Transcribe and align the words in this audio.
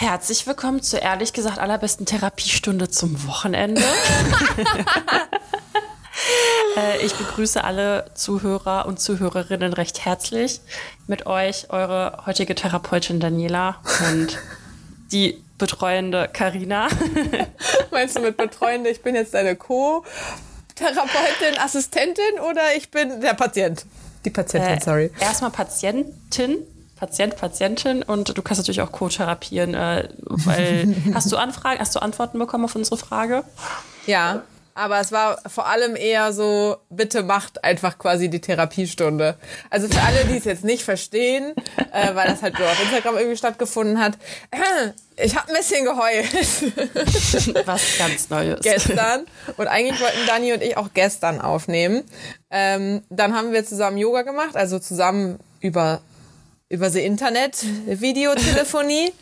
Herzlich 0.00 0.46
willkommen 0.46 0.82
zur 0.82 1.02
ehrlich 1.02 1.34
gesagt 1.34 1.58
allerbesten 1.58 2.06
Therapiestunde 2.06 2.88
zum 2.88 3.26
Wochenende. 3.26 3.82
äh, 6.78 7.04
ich 7.04 7.12
begrüße 7.12 7.62
alle 7.62 8.10
Zuhörer 8.14 8.86
und 8.86 8.98
Zuhörerinnen 8.98 9.74
recht 9.74 10.06
herzlich. 10.06 10.62
Mit 11.06 11.26
euch 11.26 11.66
eure 11.68 12.22
heutige 12.24 12.54
Therapeutin 12.54 13.20
Daniela 13.20 13.82
und 14.10 14.38
die 15.12 15.44
betreuende 15.58 16.30
Karina. 16.32 16.88
Meinst 17.90 18.16
du 18.16 18.22
mit 18.22 18.38
betreuende, 18.38 18.88
ich 18.88 19.02
bin 19.02 19.14
jetzt 19.14 19.34
deine 19.34 19.54
Co-Therapeutin, 19.54 21.58
Assistentin 21.58 22.40
oder 22.50 22.74
ich 22.74 22.90
bin 22.90 23.20
der 23.20 23.34
Patient? 23.34 23.84
Die 24.24 24.30
Patientin, 24.30 24.78
äh, 24.78 24.80
sorry. 24.80 25.10
Erstmal 25.20 25.50
Patientin, 25.50 26.66
Patient, 27.00 27.36
Patientin 27.36 28.02
und 28.02 28.36
du 28.36 28.42
kannst 28.42 28.60
natürlich 28.60 28.82
auch 28.82 28.92
co-therapieren. 28.92 29.74
Äh, 29.74 30.10
weil, 30.20 30.94
hast 31.14 31.32
du 31.32 31.36
Anfragen, 31.36 31.80
hast 31.80 31.94
du 31.96 32.00
Antworten 32.00 32.38
bekommen 32.38 32.64
auf 32.64 32.76
unsere 32.76 32.98
Frage? 32.98 33.42
Ja, 34.06 34.42
aber 34.74 35.00
es 35.00 35.10
war 35.12 35.38
vor 35.46 35.66
allem 35.66 35.96
eher 35.96 36.32
so, 36.32 36.76
bitte 36.90 37.22
macht 37.22 37.64
einfach 37.64 37.98
quasi 37.98 38.30
die 38.30 38.40
Therapiestunde. 38.40 39.36
Also 39.68 39.88
für 39.88 40.00
alle, 40.00 40.24
die 40.26 40.36
es 40.36 40.44
jetzt 40.44 40.64
nicht 40.64 40.84
verstehen, 40.84 41.54
äh, 41.92 42.14
weil 42.14 42.28
das 42.28 42.42
halt 42.42 42.58
nur 42.58 42.68
auf 42.68 42.82
Instagram 42.82 43.16
irgendwie 43.16 43.36
stattgefunden 43.36 43.98
hat, 43.98 44.14
äh, 44.50 44.92
ich 45.24 45.36
habe 45.36 45.48
ein 45.48 45.56
bisschen 45.56 45.84
geheult. 45.84 47.66
Was 47.66 47.98
ganz 47.98 48.30
Neues. 48.30 48.60
Gestern. 48.60 49.26
Und 49.56 49.66
eigentlich 49.68 50.00
wollten 50.00 50.26
Dani 50.26 50.52
und 50.52 50.62
ich 50.62 50.76
auch 50.76 50.88
gestern 50.94 51.40
aufnehmen. 51.40 52.04
Ähm, 52.50 53.02
dann 53.10 53.34
haben 53.34 53.52
wir 53.52 53.64
zusammen 53.64 53.98
Yoga 53.98 54.22
gemacht, 54.22 54.56
also 54.56 54.78
zusammen 54.78 55.40
über 55.60 56.00
über 56.70 56.86
das 56.86 56.94
Internet, 56.94 57.64
Videotelefonie. 57.86 59.12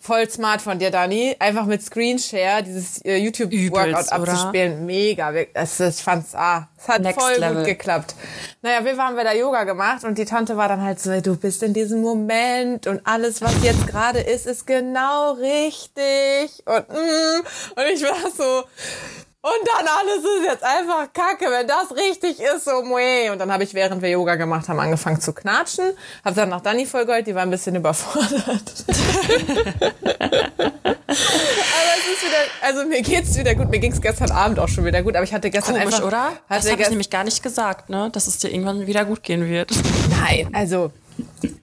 Voll 0.00 0.30
smart 0.30 0.62
von 0.62 0.78
dir, 0.78 0.92
Dani. 0.92 1.34
Einfach 1.40 1.66
mit 1.66 1.82
Screenshare 1.82 2.62
dieses 2.62 3.04
äh, 3.04 3.16
YouTube-Workout 3.16 4.12
abzuspielen. 4.12 4.86
Mega. 4.86 5.32
Das, 5.52 5.80
ich 5.80 5.96
fand's, 5.96 6.32
ah, 6.32 6.68
es 6.78 6.86
hat 6.86 7.02
Next 7.02 7.20
voll 7.20 7.32
Level. 7.32 7.56
gut 7.56 7.64
geklappt. 7.64 8.14
Naja, 8.62 8.84
wir 8.84 8.96
haben 8.96 9.16
wir 9.16 9.24
da 9.24 9.34
Yoga 9.34 9.64
gemacht 9.64 10.04
und 10.04 10.16
die 10.16 10.24
Tante 10.24 10.56
war 10.56 10.68
dann 10.68 10.80
halt 10.80 11.00
so, 11.00 11.20
du 11.20 11.36
bist 11.36 11.64
in 11.64 11.74
diesem 11.74 12.02
Moment 12.02 12.86
und 12.86 13.00
alles, 13.04 13.42
was 13.42 13.52
jetzt 13.64 13.88
gerade 13.88 14.20
ist, 14.20 14.46
ist 14.46 14.64
genau 14.64 15.32
richtig. 15.32 16.62
Und, 16.66 16.88
mm, 16.88 17.40
und 17.74 17.84
ich 17.92 18.02
war 18.04 18.30
so, 18.30 18.62
und 19.46 19.68
dann 19.68 19.86
alles 19.86 20.24
ist 20.24 20.44
jetzt 20.44 20.64
einfach 20.64 21.12
kacke, 21.12 21.48
wenn 21.48 21.68
das 21.68 21.94
richtig 21.96 22.40
ist, 22.40 22.64
so 22.64 22.82
meh. 22.82 23.30
Und 23.30 23.38
dann 23.38 23.52
habe 23.52 23.62
ich, 23.62 23.74
während 23.74 24.02
wir 24.02 24.10
Yoga 24.10 24.34
gemacht 24.34 24.68
haben, 24.68 24.80
angefangen 24.80 25.20
zu 25.20 25.32
knatschen. 25.32 25.92
Habe 26.24 26.34
dann 26.34 26.48
nach 26.48 26.62
Dani 26.62 26.84
vollgeholt, 26.84 27.28
die 27.28 27.34
war 27.34 27.42
ein 27.42 27.50
bisschen 27.50 27.76
überfordert. 27.76 28.34
aber 28.42 28.64
es 28.66 29.36
ist 32.10 32.22
wieder, 32.24 32.42
also 32.60 32.84
mir 32.86 33.02
geht's 33.02 33.38
wieder 33.38 33.54
gut. 33.54 33.70
Mir 33.70 33.78
ging's 33.78 34.00
gestern 34.00 34.32
Abend 34.32 34.58
auch 34.58 34.68
schon 34.68 34.84
wieder 34.84 35.02
gut, 35.02 35.14
aber 35.14 35.22
ich 35.22 35.32
hatte 35.32 35.48
gestern 35.48 35.76
Komisch, 35.76 35.94
einfach... 35.94 36.08
oder? 36.08 36.32
Das 36.48 36.68
habe 36.68 36.82
ich 36.82 36.90
nämlich 36.90 37.10
gar 37.10 37.22
nicht 37.22 37.40
gesagt, 37.40 37.88
ne? 37.88 38.10
Dass 38.12 38.26
es 38.26 38.38
dir 38.38 38.50
irgendwann 38.50 38.88
wieder 38.88 39.04
gut 39.04 39.22
gehen 39.22 39.48
wird. 39.48 39.70
Nein, 40.10 40.50
also 40.54 40.90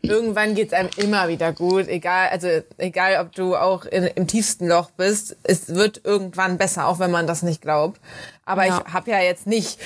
irgendwann 0.02 0.56
geht's 0.56 0.74
einem 0.74 0.90
immer 0.98 1.28
wieder 1.28 1.54
gut, 1.54 1.88
egal, 1.88 2.30
also 2.30 2.48
egal, 2.78 3.24
ob 3.24 3.34
du 3.34 3.56
auch 3.56 3.86
in, 3.86 4.04
im 4.04 4.28
tiefsten 4.28 4.68
Loch 4.68 4.92
bist, 4.92 5.38
es 5.44 5.74
wird 5.74 6.02
irgendwann 6.04 6.58
besser, 6.58 6.88
auch 6.88 7.00
wenn 7.00 7.12
man 7.12 7.28
das 7.28 7.42
nicht 7.42 7.62
glaubt. 7.62 8.00
Aber 8.46 8.66
ja. 8.66 8.84
ich 8.86 8.94
habe 8.94 9.12
ja 9.12 9.20
jetzt 9.22 9.48
nicht 9.48 9.80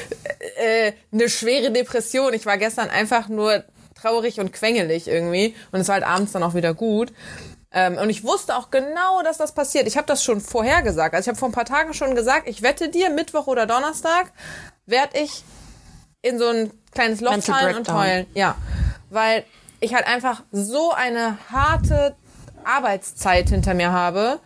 äh, 0.58 0.94
eine 1.12 1.30
schwere 1.30 1.72
Depression. 1.72 2.34
Ich 2.34 2.46
war 2.46 2.58
gestern 2.58 2.90
einfach 2.90 3.30
nur 3.30 3.64
traurig 3.96 4.40
und 4.40 4.54
quengelig 4.54 5.08
irgendwie 5.08 5.56
und 5.72 5.80
es 5.80 5.88
war 5.88 5.96
halt 5.96 6.06
abends 6.06 6.32
dann 6.32 6.44
auch 6.44 6.54
wieder 6.54 6.74
gut. 6.74 7.14
Ähm, 7.72 7.98
und 7.98 8.10
ich 8.10 8.24
wusste 8.24 8.56
auch 8.56 8.72
genau, 8.72 9.22
dass 9.24 9.38
das 9.38 9.54
passiert. 9.54 9.88
Ich 9.88 9.98
habe 9.98 10.08
das 10.08 10.24
schon 10.24 10.42
vorher 10.42 10.82
gesagt. 10.82 11.14
Also 11.14 11.26
ich 11.26 11.30
habe 11.30 11.40
vor 11.40 11.50
ein 11.50 11.54
paar 11.54 11.66
Tagen 11.66 11.94
schon 11.94 12.16
gesagt, 12.16 12.48
ich 12.48 12.62
wette 12.62 12.90
dir, 12.90 13.10
Mittwoch 13.10 13.48
oder 13.48 13.66
Donnerstag 13.66 14.32
werde 14.86 15.20
ich 15.20 15.44
in 16.22 16.40
so 16.40 16.48
ein 16.48 16.72
kleines 16.92 17.22
Loch 17.22 17.40
fallen 17.42 17.76
und 17.76 17.92
heulen. 17.92 18.26
Ja, 18.34 18.56
weil 19.10 19.44
ich 19.80 19.94
halt 19.94 20.08
einfach 20.08 20.44
so 20.52 20.92
eine 20.92 21.38
harte 21.52 22.16
Arbeitszeit 22.64 23.50
hinter 23.50 23.74
mir 23.74 23.92
habe. 23.92 24.40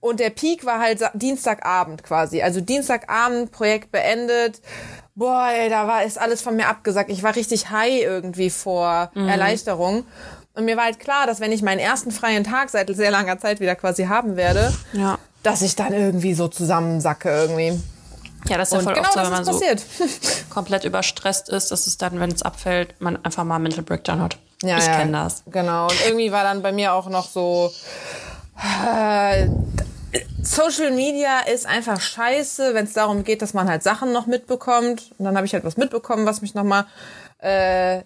Und 0.00 0.18
der 0.18 0.30
Peak 0.30 0.66
war 0.66 0.80
halt 0.80 1.00
Dienstagabend 1.14 2.02
quasi. 2.02 2.42
Also 2.42 2.60
Dienstagabend, 2.60 3.52
Projekt 3.52 3.92
beendet. 3.92 4.60
Boah, 5.14 5.50
ey, 5.52 5.68
da 5.68 5.86
war 5.86 6.02
ist 6.02 6.18
alles 6.18 6.42
von 6.42 6.56
mir 6.56 6.66
abgesagt. 6.66 7.10
Ich 7.10 7.22
war 7.22 7.36
richtig 7.36 7.70
high 7.70 8.02
irgendwie 8.02 8.50
vor 8.50 9.10
mhm. 9.14 9.28
Erleichterung. 9.28 10.04
Und 10.54 10.64
mir 10.64 10.76
war 10.76 10.84
halt 10.84 10.98
klar, 10.98 11.26
dass 11.26 11.40
wenn 11.40 11.52
ich 11.52 11.62
meinen 11.62 11.78
ersten 11.78 12.10
freien 12.10 12.44
Tag 12.44 12.70
seit 12.70 12.94
sehr 12.94 13.10
langer 13.10 13.38
Zeit 13.38 13.60
wieder 13.60 13.76
quasi 13.76 14.04
haben 14.04 14.36
werde, 14.36 14.72
ja. 14.92 15.18
dass 15.42 15.62
ich 15.62 15.76
dann 15.76 15.92
irgendwie 15.92 16.34
so 16.34 16.48
zusammensacke 16.48 17.28
irgendwie. 17.30 17.80
Ja, 18.48 18.58
das 18.58 18.72
ist 18.72 18.74
ja 18.74 18.80
voll 18.80 18.94
genau 18.94 19.06
oft 19.06 19.14
so, 19.14 19.20
wenn 19.20 19.30
man 19.30 19.44
so 19.44 19.60
komplett 20.50 20.84
überstresst 20.84 21.48
ist, 21.48 21.70
dass 21.70 21.86
es 21.86 21.98
dann, 21.98 22.18
wenn 22.20 22.30
es 22.32 22.42
abfällt, 22.42 23.00
man 23.00 23.22
einfach 23.24 23.44
mal 23.44 23.58
Mental 23.58 23.82
Breakdown 23.82 24.20
hat. 24.20 24.36
Ja, 24.62 24.78
ich 24.78 24.86
ja, 24.86 24.98
kenne 24.98 25.12
das. 25.12 25.42
Genau. 25.46 25.88
Und 25.88 26.06
irgendwie 26.06 26.32
war 26.32 26.44
dann 26.44 26.62
bei 26.62 26.72
mir 26.72 26.92
auch 26.92 27.08
noch 27.08 27.28
so. 27.28 27.72
Äh, 28.94 29.48
Social 30.42 30.90
Media 30.90 31.40
ist 31.40 31.66
einfach 31.66 32.00
scheiße, 32.00 32.74
wenn 32.74 32.84
es 32.84 32.92
darum 32.92 33.24
geht, 33.24 33.42
dass 33.42 33.54
man 33.54 33.68
halt 33.68 33.82
Sachen 33.82 34.12
noch 34.12 34.26
mitbekommt. 34.26 35.10
Und 35.18 35.24
dann 35.24 35.36
habe 35.36 35.46
ich 35.46 35.54
halt 35.54 35.64
was 35.64 35.76
mitbekommen, 35.76 36.26
was 36.26 36.42
mich 36.42 36.54
nochmal 36.54 36.84
äh, 37.38 38.02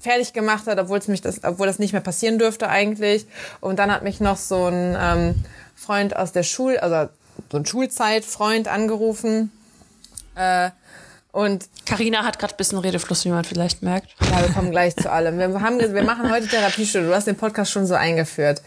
fertig 0.00 0.32
gemacht 0.32 0.66
hat, 0.66 0.78
obwohl 0.78 0.98
es 0.98 1.08
mich 1.08 1.22
das, 1.22 1.42
obwohl 1.42 1.66
das 1.66 1.78
nicht 1.78 1.92
mehr 1.92 2.02
passieren 2.02 2.38
dürfte 2.38 2.68
eigentlich. 2.68 3.26
Und 3.60 3.78
dann 3.78 3.90
hat 3.90 4.02
mich 4.02 4.20
noch 4.20 4.36
so 4.36 4.66
ein 4.66 4.96
ähm, 4.98 5.44
Freund 5.74 6.16
aus 6.16 6.32
der 6.32 6.44
Schule, 6.44 6.82
also 6.82 7.10
so 7.50 7.58
ein 7.58 7.66
Schulzeitfreund 7.66 8.68
angerufen 8.68 9.50
äh, 10.40 10.70
und 11.32 11.68
Karina 11.86 12.24
hat 12.24 12.38
gerade 12.38 12.54
ein 12.54 12.56
bisschen 12.56 12.78
Redefluss, 12.78 13.24
wie 13.24 13.28
man 13.28 13.44
vielleicht 13.44 13.82
merkt. 13.82 14.08
Ja, 14.30 14.42
wir 14.42 14.52
kommen 14.52 14.70
gleich 14.72 14.96
zu 14.96 15.12
allem. 15.12 15.38
Wir, 15.38 15.60
haben, 15.60 15.78
wir 15.78 16.02
machen 16.02 16.30
heute 16.30 16.48
Therapiestunde. 16.48 17.08
Du 17.08 17.14
hast 17.14 17.26
den 17.26 17.36
Podcast 17.36 17.70
schon 17.70 17.86
so 17.86 17.94
eingeführt. 17.94 18.62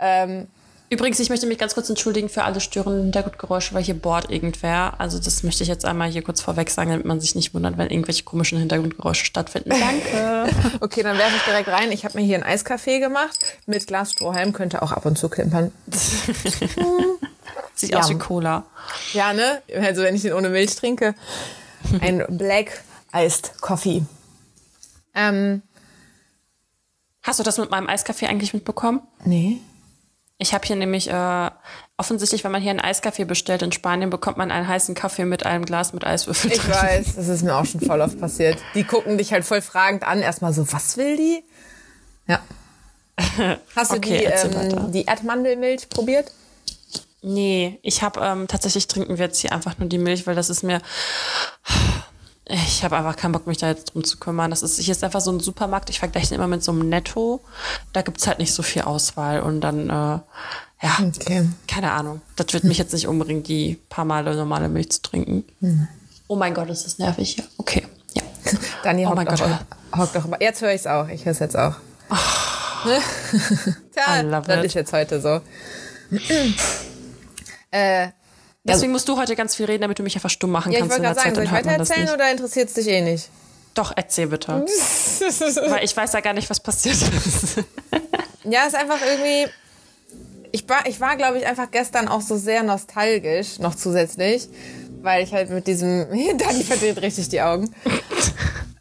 Ähm, 0.00 0.48
Übrigens, 0.92 1.18
ich 1.20 1.30
möchte 1.30 1.46
mich 1.46 1.56
ganz 1.56 1.72
kurz 1.72 1.88
entschuldigen 1.88 2.28
für 2.28 2.44
alle 2.44 2.60
störenden 2.60 3.04
Hintergrundgeräusche, 3.04 3.72
weil 3.72 3.82
hier 3.82 3.94
bohrt 3.94 4.30
irgendwer. 4.30 5.00
Also 5.00 5.18
das 5.18 5.42
möchte 5.42 5.62
ich 5.62 5.70
jetzt 5.70 5.86
einmal 5.86 6.10
hier 6.10 6.20
kurz 6.20 6.42
vorweg 6.42 6.68
sagen, 6.68 6.90
damit 6.90 7.06
man 7.06 7.18
sich 7.18 7.34
nicht 7.34 7.54
wundert, 7.54 7.78
wenn 7.78 7.88
irgendwelche 7.88 8.24
komischen 8.24 8.58
Hintergrundgeräusche 8.58 9.24
stattfinden. 9.24 9.70
Danke. 9.70 10.54
okay, 10.80 11.02
dann 11.02 11.16
werfe 11.16 11.34
ich 11.34 11.42
direkt 11.44 11.68
rein. 11.68 11.90
Ich 11.92 12.04
habe 12.04 12.18
mir 12.20 12.26
hier 12.26 12.36
ein 12.36 12.42
Eiskaffee 12.42 12.98
gemacht 13.00 13.38
mit 13.64 13.86
Glasstrohhalm. 13.86 14.52
Könnte 14.52 14.82
auch 14.82 14.92
ab 14.92 15.06
und 15.06 15.16
zu 15.16 15.30
klimpern. 15.30 15.72
Sieht 17.74 17.92
ja. 17.92 18.00
aus 18.00 18.10
wie 18.10 18.18
Cola. 18.18 18.66
Ja, 19.14 19.32
ne? 19.32 19.62
Also 19.74 20.02
wenn 20.02 20.14
ich 20.14 20.20
den 20.20 20.34
ohne 20.34 20.50
Milch 20.50 20.76
trinke. 20.76 21.14
Ein 22.02 22.22
Black 22.36 22.82
Iced 23.14 23.62
Coffee. 23.62 24.02
Ähm, 25.14 25.62
Hast 27.22 27.38
du 27.38 27.44
das 27.44 27.56
mit 27.56 27.70
meinem 27.70 27.88
Eiskaffee 27.88 28.26
eigentlich 28.26 28.52
mitbekommen? 28.52 29.00
Nee. 29.24 29.60
Ich 30.42 30.52
habe 30.52 30.66
hier 30.66 30.74
nämlich 30.74 31.08
äh, 31.08 31.50
offensichtlich, 31.96 32.42
wenn 32.42 32.50
man 32.50 32.60
hier 32.60 32.72
einen 32.72 32.80
Eiskaffee 32.80 33.24
bestellt 33.24 33.62
in 33.62 33.70
Spanien, 33.70 34.10
bekommt 34.10 34.38
man 34.38 34.50
einen 34.50 34.66
heißen 34.66 34.96
Kaffee 34.96 35.24
mit 35.24 35.46
einem 35.46 35.64
Glas 35.64 35.92
mit 35.92 36.04
Eiswürfel. 36.04 36.50
Ich 36.50 36.58
drin. 36.58 36.72
weiß, 36.72 37.14
das 37.14 37.28
ist 37.28 37.44
mir 37.44 37.54
auch 37.54 37.64
schon 37.64 37.80
voll 37.80 38.00
oft 38.00 38.18
passiert. 38.18 38.58
Die 38.74 38.82
gucken 38.82 39.18
dich 39.18 39.32
halt 39.32 39.44
voll 39.44 39.62
fragend 39.62 40.02
an. 40.02 40.20
Erstmal 40.20 40.52
so, 40.52 40.70
was 40.72 40.96
will 40.96 41.16
die? 41.16 41.44
Ja. 42.26 42.40
Hast 43.76 43.92
du 43.92 43.98
okay, 43.98 44.18
die, 44.18 44.48
ähm, 44.48 44.90
die 44.90 45.04
Erdmandelmilch 45.04 45.88
probiert? 45.90 46.32
Nee, 47.22 47.78
ich 47.82 48.02
habe 48.02 48.20
ähm, 48.20 48.48
tatsächlich 48.48 48.88
trinken 48.88 49.18
wir 49.18 49.26
jetzt 49.26 49.38
hier 49.38 49.52
einfach 49.52 49.78
nur 49.78 49.88
die 49.88 49.98
Milch, 49.98 50.26
weil 50.26 50.34
das 50.34 50.50
ist 50.50 50.64
mir. 50.64 50.82
Ich 52.44 52.82
habe 52.82 52.96
einfach 52.96 53.16
keinen 53.16 53.32
Bock, 53.32 53.46
mich 53.46 53.58
da 53.58 53.68
jetzt 53.68 53.94
drum 53.94 54.02
zu 54.02 54.18
kümmern. 54.18 54.50
Das 54.50 54.62
ist, 54.62 54.78
hier 54.78 54.92
ist 54.92 55.04
einfach 55.04 55.20
so 55.20 55.30
ein 55.30 55.40
Supermarkt. 55.40 55.90
Ich 55.90 56.00
vergleiche 56.00 56.28
den 56.28 56.36
immer 56.36 56.48
mit 56.48 56.64
so 56.64 56.72
einem 56.72 56.88
Netto. 56.88 57.40
Da 57.92 58.02
gibt's 58.02 58.26
halt 58.26 58.38
nicht 58.38 58.52
so 58.52 58.62
viel 58.62 58.82
Auswahl. 58.82 59.40
Und 59.40 59.60
dann, 59.60 59.88
äh, 59.88 60.18
ja, 60.82 60.98
okay. 61.00 61.48
keine 61.68 61.92
Ahnung. 61.92 62.20
Das 62.34 62.52
wird 62.52 62.64
mich 62.64 62.78
jetzt 62.78 62.92
nicht 62.92 63.06
umbringen, 63.06 63.44
die 63.44 63.78
paar 63.88 64.04
Male 64.04 64.34
normale 64.34 64.68
Milch 64.68 64.90
zu 64.90 65.02
trinken. 65.02 65.44
Mhm. 65.60 65.88
Oh 66.26 66.36
mein 66.36 66.54
Gott, 66.54 66.68
ist 66.68 66.84
das 66.84 66.98
nervig 66.98 67.34
hier. 67.34 67.44
Okay, 67.58 67.86
ja. 68.14 68.22
Dani, 68.82 69.06
oh 69.06 69.14
mein 69.14 69.26
Gott. 69.26 69.42
Hockt 69.96 70.16
doch 70.16 70.24
immer. 70.24 70.40
Jetzt 70.40 70.62
höre 70.62 70.70
ich 70.70 70.80
es 70.80 70.86
auch. 70.86 71.06
Ich 71.08 71.24
höre 71.24 71.32
es 71.32 71.38
jetzt 71.38 71.56
auch. 71.56 71.74
Oh. 72.10 72.16
Tja, 73.94 74.40
das 74.40 74.58
it. 74.58 74.64
ist 74.64 74.74
jetzt 74.74 74.92
heute 74.92 75.20
so. 75.20 75.40
Äh, 77.74 78.08
Deswegen 78.64 78.92
musst 78.92 79.08
du 79.08 79.16
heute 79.16 79.34
ganz 79.34 79.56
viel 79.56 79.66
reden, 79.66 79.82
damit 79.82 79.98
du 79.98 80.02
mich 80.02 80.14
einfach 80.14 80.30
stumm 80.30 80.50
machen 80.50 80.72
ja, 80.72 80.78
kannst. 80.78 80.92
Ich 80.96 81.02
wollte 81.02 81.14
gerade 81.14 81.20
sagen, 81.20 81.34
soll 81.34 81.44
ich 81.44 81.52
weiter 81.52 81.70
erzählen 81.70 82.10
oder 82.10 82.30
interessiert 82.30 82.68
es 82.68 82.74
dich 82.74 82.86
eh 82.86 83.00
nicht? 83.00 83.28
Doch, 83.74 83.92
erzähl 83.96 84.28
bitte. 84.28 84.48
Weil 85.68 85.84
ich 85.84 85.96
weiß 85.96 86.12
ja 86.12 86.20
gar 86.20 86.32
nicht, 86.32 86.48
was 86.48 86.60
passiert 86.60 86.96
ist. 86.96 87.56
ja, 88.44 88.64
ist 88.64 88.76
einfach 88.76 88.98
irgendwie. 89.04 89.50
Ich 90.52 90.68
war, 90.68 90.86
ich 90.86 91.00
war, 91.00 91.16
glaube 91.16 91.38
ich, 91.38 91.46
einfach 91.46 91.70
gestern 91.70 92.08
auch 92.08 92.20
so 92.20 92.36
sehr 92.36 92.62
nostalgisch, 92.62 93.58
noch 93.58 93.74
zusätzlich, 93.74 94.48
weil 95.00 95.24
ich 95.24 95.32
halt 95.32 95.50
mit 95.50 95.66
diesem. 95.66 96.06
Dani 96.38 96.62
verdreht 96.62 97.00
richtig 97.00 97.30
die 97.30 97.40
Augen. 97.40 97.74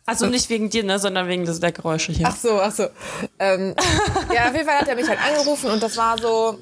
Also 0.05 0.25
nicht 0.25 0.49
wegen 0.49 0.69
dir, 0.69 0.83
ne, 0.83 0.99
sondern 0.99 1.27
wegen 1.27 1.45
des, 1.45 1.59
der 1.59 1.71
Geräusche 1.71 2.11
hier. 2.11 2.27
Ach 2.27 2.35
so, 2.35 2.59
ach 2.59 2.71
so. 2.71 2.87
Ähm, 3.39 3.75
ja, 4.35 4.49
auf 4.49 4.53
jeden 4.53 4.65
Fall 4.67 4.79
hat 4.79 4.87
er 4.89 4.95
mich 4.95 5.07
halt 5.07 5.19
angerufen 5.25 5.71
und 5.71 5.81
das 5.81 5.95
war 5.95 6.17
so, 6.19 6.59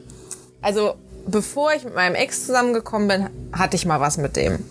also 0.62 0.96
bevor 1.26 1.74
ich 1.74 1.84
mit 1.84 1.96
meinem 1.96 2.16
Ex 2.16 2.46
zusammengekommen 2.46 3.08
bin, 3.08 3.30
hatte 3.52 3.76
ich 3.76 3.86
mal 3.86 4.00
was 4.00 4.18
mit 4.18 4.36
dem. 4.36 4.64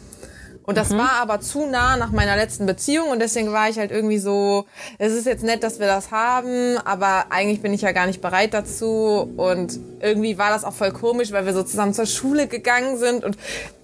Und 0.69 0.77
das 0.77 0.91
mhm. 0.91 0.99
war 0.99 1.13
aber 1.23 1.41
zu 1.41 1.65
nah 1.65 1.97
nach 1.97 2.11
meiner 2.11 2.37
letzten 2.37 2.67
Beziehung 2.67 3.09
und 3.09 3.21
deswegen 3.21 3.53
war 3.53 3.71
ich 3.71 3.79
halt 3.79 3.91
irgendwie 3.91 4.19
so, 4.19 4.67
es 4.99 5.15
ist 5.15 5.25
jetzt 5.25 5.43
nett, 5.43 5.63
dass 5.63 5.81
wir 5.81 5.87
das 5.87 6.11
haben, 6.11 6.77
aber 6.85 7.27
eigentlich 7.31 7.63
bin 7.63 7.73
ich 7.73 7.81
ja 7.81 7.93
gar 7.93 8.07
nicht 8.07 8.21
bereit 8.21 8.53
dazu 8.53 9.33
und 9.39 9.81
irgendwie 10.01 10.37
war 10.37 10.51
das 10.51 10.65
auch 10.65 10.75
voll 10.75 10.93
komisch, 10.93 11.33
weil 11.33 11.47
wir 11.47 11.55
so 11.55 11.63
zusammen 11.63 11.95
zur 11.95 12.05
Schule 12.05 12.49
gegangen 12.49 12.99
sind 12.99 13.25
und 13.25 13.39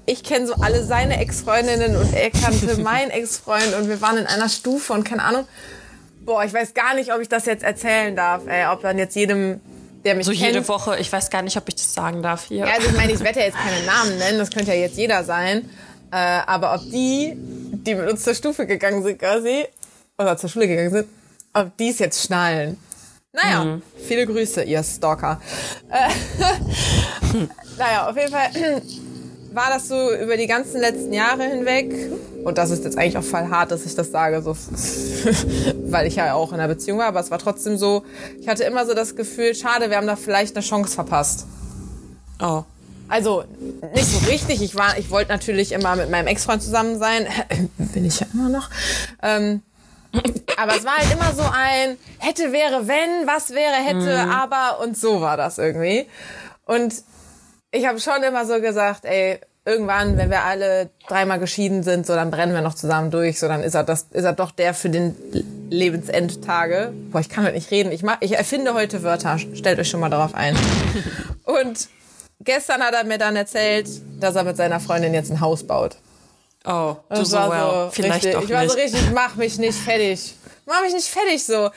ich 0.05 0.25
kenne 0.25 0.47
so 0.47 0.57
alle 0.61 0.85
seine 0.85 1.19
Ex-Freundinnen 1.21 1.97
und 1.97 2.15
er 2.15 2.31
kannte 2.31 2.77
meinen 2.83 3.11
Ex-Freund 3.11 3.75
und 3.79 3.89
wir 3.89 4.03
waren 4.03 4.19
in 4.19 4.27
einer 4.27 4.51
Stufe 4.51 4.93
und 4.93 5.05
keine 5.05 5.23
Ahnung. 5.23 5.47
Boah, 6.27 6.45
ich 6.45 6.53
weiß 6.53 6.75
gar 6.75 6.95
nicht, 6.95 7.15
ob 7.15 7.21
ich 7.23 7.31
das 7.31 7.47
jetzt 7.47 7.65
erzählen 7.65 8.15
darf, 8.15 8.47
ey, 8.47 8.67
ob 8.67 8.83
dann 8.83 8.99
jetzt 8.99 9.17
jedem 9.17 9.63
der 10.05 10.15
mich 10.15 10.27
so 10.27 10.33
kennt. 10.33 10.45
jede 10.45 10.69
Woche, 10.69 10.99
ich 10.99 11.11
weiß 11.11 11.31
gar 11.31 11.43
nicht, 11.43 11.57
ob 11.57 11.69
ich 11.69 11.77
das 11.77 11.95
sagen 11.95 12.23
darf 12.23 12.45
hier. 12.45 12.67
Ja, 12.67 12.75
also 12.75 12.89
ich 12.89 12.97
meine, 12.97 13.13
ich 13.13 13.21
werde 13.21 13.41
ja 13.41 13.47
jetzt 13.47 13.57
keine 13.57 13.85
Namen 13.87 14.19
nennen, 14.19 14.39
das 14.39 14.51
könnte 14.51 14.73
ja 14.73 14.79
jetzt 14.79 14.97
jeder 14.97 15.25
sein. 15.25 15.69
Äh, 16.11 16.17
aber 16.17 16.75
ob 16.75 16.81
die, 16.91 17.33
die 17.37 17.95
mit 17.95 18.09
uns 18.09 18.23
zur 18.23 18.35
Stufe 18.35 18.67
gegangen 18.67 19.03
sind 19.03 19.19
quasi, 19.19 19.65
oder 20.19 20.37
zur 20.37 20.49
Schule 20.49 20.69
gegangen 20.69 20.91
sind, 20.91 21.09
ob 21.53 21.77
die 21.77 21.89
es 21.89 21.99
jetzt 21.99 22.25
schnallen. 22.25 22.79
Naja, 23.33 23.65
mhm. 23.65 23.83
viele 24.07 24.27
Grüße, 24.27 24.63
ihr 24.63 24.83
Stalker. 24.85 25.41
Äh, 25.91 26.09
naja, 27.79 28.09
auf 28.09 28.17
jeden 28.17 28.31
Fall 28.31 28.51
war 29.55 29.71
das 29.71 29.89
so 29.89 30.13
über 30.15 30.37
die 30.37 30.47
ganzen 30.47 30.81
letzten 30.81 31.13
Jahre 31.13 31.45
hinweg. 31.45 32.11
Und 32.45 32.59
das 32.59 32.71
ist 32.71 32.85
jetzt 32.85 32.99
eigentlich 32.99 33.17
auch 33.17 33.23
voll 33.23 33.49
hart, 33.49 33.71
dass 33.71 33.87
ich 33.87 33.95
das 33.95 34.11
sage, 34.11 34.43
so, 34.43 34.57
weil 35.91 36.07
ich 36.07 36.17
ja 36.17 36.35
auch 36.35 36.53
in 36.53 36.61
einer 36.61 36.69
Beziehung 36.69 36.99
war. 36.99 37.07
Aber 37.07 37.21
es 37.21 37.31
war 37.31 37.39
trotzdem 37.39 37.77
so, 37.77 38.05
ich 38.41 38.49
hatte 38.49 38.65
immer 38.65 38.85
so 38.85 38.95
das 38.95 39.17
Gefühl, 39.17 39.55
schade, 39.55 39.91
wir 39.91 39.97
haben 39.97 40.07
da 40.07 40.17
vielleicht 40.17 40.57
eine 40.57 40.65
Chance 40.65 40.95
verpasst. 40.95 41.47
Oh. 42.41 42.65
Also 43.09 43.45
nicht 43.95 44.07
so 44.07 44.27
richtig. 44.31 44.61
Ich 44.63 44.75
war, 44.75 44.99
ich 44.99 45.11
wollte 45.11 45.31
natürlich 45.31 45.73
immer 45.73 45.95
mit 45.95 46.11
meinem 46.11 46.27
Ex-Freund 46.27 46.63
zusammen 46.63 46.99
sein. 46.99 47.27
Bin 47.79 48.05
ich 48.05 48.21
ja 48.21 48.27
immer 48.33 48.49
noch. 48.49 48.71
Ähm, 49.23 49.63
aber 50.57 50.77
es 50.77 50.85
war 50.85 50.97
halt 50.97 51.13
immer 51.13 51.33
so 51.33 51.43
ein 51.43 51.97
hätte, 52.19 52.53
wäre, 52.53 52.87
wenn, 52.87 53.27
was 53.27 53.51
wäre, 53.51 53.75
hätte, 53.75 54.25
mhm. 54.25 54.31
aber 54.31 54.81
und 54.81 54.97
so 54.97 55.21
war 55.21 55.37
das 55.37 55.59
irgendwie. 55.59 56.07
Und 56.67 56.95
ich 57.75 57.87
habe 57.87 58.01
schon 58.01 58.23
immer 58.23 58.47
so 58.47 58.61
gesagt, 58.61 59.05
ey, 59.05 59.41
irgendwann, 59.65 60.17
wenn 60.17 60.31
wir 60.31 60.43
alle 60.43 60.91
dreimal 61.09 61.41
geschieden 61.41 61.83
sind, 61.83 62.07
so 62.07 62.15
dann 62.15 62.31
brennen 62.31 62.55
wir 62.55 62.61
noch 62.61 62.75
zusammen 62.75 63.11
durch, 63.11 63.41
so 63.41 63.49
dann 63.49 63.63
ist 63.63 63.75
er 63.75 63.83
das, 63.83 64.07
ist 64.13 64.25
er 64.25 64.33
doch 64.33 64.53
der 64.53 64.75
für 64.75 64.91
den 64.91 65.17
Lebensendtage. 65.71 66.93
Boah, 67.11 67.21
ich 67.21 67.29
kann 67.29 67.45
heute 67.45 67.55
nicht 67.55 67.71
reden. 67.71 67.91
Ich 67.91 68.03
mach, 68.03 68.19
ich 68.21 68.37
erfinde 68.37 68.75
heute 68.75 69.03
Wörter. 69.03 69.39
Stellt 69.39 69.79
euch 69.79 69.89
schon 69.89 70.01
mal 70.01 70.11
darauf 70.11 70.35
ein. 70.35 70.57
Und 71.45 71.89
gestern 72.41 72.81
hat 72.81 72.95
er 72.95 73.05
mir 73.05 73.19
dann 73.19 73.35
erzählt, 73.35 73.89
dass 74.21 74.37
er 74.37 74.45
mit 74.45 74.57
seiner 74.57 74.79
Freundin 74.79 75.13
jetzt 75.13 75.31
ein 75.31 75.41
Haus 75.41 75.67
baut. 75.67 75.97
Oh, 76.67 76.97
du 77.11 77.25
so, 77.25 77.37
well. 77.37 77.51
so 77.51 77.91
vielleicht 77.91 78.25
richtig, 78.25 78.35
doch 78.35 78.45
Ich 78.45 78.51
war 78.51 78.69
so 78.69 78.75
richtig, 78.77 79.01
mach 79.13 79.35
mich 79.35 79.59
nicht 79.59 79.79
fertig 79.79 80.35
mach 80.67 80.83
mich 80.83 80.93
nicht 80.95 81.09
fertig 81.09 81.45
so. 81.45 81.71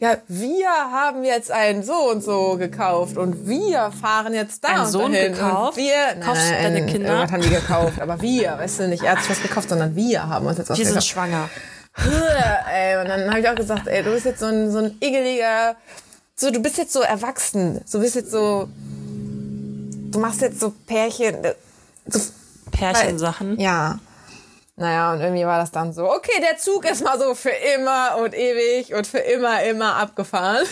Ja, 0.00 0.16
wir 0.28 0.68
haben 0.68 1.24
jetzt 1.24 1.50
ein 1.50 1.82
so 1.82 2.10
und 2.10 2.22
so 2.22 2.56
gekauft 2.56 3.16
und 3.16 3.46
wir 3.46 3.92
fahren 4.00 4.34
jetzt 4.34 4.64
da 4.64 4.68
ein 4.68 4.80
und 4.80 4.86
Sohn 4.88 5.12
dahin. 5.12 5.32
gekauft? 5.32 5.76
Und 5.78 5.84
wir, 5.84 6.24
Kaufst 6.24 6.48
du 6.48 6.52
deine 6.54 6.86
Kinder? 6.86 7.08
Irgendwas 7.08 7.32
haben 7.32 7.42
die 7.42 7.48
gekauft, 7.50 8.00
aber 8.00 8.20
wir, 8.20 8.58
weißt 8.58 8.80
du, 8.80 8.88
nicht 8.88 9.02
er 9.02 9.12
hat 9.12 9.20
sich 9.20 9.30
was 9.30 9.42
gekauft, 9.42 9.68
sondern 9.68 9.94
wir 9.96 10.28
haben 10.28 10.46
uns 10.46 10.58
jetzt 10.58 10.70
was 10.70 10.78
Wir 10.78 10.84
gekauft. 10.84 11.02
sind 11.02 11.10
schwanger. 11.12 11.48
ey, 12.72 12.96
und 13.00 13.08
dann 13.08 13.28
habe 13.28 13.40
ich 13.40 13.48
auch 13.48 13.54
gesagt, 13.54 13.86
ey, 13.86 14.02
du 14.02 14.12
bist 14.12 14.24
jetzt 14.24 14.40
so 14.40 14.46
ein, 14.46 14.70
so 14.72 14.78
ein 14.78 14.96
igeliger, 15.02 15.76
so, 16.34 16.50
du 16.50 16.60
bist 16.60 16.78
jetzt 16.78 16.92
so 16.92 17.00
erwachsen, 17.02 17.80
du 17.92 18.00
bist 18.00 18.14
jetzt 18.14 18.30
so, 18.30 18.66
du 20.10 20.18
machst 20.18 20.40
jetzt 20.40 20.58
so 20.58 20.72
Pärchen, 20.86 21.36
so, 22.06 22.18
Pärchensachen? 22.70 23.60
Ja. 23.60 23.98
Naja, 24.76 25.12
und 25.12 25.20
irgendwie 25.20 25.44
war 25.44 25.58
das 25.58 25.70
dann 25.70 25.92
so, 25.92 26.10
okay, 26.10 26.40
der 26.40 26.56
Zug 26.56 26.90
ist 26.90 27.04
mal 27.04 27.18
so 27.18 27.34
für 27.34 27.52
immer 27.76 28.16
und 28.22 28.34
ewig 28.34 28.94
und 28.94 29.06
für 29.06 29.18
immer, 29.18 29.62
immer 29.64 29.96
abgefahren. 29.96 30.66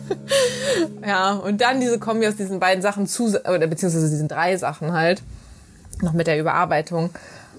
ja, 1.06 1.32
und 1.32 1.60
dann 1.62 1.80
diese 1.80 1.98
Kombi 1.98 2.26
aus 2.26 2.36
diesen 2.36 2.60
beiden 2.60 2.82
Sachen 2.82 3.06
zu, 3.06 3.40
oder 3.48 3.66
beziehungsweise 3.66 4.10
diesen 4.10 4.28
drei 4.28 4.58
Sachen 4.58 4.92
halt, 4.92 5.22
noch 6.02 6.12
mit 6.12 6.26
der 6.26 6.38
Überarbeitung, 6.38 7.10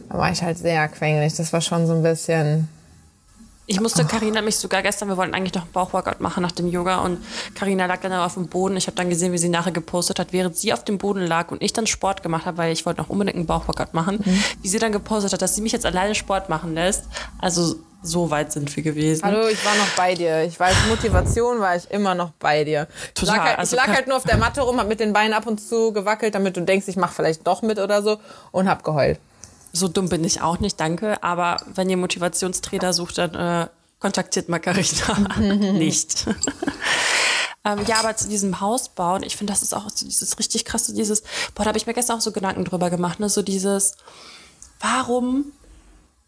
da 0.09 0.19
war 0.19 0.31
ich 0.31 0.43
halt 0.43 0.59
sehr 0.59 0.87
quengelig. 0.89 1.35
Das 1.35 1.51
war 1.51 1.61
schon 1.61 1.87
so 1.87 1.93
ein 1.93 2.03
bisschen, 2.03 2.69
ich 3.69 3.81
musste, 3.81 4.05
Karina 4.05 4.41
mich 4.41 4.55
sogar 4.55 4.81
gestern, 4.81 5.09
wir 5.09 5.17
wollten 5.17 5.33
eigentlich 5.33 5.53
noch 5.53 5.63
einen 5.63 5.73
Bauchworkout 5.73 6.21
machen 6.21 6.41
nach 6.41 6.53
dem 6.53 6.67
Yoga 6.67 6.99
und 6.99 7.19
Karina 7.53 7.85
lag 7.85 7.99
dann 7.99 8.13
auf 8.13 8.35
dem 8.35 8.47
Boden. 8.47 8.77
Ich 8.77 8.87
habe 8.87 8.95
dann 8.95 9.09
gesehen, 9.09 9.33
wie 9.33 9.37
sie 9.37 9.49
nachher 9.49 9.73
gepostet 9.73 10.19
hat, 10.19 10.31
während 10.31 10.55
sie 10.55 10.71
auf 10.71 10.85
dem 10.85 10.97
Boden 10.97 11.27
lag 11.27 11.51
und 11.51 11.61
ich 11.61 11.73
dann 11.73 11.85
Sport 11.85 12.23
gemacht 12.23 12.45
habe, 12.45 12.57
weil 12.57 12.71
ich 12.71 12.85
wollte 12.85 13.01
noch 13.01 13.09
unbedingt 13.09 13.35
einen 13.35 13.45
Bauchworkout 13.45 13.93
machen, 13.93 14.21
mhm. 14.23 14.43
wie 14.61 14.69
sie 14.69 14.79
dann 14.79 14.93
gepostet 14.93 15.33
hat, 15.33 15.41
dass 15.41 15.53
sie 15.53 15.61
mich 15.61 15.73
jetzt 15.73 15.85
alleine 15.85 16.15
Sport 16.15 16.47
machen 16.47 16.75
lässt. 16.75 17.03
Also 17.39 17.75
so 18.01 18.31
weit 18.31 18.53
sind 18.53 18.73
wir 18.73 18.83
gewesen. 18.83 19.25
Hallo, 19.25 19.49
ich 19.49 19.63
war 19.65 19.75
noch 19.75 19.89
bei 19.97 20.15
dir. 20.15 20.43
Ich 20.43 20.57
war 20.61 20.67
als 20.67 20.77
Motivation 20.87 21.59
war 21.59 21.75
ich 21.75 21.91
immer 21.91 22.15
noch 22.15 22.31
bei 22.39 22.63
dir. 22.63 22.87
Total. 23.15 23.35
Ich 23.35 23.37
lag, 23.37 23.47
halt, 23.49 23.59
also 23.59 23.75
ich 23.75 23.85
lag 23.85 23.93
halt 23.93 24.07
nur 24.07 24.15
auf 24.15 24.23
der 24.23 24.37
Matte 24.37 24.61
rum, 24.61 24.79
hab 24.79 24.87
mit 24.87 25.01
den 25.01 25.11
Beinen 25.11 25.33
ab 25.33 25.45
und 25.45 25.59
zu 25.59 25.91
gewackelt, 25.91 26.35
damit 26.35 26.55
du 26.55 26.61
denkst, 26.61 26.87
ich 26.87 26.95
mache 26.95 27.13
vielleicht 27.13 27.45
doch 27.45 27.63
mit 27.63 27.79
oder 27.79 28.01
so 28.01 28.17
und 28.51 28.69
hab 28.69 28.85
geheult 28.85 29.19
so 29.77 29.87
dumm 29.87 30.09
bin 30.09 30.23
ich 30.23 30.41
auch 30.41 30.59
nicht, 30.59 30.79
danke. 30.79 31.23
Aber 31.23 31.57
wenn 31.73 31.89
ihr 31.89 31.97
Motivationstrainer 31.97 32.93
sucht, 32.93 33.17
dann 33.17 33.35
äh, 33.35 33.67
kontaktiert 33.99 34.49
Margarita 34.49 35.17
nicht. 35.39 36.25
ähm, 37.65 37.79
ja, 37.87 37.99
aber 37.99 38.15
zu 38.15 38.27
diesem 38.27 38.59
Haus 38.59 38.89
bauen, 38.89 39.23
ich 39.23 39.37
finde, 39.37 39.53
das 39.53 39.61
ist 39.61 39.73
auch 39.73 39.89
so 39.89 40.05
dieses 40.05 40.37
richtig 40.39 40.65
krasse, 40.65 40.93
dieses, 40.93 41.21
boah, 41.53 41.63
da 41.63 41.67
habe 41.67 41.77
ich 41.77 41.87
mir 41.87 41.93
gestern 41.93 42.17
auch 42.17 42.21
so 42.21 42.31
Gedanken 42.31 42.65
drüber 42.65 42.89
gemacht, 42.89 43.19
ne? 43.19 43.29
So 43.29 43.41
dieses, 43.41 43.95
warum 44.79 45.53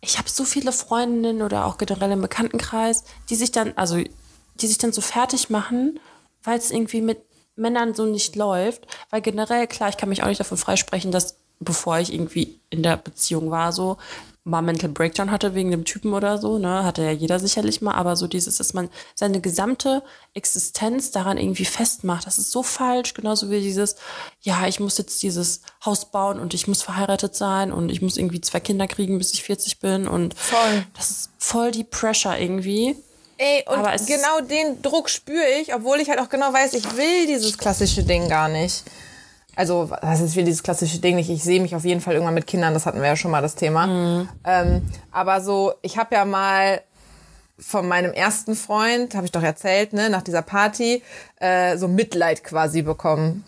ich 0.02 0.18
habe 0.18 0.30
so 0.30 0.46
viele 0.46 0.72
Freundinnen 0.72 1.42
oder 1.42 1.66
auch 1.66 1.78
generell 1.78 2.12
im 2.12 2.22
Bekanntenkreis, 2.22 3.04
die 3.30 3.36
sich 3.36 3.52
dann, 3.52 3.74
also 3.76 4.02
die 4.56 4.68
sich 4.68 4.78
dann 4.78 4.94
so 4.94 5.02
fertig 5.02 5.50
machen, 5.50 6.00
weil 6.44 6.58
es 6.58 6.72
irgendwie 6.72 7.02
mit 7.02 7.22
Männern 7.56 7.94
so 7.94 8.06
nicht 8.06 8.36
läuft. 8.36 8.88
Weil 9.10 9.22
generell, 9.22 9.68
klar, 9.68 9.90
ich 9.90 9.98
kann 9.98 10.10
mich 10.10 10.24
auch 10.24 10.28
nicht 10.28 10.40
davon 10.40 10.58
freisprechen, 10.58 11.12
dass 11.12 11.38
bevor 11.60 12.00
ich 12.00 12.14
irgendwie 12.14 12.60
in 12.70 12.84
der 12.84 12.98
Beziehung 12.98 13.52
war, 13.52 13.72
so 13.72 13.98
mal 14.50 14.62
Mental 14.62 14.90
Breakdown 14.90 15.32
hatte 15.32 15.54
wegen 15.54 15.72
dem 15.72 15.86
Typen 15.86 16.14
oder 16.14 16.38
so, 16.38 16.58
ne, 16.58 16.84
hatte 16.84 17.04
ja 17.04 17.12
jeder 17.12 17.40
sicherlich 17.40 17.82
mal, 17.82 17.94
aber 17.94 18.16
so 18.16 18.28
dieses, 18.28 18.58
dass 18.58 18.74
man 18.74 18.90
seine 19.14 19.42
gesamte 19.42 20.02
Existenz 20.34 21.12
daran 21.12 21.38
irgendwie 21.38 21.66
festmacht, 21.66 22.26
das 22.26 22.38
ist 22.38 22.52
so 22.52 22.64
falsch, 22.64 23.14
genauso 23.14 23.50
wie 23.52 23.62
dieses, 23.62 23.96
ja, 24.42 24.66
ich 24.68 24.80
muss 24.80 24.98
jetzt 24.98 25.22
dieses 25.22 25.62
Haus 25.86 26.10
bauen 26.12 26.40
und 26.40 26.54
ich 26.54 26.68
muss 26.68 26.82
verheiratet 26.82 27.36
sein 27.36 27.72
und 27.72 27.90
ich 27.90 28.02
muss 28.02 28.18
irgendwie 28.18 28.42
zwei 28.42 28.60
Kinder 28.60 28.88
kriegen, 28.88 29.18
bis 29.18 29.34
ich 29.34 29.44
40 29.44 29.80
bin 29.80 30.08
und 30.08 30.34
voll. 30.38 30.86
das 30.96 31.12
ist 31.12 31.30
voll 31.38 31.72
die 31.72 31.84
Pressure 31.84 32.38
irgendwie. 32.38 32.96
Ey, 33.38 33.64
und 33.68 34.08
genau 34.08 34.42
den 34.42 34.82
Druck 34.82 35.10
spüre 35.10 35.48
ich, 35.62 35.74
obwohl 35.74 36.02
ich 36.02 36.10
halt 36.10 36.20
auch 36.20 36.28
genau 36.28 36.52
weiß, 36.52 36.74
ich 36.74 36.98
will 36.98 37.26
dieses 37.28 37.58
klassische 37.58 38.04
Ding 38.04 38.28
gar 38.28 38.50
nicht. 38.50 38.84
Also, 39.60 39.90
das 40.02 40.22
ist 40.22 40.38
wie 40.38 40.46
dieses 40.46 40.64
klassische 40.64 41.00
Ding 41.00 41.18
nicht. 41.18 41.30
Ich 41.30 41.44
sehe 41.44 41.60
mich 41.60 41.76
auf 41.76 41.84
jeden 41.84 42.00
Fall 42.00 42.14
irgendwann 42.14 42.34
mit 42.34 42.48
Kindern, 42.48 42.74
das 42.74 42.86
hatten 42.86 43.02
wir 43.02 43.08
ja 43.08 43.18
schon 43.18 43.30
mal 43.30 43.42
das 43.42 43.56
Thema. 43.56 43.88
Mhm. 43.88 44.30
Ähm, 44.46 44.82
aber 45.12 45.42
so, 45.42 45.74
ich 45.82 45.98
habe 45.98 46.16
ja 46.16 46.24
mal 46.24 46.80
von 47.60 47.86
meinem 47.86 48.14
ersten 48.14 48.56
Freund, 48.56 49.16
habe 49.16 49.26
ich 49.26 49.34
doch 49.34 49.44
erzählt, 49.44 49.92
ne, 49.92 50.10
nach 50.10 50.22
dieser 50.22 50.44
Party, 50.44 51.04
äh, 51.42 51.76
so 51.76 51.90
Mitleid 51.90 52.46
quasi 52.46 52.84
bekommen 52.84 53.44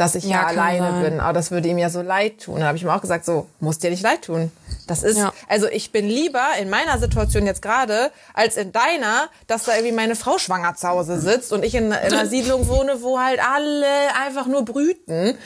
dass 0.00 0.14
ich 0.14 0.24
ja, 0.24 0.30
ja 0.30 0.46
alleine 0.46 0.92
sein. 0.92 1.02
bin. 1.02 1.20
Aber 1.20 1.34
das 1.34 1.50
würde 1.50 1.68
ihm 1.68 1.76
ja 1.76 1.90
so 1.90 2.00
leid 2.00 2.40
tun. 2.40 2.60
Da 2.60 2.68
habe 2.68 2.78
ich 2.78 2.82
ihm 2.82 2.88
auch 2.88 3.02
gesagt, 3.02 3.26
so, 3.26 3.48
muss 3.60 3.80
dir 3.80 3.90
nicht 3.90 4.02
leid 4.02 4.22
tun. 4.22 4.50
Das 4.86 5.02
ist, 5.02 5.18
ja. 5.18 5.30
also 5.46 5.68
ich 5.68 5.92
bin 5.92 6.08
lieber 6.08 6.42
in 6.58 6.70
meiner 6.70 6.98
Situation 6.98 7.44
jetzt 7.44 7.60
gerade, 7.60 8.10
als 8.32 8.56
in 8.56 8.72
deiner, 8.72 9.28
dass 9.46 9.64
da 9.64 9.74
irgendwie 9.74 9.92
meine 9.92 10.16
Frau 10.16 10.38
schwanger 10.38 10.74
zu 10.74 10.88
Hause 10.88 11.20
sitzt 11.20 11.52
und 11.52 11.66
ich 11.66 11.74
in, 11.74 11.88
in 11.88 11.92
einer 11.92 12.24
Siedlung 12.30 12.66
wohne, 12.66 13.02
wo 13.02 13.18
halt 13.18 13.40
alle 13.46 13.86
einfach 14.24 14.46
nur 14.46 14.64
brüten. 14.64 15.36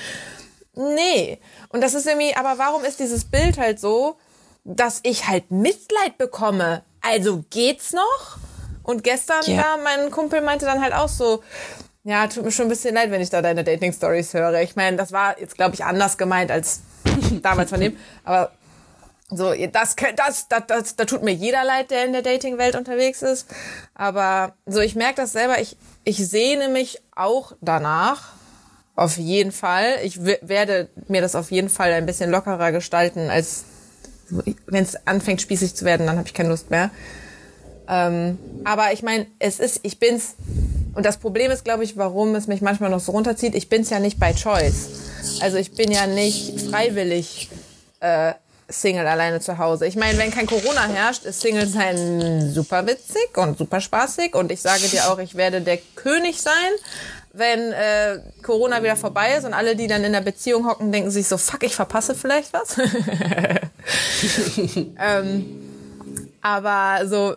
Nee. 0.77 1.41
Und 1.71 1.81
das 1.81 1.95
ist 1.95 2.07
irgendwie, 2.07 2.37
aber 2.37 2.57
warum 2.57 2.85
ist 2.85 3.01
dieses 3.01 3.25
Bild 3.25 3.59
halt 3.59 3.81
so, 3.81 4.19
dass 4.63 5.01
ich 5.03 5.27
halt 5.27 5.51
Mitleid 5.51 6.17
bekomme? 6.17 6.83
Also 7.01 7.43
geht's 7.51 7.93
noch? 7.93 8.39
Und 8.85 9.03
gestern, 9.03 9.43
ja. 9.47 9.55
ja, 9.55 9.77
mein 9.83 10.13
Kumpel 10.13 10.43
meinte 10.43 10.65
dann 10.65 10.81
halt 10.81 10.95
auch 10.95 11.09
so, 11.09 11.43
ja, 12.05 12.27
tut 12.27 12.45
mir 12.45 12.53
schon 12.53 12.67
ein 12.67 12.69
bisschen 12.69 12.95
leid, 12.95 13.11
wenn 13.11 13.23
ich 13.23 13.31
da 13.31 13.41
deine 13.41 13.65
Dating-Stories 13.65 14.35
höre. 14.35 14.61
Ich 14.61 14.77
meine, 14.77 14.97
das 14.97 15.11
war 15.11 15.41
jetzt, 15.41 15.57
glaube 15.57 15.75
ich, 15.75 15.85
anders 15.85 16.19
gemeint 16.19 16.51
als 16.51 16.83
damals 17.43 17.71
von 17.71 17.81
dem. 17.81 17.97
Aber 18.25 18.53
so, 19.31 19.55
das, 19.73 19.97
das, 19.97 20.49
das, 20.49 20.67
das, 20.67 20.97
da 20.97 21.05
tut 21.07 21.23
mir 21.23 21.33
jeder 21.33 21.65
leid, 21.65 21.91
der 21.91 22.05
in 22.05 22.13
der 22.13 22.21
Dating-Welt 22.21 22.77
unterwegs 22.77 23.23
ist. 23.23 23.49
Aber 23.95 24.55
so, 24.67 24.81
ich 24.81 24.95
merke 24.95 25.17
das 25.17 25.33
selber. 25.33 25.61
Ich, 25.61 25.79
ich 26.05 26.19
sehne 26.19 26.69
mich 26.69 27.01
auch 27.17 27.53
danach. 27.63 28.35
Auf 28.97 29.17
jeden 29.17 29.51
Fall. 29.51 29.97
Ich 30.05 30.25
werde 30.25 30.89
mir 31.09 31.21
das 31.21 31.35
auf 31.35 31.51
jeden 31.51 31.69
Fall 31.69 31.93
ein 31.95 32.07
bisschen 32.07 32.31
lockerer 32.31 32.71
gestalten, 32.71 33.29
als 33.29 33.65
wenn 34.29 34.85
es 34.85 35.07
anfängt 35.07 35.41
spießig 35.41 35.75
zu 35.75 35.85
werden, 35.85 36.07
dann 36.07 36.17
habe 36.17 36.29
ich 36.29 36.35
keine 36.35 36.51
Lust 36.51 36.71
mehr. 36.71 36.91
Ähm, 37.89 38.39
aber 38.65 38.93
ich 38.93 39.03
meine, 39.03 39.27
es 39.39 39.59
ist, 39.59 39.81
ich 39.83 39.99
bin's, 39.99 40.37
und 40.95 41.05
das 41.05 41.19
Problem 41.19 41.51
ist, 41.51 41.65
glaube 41.65 41.85
ich, 41.85 41.97
warum 41.97 42.35
es 42.35 42.47
mich 42.47 42.61
manchmal 42.61 42.91
noch 42.91 43.01
so 43.01 43.13
runterzieht, 43.13 43.55
ich 43.55 43.69
bin's 43.69 43.91
ja 43.91 43.99
nicht 43.99 44.19
by 44.19 44.35
choice. 44.35 44.89
Also 45.41 45.57
ich 45.57 45.73
bin 45.73 45.91
ja 45.91 46.07
nicht 46.07 46.61
freiwillig 46.61 47.49
äh, 48.01 48.35
Single 48.69 49.07
alleine 49.07 49.41
zu 49.41 49.59
Hause. 49.59 49.87
Ich 49.87 49.97
meine, 49.97 50.19
wenn 50.19 50.31
kein 50.31 50.47
Corona 50.47 50.87
herrscht, 50.87 51.25
ist 51.25 51.41
Single 51.41 51.67
sein 51.67 52.53
super 52.53 52.87
witzig 52.87 53.37
und 53.37 53.59
super 53.59 53.81
spaßig. 53.81 54.35
Und 54.35 54.53
ich 54.53 54.63
sage 54.63 54.87
dir 54.89 55.11
auch, 55.11 55.19
ich 55.19 55.35
werde 55.35 55.61
der 55.61 55.79
König 55.97 56.41
sein, 56.41 56.53
wenn 57.33 57.73
äh, 57.73 58.21
Corona 58.43 58.83
wieder 58.83 58.97
vorbei 58.97 59.35
ist 59.37 59.45
und 59.45 59.55
alle, 59.55 59.77
die 59.77 59.87
dann 59.87 60.05
in 60.05 60.13
der 60.13 60.21
Beziehung 60.21 60.67
hocken, 60.67 60.93
denken 60.93 61.11
sich 61.11 61.27
so, 61.27 61.37
fuck, 61.37 61.63
ich 61.65 61.75
verpasse 61.75 62.15
vielleicht 62.15 62.53
was. 62.53 62.79
ähm, 64.99 65.61
aber 66.41 67.07
so, 67.07 67.35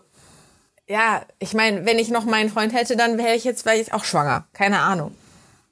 ja, 0.87 1.21
ich 1.39 1.53
meine, 1.53 1.85
wenn 1.85 1.99
ich 1.99 2.09
noch 2.09 2.25
meinen 2.25 2.49
Freund 2.49 2.73
hätte, 2.73 2.95
dann 2.95 3.17
wäre 3.17 3.35
ich 3.35 3.43
jetzt 3.43 3.63
vielleicht 3.63 3.93
auch 3.93 4.03
schwanger. 4.03 4.45
Keine 4.53 4.79
Ahnung. 4.79 5.13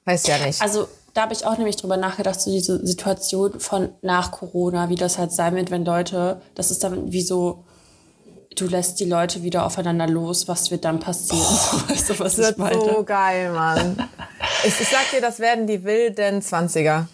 Weiß 0.06 0.28
ja 0.28 0.38
nicht. 0.38 0.62
Also 0.62 0.88
da 1.14 1.22
habe 1.22 1.34
ich 1.34 1.46
auch 1.46 1.58
nämlich 1.58 1.78
drüber 1.78 1.98
nachgedacht, 1.98 2.40
so 2.42 2.52
diese 2.52 2.86
Situation 2.86 3.60
von 3.60 3.90
nach 4.02 4.32
Corona, 4.32 4.90
wie 4.90 4.96
das 4.96 5.18
halt 5.18 5.32
sein 5.32 5.56
wird, 5.56 5.72
wenn 5.72 5.86
Leute, 5.86 6.42
das 6.54 6.72
ist 6.72 6.84
dann 6.84 7.12
wie 7.14 7.22
so, 7.22 7.64
du 8.58 8.68
lässt 8.68 9.00
die 9.00 9.06
Leute 9.06 9.42
wieder 9.42 9.66
aufeinander 9.66 10.08
los, 10.08 10.50
was 10.50 10.70
wird 10.72 10.84
dann 10.84 11.00
passieren? 11.00 11.42
Oh, 11.42 11.80
weißt 11.92 12.10
du, 12.10 12.20
was 12.20 12.36
das 12.36 12.52
ich 12.52 12.58
meine? 12.58 12.80
so 12.80 13.04
geil, 13.04 13.54
Mann. 13.54 14.10
ich, 14.66 14.80
ich 14.80 14.90
sag 14.90 15.10
dir, 15.12 15.22
das 15.22 15.40
werden 15.40 15.66
die 15.66 15.86
wilden 15.86 16.42
20er. 16.42 17.06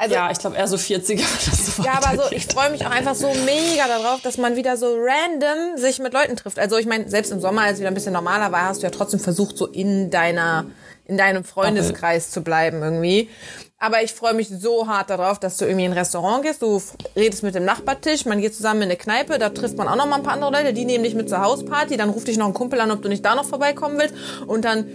Also, 0.00 0.14
ja, 0.14 0.30
ich 0.30 0.38
glaube 0.38 0.56
eher 0.56 0.68
so 0.68 0.76
40er. 0.76 1.20
So 1.78 1.82
ja, 1.82 2.00
aber 2.02 2.22
so, 2.22 2.32
ich 2.32 2.46
freue 2.46 2.70
mich 2.70 2.86
auch 2.86 2.90
einfach 2.90 3.14
so 3.14 3.28
mega 3.44 3.86
darauf, 3.86 4.20
dass 4.22 4.38
man 4.38 4.56
wieder 4.56 4.76
so 4.76 4.96
random 4.96 5.76
sich 5.76 5.98
mit 5.98 6.12
Leuten 6.12 6.34
trifft. 6.34 6.58
Also 6.58 6.76
ich 6.76 6.86
meine, 6.86 7.08
selbst 7.08 7.30
im 7.30 7.40
Sommer, 7.40 7.62
als 7.62 7.74
es 7.74 7.78
wieder 7.80 7.88
ein 7.88 7.94
bisschen 7.94 8.14
normaler 8.14 8.50
war, 8.50 8.62
hast 8.62 8.82
du 8.82 8.86
ja 8.86 8.90
trotzdem 8.90 9.20
versucht, 9.20 9.56
so 9.58 9.66
in 9.66 10.10
deiner 10.10 10.66
in 11.04 11.16
deinem 11.16 11.42
Freundeskreis 11.42 12.30
zu 12.30 12.42
bleiben 12.42 12.82
irgendwie. 12.82 13.30
Aber 13.78 14.02
ich 14.02 14.12
freue 14.12 14.34
mich 14.34 14.48
so 14.48 14.88
hart 14.88 15.08
darauf, 15.08 15.38
dass 15.38 15.56
du 15.56 15.64
irgendwie 15.64 15.86
in 15.86 15.92
ein 15.92 15.98
Restaurant 15.98 16.44
gehst, 16.44 16.62
du 16.62 16.82
redest 17.16 17.42
mit 17.42 17.54
dem 17.54 17.64
Nachbartisch, 17.64 18.26
man 18.26 18.40
geht 18.40 18.54
zusammen 18.54 18.82
in 18.82 18.88
eine 18.88 18.96
Kneipe, 18.96 19.38
da 19.38 19.48
trifft 19.48 19.78
man 19.78 19.88
auch 19.88 19.96
noch 19.96 20.06
mal 20.06 20.16
ein 20.16 20.22
paar 20.22 20.34
andere 20.34 20.52
Leute, 20.52 20.72
die 20.74 20.84
nehmen 20.84 21.04
dich 21.04 21.14
mit 21.14 21.28
zur 21.28 21.40
Hausparty, 21.40 21.96
dann 21.96 22.10
ruft 22.10 22.28
dich 22.28 22.36
noch 22.36 22.46
ein 22.46 22.54
Kumpel 22.54 22.80
an, 22.80 22.90
ob 22.90 23.02
du 23.02 23.08
nicht 23.08 23.24
da 23.24 23.34
noch 23.34 23.46
vorbeikommen 23.46 23.98
willst 23.98 24.14
und 24.46 24.64
dann 24.64 24.86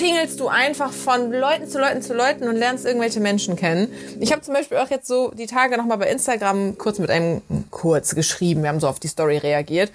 tingelst 0.00 0.40
du 0.40 0.48
einfach 0.48 0.92
von 0.92 1.32
Leuten 1.32 1.68
zu 1.68 1.78
Leuten 1.78 2.02
zu 2.02 2.14
Leuten 2.14 2.48
und 2.48 2.56
lernst 2.56 2.84
irgendwelche 2.84 3.20
Menschen 3.20 3.56
kennen. 3.56 3.92
Ich 4.18 4.32
habe 4.32 4.42
zum 4.42 4.54
Beispiel 4.54 4.78
auch 4.78 4.90
jetzt 4.90 5.06
so 5.06 5.30
die 5.30 5.46
Tage 5.46 5.76
noch 5.76 5.84
mal 5.84 5.96
bei 5.96 6.10
Instagram 6.10 6.78
kurz 6.78 6.98
mit 6.98 7.10
einem 7.10 7.42
kurz 7.70 8.14
geschrieben, 8.14 8.62
wir 8.62 8.70
haben 8.70 8.80
so 8.80 8.88
auf 8.88 9.00
die 9.00 9.08
Story 9.08 9.38
reagiert. 9.38 9.92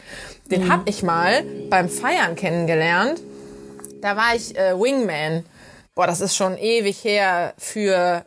Den 0.52 0.66
mhm. 0.66 0.72
habe 0.72 0.84
ich 0.90 1.04
mal 1.04 1.44
beim 1.70 1.90
Feiern 1.90 2.36
kennengelernt 2.36 3.20
da 4.06 4.16
war 4.16 4.36
ich 4.36 4.56
äh, 4.56 4.80
Wingman. 4.80 5.44
Boah, 5.96 6.06
das 6.06 6.22
ist 6.22 6.36
schon 6.36 6.58
ewig 6.60 7.04
her 7.04 7.56
für 7.58 8.24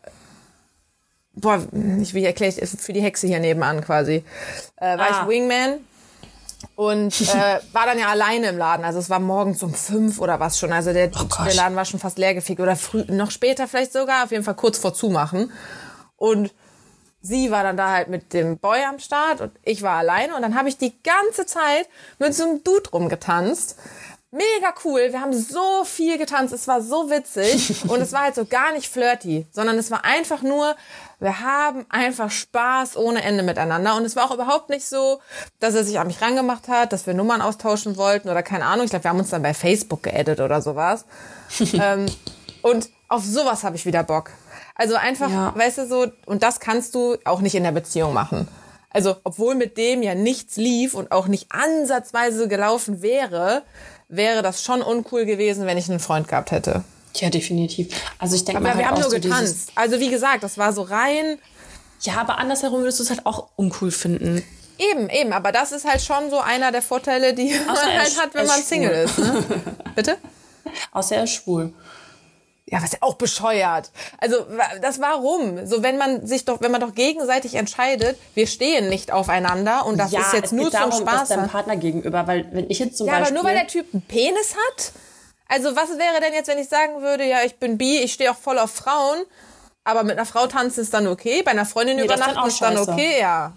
boah, 1.35 1.63
ich 2.03 2.15
wie 2.15 2.25
erkläre 2.25 2.53
ich 2.53 2.69
für 2.69 2.93
die 2.93 3.01
Hexe 3.01 3.29
hier 3.29 3.39
nebenan 3.39 3.81
quasi. 3.81 4.25
Äh, 4.77 4.99
war 4.99 5.07
ah. 5.09 5.23
ich 5.23 5.29
Wingman 5.29 5.75
und 6.75 7.21
äh, 7.35 7.61
war 7.73 7.87
dann 7.87 7.99
ja 7.99 8.09
alleine 8.09 8.49
im 8.49 8.59
Laden. 8.59 8.85
Also 8.85 8.99
es 8.99 9.11
war 9.11 9.21
morgens 9.21 9.63
um 9.63 9.75
fünf 9.75 10.21
oder 10.21 10.41
was 10.41 10.59
schon. 10.59 10.73
Also 10.73 10.93
der, 10.93 11.11
oh 11.19 11.45
der 11.45 11.55
Laden 11.55 11.77
war 11.77 11.85
schon 11.85 12.01
fast 12.01 12.19
leergefegt 12.19 12.61
oder 12.61 12.77
früh, 12.77 13.05
noch 13.09 13.31
später 13.31 13.69
vielleicht 13.69 13.93
sogar. 13.93 14.25
Auf 14.25 14.31
jeden 14.31 14.45
Fall 14.45 14.55
kurz 14.55 14.79
vor 14.79 14.95
Zumachen. 14.95 15.53
Und 16.17 16.53
sie 17.21 17.51
war 17.51 17.63
dann 17.63 17.77
da 17.77 17.93
halt 17.93 18.09
mit 18.09 18.33
dem 18.33 18.59
Boy 18.59 18.83
am 18.85 18.99
Start 18.99 19.41
und 19.41 19.53
ich 19.63 19.83
war 19.83 19.99
alleine. 19.99 20.35
Und 20.35 20.43
dann 20.43 20.57
habe 20.57 20.69
ich 20.69 20.79
die 20.79 21.01
ganze 21.03 21.47
Zeit 21.47 21.89
mit 22.19 22.35
so 22.35 22.45
einem 22.45 22.65
Dude 22.65 22.91
rumgetanzt 22.91 23.77
mega 24.31 24.75
cool. 24.85 25.09
Wir 25.11 25.21
haben 25.21 25.33
so 25.33 25.85
viel 25.85 26.19
getanzt. 26.19 26.53
Es 26.53 26.69
war 26.69 26.83
so 26.83 27.11
witzig. 27.11 27.85
Und 27.89 28.01
es 28.01 28.13
war 28.13 28.23
halt 28.23 28.35
so 28.35 28.45
gar 28.45 28.73
nicht 28.73 28.89
flirty, 28.89 29.47
sondern 29.53 29.79
es 29.79 29.91
war 29.91 30.05
einfach 30.05 30.43
nur, 30.43 30.77
wir 31.21 31.41
haben 31.41 31.85
einfach 31.89 32.31
Spaß 32.31 32.97
ohne 32.97 33.23
Ende 33.23 33.43
miteinander. 33.43 33.97
Und 33.97 34.05
es 34.05 34.15
war 34.15 34.25
auch 34.25 34.35
überhaupt 34.35 34.71
nicht 34.71 34.87
so, 34.87 35.21
dass 35.59 35.75
er 35.75 35.85
sich 35.85 35.99
an 35.99 36.07
mich 36.07 36.21
rangemacht 36.23 36.69
hat, 36.69 36.93
dass 36.93 37.07
wir 37.07 37.15
Nummern 37.15 37.41
austauschen 37.41 37.97
wollten 37.97 38.29
oder 38.29 38.43
keine 38.43 38.67
Ahnung. 38.67 38.85
Ich 38.85 38.91
glaube, 38.91 39.05
wir 39.05 39.11
haben 39.11 39.19
uns 39.19 39.31
dann 39.31 39.43
bei 39.43 39.55
Facebook 39.55 40.05
geedit 40.05 40.41
oder 40.41 40.63
sowas. 40.63 41.05
ähm, 41.73 42.07
und 42.63 42.91
auf 43.09 43.25
sowas 43.25 43.65
habe 43.65 43.77
ich 43.77 43.87
wieder 43.87 44.05
Bock. 44.05 44.31
Also 44.75 44.95
einfach, 44.95 45.31
ja. 45.31 45.53
weißt 45.57 45.79
du, 45.79 45.87
so, 45.89 46.07
und 46.27 46.43
das 46.43 46.61
kannst 46.61 46.95
du 46.95 47.17
auch 47.25 47.41
nicht 47.41 47.57
in 47.57 47.65
der 47.65 47.73
Beziehung 47.73 48.15
machen. 48.15 48.47
Also, 48.91 49.17
obwohl 49.25 49.55
mit 49.55 49.77
dem 49.77 50.03
ja 50.03 50.15
nichts 50.15 50.57
lief 50.57 50.95
und 50.95 51.13
auch 51.13 51.27
nicht 51.27 51.49
ansatzweise 51.51 52.49
gelaufen 52.49 53.03
wäre, 53.03 53.63
wäre 54.09 54.43
das 54.43 54.63
schon 54.63 54.83
uncool 54.83 55.27
gewesen, 55.27 55.67
wenn 55.67 55.77
ich 55.77 55.91
einen 55.91 56.01
Freund 56.01 56.29
gehabt 56.29 56.53
hätte. 56.53 56.85
Ja, 57.17 57.31
definitiv. 57.31 57.89
Also 58.19 58.37
ich 58.37 58.45
denke 58.45 58.63
mal, 58.63 58.71
halt 58.71 58.79
wir 58.79 58.89
haben 58.89 59.01
nur 59.01 59.11
getanzt. 59.11 59.73
Also 59.75 60.01
wie 60.01 60.11
gesagt, 60.11 60.43
das 60.43 60.59
war 60.59 60.73
so 60.73 60.83
rein. 60.83 61.39
Ja, 62.03 62.15
aber 62.19 62.39
andersherum 62.39 62.81
würdest 62.81 63.01
du 63.01 63.05
es 63.05 63.11
halt 63.11 63.27
auch 63.27 63.49
uncool 63.57 63.91
finden. 63.91 64.45
Eben, 64.79 65.11
eben. 65.11 65.33
Aber 65.33 65.51
das 65.51 65.73
ist 65.73 65.85
halt 65.85 66.01
schon 66.01 66.31
so 66.31 66.39
einer 66.39 66.71
der 66.71 66.83
Vorteile, 66.83 67.35
die 67.35 67.53
Außer 67.53 67.87
man 67.87 67.99
halt 67.99 68.21
hat, 68.21 68.35
wenn 68.35 68.47
man 68.47 68.63
Single 68.63 69.05
ist. 69.05 69.19
Ne? 69.19 69.45
Bitte? 69.95 70.17
Außer 70.93 71.17
er 71.17 71.25
ist 71.25 71.33
schwul. 71.33 71.73
Ja, 72.71 72.83
was 72.83 72.93
ja 72.93 72.99
auch 73.01 73.15
bescheuert. 73.15 73.91
Also 74.19 74.37
das 74.83 75.01
warum? 75.01 75.67
So 75.67 75.83
wenn 75.83 75.97
man 75.97 76.27
sich 76.27 76.45
doch, 76.45 76.61
wenn 76.61 76.71
man 76.71 76.83
doch 76.83 76.95
gegenseitig 76.95 77.55
entscheidet, 77.55 78.19
wir 78.35 78.47
stehen 78.47 78.91
nicht 78.91 79.11
aufeinander 79.11 79.87
und 79.87 79.97
das 79.97 80.13
ja, 80.13 80.21
ist 80.21 80.35
jetzt 80.35 80.53
nur 80.53 80.71
zum 80.71 80.93
Spaß. 80.93 81.29
deinem 81.29 81.49
Partner 81.49 81.77
gegenüber, 81.77 82.27
weil 82.27 82.47
wenn 82.53 82.69
ich 82.69 82.79
jetzt 82.79 82.99
zum 82.99 83.07
ja, 83.07 83.15
Beispiel. 83.15 83.35
Ja, 83.37 83.41
aber 83.41 83.49
nur 83.49 83.51
weil 83.51 83.59
der 83.59 83.69
Typ 83.69 83.87
einen 83.93 84.03
Penis 84.03 84.55
hat. 84.55 84.93
Also 85.49 85.75
was 85.75 85.89
wäre 85.91 86.21
denn 86.21 86.35
jetzt, 86.35 86.49
wenn 86.49 86.59
ich 86.59 86.69
sagen 86.69 87.01
würde, 87.01 87.25
ja, 87.25 87.39
ich 87.45 87.59
bin 87.59 87.79
bi, 87.79 87.99
ich 87.99 88.13
stehe 88.13 88.31
auch 88.31 88.37
voll 88.37 88.59
auf 88.59 88.71
Frauen, 88.71 89.25
aber 89.83 90.03
mit 90.03 90.13
einer 90.13 90.27
Frau 90.27 90.47
tanzen 90.47 90.83
ist 90.83 90.93
dann 90.93 91.07
okay, 91.07 91.43
bei 91.43 91.53
einer 91.53 91.65
Freundin 91.65 91.97
nee, 91.97 92.05
übernachten 92.05 92.47
ist 92.47 92.61
dann 92.61 92.77
okay, 92.77 93.19
ja. 93.21 93.53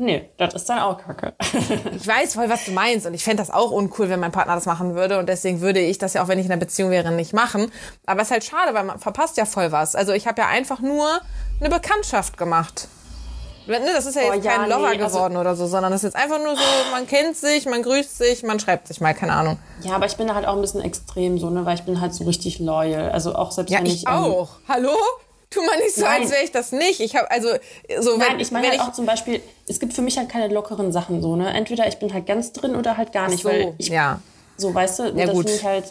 Nee, 0.00 0.30
das 0.38 0.54
ist 0.54 0.64
dann 0.66 0.78
auch 0.78 0.96
kacke. 0.96 1.34
ich 1.94 2.06
weiß 2.06 2.34
voll, 2.34 2.48
was 2.48 2.64
du 2.64 2.70
meinst. 2.70 3.06
Und 3.06 3.12
ich 3.12 3.22
fände 3.22 3.42
das 3.42 3.50
auch 3.50 3.70
uncool, 3.70 4.08
wenn 4.08 4.18
mein 4.18 4.32
Partner 4.32 4.54
das 4.54 4.64
machen 4.64 4.94
würde. 4.94 5.18
Und 5.18 5.28
deswegen 5.28 5.60
würde 5.60 5.80
ich 5.80 5.98
das 5.98 6.14
ja 6.14 6.22
auch, 6.22 6.28
wenn 6.28 6.38
ich 6.38 6.46
in 6.46 6.52
einer 6.52 6.58
Beziehung 6.58 6.90
wäre, 6.90 7.10
nicht 7.10 7.34
machen. 7.34 7.70
Aber 8.06 8.22
es 8.22 8.28
ist 8.28 8.32
halt 8.32 8.44
schade, 8.44 8.72
weil 8.72 8.84
man 8.84 8.98
verpasst 8.98 9.36
ja 9.36 9.44
voll 9.44 9.72
was. 9.72 9.94
Also 9.94 10.12
ich 10.12 10.26
habe 10.26 10.40
ja 10.40 10.48
einfach 10.48 10.80
nur 10.80 11.20
eine 11.60 11.68
Bekanntschaft 11.68 12.38
gemacht. 12.38 12.88
Ne, 13.78 13.92
das 13.94 14.06
ist 14.06 14.16
ja 14.16 14.22
jetzt 14.22 14.38
oh, 14.38 14.40
ja, 14.40 14.56
kein 14.56 14.68
Lover 14.68 14.90
nee, 14.90 15.02
also 15.02 15.06
geworden 15.06 15.36
also, 15.36 15.40
oder 15.40 15.56
so, 15.56 15.66
sondern 15.66 15.92
das 15.92 16.02
ist 16.02 16.14
jetzt 16.14 16.22
einfach 16.22 16.38
nur 16.38 16.56
so, 16.56 16.62
man 16.90 17.06
kennt 17.06 17.36
sich, 17.36 17.66
man 17.66 17.82
grüßt 17.82 18.18
sich, 18.18 18.42
man 18.42 18.58
schreibt 18.58 18.88
sich 18.88 19.00
mal, 19.00 19.14
keine 19.14 19.32
Ahnung. 19.32 19.58
Ja, 19.82 19.94
aber 19.94 20.06
ich 20.06 20.16
bin 20.16 20.34
halt 20.34 20.46
auch 20.46 20.56
ein 20.56 20.60
bisschen 20.60 20.80
extrem 20.80 21.38
so, 21.38 21.50
ne, 21.50 21.64
weil 21.64 21.76
ich 21.76 21.82
bin 21.82 22.00
halt 22.00 22.12
so 22.12 22.24
richtig 22.24 22.58
loyal. 22.58 23.10
Also 23.10 23.34
auch 23.34 23.52
selbst 23.52 23.70
ja, 23.70 23.78
wenn 23.78 23.86
ich. 23.86 24.02
ich 24.02 24.08
ähm, 24.08 24.14
auch. 24.14 24.48
Hallo? 24.68 24.90
Tu 25.50 25.60
mal 25.62 25.76
nicht 25.78 25.96
so, 25.96 26.02
Nein. 26.02 26.22
als 26.22 26.30
wäre 26.30 26.44
ich 26.44 26.52
das 26.52 26.70
nicht. 26.70 27.00
Ich 27.00 27.16
habe 27.16 27.28
also 27.30 27.48
so 27.98 28.16
Nein, 28.16 28.38
ich 28.38 28.52
meine 28.52 28.68
halt 28.68 28.80
auch 28.80 28.92
zum 28.92 29.04
Beispiel, 29.04 29.40
es 29.66 29.80
gibt 29.80 29.94
für 29.94 30.02
mich 30.02 30.16
halt 30.16 30.28
keine 30.28 30.52
lockeren 30.52 30.92
Sachen 30.92 31.20
so, 31.20 31.34
ne? 31.34 31.52
Entweder 31.52 31.88
ich 31.88 31.98
bin 31.98 32.14
halt 32.14 32.26
ganz 32.26 32.52
drin 32.52 32.76
oder 32.76 32.96
halt 32.96 33.12
gar 33.12 33.28
nicht, 33.28 33.42
so, 33.42 33.48
weil 33.48 33.74
ich 33.78 33.88
ja. 33.88 34.20
so, 34.56 34.72
weißt 34.72 35.00
du, 35.00 35.02
ja, 35.06 35.26
das 35.26 35.30
finde 35.30 35.52
ich 35.52 35.64
halt 35.64 35.84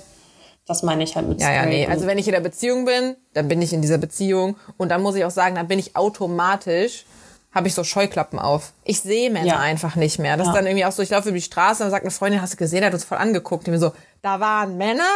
das 0.70 0.84
meine 0.84 1.04
ich 1.04 1.16
halt 1.16 1.28
mit 1.28 1.42
Ja, 1.42 1.52
ja, 1.52 1.66
nee. 1.66 1.88
Also 1.88 2.06
wenn 2.06 2.20
ich 2.20 2.28
in 2.28 2.34
der 2.34 2.42
Beziehung 2.42 2.86
bin, 2.86 3.16
dann 3.34 3.48
bin 3.48 3.60
ich 3.60 3.74
in 3.74 3.82
dieser 3.82 3.98
Beziehung 3.98 4.56
und 4.78 4.90
dann 4.90 5.02
muss 5.02 5.16
ich 5.16 5.26
auch 5.26 5.32
sagen, 5.32 5.56
dann 5.56 5.68
bin 5.68 5.80
ich 5.80 5.96
automatisch 5.96 7.06
habe 7.52 7.68
ich 7.68 7.74
so 7.74 7.84
Scheuklappen 7.84 8.38
auf. 8.38 8.74
Ich 8.84 9.02
sehe 9.02 9.32
Männer 9.32 9.48
ja. 9.48 9.60
einfach 9.60 9.96
nicht 9.96 10.20
mehr. 10.20 10.38
Das 10.38 10.48
ja. 10.48 10.54
ist 10.54 10.58
dann 10.58 10.68
irgendwie 10.68 10.86
auch 10.86 10.92
so, 10.92 11.02
ich 11.02 11.10
laufe 11.10 11.30
über 11.30 11.38
die 11.38 11.44
Straße 11.44 11.84
und 11.84 11.90
sagt 11.90 12.04
eine 12.04 12.12
Freundin, 12.12 12.42
hast 12.42 12.54
du 12.54 12.58
gesehen, 12.58 12.82
der 12.82 12.88
hat 12.88 12.94
uns 12.94 13.04
voll 13.04 13.18
angeguckt. 13.18 13.66
Die 13.66 13.72
mir 13.72 13.80
so, 13.80 13.92
da 14.22 14.40
waren 14.40 14.78
Männer 14.78 15.10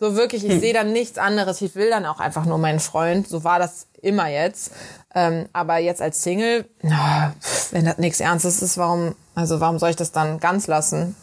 so 0.00 0.16
wirklich, 0.16 0.44
ich 0.44 0.52
hm. 0.52 0.60
sehe 0.60 0.74
dann 0.74 0.92
nichts 0.92 1.18
anderes. 1.18 1.62
Ich 1.62 1.76
will 1.76 1.88
dann 1.88 2.04
auch 2.06 2.18
einfach 2.18 2.44
nur 2.44 2.58
meinen 2.58 2.80
Freund. 2.80 3.28
So 3.28 3.44
war 3.44 3.60
das 3.60 3.86
immer 4.00 4.28
jetzt. 4.28 4.72
Ähm, 5.14 5.46
aber 5.52 5.78
jetzt 5.78 6.02
als 6.02 6.22
Single, 6.22 6.68
na, 6.82 7.34
wenn 7.70 7.84
das 7.84 7.98
nichts 7.98 8.18
Ernstes 8.18 8.60
ist, 8.62 8.76
warum, 8.78 9.14
also 9.36 9.60
warum 9.60 9.78
soll 9.78 9.90
ich 9.90 9.96
das 9.96 10.10
dann 10.10 10.40
ganz 10.40 10.66
lassen? 10.66 11.14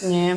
Nee. 0.00 0.36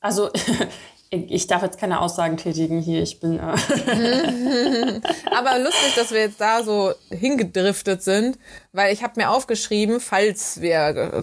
Also 0.00 0.30
ich 1.10 1.48
darf 1.48 1.62
jetzt 1.62 1.78
keine 1.78 2.00
Aussagen 2.00 2.36
tätigen 2.36 2.80
hier. 2.80 3.02
Ich 3.02 3.18
bin. 3.18 3.38
Äh 3.38 3.40
Aber 5.34 5.58
lustig, 5.58 5.94
dass 5.96 6.12
wir 6.12 6.20
jetzt 6.20 6.40
da 6.40 6.62
so 6.62 6.92
hingedriftet 7.10 8.02
sind, 8.02 8.38
weil 8.72 8.92
ich 8.92 9.02
habe 9.02 9.14
mir 9.16 9.30
aufgeschrieben, 9.30 10.00
falls 10.00 10.60
wir 10.60 10.78
äh, 10.78 11.22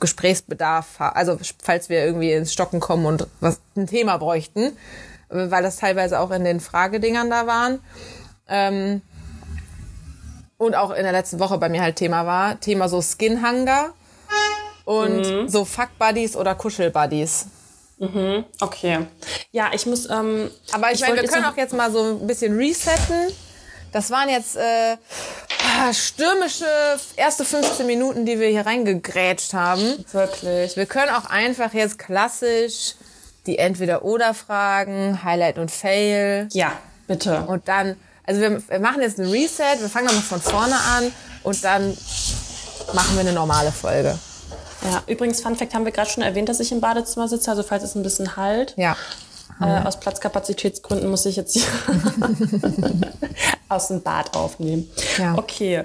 Gesprächsbedarf, 0.00 1.00
also 1.00 1.38
falls 1.62 1.88
wir 1.88 2.04
irgendwie 2.04 2.32
ins 2.32 2.52
Stocken 2.52 2.80
kommen 2.80 3.06
und 3.06 3.26
was 3.40 3.60
ein 3.74 3.86
Thema 3.86 4.18
bräuchten, 4.18 4.76
weil 5.28 5.62
das 5.62 5.76
teilweise 5.76 6.20
auch 6.20 6.30
in 6.30 6.44
den 6.44 6.60
Fragedingern 6.60 7.30
da 7.30 7.46
waren. 7.46 7.78
Ähm, 8.48 9.00
und 10.58 10.74
auch 10.74 10.90
in 10.90 11.02
der 11.02 11.12
letzten 11.12 11.40
Woche 11.40 11.56
bei 11.58 11.68
mir 11.68 11.80
halt 11.80 11.96
Thema 11.96 12.26
war. 12.26 12.60
Thema 12.60 12.88
so 12.88 13.00
Skin 13.00 13.42
Hunger 13.44 13.94
und 14.84 15.22
mhm. 15.22 15.48
so 15.48 15.64
Fuck 15.64 15.98
Buddies 15.98 16.36
oder 16.36 16.54
Kuschel 16.54 16.90
Buddies. 16.90 17.46
Mhm, 17.98 18.44
okay. 18.60 19.06
Ja, 19.52 19.70
ich 19.72 19.86
muss. 19.86 20.08
Ähm, 20.10 20.50
Aber 20.72 20.88
ich, 20.90 21.00
ich 21.00 21.00
meine, 21.02 21.22
wir 21.22 21.28
können 21.28 21.44
auch 21.44 21.56
jetzt 21.56 21.72
mal 21.74 21.90
so 21.92 22.18
ein 22.20 22.26
bisschen 22.26 22.56
resetten. 22.56 23.32
Das 23.92 24.10
waren 24.10 24.28
jetzt, 24.28 24.56
äh, 24.56 24.96
ah, 25.78 25.92
stürmische 25.92 26.66
erste 27.16 27.44
15 27.44 27.86
Minuten, 27.86 28.24
die 28.24 28.40
wir 28.40 28.48
hier 28.48 28.64
reingegrätscht 28.66 29.52
haben. 29.52 30.04
Wirklich. 30.12 30.76
Wir 30.76 30.86
können 30.86 31.14
auch 31.14 31.26
einfach 31.26 31.74
jetzt 31.74 31.98
klassisch 31.98 32.94
die 33.46 33.58
Entweder-Oder-Fragen, 33.58 35.22
Highlight 35.24 35.58
und 35.58 35.70
Fail. 35.70 36.48
Ja, 36.52 36.72
bitte. 37.06 37.42
Und 37.42 37.68
dann, 37.68 37.96
also 38.24 38.40
wir, 38.40 38.62
wir 38.68 38.80
machen 38.80 39.02
jetzt 39.02 39.18
ein 39.18 39.28
Reset, 39.30 39.80
wir 39.80 39.88
fangen 39.88 40.06
nochmal 40.06 40.22
von 40.22 40.40
vorne 40.40 40.76
an 40.96 41.12
und 41.42 41.62
dann 41.62 41.96
machen 42.94 43.14
wir 43.14 43.20
eine 43.20 43.32
normale 43.32 43.72
Folge. 43.72 44.18
Ja, 44.84 45.02
übrigens, 45.06 45.40
Fun 45.40 45.56
Fact 45.56 45.74
haben 45.74 45.84
wir 45.84 45.92
gerade 45.92 46.10
schon 46.10 46.22
erwähnt, 46.22 46.48
dass 46.48 46.60
ich 46.60 46.72
im 46.72 46.80
Badezimmer 46.80 47.28
sitze, 47.28 47.50
also 47.50 47.62
falls 47.62 47.84
es 47.84 47.94
ein 47.94 48.02
bisschen 48.02 48.36
halt. 48.36 48.74
Ja. 48.76 48.96
Äh, 49.60 49.86
aus 49.86 50.00
Platzkapazitätsgründen 50.00 51.08
muss 51.08 51.26
ich 51.26 51.36
jetzt 51.36 51.52
hier 51.52 51.66
aus 53.68 53.88
dem 53.88 54.02
Bad 54.02 54.34
aufnehmen. 54.34 54.90
Ja. 55.18 55.36
Okay. 55.36 55.84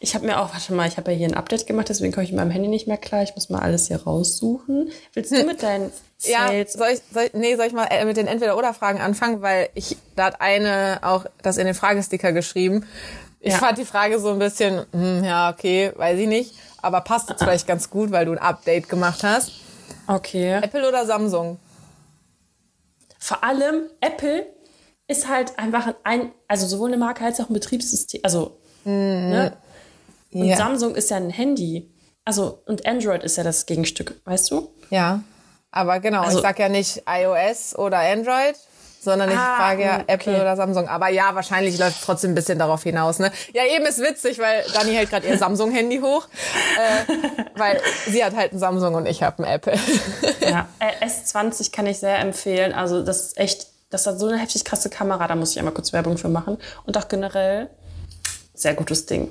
Ich 0.00 0.14
habe 0.14 0.26
mir 0.26 0.40
auch, 0.40 0.52
warte 0.52 0.74
mal, 0.74 0.86
ich 0.86 0.98
habe 0.98 1.12
ja 1.12 1.16
hier 1.16 1.28
ein 1.28 1.34
Update 1.34 1.66
gemacht, 1.66 1.88
deswegen 1.88 2.12
komme 2.12 2.24
ich 2.24 2.32
mit 2.32 2.38
meinem 2.38 2.50
Handy 2.50 2.68
nicht 2.68 2.86
mehr 2.86 2.98
klar. 2.98 3.22
Ich 3.22 3.34
muss 3.34 3.48
mal 3.48 3.60
alles 3.60 3.86
hier 3.86 4.02
raussuchen. 4.02 4.90
Willst 5.14 5.32
du 5.32 5.44
mit 5.44 5.62
deinen 5.62 5.90
Ja, 6.26 6.48
soll 6.66 6.88
ich, 6.88 7.02
soll 7.12 7.24
ich, 7.24 7.34
nee, 7.34 7.56
soll 7.56 7.66
ich 7.66 7.72
mal 7.72 7.86
äh, 7.90 8.04
mit 8.04 8.16
den 8.16 8.26
Entweder-Oder-Fragen 8.26 9.00
anfangen, 9.00 9.42
weil 9.42 9.68
ich, 9.74 9.96
da 10.16 10.26
hat 10.26 10.40
eine 10.40 11.00
auch 11.02 11.26
das 11.42 11.58
in 11.58 11.66
den 11.66 11.74
Fragesticker 11.74 12.32
geschrieben. 12.32 12.86
Ich 13.46 13.52
Ja. 13.52 13.58
fand 13.58 13.76
die 13.76 13.84
Frage 13.84 14.18
so 14.18 14.30
ein 14.30 14.38
bisschen, 14.38 14.86
hm, 14.92 15.22
ja, 15.22 15.50
okay, 15.50 15.92
weiß 15.94 16.18
ich 16.18 16.26
nicht, 16.28 16.54
aber 16.80 17.02
passt 17.02 17.28
jetzt 17.28 17.40
vielleicht 17.42 17.66
ganz 17.66 17.90
gut, 17.90 18.10
weil 18.10 18.24
du 18.24 18.32
ein 18.32 18.38
Update 18.38 18.88
gemacht 18.88 19.22
hast. 19.22 19.52
Okay. 20.06 20.60
Apple 20.62 20.88
oder 20.88 21.04
Samsung? 21.04 21.58
Vor 23.18 23.44
allem 23.44 23.90
Apple 24.00 24.46
ist 25.08 25.28
halt 25.28 25.58
einfach 25.58 25.94
ein, 26.04 26.32
also 26.48 26.66
sowohl 26.66 26.88
eine 26.88 26.96
Marke 26.96 27.22
als 27.24 27.38
auch 27.38 27.50
ein 27.50 27.52
Betriebssystem. 27.54 28.20
Also, 28.24 28.56
ne? 28.84 29.52
Und 30.32 30.44
Ja. 30.46 30.56
Samsung 30.56 30.94
ist 30.94 31.10
ja 31.10 31.18
ein 31.18 31.28
Handy. 31.30 31.90
Also, 32.24 32.60
und 32.64 32.86
Android 32.86 33.22
ist 33.22 33.36
ja 33.36 33.44
das 33.44 33.66
Gegenstück, 33.66 34.20
weißt 34.24 34.50
du? 34.50 34.70
Ja, 34.88 35.20
aber 35.70 36.00
genau, 36.00 36.22
Also- 36.22 36.38
ich 36.38 36.42
sag 36.42 36.58
ja 36.58 36.70
nicht 36.70 37.02
iOS 37.06 37.76
oder 37.76 37.98
Android, 37.98 38.56
sondern 39.04 39.30
ich 39.30 39.36
Ah, 39.36 39.56
frage 39.56 39.82
ja 39.84 39.94
okay. 39.96 40.04
Apple 40.08 40.40
oder 40.40 40.56
Samsung. 40.56 40.88
Aber 40.88 41.08
ja, 41.08 41.34
wahrscheinlich 41.34 41.78
läuft 41.78 42.00
es 42.00 42.04
trotzdem 42.04 42.32
ein 42.32 42.34
bisschen 42.34 42.58
darauf 42.58 42.82
hinaus. 42.82 43.18
Ne? 43.18 43.30
Ja, 43.52 43.62
eben 43.64 43.84
ist 43.86 44.00
witzig, 44.00 44.38
weil 44.38 44.64
Dani 44.72 44.92
hält 44.94 45.10
gerade 45.10 45.26
ihr 45.28 45.38
Samsung-Handy 45.38 46.00
hoch, 46.00 46.26
äh, 46.76 47.12
weil 47.56 47.80
sie 48.06 48.24
hat 48.24 48.34
halt 48.34 48.52
ein 48.52 48.58
Samsung 48.58 48.94
und 48.94 49.06
ich 49.06 49.22
habe 49.22 49.42
ein 49.42 49.44
Apple. 49.44 49.78
Ja, 50.40 50.68
äh, 50.80 51.04
S20 51.06 51.70
kann 51.72 51.86
ich 51.86 51.98
sehr 51.98 52.18
empfehlen. 52.18 52.72
Also 52.72 53.02
das 53.02 53.20
ist 53.26 53.38
echt, 53.38 53.66
das 53.90 54.06
hat 54.06 54.18
so 54.18 54.26
eine 54.26 54.38
heftig 54.38 54.64
krasse 54.64 54.90
Kamera, 54.90 55.28
da 55.28 55.34
muss 55.36 55.52
ich 55.52 55.58
einmal 55.58 55.74
kurz 55.74 55.92
Werbung 55.92 56.18
für 56.18 56.28
machen. 56.28 56.58
Und 56.86 56.96
auch 56.98 57.08
generell, 57.08 57.68
sehr 58.54 58.74
gutes 58.74 59.06
Ding. 59.06 59.30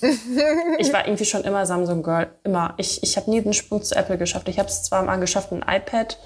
Ich 0.78 0.92
war 0.92 1.06
irgendwie 1.06 1.24
schon 1.24 1.42
immer 1.42 1.66
Samsung 1.66 2.04
Girl, 2.04 2.28
immer. 2.44 2.74
Ich, 2.76 3.02
ich 3.02 3.16
habe 3.16 3.28
nie 3.30 3.40
den 3.42 3.52
Sprung 3.52 3.82
zu 3.82 3.96
Apple 3.96 4.16
geschafft. 4.16 4.48
Ich 4.48 4.60
habe 4.60 4.68
es 4.68 4.84
zwar 4.84 5.02
mal 5.02 5.16
geschafft, 5.18 5.50
ein 5.50 5.64
iPad 5.68 6.18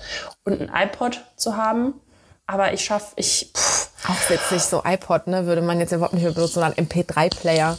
und 0.45 0.61
ein 0.61 0.71
iPod 0.75 1.23
zu 1.37 1.57
haben, 1.57 1.95
aber 2.53 2.73
ich 2.73 2.85
schaffe, 2.85 3.13
ich, 3.17 3.51
pff, 3.57 3.89
Auch 4.09 4.31
witzig, 4.31 4.63
so 4.63 4.83
iPod, 4.85 5.27
ne, 5.27 5.47
würde 5.47 5.63
man 5.63 5.79
jetzt 5.81 5.93
überhaupt 5.93 6.15
nicht 6.15 6.23
mehr 6.25 6.33
benutzen, 6.33 6.55
sondern 6.55 6.73
MP3-Player. 6.75 7.77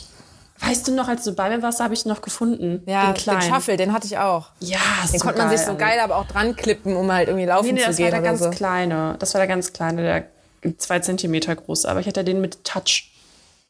weißt 0.60 0.88
du 0.88 0.96
noch, 0.96 1.08
als 1.08 1.24
du 1.24 1.34
bei 1.34 1.50
mir 1.50 1.62
warst, 1.62 1.80
habe 1.80 1.94
ich 1.94 2.06
noch 2.06 2.22
gefunden. 2.22 2.82
Ja, 2.86 3.06
den 3.08 3.14
den, 3.14 3.22
kleinen. 3.24 3.42
Shuffle, 3.42 3.78
den 3.78 3.94
hatte 3.94 4.08
ich 4.08 4.18
auch. 4.18 4.48
Ja, 4.60 4.80
Den 5.12 5.20
konnte 5.20 5.40
man 5.40 5.50
sich 5.50 5.62
so 5.66 5.76
geil 5.76 6.00
aber 6.00 6.16
auch 6.18 6.26
dran 6.28 6.56
klippen, 6.56 6.96
um 6.96 7.12
halt 7.12 7.28
irgendwie 7.28 7.46
laufen 7.48 7.66
Nee, 7.68 7.72
nee, 7.74 7.80
zu 7.82 7.88
das 7.88 7.98
war 8.00 8.06
gehen 8.06 8.12
der 8.12 8.20
oder 8.22 8.30
ganz 8.30 8.42
so. 8.44 8.50
kleine. 8.52 9.16
Das 9.20 9.34
war 9.34 9.40
der 9.40 9.48
ganz 9.48 9.74
kleine, 9.74 10.02
der 10.02 10.74
zwei 10.78 11.00
Zentimeter 11.00 11.56
groß. 11.56 11.86
Aber 11.86 12.00
ich 12.00 12.08
hatte 12.08 12.24
den 12.24 12.40
mit 12.42 12.64
Touch. 12.64 13.12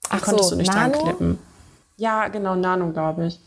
Den 0.05 0.19
Ach 0.19 0.21
konntest 0.21 0.49
so, 0.49 0.55
du 0.55 0.61
nicht 0.61 0.71
Nano? 0.73 0.93
dran 0.93 1.03
klippen. 1.03 1.39
Ja, 1.97 2.27
genau, 2.27 2.55
Nano, 2.55 2.91
glaube 2.91 3.27
ich. 3.27 3.39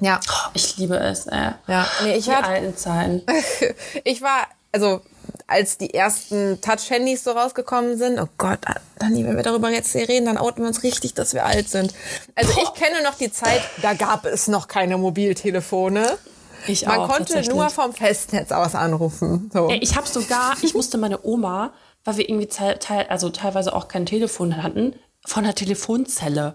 Ja, 0.00 0.18
Oh, 0.28 0.50
ich 0.54 0.76
liebe 0.76 0.96
es, 0.96 1.26
äh. 1.26 1.52
ja. 1.68 1.86
Nee, 2.02 2.14
ich 2.16 2.24
Die 2.24 2.32
hatte, 2.32 2.48
alten 2.48 2.76
Zeiten. 2.76 3.22
ich 4.04 4.22
war, 4.22 4.48
also 4.72 5.02
als 5.46 5.78
die 5.78 5.92
ersten 5.92 6.60
Touch-Handys 6.60 7.24
so 7.24 7.32
rausgekommen 7.32 7.98
sind, 7.98 8.18
oh 8.18 8.28
Gott, 8.38 8.60
Dani, 8.98 9.24
wenn 9.26 9.36
wir 9.36 9.42
darüber 9.42 9.70
jetzt 9.70 9.92
hier 9.92 10.08
reden, 10.08 10.26
dann 10.26 10.38
outen 10.38 10.62
wir 10.62 10.68
uns 10.68 10.82
richtig, 10.82 11.14
dass 11.14 11.34
wir 11.34 11.44
alt 11.44 11.68
sind. 11.68 11.94
Also 12.34 12.52
ich 12.62 12.74
kenne 12.74 13.02
noch 13.02 13.14
die 13.14 13.30
Zeit, 13.30 13.60
da 13.82 13.94
gab 13.94 14.24
es 14.24 14.48
noch 14.48 14.68
keine 14.68 14.96
Mobiltelefone. 14.98 16.18
Ich 16.66 16.86
Man 16.86 17.00
auch, 17.00 17.08
konnte 17.08 17.42
nur 17.50 17.68
vom 17.68 17.92
Festnetz 17.92 18.50
aus 18.50 18.74
anrufen. 18.74 19.50
So. 19.52 19.68
Ich 19.68 19.96
habe 19.96 20.08
sogar, 20.08 20.56
ich 20.62 20.74
musste 20.74 20.96
meine 20.96 21.24
Oma, 21.24 21.74
weil 22.04 22.16
wir 22.16 22.28
irgendwie 22.28 22.46
teil, 22.46 23.06
also 23.08 23.30
teilweise 23.30 23.74
auch 23.74 23.88
kein 23.88 24.06
Telefon 24.06 24.62
hatten, 24.62 24.94
von 25.26 25.44
der 25.44 25.54
Telefonzelle. 25.54 26.54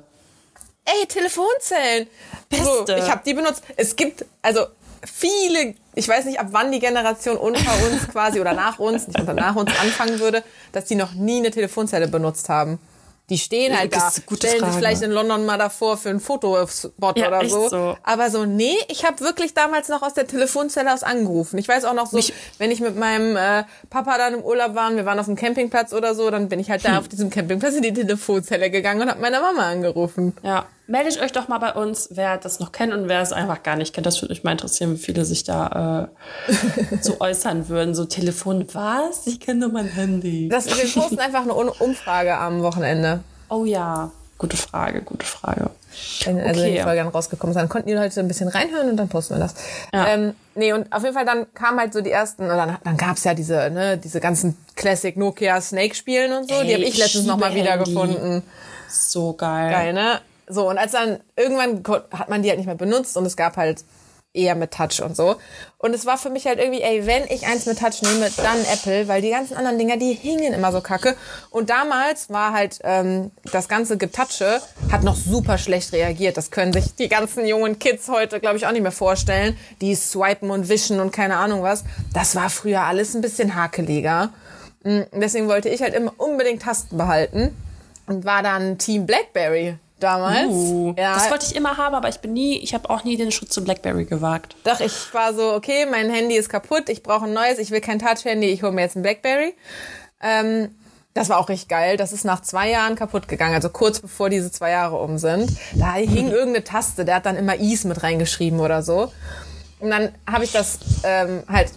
Ey, 0.85 1.05
Telefonzellen. 1.05 2.07
Beste. 2.49 2.85
So, 2.87 2.95
ich 2.95 3.09
habe 3.09 3.21
die 3.25 3.33
benutzt. 3.35 3.61
Es 3.75 3.95
gibt 3.95 4.25
also 4.41 4.65
viele, 5.05 5.75
ich 5.95 6.07
weiß 6.07 6.25
nicht, 6.25 6.39
ab 6.39 6.47
wann 6.51 6.71
die 6.71 6.79
Generation 6.79 7.37
unter 7.37 7.59
uns 7.91 8.07
quasi 8.11 8.39
oder 8.39 8.53
nach 8.53 8.79
uns, 8.79 9.07
nicht 9.07 9.19
unter 9.19 9.33
nach 9.33 9.55
uns 9.55 9.71
anfangen 9.79 10.19
würde, 10.19 10.43
dass 10.71 10.85
die 10.85 10.95
noch 10.95 11.13
nie 11.13 11.37
eine 11.37 11.51
Telefonzelle 11.51 12.07
benutzt 12.07 12.49
haben. 12.49 12.79
Die 13.29 13.37
stehen 13.37 13.77
halt 13.77 13.93
Das 13.93 14.15
da, 14.27 14.35
stellen 14.37 14.57
Frage. 14.59 14.71
sich 14.71 14.79
vielleicht 14.79 15.01
in 15.03 15.11
London 15.11 15.45
mal 15.45 15.59
davor 15.59 15.97
für 15.97 16.09
ein 16.09 16.19
Fotospot 16.19 17.19
Ja, 17.19 17.27
oder 17.27 17.47
so. 17.47 17.69
so. 17.69 17.95
Aber 18.01 18.31
so, 18.31 18.45
nee, 18.45 18.73
ich 18.87 19.05
habe 19.05 19.19
wirklich 19.19 19.53
damals 19.53 19.87
noch 19.87 20.01
aus 20.01 20.15
der 20.15 20.25
Telefonzelle 20.25 20.91
aus 20.91 21.03
angerufen. 21.03 21.59
Ich 21.59 21.67
weiß 21.67 21.85
auch 21.85 21.93
noch 21.93 22.07
so, 22.07 22.17
Mich- 22.17 22.33
wenn 22.57 22.71
ich 22.71 22.79
mit 22.79 22.95
meinem 22.95 23.37
äh, 23.37 23.65
Papa 23.91 24.17
dann 24.17 24.33
im 24.33 24.41
Urlaub 24.41 24.73
war, 24.73 24.89
und 24.89 24.95
wir 24.95 25.05
waren 25.05 25.19
auf 25.19 25.27
dem 25.27 25.35
Campingplatz 25.35 25.93
oder 25.93 26.15
so, 26.15 26.31
dann 26.31 26.49
bin 26.49 26.59
ich 26.59 26.71
halt 26.71 26.83
da 26.83 26.93
Hm. 26.93 26.97
auf 26.97 27.07
diesem 27.07 27.29
Campingplatz 27.29 27.75
in 27.75 27.83
die 27.83 27.93
Telefonzelle 27.93 28.71
gegangen 28.71 29.01
und 29.03 29.09
habe 29.11 29.21
meine 29.21 29.39
Mama 29.39 29.61
angerufen. 29.69 30.35
Ja, 30.41 30.65
meldet 30.89 31.21
euch 31.21 31.31
doch 31.31 31.47
mal 31.47 31.59
bei 31.59 31.73
uns, 31.73 32.09
wer 32.11 32.37
das 32.37 32.59
noch 32.59 32.71
kennt 32.71 32.93
und 32.93 33.07
wer 33.07 33.21
es 33.21 33.31
einfach 33.31 33.63
gar 33.63 33.75
nicht 33.75 33.93
kennt. 33.93 34.05
Das 34.05 34.21
würde 34.21 34.33
mich 34.33 34.43
mal 34.43 34.51
interessieren, 34.51 34.93
wie 34.93 34.97
viele 34.97 35.23
sich 35.25 35.43
da 35.43 36.09
äh, 36.49 36.53
so 37.01 37.15
äußern 37.19 37.69
würden. 37.69 37.95
So 37.95 38.05
Telefon, 38.05 38.65
was? 38.73 39.27
Ich 39.27 39.39
kenne 39.39 39.61
nur 39.61 39.69
mein 39.71 39.87
Handy. 39.87 40.49
Das, 40.49 40.65
wir 40.65 41.01
posten 41.01 41.19
einfach 41.19 41.43
eine 41.43 41.53
Umfrage 41.53 42.35
am 42.37 42.61
Wochenende. 42.63 43.21
Oh 43.49 43.65
ja, 43.65 44.11
gute 44.37 44.57
Frage, 44.57 45.01
gute 45.01 45.25
Frage. 45.25 45.69
Wenn, 46.23 46.39
also 46.39 46.61
wenn 46.61 46.67
die 46.67 46.73
Okay. 46.75 46.83
Folge 46.83 46.99
dann 47.03 47.07
rausgekommen 47.09 47.51
ist, 47.55 47.59
dann 47.59 47.67
konnten 47.67 47.87
die 47.89 47.93
Leute 47.95 48.19
ein 48.19 48.27
bisschen 48.27 48.47
reinhören 48.47 48.89
und 48.89 48.97
dann 48.97 49.09
posten 49.09 49.35
wir 49.35 49.39
das. 49.39 49.55
Ja. 49.93 50.07
Ähm, 50.07 50.33
nee, 50.55 50.71
und 50.71 50.91
auf 50.93 51.01
jeden 51.03 51.15
Fall 51.15 51.25
dann 51.25 51.51
kamen 51.53 51.79
halt 51.79 51.93
so 51.93 52.01
die 52.01 52.11
ersten, 52.11 52.43
und 52.43 52.49
dann, 52.49 52.77
dann 52.83 52.95
gab's 52.97 53.23
ja 53.23 53.33
diese, 53.33 53.69
ne, 53.69 53.97
diese 53.97 54.19
ganzen 54.19 54.55
Classic 54.75 55.17
Nokia 55.17 55.59
Snake 55.61 55.95
Spielen 55.95 56.31
und 56.33 56.47
so, 56.49 56.55
Ey, 56.55 56.67
die 56.67 56.73
habe 56.75 56.83
ich 56.83 56.97
letztens 56.97 57.25
nochmal 57.25 57.53
wieder 57.55 57.71
Handy. 57.71 57.91
gefunden. 57.91 58.43
So 58.87 59.33
geil. 59.33 59.71
Geil, 59.71 59.93
ne? 59.93 60.21
So, 60.49 60.67
und 60.67 60.77
als 60.77 60.91
dann 60.91 61.19
irgendwann 61.35 61.83
hat 62.11 62.29
man 62.29 62.41
die 62.41 62.49
halt 62.49 62.57
nicht 62.57 62.65
mehr 62.65 62.75
benutzt 62.75 63.15
und 63.15 63.25
es 63.25 63.37
gab 63.37 63.55
halt 63.55 63.83
eher 64.33 64.55
mit 64.55 64.71
Touch 64.71 65.01
und 65.01 65.15
so. 65.15 65.37
Und 65.77 65.93
es 65.93 66.05
war 66.05 66.17
für 66.17 66.29
mich 66.29 66.45
halt 66.45 66.59
irgendwie, 66.59 66.81
ey, 66.81 67.05
wenn 67.05 67.23
ich 67.29 67.47
eins 67.47 67.65
mit 67.65 67.79
Touch 67.79 68.01
nehme, 68.01 68.29
dann 68.37 68.57
Apple, 68.71 69.07
weil 69.07 69.21
die 69.21 69.31
ganzen 69.31 69.57
anderen 69.57 69.79
Dinger, 69.79 69.97
die 69.97 70.13
hingen 70.13 70.53
immer 70.53 70.71
so 70.71 70.81
kacke. 70.81 71.15
Und 71.49 71.69
damals 71.69 72.29
war 72.29 72.53
halt 72.53 72.79
ähm, 72.83 73.31
das 73.51 73.67
ganze 73.67 73.97
Getatsche 73.97 74.61
hat 74.91 75.03
noch 75.03 75.15
super 75.15 75.57
schlecht 75.57 75.93
reagiert. 75.93 76.37
Das 76.37 76.51
können 76.51 76.73
sich 76.73 76.95
die 76.95 77.09
ganzen 77.09 77.45
jungen 77.45 77.79
Kids 77.79 78.07
heute, 78.07 78.39
glaube 78.39 78.57
ich, 78.57 78.67
auch 78.67 78.71
nicht 78.71 78.83
mehr 78.83 78.91
vorstellen. 78.91 79.57
Die 79.81 79.95
swipen 79.95 80.51
und 80.51 80.69
wischen 80.69 80.99
und 80.99 81.11
keine 81.11 81.37
Ahnung 81.37 81.63
was. 81.63 81.83
Das 82.13 82.35
war 82.35 82.49
früher 82.49 82.81
alles 82.81 83.15
ein 83.15 83.21
bisschen 83.21 83.55
hakeliger. 83.55 84.31
Mm, 84.83 85.01
Deswegen 85.13 85.47
wollte 85.47 85.69
ich 85.69 85.81
halt 85.81 85.95
immer 85.95 86.13
unbedingt 86.17 86.61
Tasten 86.61 86.97
behalten 86.97 87.55
und 88.05 88.25
war 88.25 88.43
dann 88.43 88.77
Team 88.77 89.07
Blackberry 89.07 89.75
damals. 89.99 90.47
Uh, 90.49 90.93
ja, 90.97 91.13
Das 91.13 91.29
wollte 91.29 91.45
ich 91.45 91.55
immer 91.55 91.77
haben, 91.77 91.95
aber 91.95 92.09
ich 92.09 92.19
bin 92.19 92.33
nie, 92.33 92.57
ich 92.57 92.73
habe 92.73 92.89
auch 92.89 93.03
nie 93.03 93.17
den 93.17 93.31
Schritt 93.31 93.51
zu 93.51 93.63
BlackBerry 93.63 94.05
gewagt. 94.05 94.55
doch 94.63 94.79
ich 94.79 95.13
war 95.13 95.33
so, 95.33 95.53
okay, 95.53 95.85
mein 95.89 96.09
Handy 96.09 96.35
ist 96.35 96.49
kaputt, 96.49 96.89
ich 96.89 97.03
brauche 97.03 97.25
ein 97.25 97.33
neues, 97.33 97.59
ich 97.59 97.71
will 97.71 97.81
kein 97.81 97.99
Touch-Handy, 97.99 98.47
ich 98.47 98.63
hole 98.63 98.71
mir 98.71 98.81
jetzt 98.81 98.95
ein 98.95 99.01
Blackberry. 99.01 99.53
Ähm, 100.21 100.69
das 101.13 101.29
war 101.29 101.37
auch 101.37 101.49
richtig 101.49 101.69
geil. 101.69 101.97
Das 101.97 102.13
ist 102.13 102.23
nach 102.23 102.41
zwei 102.41 102.69
Jahren 102.69 102.95
kaputt 102.95 103.27
gegangen, 103.27 103.55
also 103.55 103.69
kurz 103.69 103.99
bevor 103.99 104.29
diese 104.29 104.51
zwei 104.51 104.71
Jahre 104.71 104.97
um 104.97 105.17
sind. 105.17 105.51
Da 105.73 105.93
hing 105.95 106.27
irgendeine 106.31 106.63
Taste, 106.63 107.03
der 107.03 107.15
hat 107.15 107.25
dann 107.25 107.35
immer 107.35 107.55
Is 107.55 107.83
mit 107.83 108.03
reingeschrieben 108.03 108.59
oder 108.59 108.83
so. 108.83 109.11
Und 109.79 109.89
dann 109.89 110.09
habe 110.29 110.43
ich 110.43 110.51
das 110.51 110.79
ähm, 111.03 111.43
halt, 111.47 111.71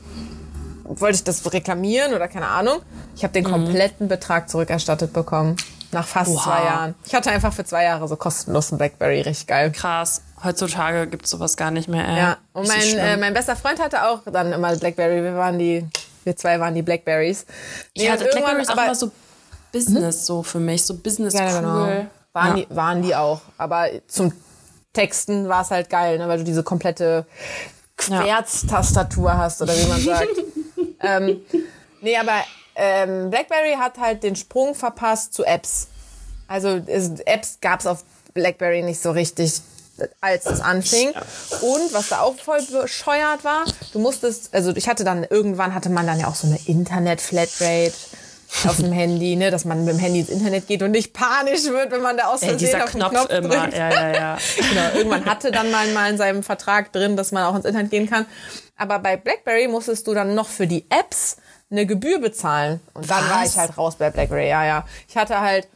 wollte 0.85 1.16
ich 1.16 1.24
das 1.24 1.50
reklamieren 1.52 2.14
oder 2.14 2.28
keine 2.28 2.48
Ahnung. 2.48 2.82
Ich 3.16 3.24
habe 3.24 3.32
den 3.32 3.44
kompletten 3.44 4.08
Betrag 4.08 4.48
zurückerstattet 4.48 5.12
bekommen. 5.12 5.56
Nach 5.92 6.07
fast 6.07 6.31
Oha. 6.31 6.42
zwei 6.42 6.64
Jahren. 6.64 6.94
Ich 7.07 7.14
hatte 7.14 7.31
einfach 7.31 7.52
für 7.52 7.64
zwei 7.64 7.85
Jahre 7.85 8.09
so 8.09 8.16
kostenlos 8.16 8.72
ein 8.72 8.78
Blackberry, 8.78 9.20
richtig 9.20 9.46
geil. 9.46 9.70
Krass. 9.72 10.22
Heutzutage 10.42 11.07
gibt's 11.07 11.31
sowas 11.31 11.57
gar 11.57 11.70
nicht 11.70 11.88
mehr. 11.88 12.07
Ey. 12.09 12.16
Ja, 12.18 12.37
und 12.55 12.66
mein, 12.66 12.98
äh, 12.98 13.16
mein 13.18 13.35
bester 13.35 13.55
Freund 13.57 13.78
hatte 13.81 14.09
auch 14.09 14.20
dann 14.24 14.52
immer 14.52 14.74
Blackberry. 14.74 15.22
Wir 15.22 15.35
waren 15.37 15.59
die, 15.59 15.87
wir 16.24 16.35
zwei 16.37 16.59
waren 16.59 16.74
die 16.74 16.83
Blackberries. 16.83 17.44
Nee, 17.96 18.07
ja, 18.07 18.12
und 18.14 18.20
BlackBerry 18.20 18.62
ist 18.62 18.68
auch 18.70 18.72
aber- 18.74 18.85
immer 18.87 18.94
so 18.94 19.12
Business 19.70 20.26
so 20.26 20.42
für 20.42 20.59
mich, 20.61 20.85
so 20.85 20.96
Business 20.96 21.35
ja, 21.35 21.44
cool. 21.46 21.61
genau. 21.61 22.07
Waren, 22.35 22.57
Ja. 22.59 22.64
die, 22.64 22.74
waren 22.76 23.02
die 23.02 23.14
auch. 23.14 23.40
Aber 23.59 23.87
zum 24.09 24.33
Texten 24.94 25.48
war 25.48 25.62
es 25.62 25.70
halt 25.70 25.88
geil, 25.90 26.18
ne, 26.18 26.26
weil 26.28 26.38
du 26.38 26.44
diese 26.44 26.62
komplette 26.62 27.26
Querztastatur 27.96 29.37
hast, 29.37 29.62
oder 29.62 29.74
wie 29.76 29.87
man 29.87 30.00
sagt. 30.00 30.28
ähm, 31.00 31.40
nee, 32.00 32.16
aber 32.16 32.33
ähm, 32.74 33.30
BlackBerry 33.30 33.74
hat 33.78 33.98
halt 33.98 34.22
den 34.22 34.37
Sprung 34.37 34.74
verpasst 34.74 35.35
zu 35.35 35.44
Apps. 35.44 35.88
Also 36.48 36.80
es, 36.87 37.20
Apps 37.20 37.58
gab's 37.61 37.87
auf 37.87 38.04
BlackBerry 38.35 38.82
nicht 38.82 39.00
so 39.00 39.11
richtig, 39.11 39.61
als 40.20 40.46
es 40.46 40.61
anfing. 40.61 41.11
Und 41.61 41.92
was 41.92 42.08
da 42.08 42.20
auch 42.20 42.37
voll 42.37 42.61
bescheuert 42.62 43.44
war, 43.44 43.64
du 43.92 43.98
musstest, 43.98 44.54
also 44.54 44.74
ich 44.74 44.88
hatte 44.88 45.04
dann, 45.04 45.24
irgendwann 45.24 45.74
hatte 45.74 45.90
man 45.90 46.06
dann 46.06 46.18
ja 46.18 46.28
auch 46.28 46.35
so 46.35 46.46
eine 46.46 46.58
Internet-Flatrate 46.66 47.92
auf 48.66 48.76
dem 48.76 48.92
Handy, 48.92 49.35
ne, 49.37 49.50
dass 49.50 49.64
man 49.64 49.85
mit 49.85 49.94
dem 49.94 49.98
Handy 49.98 50.20
ins 50.20 50.28
Internet 50.28 50.66
geht 50.66 50.82
und 50.82 50.90
nicht 50.90 51.12
panisch 51.12 51.64
wird, 51.64 51.90
wenn 51.90 52.02
man 52.02 52.16
da 52.16 52.24
aus 52.24 52.40
Versehen 52.40 52.74
Ey, 52.74 52.82
auf 52.82 52.90
den 52.92 53.00
Knopf, 53.00 53.12
Knopf 53.12 53.30
immer. 53.30 53.48
drückt. 53.48 53.76
Ja, 53.76 53.90
ja, 53.90 54.14
ja. 54.14 54.38
genau, 54.56 54.96
irgendwann 54.96 55.24
hatte 55.24 55.50
dann 55.50 55.70
mal, 55.70 55.88
mal 55.92 56.11
in 56.11 56.18
seinem 56.18 56.42
Vertrag 56.42 56.92
drin, 56.92 57.16
dass 57.16 57.32
man 57.32 57.44
auch 57.44 57.56
ins 57.56 57.64
Internet 57.64 57.90
gehen 57.90 58.08
kann. 58.08 58.26
Aber 58.76 58.98
bei 58.98 59.16
BlackBerry 59.16 59.68
musstest 59.68 60.06
du 60.06 60.14
dann 60.14 60.35
noch 60.35 60.48
für 60.48 60.66
die 60.66 60.85
Apps 60.90 61.38
eine 61.72 61.87
Gebühr 61.87 62.20
bezahlen. 62.20 62.80
Und 62.94 63.11
dann 63.11 63.24
Was? 63.24 63.30
war 63.30 63.44
ich 63.44 63.56
halt 63.56 63.76
raus 63.76 63.96
bei 63.96 64.11
BlackBerry. 64.11 64.48
Ja, 64.48 64.64
ja. 64.64 64.85
Ich 65.08 65.16
hatte 65.16 65.40
halt, 65.40 65.66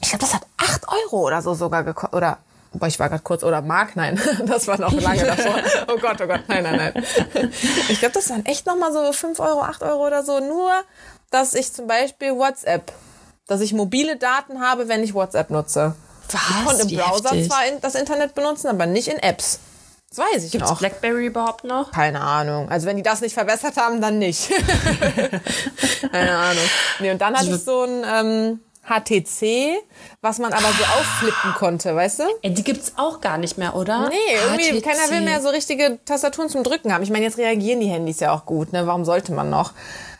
ich 0.00 0.08
glaube, 0.08 0.24
das 0.24 0.34
hat 0.34 0.42
8 0.56 0.86
Euro 0.88 1.26
oder 1.26 1.42
so 1.42 1.52
sogar 1.54 1.84
gekostet. 1.84 2.14
Oder, 2.14 2.38
boah, 2.72 2.86
ich 2.86 2.98
war 2.98 3.08
gerade 3.08 3.22
kurz, 3.22 3.42
oder 3.42 3.60
Mark, 3.60 3.96
nein, 3.96 4.20
das 4.46 4.66
war 4.68 4.80
noch 4.80 4.92
lange 4.92 5.24
davor. 5.24 5.54
Oh 5.88 5.98
Gott, 5.98 6.20
oh 6.22 6.26
Gott, 6.26 6.42
nein, 6.48 6.62
nein, 6.62 6.76
nein. 6.76 7.52
Ich 7.88 7.98
glaube, 7.98 8.14
das 8.14 8.30
waren 8.30 8.46
echt 8.46 8.66
noch 8.66 8.76
mal 8.76 8.92
so 8.92 9.12
5 9.12 9.38
Euro, 9.40 9.62
8 9.62 9.82
Euro 9.82 10.06
oder 10.06 10.24
so. 10.24 10.40
Nur, 10.40 10.72
dass 11.30 11.54
ich 11.54 11.72
zum 11.72 11.86
Beispiel 11.86 12.32
WhatsApp, 12.32 12.92
dass 13.46 13.60
ich 13.60 13.72
mobile 13.72 14.16
Daten 14.16 14.60
habe, 14.60 14.88
wenn 14.88 15.02
ich 15.02 15.12
WhatsApp 15.14 15.50
nutze. 15.50 15.94
Ich 16.28 16.66
konnte 16.66 16.82
im 16.82 16.96
Browser 16.96 17.30
heftig. 17.30 17.48
zwar 17.48 17.60
das 17.80 17.94
Internet 17.94 18.34
benutzen, 18.34 18.68
aber 18.68 18.86
nicht 18.86 19.08
in 19.08 19.18
Apps. 19.18 19.60
Das 20.10 20.18
weiß 20.18 20.44
ich 20.44 20.52
Gibt's 20.52 20.70
noch. 20.70 20.78
Blackberry 20.78 21.26
überhaupt 21.26 21.64
noch? 21.64 21.90
Keine 21.90 22.20
Ahnung. 22.20 22.68
Also 22.70 22.86
wenn 22.86 22.96
die 22.96 23.02
das 23.02 23.20
nicht 23.20 23.34
verbessert 23.34 23.76
haben, 23.76 24.00
dann 24.00 24.18
nicht. 24.18 24.50
Keine 26.12 26.36
Ahnung. 26.36 26.64
Nee, 27.00 27.10
und 27.10 27.20
dann 27.20 27.34
hatte 27.34 27.50
ich 27.50 27.62
so 27.62 27.82
ein 27.82 28.04
ähm, 28.04 28.60
HTC, 28.88 29.78
was 30.20 30.38
man 30.38 30.52
aber 30.52 30.68
so 30.68 30.84
aufflippen 30.84 31.54
konnte, 31.54 31.94
weißt 31.94 32.20
du? 32.20 32.24
Ey, 32.42 32.54
die 32.54 32.62
gibt's 32.62 32.92
auch 32.96 33.20
gar 33.20 33.36
nicht 33.36 33.58
mehr, 33.58 33.74
oder? 33.74 34.08
Nee, 34.08 34.14
irgendwie 34.48 34.80
HTC. 34.80 34.84
keiner 34.84 35.10
will 35.10 35.22
mehr 35.22 35.40
so 35.40 35.48
richtige 35.48 35.98
Tastaturen 36.04 36.48
zum 36.48 36.62
Drücken 36.62 36.92
haben. 36.92 37.02
Ich 37.02 37.10
meine, 37.10 37.24
jetzt 37.24 37.38
reagieren 37.38 37.80
die 37.80 37.88
Handys 37.88 38.20
ja 38.20 38.32
auch 38.32 38.46
gut, 38.46 38.72
ne? 38.72 38.86
Warum 38.86 39.04
sollte 39.04 39.32
man 39.32 39.50
noch? 39.50 39.72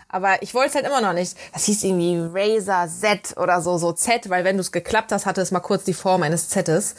Aber 0.08 0.42
ich 0.42 0.54
wollte 0.54 0.70
es 0.70 0.74
halt 0.74 0.86
immer 0.86 1.00
noch 1.00 1.12
nicht. 1.12 1.36
Das 1.52 1.64
hieß 1.64 1.84
irgendwie 1.84 2.16
Razer 2.32 2.88
Z 2.88 3.36
oder 3.36 3.60
so, 3.60 3.76
so 3.76 3.92
Z, 3.92 4.30
weil 4.30 4.44
wenn 4.44 4.56
du 4.56 4.62
es 4.62 4.72
geklappt 4.72 5.12
hast, 5.12 5.26
hatte 5.26 5.40
es 5.40 5.50
mal 5.50 5.60
kurz 5.60 5.84
die 5.84 5.94
Form 5.94 6.22
eines 6.22 6.48
Zs. 6.48 6.94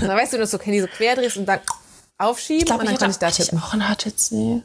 Dann 0.00 0.10
weißt 0.16 0.32
du, 0.32 0.38
wenn 0.38 0.48
du 0.48 0.58
Handy 0.58 0.80
so 0.80 0.86
quer 0.86 1.14
drehst 1.16 1.36
und 1.36 1.46
dann 1.46 1.60
aufschieben 2.18 2.60
Ich 2.60 2.66
glaube, 2.66 2.84
und 2.84 2.90
ich 2.90 2.98
dann 2.98 3.10
hatte 3.10 3.10
kann 3.10 3.10
ich 3.10 3.18
da 3.18 3.26
hatte 3.26 3.42
ich 3.42 3.48
tippen. 3.48 3.62
auch 3.62 3.72
ein 3.74 3.82
HTC. 4.60 4.62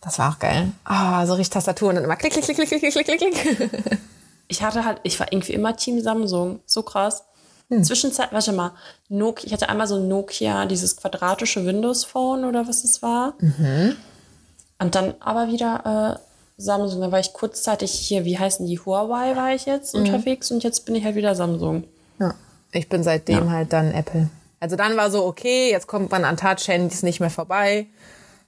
Das 0.00 0.18
war 0.18 0.32
auch 0.32 0.38
geil. 0.38 0.72
Ah, 0.84 1.24
so 1.26 1.34
richtig 1.34 1.50
Tastatur 1.54 1.88
und 1.90 1.94
dann 1.96 2.04
immer 2.04 2.16
klick, 2.16 2.32
klick, 2.32 2.44
klick, 2.44 2.56
klick, 2.68 2.80
klick, 2.92 3.04
klick, 3.06 3.18
klick. 3.18 3.98
Ich 4.48 4.62
hatte 4.62 4.84
halt, 4.84 5.00
ich 5.02 5.18
war 5.18 5.32
irgendwie 5.32 5.52
immer 5.54 5.74
Team 5.76 6.00
Samsung. 6.02 6.60
So 6.66 6.82
krass. 6.82 7.24
Hm. 7.70 7.82
Zwischenzeit, 7.82 8.30
warte 8.32 8.52
mal, 8.52 8.72
Nokia, 9.08 9.46
ich 9.46 9.52
hatte 9.54 9.70
einmal 9.70 9.86
so 9.86 9.96
ein 9.96 10.06
Nokia, 10.06 10.66
dieses 10.66 10.96
quadratische 10.96 11.64
Windows 11.64 12.04
Phone 12.04 12.44
oder 12.44 12.68
was 12.68 12.84
es 12.84 13.00
war. 13.00 13.32
Mhm. 13.40 13.96
Und 14.78 14.94
dann 14.94 15.14
aber 15.20 15.48
wieder 15.48 16.18
äh, 16.18 16.60
Samsung. 16.62 17.00
Da 17.00 17.10
war 17.10 17.20
ich 17.20 17.32
kurzzeitig 17.32 17.90
hier, 17.92 18.26
wie 18.26 18.38
heißen 18.38 18.66
die, 18.66 18.78
Huawei 18.78 19.34
war 19.34 19.54
ich 19.54 19.64
Mhm. 19.64 19.72
jetzt 19.72 19.94
unterwegs 19.94 20.50
und 20.50 20.62
jetzt 20.62 20.84
bin 20.84 20.94
ich 20.94 21.04
halt 21.04 21.14
wieder 21.16 21.34
Samsung. 21.34 21.84
Ja. 22.20 22.34
Ich 22.74 22.88
bin 22.88 23.02
seitdem 23.02 23.50
halt 23.50 23.72
dann 23.72 23.92
Apple. 23.92 24.28
Also 24.60 24.76
dann 24.76 24.96
war 24.96 25.10
so, 25.10 25.24
okay, 25.24 25.70
jetzt 25.70 25.86
kommt 25.86 26.10
man 26.10 26.24
an 26.24 26.36
Touch-Handys 26.36 27.02
nicht 27.02 27.20
mehr 27.20 27.30
vorbei. 27.30 27.86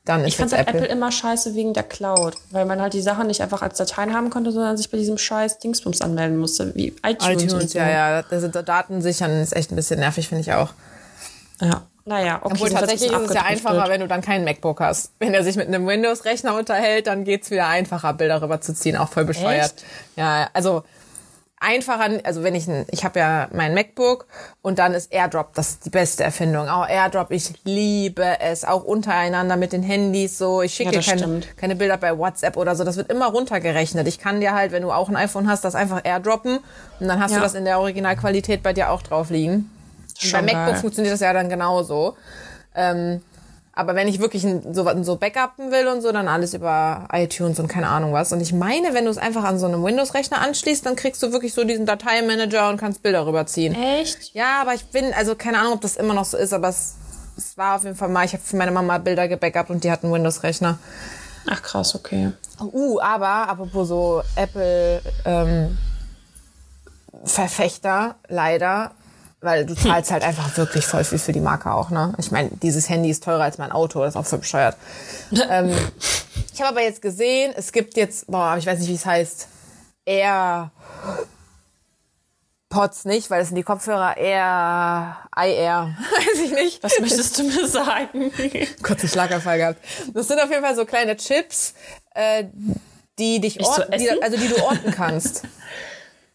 Dann 0.04 0.22
ist 0.22 0.28
Ich 0.28 0.36
fand 0.36 0.52
halt 0.52 0.68
Apple. 0.68 0.80
Apple 0.80 0.92
immer 0.92 1.12
scheiße 1.12 1.54
wegen 1.54 1.74
der 1.74 1.82
Cloud, 1.82 2.36
weil 2.50 2.64
man 2.64 2.80
halt 2.80 2.94
die 2.94 3.02
Sachen 3.02 3.26
nicht 3.26 3.40
einfach 3.40 3.62
als 3.62 3.78
Dateien 3.78 4.14
haben 4.14 4.30
konnte, 4.30 4.52
sondern 4.52 4.76
sich 4.76 4.90
bei 4.90 4.98
diesem 4.98 5.18
scheiß 5.18 5.58
Dingsbums 5.58 6.00
anmelden 6.00 6.38
musste, 6.38 6.74
wie 6.74 6.94
iTunes, 7.04 7.42
und 7.42 7.42
iTunes, 7.42 7.72
so. 7.72 7.78
ja, 7.78 7.88
ja. 7.88 8.22
Das 8.22 8.40
sind 8.40 8.54
Daten 8.54 9.02
sichern 9.02 9.30
ist 9.32 9.54
echt 9.54 9.70
ein 9.72 9.76
bisschen 9.76 10.00
nervig, 10.00 10.28
finde 10.28 10.42
ich 10.42 10.52
auch. 10.52 10.70
ja. 11.60 11.82
Naja, 12.08 12.36
okay. 12.40 12.52
Obwohl 12.54 12.70
tatsächlich 12.70 13.10
ist 13.10 13.30
es 13.30 13.34
ja 13.34 13.42
einfacher, 13.42 13.70
abgedriftet. 13.70 13.92
wenn 13.92 14.00
du 14.00 14.06
dann 14.06 14.20
kein 14.20 14.44
MacBook 14.44 14.78
hast. 14.78 15.10
Wenn 15.18 15.34
er 15.34 15.42
sich 15.42 15.56
mit 15.56 15.66
einem 15.66 15.88
Windows-Rechner 15.88 16.54
unterhält, 16.54 17.08
dann 17.08 17.24
geht's 17.24 17.50
wieder 17.50 17.66
einfacher, 17.66 18.12
Bilder 18.12 18.40
rüberzuziehen. 18.40 18.96
Auch 18.96 19.08
voll 19.08 19.24
bescheuert. 19.24 19.74
Echt? 19.74 19.84
Ja, 20.14 20.48
also 20.52 20.84
einfacher, 21.58 22.20
also 22.24 22.42
wenn 22.42 22.54
ich, 22.54 22.68
ein- 22.68 22.86
ich 22.90 23.04
habe 23.04 23.18
ja 23.18 23.48
mein 23.52 23.72
MacBook 23.74 24.26
und 24.62 24.78
dann 24.78 24.92
ist 24.94 25.12
AirDrop 25.12 25.54
das 25.54 25.70
ist 25.70 25.86
die 25.86 25.90
beste 25.90 26.22
Erfindung. 26.22 26.68
Auch 26.68 26.86
AirDrop, 26.88 27.30
ich 27.30 27.52
liebe 27.64 28.40
es, 28.40 28.64
auch 28.64 28.84
untereinander 28.84 29.56
mit 29.56 29.72
den 29.72 29.82
Handys 29.82 30.36
so. 30.38 30.60
Ich 30.62 30.74
schicke 30.74 30.94
Ja, 30.94 31.00
keine, 31.00 31.40
keine 31.56 31.76
Bilder 31.76 31.96
bei 31.96 32.16
WhatsApp 32.18 32.56
oder 32.56 32.76
so. 32.76 32.84
Das 32.84 32.96
wird 32.96 33.10
immer 33.10 33.26
runtergerechnet. 33.28 34.06
Ich 34.06 34.18
kann 34.18 34.40
dir 34.40 34.52
halt, 34.52 34.72
wenn 34.72 34.82
du 34.82 34.92
auch 34.92 35.08
ein 35.08 35.16
iPhone 35.16 35.48
hast, 35.48 35.64
das 35.64 35.74
einfach 35.74 36.02
AirDroppen 36.04 36.58
und 37.00 37.08
dann 37.08 37.20
hast 37.20 37.30
Ja. 37.32 37.38
du 37.38 37.42
das 37.42 37.54
in 37.54 37.64
der 37.64 37.78
Originalqualität 37.80 38.62
bei 38.62 38.72
dir 38.72 38.90
auch 38.90 39.02
drauf 39.02 39.30
liegen. 39.30 39.54
Und 39.54 40.20
bei 40.20 40.26
Schon 40.28 40.44
MacBook 40.44 40.66
geil. 40.66 40.76
funktioniert 40.76 41.14
das 41.14 41.20
ja 41.20 41.32
dann 41.32 41.48
genauso. 41.48 42.16
Ähm, 42.74 43.22
aber 43.76 43.94
wenn 43.94 44.08
ich 44.08 44.20
wirklich 44.20 44.42
so, 44.42 45.02
so 45.02 45.16
backuppen 45.16 45.70
will 45.70 45.86
und 45.86 46.00
so, 46.00 46.10
dann 46.10 46.28
alles 46.28 46.54
über 46.54 47.06
iTunes 47.12 47.60
und 47.60 47.68
keine 47.68 47.88
Ahnung 47.88 48.14
was. 48.14 48.32
Und 48.32 48.40
ich 48.40 48.54
meine, 48.54 48.94
wenn 48.94 49.04
du 49.04 49.10
es 49.10 49.18
einfach 49.18 49.44
an 49.44 49.58
so 49.58 49.66
einem 49.66 49.84
Windows-Rechner 49.84 50.40
anschließt, 50.40 50.86
dann 50.86 50.96
kriegst 50.96 51.22
du 51.22 51.30
wirklich 51.30 51.52
so 51.52 51.62
diesen 51.62 51.84
Dateimanager 51.84 52.70
und 52.70 52.78
kannst 52.78 53.02
Bilder 53.02 53.26
rüberziehen. 53.26 53.74
Echt? 53.74 54.32
Ja, 54.32 54.62
aber 54.62 54.72
ich 54.72 54.86
bin, 54.86 55.12
also 55.12 55.34
keine 55.34 55.58
Ahnung, 55.58 55.74
ob 55.74 55.82
das 55.82 55.96
immer 55.96 56.14
noch 56.14 56.24
so 56.24 56.38
ist, 56.38 56.54
aber 56.54 56.68
es, 56.68 56.94
es 57.36 57.58
war 57.58 57.76
auf 57.76 57.84
jeden 57.84 57.96
Fall 57.96 58.08
mal, 58.08 58.24
ich 58.24 58.32
habe 58.32 58.42
für 58.42 58.56
meine 58.56 58.70
Mama 58.70 58.96
Bilder 58.96 59.28
gebackupt 59.28 59.68
und 59.68 59.84
die 59.84 59.90
hat 59.92 60.02
einen 60.02 60.12
Windows-Rechner. 60.14 60.78
Ach 61.46 61.62
krass, 61.62 61.94
okay. 61.94 62.32
Uh, 62.58 62.98
aber 62.98 63.46
apropos 63.46 63.88
so 63.88 64.22
Apple 64.36 65.02
ähm, 65.26 65.76
Verfechter, 67.24 68.14
leider, 68.28 68.92
weil 69.40 69.66
du 69.66 69.74
zahlst 69.74 70.10
halt 70.10 70.22
einfach 70.22 70.56
wirklich 70.56 70.86
voll 70.86 71.04
viel 71.04 71.18
für 71.18 71.32
die 71.32 71.40
Marke 71.40 71.72
auch, 71.72 71.90
ne? 71.90 72.14
Ich 72.18 72.30
meine, 72.30 72.50
dieses 72.62 72.88
Handy 72.88 73.10
ist 73.10 73.24
teurer 73.24 73.44
als 73.44 73.58
mein 73.58 73.72
Auto, 73.72 74.00
das 74.00 74.14
ist 74.14 74.16
auch 74.16 74.26
voll 74.26 74.40
bescheuert. 74.40 74.76
ähm, 75.50 75.74
ich 76.52 76.60
habe 76.60 76.70
aber 76.70 76.82
jetzt 76.82 77.02
gesehen, 77.02 77.52
es 77.56 77.72
gibt 77.72 77.96
jetzt, 77.96 78.26
boah, 78.26 78.56
ich 78.58 78.66
weiß 78.66 78.78
nicht, 78.78 78.88
wie 78.88 78.94
es 78.94 79.06
heißt, 79.06 79.48
Air 80.04 80.70
Pods 82.68 83.04
nicht, 83.04 83.30
weil 83.30 83.40
es 83.40 83.48
sind 83.48 83.56
die 83.56 83.62
Kopfhörer 83.62 84.16
Air, 84.16 85.16
iAir, 85.36 85.96
weiß 86.18 86.40
ich 86.44 86.52
nicht. 86.52 86.82
Was 86.82 86.98
möchtest 87.00 87.38
du 87.38 87.44
mir 87.44 87.66
sagen? 87.66 88.32
kurzen 88.82 89.08
Schlaganfall 89.08 89.58
gehabt. 89.58 89.80
Das 90.12 90.28
sind 90.28 90.40
auf 90.40 90.50
jeden 90.50 90.62
Fall 90.62 90.74
so 90.74 90.84
kleine 90.84 91.16
Chips, 91.16 91.74
äh, 92.14 92.44
die 93.18 93.40
dich 93.40 93.64
orten, 93.64 93.98
die, 93.98 94.10
also 94.22 94.36
die 94.36 94.48
du 94.48 94.62
orten 94.62 94.90
kannst. 94.90 95.42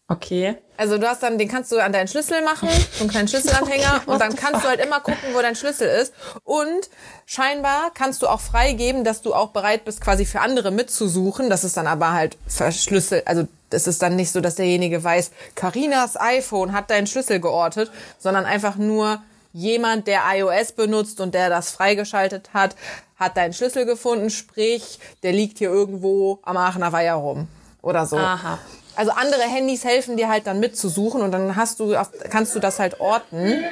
Okay. 0.08 0.56
Also 0.76 0.98
du 0.98 1.08
hast 1.08 1.22
dann, 1.22 1.38
den 1.38 1.48
kannst 1.48 1.70
du 1.70 1.78
an 1.78 1.92
deinen 1.92 2.08
Schlüssel 2.08 2.42
machen, 2.42 2.68
so 2.92 3.04
einen 3.04 3.10
kleinen 3.10 3.28
Schlüsselanhänger, 3.28 4.00
Okay, 4.02 4.06
und 4.10 4.20
dann 4.20 4.34
kannst 4.34 4.64
du 4.64 4.68
halt 4.68 4.80
immer 4.80 5.00
gucken, 5.00 5.30
wo 5.32 5.40
dein 5.40 5.54
Schlüssel 5.54 5.88
ist. 5.88 6.12
Und 6.44 6.90
scheinbar 7.24 7.92
kannst 7.94 8.22
du 8.22 8.26
auch 8.26 8.40
freigeben, 8.40 9.04
dass 9.04 9.22
du 9.22 9.32
auch 9.32 9.50
bereit 9.50 9.84
bist, 9.84 10.00
quasi 10.00 10.24
für 10.24 10.40
andere 10.40 10.70
mitzusuchen. 10.70 11.48
Das 11.50 11.64
ist 11.64 11.76
dann 11.76 11.86
aber 11.86 12.12
halt 12.12 12.36
verschlüsselt, 12.46 13.26
also 13.26 13.46
das 13.70 13.86
ist 13.86 14.02
dann 14.02 14.16
nicht 14.16 14.32
so, 14.32 14.40
dass 14.40 14.56
derjenige 14.56 15.02
weiß, 15.02 15.30
Karinas 15.54 16.20
iPhone 16.20 16.72
hat 16.72 16.90
deinen 16.90 17.06
Schlüssel 17.06 17.40
geortet, 17.40 17.90
sondern 18.18 18.44
einfach 18.44 18.76
nur 18.76 19.22
jemand, 19.52 20.06
der 20.06 20.22
iOS 20.34 20.72
benutzt 20.72 21.20
und 21.20 21.34
der 21.34 21.48
das 21.48 21.70
freigeschaltet 21.70 22.50
hat, 22.52 22.76
hat 23.16 23.36
deinen 23.36 23.52
Schlüssel 23.52 23.86
gefunden, 23.86 24.30
sprich, 24.30 24.98
der 25.22 25.32
liegt 25.32 25.58
hier 25.58 25.70
irgendwo 25.70 26.40
am 26.42 26.56
Aachener 26.56 26.92
Weiher 26.92 27.14
rum 27.14 27.48
oder 27.82 28.04
so. 28.06 28.16
Aha. 28.16 28.58
Also 28.94 29.12
andere 29.12 29.42
Handys 29.42 29.84
helfen 29.84 30.16
dir 30.16 30.28
halt 30.28 30.46
dann 30.46 30.60
mitzusuchen 30.60 31.22
und 31.22 31.32
dann 31.32 31.56
hast 31.56 31.80
du, 31.80 31.96
kannst 32.30 32.54
du 32.54 32.60
das 32.60 32.78
halt 32.78 33.00
orten 33.00 33.64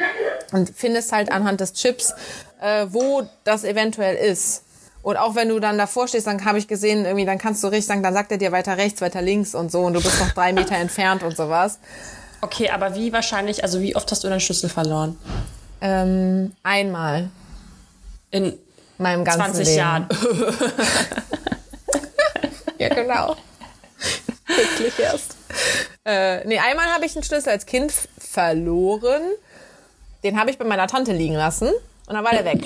und 0.52 0.72
findest 0.74 1.12
halt 1.12 1.30
anhand 1.30 1.60
des 1.60 1.74
Chips, 1.74 2.14
äh, 2.60 2.86
wo 2.88 3.22
das 3.44 3.64
eventuell 3.64 4.16
ist. 4.16 4.64
Und 5.02 5.16
auch 5.16 5.34
wenn 5.34 5.48
du 5.48 5.60
dann 5.60 5.78
davor 5.78 6.08
stehst, 6.08 6.26
dann 6.26 6.44
habe 6.44 6.58
ich 6.58 6.68
gesehen, 6.68 7.04
irgendwie, 7.04 7.24
dann 7.24 7.38
kannst 7.38 7.62
du 7.62 7.68
richtig 7.68 7.86
sagen, 7.86 8.02
dann 8.02 8.14
sagt 8.14 8.32
er 8.32 8.38
dir 8.38 8.52
weiter 8.52 8.76
rechts, 8.76 9.00
weiter 9.00 9.22
links 9.22 9.54
und 9.54 9.72
so 9.72 9.80
und 9.80 9.94
du 9.94 10.02
bist 10.02 10.18
noch 10.20 10.30
drei 10.32 10.52
Meter 10.52 10.76
entfernt 10.76 11.22
und 11.22 11.36
sowas. 11.36 11.78
Okay, 12.42 12.70
aber 12.70 12.94
wie 12.94 13.12
wahrscheinlich, 13.12 13.62
also 13.62 13.80
wie 13.80 13.96
oft 13.96 14.10
hast 14.10 14.24
du 14.24 14.28
deinen 14.28 14.40
Schlüssel 14.40 14.68
verloren? 14.70 15.18
Ähm, 15.82 16.52
einmal 16.62 17.30
In 18.30 18.44
in 18.44 18.58
meinem 18.98 19.24
ganzen 19.24 19.54
20 19.54 19.66
Leben. 19.66 19.78
Jahren. 19.78 20.08
Ja, 22.78 22.88
genau. 22.88 23.36
Wirklich 24.56 24.98
erst. 24.98 25.36
Äh, 26.04 26.46
nee, 26.46 26.58
einmal 26.58 26.86
habe 26.86 27.04
ich 27.04 27.14
einen 27.14 27.24
Schlüssel 27.24 27.50
als 27.50 27.66
Kind 27.66 27.92
verloren. 28.18 29.22
Den 30.24 30.38
habe 30.38 30.50
ich 30.50 30.58
bei 30.58 30.64
meiner 30.64 30.86
Tante 30.86 31.12
liegen 31.12 31.34
lassen 31.34 31.68
und 32.06 32.14
dann 32.14 32.24
war 32.24 32.32
der 32.32 32.44
weg. 32.44 32.62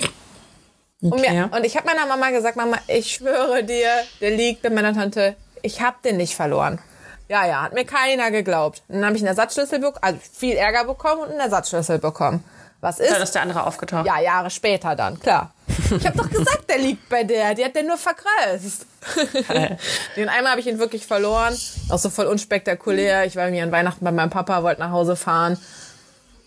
Und, 1.01 1.13
Okay. 1.13 1.31
mir, 1.31 1.49
und 1.55 1.63
ich 1.65 1.75
habe 1.77 1.85
meiner 1.87 2.05
Mama 2.05 2.31
gesagt, 2.31 2.55
Mama, 2.57 2.77
ich 2.87 3.13
schwöre 3.13 3.63
dir, 3.63 3.89
der 4.21 4.31
liegt 4.31 4.61
bei 4.61 4.69
meiner 4.69 4.93
Tante. 4.93 5.35
Ich 5.61 5.81
habe 5.81 5.97
den 6.03 6.17
nicht 6.17 6.35
verloren. 6.35 6.79
Ja, 7.27 7.45
ja, 7.45 7.63
hat 7.63 7.73
mir 7.73 7.85
keiner 7.85 8.29
geglaubt. 8.31 8.83
Und 8.87 8.95
dann 8.95 9.05
habe 9.05 9.15
ich 9.15 9.21
einen 9.21 9.29
Ersatzschlüssel 9.29 9.79
bekommen, 9.79 9.97
also 10.01 10.19
viel 10.33 10.55
Ärger 10.55 10.85
bekommen 10.85 11.21
und 11.21 11.31
einen 11.31 11.39
Ersatzschlüssel 11.39 11.97
bekommen. 11.99 12.43
Was 12.81 12.99
ist? 12.99 13.11
Dann 13.11 13.21
ist 13.21 13.33
der 13.33 13.41
andere 13.41 13.65
aufgetaucht. 13.65 14.05
Ja, 14.05 14.19
Jahre 14.19 14.49
später 14.51 14.95
dann, 14.95 15.19
klar. 15.19 15.53
Ich 15.97 16.05
habe 16.05 16.17
doch 16.17 16.29
gesagt, 16.29 16.69
der 16.69 16.79
liegt 16.79 17.09
bei 17.09 17.23
der. 17.23 17.53
Die 17.55 17.63
hat 17.63 17.75
den 17.75 17.87
nur 17.87 17.97
vergrößt. 17.97 18.85
den 20.15 20.29
einmal 20.29 20.51
habe 20.51 20.61
ich 20.61 20.67
ihn 20.67 20.79
wirklich 20.79 21.05
verloren. 21.05 21.57
Auch 21.89 21.99
so 21.99 22.09
voll 22.09 22.25
unspektakulär. 22.25 23.25
Ich 23.25 23.35
war 23.35 23.49
mir 23.49 23.63
an 23.63 23.71
Weihnachten 23.71 24.03
bei 24.03 24.11
meinem 24.11 24.29
Papa, 24.29 24.63
wollte 24.63 24.81
nach 24.81 24.91
Hause 24.91 25.15
fahren. 25.15 25.57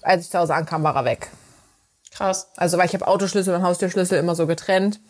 als 0.03 0.25
ich 0.25 0.31
zu 0.31 0.39
Hause 0.39 0.55
ankam, 0.55 0.83
war 0.83 0.97
er 0.97 1.05
weg. 1.05 1.29
Krass. 2.13 2.49
Also 2.57 2.79
weil 2.79 2.87
ich 2.87 2.95
habe 2.95 3.07
Autoschlüssel 3.07 3.55
und 3.55 3.63
Haustürschlüssel 3.63 4.19
immer 4.19 4.35
so 4.35 4.47
getrennt, 4.47 5.01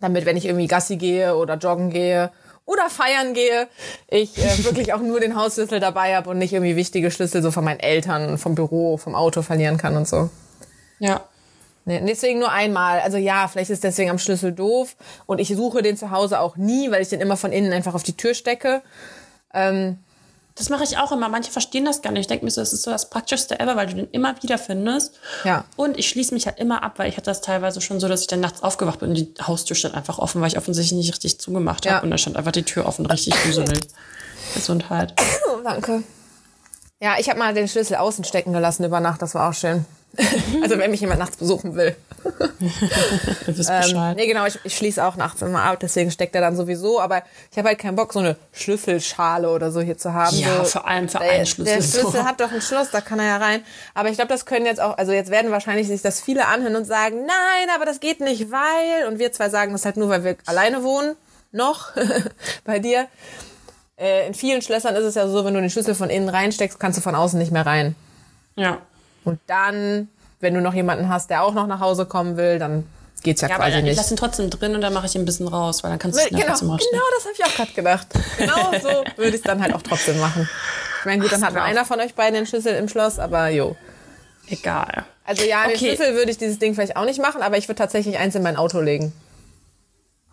damit 0.00 0.26
wenn 0.26 0.36
ich 0.36 0.46
irgendwie 0.46 0.66
Gassi 0.66 0.96
gehe 0.96 1.36
oder 1.36 1.56
joggen 1.56 1.90
gehe 1.90 2.30
oder 2.64 2.90
feiern 2.90 3.34
gehe, 3.34 3.68
ich 4.08 4.38
äh, 4.38 4.64
wirklich 4.64 4.92
auch 4.92 5.00
nur 5.00 5.20
den 5.20 5.36
Hausschlüssel 5.36 5.80
dabei 5.80 6.14
habe 6.14 6.30
und 6.30 6.38
nicht 6.38 6.52
irgendwie 6.52 6.76
wichtige 6.76 7.10
Schlüssel 7.10 7.42
so 7.42 7.50
von 7.50 7.64
meinen 7.64 7.80
Eltern, 7.80 8.38
vom 8.38 8.54
Büro, 8.54 8.96
vom 8.96 9.14
Auto 9.14 9.42
verlieren 9.42 9.78
kann 9.78 9.96
und 9.96 10.06
so. 10.06 10.30
Ja. 10.98 11.24
Nee, 11.84 12.00
deswegen 12.06 12.38
nur 12.38 12.50
einmal. 12.52 13.00
Also 13.00 13.16
ja, 13.16 13.48
vielleicht 13.48 13.70
ist 13.70 13.82
deswegen 13.84 14.10
am 14.10 14.18
Schlüssel 14.18 14.52
doof. 14.52 14.96
Und 15.26 15.38
ich 15.40 15.48
suche 15.48 15.82
den 15.82 15.96
zu 15.96 16.10
Hause 16.10 16.40
auch 16.40 16.56
nie, 16.56 16.90
weil 16.90 17.02
ich 17.02 17.08
den 17.08 17.20
immer 17.20 17.36
von 17.36 17.52
innen 17.52 17.72
einfach 17.72 17.94
auf 17.94 18.02
die 18.04 18.16
Tür 18.16 18.34
stecke. 18.34 18.82
Ähm, 19.52 19.98
Das 20.54 20.68
mache 20.68 20.84
ich 20.84 20.98
auch 20.98 21.10
immer. 21.12 21.28
Manche 21.30 21.50
verstehen 21.50 21.84
das 21.86 22.02
gar 22.02 22.12
nicht. 22.12 22.20
Ich 22.20 22.26
denke 22.26 22.44
mir 22.44 22.50
so, 22.50 22.60
das 22.60 22.72
ist 22.74 22.82
so 22.82 22.90
das 22.90 23.08
Praktischste 23.08 23.58
ever, 23.58 23.74
weil 23.74 23.86
du 23.86 23.94
den 23.94 24.08
immer 24.12 24.34
wieder 24.42 24.58
findest. 24.58 25.18
Ja. 25.44 25.64
Und 25.76 25.98
ich 25.98 26.08
schließe 26.10 26.34
mich 26.34 26.46
halt 26.46 26.58
immer 26.58 26.82
ab, 26.82 26.98
weil 26.98 27.08
ich 27.08 27.16
hatte 27.16 27.30
das 27.30 27.40
teilweise 27.40 27.80
schon 27.80 28.00
so, 28.00 28.06
dass 28.06 28.20
ich 28.20 28.26
dann 28.26 28.40
nachts 28.40 28.62
aufgewacht 28.62 29.00
bin 29.00 29.08
und 29.08 29.14
die 29.16 29.32
Haustür 29.42 29.74
stand 29.74 29.94
einfach 29.94 30.18
offen, 30.18 30.40
weil 30.42 30.48
ich 30.48 30.58
offensichtlich 30.58 30.96
nicht 30.96 31.12
richtig 31.12 31.40
zugemacht 31.40 31.86
habe. 31.86 31.96
Ja. 31.96 32.02
Und 32.02 32.10
da 32.10 32.18
stand 32.18 32.36
einfach 32.36 32.52
die 32.52 32.64
Tür 32.64 32.86
offen, 32.86 33.06
richtig 33.06 33.34
gruselig. 33.42 33.80
Gesundheit. 34.54 35.14
danke. 35.64 36.02
Ja, 37.02 37.16
ich 37.18 37.28
habe 37.28 37.36
mal 37.36 37.52
den 37.52 37.66
Schlüssel 37.66 37.96
außen 37.96 38.22
stecken 38.22 38.52
gelassen 38.52 38.84
über 38.84 39.00
Nacht. 39.00 39.20
Das 39.22 39.34
war 39.34 39.50
auch 39.50 39.54
schön. 39.54 39.84
also 40.62 40.78
wenn 40.78 40.90
mich 40.92 41.00
jemand 41.00 41.18
nachts 41.18 41.36
besuchen 41.36 41.74
will. 41.74 41.96
Du 43.46 43.58
wisst 43.58 43.70
Ähm, 43.70 44.14
nee, 44.14 44.28
genau, 44.28 44.46
ich, 44.46 44.56
ich 44.62 44.76
schließe 44.76 45.04
auch 45.04 45.16
nachts 45.16 45.42
immer 45.42 45.62
ab, 45.64 45.78
deswegen 45.80 46.12
steckt 46.12 46.36
er 46.36 46.40
dann 46.40 46.54
sowieso. 46.54 47.00
Aber 47.00 47.22
ich 47.50 47.58
habe 47.58 47.68
halt 47.68 47.80
keinen 47.80 47.96
Bock, 47.96 48.12
so 48.12 48.20
eine 48.20 48.36
Schlüsselschale 48.52 49.50
oder 49.50 49.72
so 49.72 49.80
hier 49.80 49.98
zu 49.98 50.12
haben. 50.12 50.36
Ja, 50.36 50.58
so, 50.58 50.64
vor 50.64 50.86
allem 50.86 51.08
für 51.08 51.18
der, 51.18 51.30
einen 51.30 51.46
Schlüssel 51.46 51.74
Der 51.74 51.82
Schlüssel 51.82 52.20
so. 52.20 52.24
hat 52.24 52.40
doch 52.40 52.52
ein 52.52 52.62
Schloss, 52.62 52.90
da 52.92 53.00
kann 53.00 53.18
er 53.18 53.26
ja 53.26 53.36
rein. 53.38 53.64
Aber 53.94 54.10
ich 54.10 54.14
glaube, 54.14 54.28
das 54.28 54.46
können 54.46 54.66
jetzt 54.66 54.80
auch, 54.80 54.96
also 54.96 55.10
jetzt 55.10 55.32
werden 55.32 55.50
wahrscheinlich 55.50 55.88
sich 55.88 56.02
das 56.02 56.20
viele 56.20 56.46
anhören 56.46 56.76
und 56.76 56.84
sagen, 56.84 57.26
nein, 57.26 57.74
aber 57.74 57.84
das 57.84 57.98
geht 57.98 58.20
nicht, 58.20 58.52
weil. 58.52 59.08
Und 59.08 59.18
wir 59.18 59.32
zwei 59.32 59.48
sagen 59.48 59.72
das 59.72 59.84
halt 59.84 59.96
nur, 59.96 60.08
weil 60.08 60.22
wir 60.22 60.36
alleine 60.46 60.84
wohnen. 60.84 61.16
Noch. 61.50 61.92
Bei 62.64 62.78
dir. 62.78 63.08
Äh, 64.02 64.26
in 64.26 64.34
vielen 64.34 64.62
Schlössern 64.62 64.96
ist 64.96 65.04
es 65.04 65.14
ja 65.14 65.28
so, 65.28 65.44
wenn 65.44 65.54
du 65.54 65.60
den 65.60 65.70
Schlüssel 65.70 65.94
von 65.94 66.10
innen 66.10 66.28
reinsteckst, 66.28 66.80
kannst 66.80 66.98
du 66.98 67.02
von 67.02 67.14
außen 67.14 67.38
nicht 67.38 67.52
mehr 67.52 67.64
rein. 67.64 67.94
Ja. 68.56 68.78
Und 69.24 69.38
dann, 69.46 70.08
wenn 70.40 70.54
du 70.54 70.60
noch 70.60 70.74
jemanden 70.74 71.08
hast, 71.08 71.30
der 71.30 71.44
auch 71.44 71.54
noch 71.54 71.66
nach 71.68 71.78
Hause 71.80 72.06
kommen 72.06 72.36
will, 72.36 72.58
dann 72.58 72.84
geht's 73.22 73.40
ja, 73.42 73.48
Ja, 73.48 73.54
aber 73.54 73.64
quasi 73.66 73.78
ich 73.78 73.84
nicht. 73.84 73.96
lasse 73.96 74.12
ihn 74.14 74.16
trotzdem 74.16 74.50
drin 74.50 74.74
und 74.74 74.80
dann 74.80 74.92
mache 74.92 75.06
ich 75.06 75.14
ihn 75.14 75.22
ein 75.22 75.24
bisschen 75.24 75.46
raus, 75.46 75.84
weil 75.84 75.90
dann 75.90 76.00
kannst 76.00 76.18
du 76.18 76.22
es 76.24 76.28
Genau, 76.30 76.40
genau, 76.42 76.72
Rausstellen. 76.72 77.02
das 77.16 77.24
habe 77.24 77.34
ich 77.38 77.44
auch 77.44 77.54
gerade 77.54 77.72
gedacht. 77.72 78.06
Genau 78.38 78.72
so 78.82 79.04
würde 79.16 79.28
ich 79.28 79.34
es 79.36 79.42
dann 79.42 79.62
halt 79.62 79.72
auch 79.72 79.82
trotzdem 79.82 80.18
machen. 80.18 80.48
Ich 80.98 81.04
meine, 81.06 81.22
gut, 81.22 81.30
dann 81.32 81.44
hat 81.44 81.52
nur 81.54 81.62
Ach, 81.62 81.68
einer 81.68 81.84
von 81.84 82.00
euch 82.00 82.14
beiden 82.14 82.34
den 82.34 82.46
Schlüssel 82.46 82.74
im 82.74 82.88
Schloss, 82.88 83.20
aber 83.20 83.48
jo. 83.50 83.76
Egal. 84.48 85.04
Also 85.24 85.44
ja, 85.44 85.62
den 85.68 85.76
Okay. 85.76 85.94
Schlüssel 85.94 86.14
würde 86.16 86.32
ich 86.32 86.38
dieses 86.38 86.58
Ding 86.58 86.74
vielleicht 86.74 86.96
auch 86.96 87.04
nicht 87.04 87.20
machen, 87.22 87.42
aber 87.42 87.56
ich 87.56 87.68
würde 87.68 87.78
tatsächlich 87.78 88.18
eins 88.18 88.34
in 88.34 88.42
mein 88.42 88.56
Auto 88.56 88.80
legen. 88.80 89.12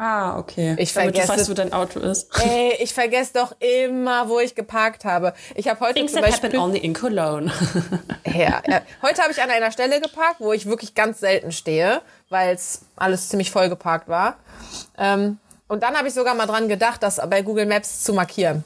Ah, 0.02 0.38
okay. 0.40 0.76
Ich 0.80 0.94
Damit 0.94 1.14
du 1.16 1.20
vergesse- 1.20 1.38
weißt, 1.40 1.50
wo 1.50 1.54
dein 1.54 1.74
Auto 1.74 2.00
ist. 2.00 2.30
Ey, 2.42 2.74
ich 2.80 2.94
vergesse 2.94 3.34
doch 3.34 3.54
immer, 3.60 4.30
wo 4.30 4.40
ich 4.40 4.56
geparkt 4.56 5.04
habe. 5.04 5.34
Ich 5.56 5.68
habe 5.68 5.82
heute 5.82 5.96
Things 5.96 6.14
zum 6.14 6.22
happen 6.22 6.32
Beispiel... 6.32 6.58
only 6.58 6.80
in 6.80 6.94
Cologne. 6.94 7.52
Ja, 8.26 8.62
ja. 8.68 8.82
Heute 9.02 9.22
habe 9.24 9.32
ich 9.32 9.42
an 9.42 9.50
einer 9.50 9.72
Stelle 9.72 10.00
geparkt, 10.00 10.36
wo 10.40 10.54
ich 10.54 10.68
wirklich 10.68 10.94
ganz 10.96 11.20
selten 11.20 11.52
stehe, 11.52 12.02
weil 12.30 12.54
es 12.56 12.82
alles 12.96 13.28
ziemlich 13.28 13.52
voll 13.52 13.68
geparkt 13.70 14.08
war. 14.08 14.38
Ähm, 14.98 15.38
und 15.68 15.84
dann 15.84 15.98
habe 15.98 16.08
ich 16.08 16.14
sogar 16.14 16.34
mal 16.36 16.46
dran 16.46 16.70
gedacht, 16.70 17.04
das 17.04 17.18
bei 17.30 17.42
Google 17.42 17.66
Maps 17.66 18.02
zu 18.04 18.14
markieren. 18.14 18.64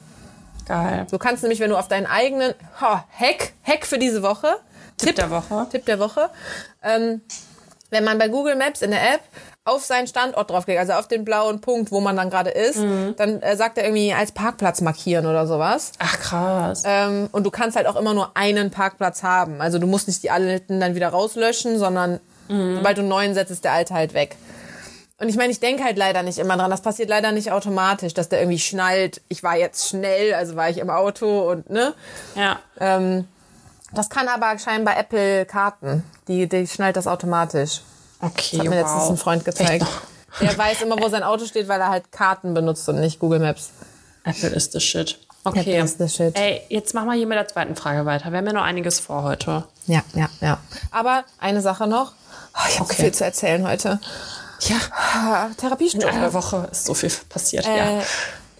Geil. 0.68 1.06
Du 1.10 1.18
kannst 1.18 1.42
nämlich, 1.42 1.60
wenn 1.60 1.70
du 1.70 1.76
auf 1.76 1.88
deinen 1.88 2.06
eigenen 2.06 2.54
ho, 2.80 3.00
Hack, 3.18 3.52
Hack 3.64 3.86
für 3.86 3.98
diese 3.98 4.22
Woche, 4.22 4.56
Tipp 4.98 5.16
der 5.16 5.30
Woche. 5.30 5.66
Tipp 5.72 5.84
der 5.86 5.98
Woche, 5.98 6.30
ähm, 6.82 7.22
wenn 7.90 8.04
man 8.04 8.18
bei 8.18 8.28
Google 8.28 8.54
Maps 8.56 8.82
in 8.82 8.90
der 8.92 9.14
App 9.14 9.20
auf 9.64 9.84
seinen 9.84 10.06
Standort 10.06 10.50
draufklickt, 10.50 10.78
also 10.78 10.92
auf 10.92 11.08
den 11.08 11.24
blauen 11.24 11.60
Punkt, 11.60 11.90
wo 11.90 12.00
man 12.00 12.16
dann 12.16 12.28
gerade 12.28 12.50
ist, 12.50 12.78
dann 13.16 13.40
äh, 13.40 13.56
sagt 13.56 13.78
er 13.78 13.84
irgendwie 13.84 14.12
als 14.12 14.32
Parkplatz 14.32 14.82
markieren 14.82 15.24
oder 15.24 15.46
sowas. 15.46 15.92
Ach, 15.98 16.18
krass. 16.20 16.82
Ähm, 16.84 17.28
und 17.32 17.44
du 17.44 17.50
kannst 17.50 17.76
halt 17.76 17.86
auch 17.86 17.96
immer 17.96 18.12
nur 18.12 18.36
einen 18.36 18.70
Parkplatz 18.70 19.22
haben. 19.22 19.62
Also 19.62 19.78
du 19.78 19.86
musst 19.86 20.06
nicht 20.06 20.22
die 20.22 20.30
alten 20.30 20.80
dann 20.80 20.94
wieder 20.94 21.08
rauslöschen, 21.08 21.78
sondern 21.78 22.20
sobald 22.48 22.98
du 22.98 23.00
einen 23.00 23.08
neuen 23.08 23.32
setzt, 23.34 23.50
ist 23.50 23.64
der 23.64 23.72
alte 23.72 23.94
halt 23.94 24.12
weg. 24.12 24.36
Und 25.18 25.28
ich 25.28 25.36
meine, 25.36 25.50
ich 25.50 25.60
denke 25.60 25.82
halt 25.82 25.96
leider 25.96 26.22
nicht 26.22 26.38
immer 26.38 26.56
dran. 26.56 26.70
Das 26.70 26.82
passiert 26.82 27.08
leider 27.08 27.32
nicht 27.32 27.50
automatisch, 27.52 28.12
dass 28.12 28.28
der 28.28 28.40
irgendwie 28.40 28.58
schnallt, 28.58 29.22
ich 29.28 29.42
war 29.42 29.56
jetzt 29.56 29.88
schnell, 29.88 30.34
also 30.34 30.56
war 30.56 30.68
ich 30.68 30.78
im 30.78 30.90
Auto 30.90 31.50
und 31.50 31.70
ne. 31.70 31.94
ja. 32.34 32.58
Ähm, 32.78 33.26
das 33.92 34.10
kann 34.10 34.26
aber 34.28 34.58
scheinbar 34.58 34.98
Apple 34.98 35.46
Karten. 35.46 36.04
Die, 36.26 36.48
die 36.48 36.66
schnallt 36.66 36.96
das 36.96 37.06
automatisch. 37.06 37.80
Okay, 38.20 38.58
Hat 38.58 38.64
mir 38.66 38.76
letztens 38.80 39.02
wow. 39.02 39.10
ein 39.10 39.16
Freund 39.16 39.44
gezeigt. 39.44 39.86
Der 40.40 40.56
weiß 40.56 40.82
immer, 40.82 40.98
wo 41.00 41.08
sein 41.08 41.22
Auto 41.22 41.44
steht, 41.46 41.68
weil 41.68 41.80
er 41.80 41.88
halt 41.90 42.10
Karten 42.10 42.54
benutzt 42.54 42.88
und 42.88 43.00
nicht 43.00 43.18
Google 43.20 43.38
Maps. 43.38 43.70
Apple 44.24 44.48
ist 44.50 44.72
the 44.72 44.80
shit. 44.80 45.18
Okay. 45.44 45.60
Apple 45.60 45.84
is 45.84 45.96
the 45.98 46.08
shit. 46.08 46.36
Ey, 46.38 46.62
jetzt 46.70 46.94
machen 46.94 47.08
wir 47.08 47.14
hier 47.14 47.26
mit 47.26 47.36
der 47.36 47.46
zweiten 47.46 47.76
Frage 47.76 48.06
weiter. 48.06 48.30
Wir 48.30 48.38
haben 48.38 48.46
ja 48.46 48.52
noch 48.54 48.62
einiges 48.62 48.98
vor 48.98 49.22
heute. 49.22 49.64
Ja, 49.86 50.02
ja, 50.14 50.28
ja. 50.40 50.58
Aber 50.90 51.24
eine 51.38 51.60
Sache 51.60 51.86
noch. 51.86 52.12
Oh, 52.54 52.60
ich 52.68 52.74
habe 52.80 52.84
Okay. 52.84 52.94
so 52.96 53.02
viel 53.02 53.12
zu 53.12 53.24
erzählen 53.24 53.68
heute. 53.68 54.00
Ja. 54.60 54.76
Ah, 54.92 55.46
In 55.50 55.56
Therapiestunde. 55.56 56.08
einer 56.08 56.32
Woche 56.32 56.68
ist 56.72 56.86
so 56.86 56.94
viel 56.94 57.12
passiert. 57.28 57.66
Äh, 57.66 57.98
ja. 57.98 58.02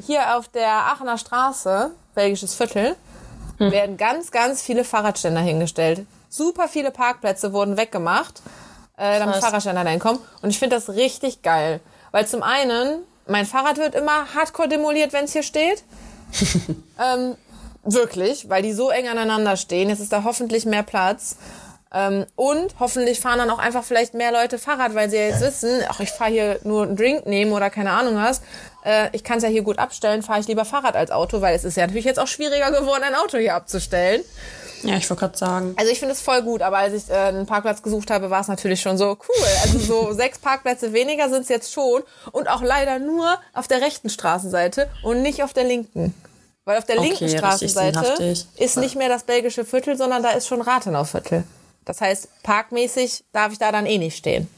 Hier 0.07 0.37
auf 0.37 0.49
der 0.49 0.69
Aachener 0.71 1.17
Straße, 1.17 1.91
belgisches 2.15 2.55
Viertel, 2.55 2.97
Hm. 3.59 3.71
werden 3.71 3.97
ganz, 3.97 4.31
ganz 4.33 4.61
viele 4.63 4.85
Fahrradständer 4.85 5.41
hingestellt. 5.41 6.05
Super 6.29 6.67
viele 6.69 6.91
Parkplätze 6.91 7.53
wurden 7.53 7.77
weggemacht, 7.77 8.43
äh, 8.97 9.19
damit 9.19 9.35
Krass. 9.35 9.45
Fahrradständer 9.45 9.85
reinkommen. 9.85 10.21
Und 10.43 10.51
ich 10.51 10.59
finde 10.59 10.77
das 10.77 10.91
richtig 10.91 11.43
geil. 11.43 11.81
Weil 12.13 12.27
zum 12.27 12.43
einen, 12.43 13.03
mein 13.27 13.47
Fahrrad 13.47 13.79
wird 13.79 13.95
immer 13.95 14.35
hardcore 14.35 14.69
demoliert, 14.69 15.13
wenn 15.13 15.25
es 15.25 15.33
hier 15.33 15.43
steht. 15.43 15.83
ähm, 17.03 17.37
wirklich, 17.85 18.49
weil 18.49 18.63
die 18.63 18.73
so 18.73 18.91
eng 18.91 19.09
aneinander 19.09 19.57
stehen. 19.57 19.89
Jetzt 19.89 20.01
ist 20.01 20.13
da 20.13 20.25
hoffentlich 20.25 20.65
mehr 20.65 20.83
Platz. 20.83 21.37
Ähm, 21.93 22.27
und 22.35 22.75
hoffentlich 22.81 23.21
fahren 23.21 23.39
dann 23.39 23.51
auch 23.51 23.61
einfach 23.61 23.85
vielleicht 23.85 24.15
mehr 24.15 24.33
Leute 24.33 24.59
Fahrrad, 24.59 24.95
weil 24.97 25.09
sie 25.09 25.17
ja 25.17 25.29
jetzt 25.29 25.41
wissen, 25.41 25.81
ach, 25.89 26.01
ich 26.01 26.11
fahre 26.11 26.31
hier 26.31 26.59
nur 26.65 26.83
einen 26.83 26.97
Drink 26.97 27.27
nehmen 27.27 27.53
oder 27.53 27.71
keine 27.71 27.93
Ahnung 27.93 28.17
was. 28.17 28.43
Äh, 28.85 29.11
ich 29.13 29.23
kann 29.23 29.37
es 29.39 29.45
ja 29.45 29.49
hier 29.49 29.63
gut 29.63 29.79
abstellen, 29.79 30.23
fahre 30.23 30.41
ich 30.41 30.49
lieber 30.49 30.65
Fahrrad 30.65 30.97
als 30.97 31.13
Auto, 31.13 31.41
weil 31.41 31.55
es 31.55 31.63
ist 31.63 31.77
ja 31.77 31.87
natürlich 31.87 32.05
jetzt 32.05 32.19
auch 32.19 32.27
schwieriger 32.27 32.73
geworden, 32.73 33.05
ein 33.05 33.15
Auto 33.15 33.39
hier 33.39 33.55
abzustellen. 33.55 34.23
Ja, 34.83 34.97
ich 34.97 35.09
wollte 35.09 35.21
gerade 35.21 35.39
sagen. 35.39 35.75
Also 35.77 35.91
ich 35.91 35.99
finde 35.99 36.15
es 36.15 36.21
voll 36.21 36.43
gut, 36.43 36.63
aber 36.63 36.79
als 36.79 36.95
ich 36.95 37.11
äh, 37.11 37.15
einen 37.15 37.47
Parkplatz 37.47 37.83
gesucht 37.83 38.11
habe, 38.11 38.31
war 38.31 38.41
es 38.41 38.49
natürlich 38.49 38.81
schon 38.81 38.99
so 38.99 39.11
cool. 39.11 39.47
Also 39.63 39.79
so 39.79 40.13
sechs 40.15 40.39
Parkplätze 40.39 40.93
weniger 40.93 41.29
sind 41.29 41.43
es 41.43 41.49
jetzt 41.49 41.73
schon 41.73 42.03
und 42.33 42.49
auch 42.49 42.63
leider 42.63 42.99
nur 42.99 43.39
auf 43.53 43.69
der 43.69 43.81
rechten 43.81 44.11
Straßenseite 44.11 44.91
und 45.03 45.23
nicht 45.23 45.43
auf 45.43 45.53
der 45.53 45.65
linken. 45.65 46.15
Weil 46.65 46.79
auf 46.79 46.85
der 46.85 46.99
Okay, 46.99 47.09
linken 47.09 47.29
Straßenseite 47.29 48.37
ist 48.57 48.77
nicht 48.79 48.97
mehr 48.97 49.09
das 49.09 49.25
belgische 49.25 49.65
Viertel, 49.65 49.97
sondern 49.97 50.23
da 50.23 50.31
ist 50.31 50.47
schon 50.47 50.63
Rathenauviertel. 50.63 51.45
Das 51.85 52.01
heißt, 52.01 52.43
parkmäßig 52.43 53.25
darf 53.33 53.53
ich 53.53 53.59
da 53.59 53.71
dann 53.71 53.85
eh 53.87 53.99
nicht 53.99 54.17
stehen. 54.17 54.49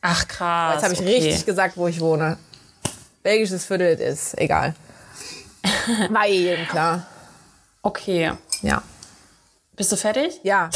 Ach, 0.00 0.26
krass. 0.28 0.74
Jetzt 0.74 0.84
habe 0.84 0.94
ich 0.94 1.00
okay. 1.00 1.16
richtig 1.16 1.46
gesagt, 1.46 1.76
wo 1.76 1.88
ich 1.88 2.00
wohne. 2.00 2.38
Belgisches 3.22 3.66
Viertel 3.66 3.98
ist 3.98 4.38
egal. 4.38 4.74
War 6.10 6.26
eh 6.26 6.36
jedem 6.36 6.66
klar. 6.68 7.06
Okay. 7.82 8.32
Ja. 8.62 8.82
Bist 9.80 9.92
du 9.92 9.96
fertig? 9.96 10.40
Ja, 10.42 10.68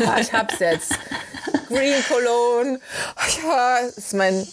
Ja, 0.00 0.18
ich 0.18 0.30
hab's 0.30 0.58
jetzt. 0.58 0.90
Green 1.68 1.94
Cologne. 2.06 2.78
Ja, 3.42 3.80
das 3.80 3.96
ist 3.96 4.12
mein, 4.12 4.46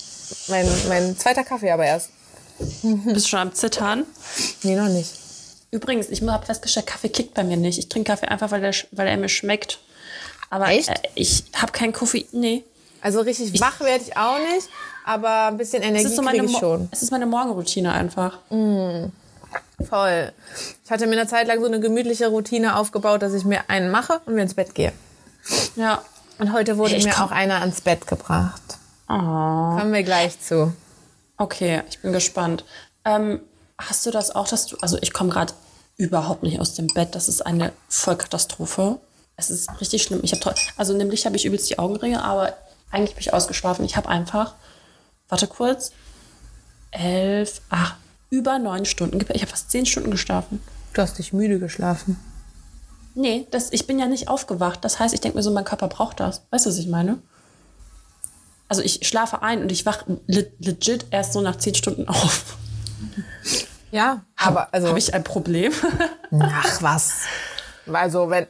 mein, 0.48 0.66
mein 0.88 1.18
zweiter 1.18 1.44
Kaffee 1.44 1.70
aber 1.72 1.84
erst. 1.84 2.12
Bist 2.58 3.26
du 3.26 3.30
schon 3.30 3.40
am 3.40 3.54
Zittern? 3.54 4.06
Nee, 4.64 4.78
noch 4.78 4.88
nicht. 4.88 5.12
Übrigens, 5.72 6.08
ich 6.08 6.22
habe 6.22 6.46
festgestellt, 6.46 6.88
Kaffee 6.88 7.10
kickt 7.10 7.34
bei 7.34 7.44
mir 7.44 7.58
nicht. 7.58 7.80
Ich 7.80 7.90
trinke 7.90 8.14
Kaffee 8.14 8.28
einfach, 8.28 8.50
weil, 8.52 8.62
der, 8.62 8.74
weil 8.94 9.10
er 9.10 9.18
mir 9.18 9.28
schmeckt. 9.28 9.80
Aber 10.50 10.70
Echt? 10.70 10.88
Äh, 10.88 10.96
ich 11.16 11.44
habe 11.54 11.74
kein 11.74 11.92
Koffein. 11.92 12.24
Nee. 12.32 12.64
Also 13.02 13.20
richtig 13.20 13.60
wach 13.60 13.82
werde 13.82 14.06
ich 14.08 14.16
auch 14.16 14.40
nicht, 14.54 14.70
aber 15.04 15.48
ein 15.48 15.58
bisschen 15.58 15.84
Energie 15.84 16.06
ist, 16.06 16.16
so 16.16 16.22
kriege 16.22 16.38
meine 16.38 16.50
ich 16.50 16.58
schon. 16.58 16.88
es 16.92 17.02
ist 17.02 17.12
meine 17.12 17.26
Morgenroutine 17.26 17.92
einfach. 17.92 18.40
Voll. 19.88 20.32
Ich 20.86 20.92
hatte 20.92 21.08
mir 21.08 21.20
eine 21.20 21.28
Zeit 21.28 21.48
lang 21.48 21.60
so 21.60 21.66
eine 21.66 21.80
gemütliche 21.80 22.28
Routine 22.28 22.78
aufgebaut, 22.78 23.22
dass 23.22 23.34
ich 23.34 23.46
mir 23.46 23.70
einen 23.70 23.92
mache 23.92 24.22
und 24.26 24.36
wir 24.36 24.44
ins 24.44 24.54
Bett 24.54 24.76
gehe. 24.76 24.94
Ja. 25.76 26.02
Und 26.38 26.54
heute 26.54 26.78
wurde 26.78 26.96
ich 26.96 27.06
mir 27.06 27.24
auch 27.24 27.32
einer 27.32 27.62
ans 27.62 27.82
Bett 27.82 28.08
gebracht. 28.08 28.62
Oh. 29.08 29.14
Kommen 29.14 29.94
wir 29.94 30.04
gleich 30.04 30.40
zu. 30.40 30.74
Okay, 31.38 31.84
ich 31.90 32.00
bin 32.02 32.14
gespannt. 32.14 32.66
Ähm, 33.06 33.42
hast 33.78 34.06
du 34.06 34.12
das 34.12 34.34
auch, 34.34 34.48
dass 34.48 34.68
du, 34.68 34.78
also 34.82 34.98
ich 35.02 35.14
komme 35.14 35.32
gerade 35.32 35.54
überhaupt 35.98 36.44
nicht 36.44 36.60
aus 36.60 36.74
dem 36.74 36.88
Bett. 36.88 37.14
Das 37.14 37.28
ist 37.28 37.46
eine 37.46 37.74
Vollkatastrophe. 37.90 39.00
Es 39.36 39.50
ist 39.50 39.70
richtig 39.82 40.04
schlimm. 40.04 40.22
Ich 40.24 40.34
habe 40.34 40.56
also 40.78 40.96
nämlich 40.96 41.26
habe 41.26 41.36
ich 41.36 41.46
übelst 41.46 41.70
die 41.70 41.80
Augenringe, 41.80 42.24
aber 42.24 42.54
eigentlich 42.92 43.16
bin 43.16 43.22
ich 43.22 43.34
ausgeschlafen. 43.34 43.86
Ich 43.86 43.96
habe 43.98 44.10
einfach, 44.10 44.56
warte 45.30 45.48
kurz, 45.48 45.92
elf, 46.92 47.62
ach, 47.70 47.96
über 48.32 48.58
neun 48.58 48.86
Stunden. 48.86 49.20
gepennt. 49.20 49.36
Ich 49.36 49.44
habe 49.44 49.52
fast 49.52 49.70
zehn 49.70 49.86
Stunden 49.86 50.10
geschlafen. 50.10 50.62
Du 50.94 51.02
hast 51.02 51.20
dich 51.20 51.34
müde 51.34 51.60
geschlafen. 51.60 52.20
Nee, 53.14 53.46
das, 53.52 53.72
ich 53.72 53.86
bin 53.86 54.00
ja 54.00 54.08
nicht 54.08 54.30
aufgewacht. 54.30 54.84
Das 54.84 55.00
heißt, 55.00 55.14
ich 55.14 55.20
denke 55.20 55.38
mir 55.38 55.44
so, 55.44 55.52
mein 55.52 55.66
Körper 55.66 55.90
braucht 55.90 56.20
das. 56.20 56.42
Weißt 56.50 56.66
du, 56.66 56.70
was 56.70 56.78
ich 56.78 56.88
meine? 56.88 57.20
Also 58.70 58.82
ich 58.82 59.06
schlafe 59.06 59.42
ein 59.44 59.62
und 59.62 59.72
ich 59.72 59.86
wache 59.86 60.22
legit 60.28 61.06
erst 61.12 61.34
so 61.34 61.42
nach 61.42 61.58
zehn 61.58 61.76
Stunden 61.76 62.08
auf. 62.08 62.58
Ja, 63.92 64.24
aber 64.38 64.74
also. 64.74 64.88
Habe 64.88 65.00
ich 65.00 65.14
ein 65.14 65.26
Problem? 65.26 65.74
Ach 66.40 66.82
was. 66.82 67.24
Also 67.92 68.30
wenn, 68.30 68.48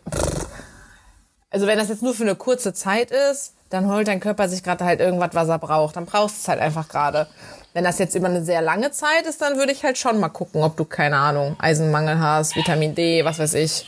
also 1.50 1.66
wenn 1.66 1.80
das 1.80 1.90
jetzt 1.90 2.04
nur 2.04 2.14
für 2.14 2.22
eine 2.22 2.36
kurze 2.36 2.74
Zeit 2.74 3.10
ist, 3.10 3.56
dann 3.72 3.92
holt 3.92 4.08
dein 4.08 4.20
Körper 4.20 4.48
sich 4.48 4.64
gerade 4.64 4.86
halt 4.86 5.00
irgendwas, 5.00 5.32
was 5.34 5.48
er 5.48 5.58
braucht. 5.58 5.96
Dann 5.96 6.06
brauchst 6.06 6.38
du 6.38 6.42
es 6.42 6.48
halt 6.48 6.60
einfach 6.60 6.88
gerade. 6.88 7.28
Wenn 7.74 7.86
das 7.86 8.00
jetzt 8.00 8.16
über 8.16 8.28
eine 8.28 8.44
sehr 8.44 8.62
lange 8.62 8.92
Zeit 8.92 9.26
ist, 9.28 9.42
dann 9.42 9.58
würde 9.58 9.72
ich 9.72 9.84
halt 9.84 9.98
schon 9.98 10.20
mal 10.20 10.30
gucken, 10.30 10.62
ob 10.62 10.76
du, 10.76 10.84
keine 10.84 11.18
Ahnung, 11.18 11.56
Eisenmangel 11.58 12.20
hast, 12.20 12.56
Vitamin 12.56 12.94
D, 12.94 13.24
was 13.24 13.40
weiß 13.40 13.54
ich. 13.56 13.86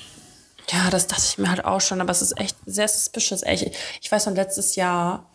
Ja, 0.69 0.89
das 0.89 1.07
dachte 1.07 1.23
ich 1.27 1.37
mir 1.37 1.49
halt 1.49 1.65
auch 1.65 1.81
schon, 1.81 1.99
aber 1.99 2.11
es 2.11 2.21
ist 2.21 2.39
echt 2.39 2.55
sehr 2.65 2.87
suspicious. 2.87 3.43
Ey, 3.43 3.71
ich 4.01 4.09
weiß 4.09 4.27
noch 4.27 4.35
letztes 4.35 4.77
Jahr, 4.77 5.25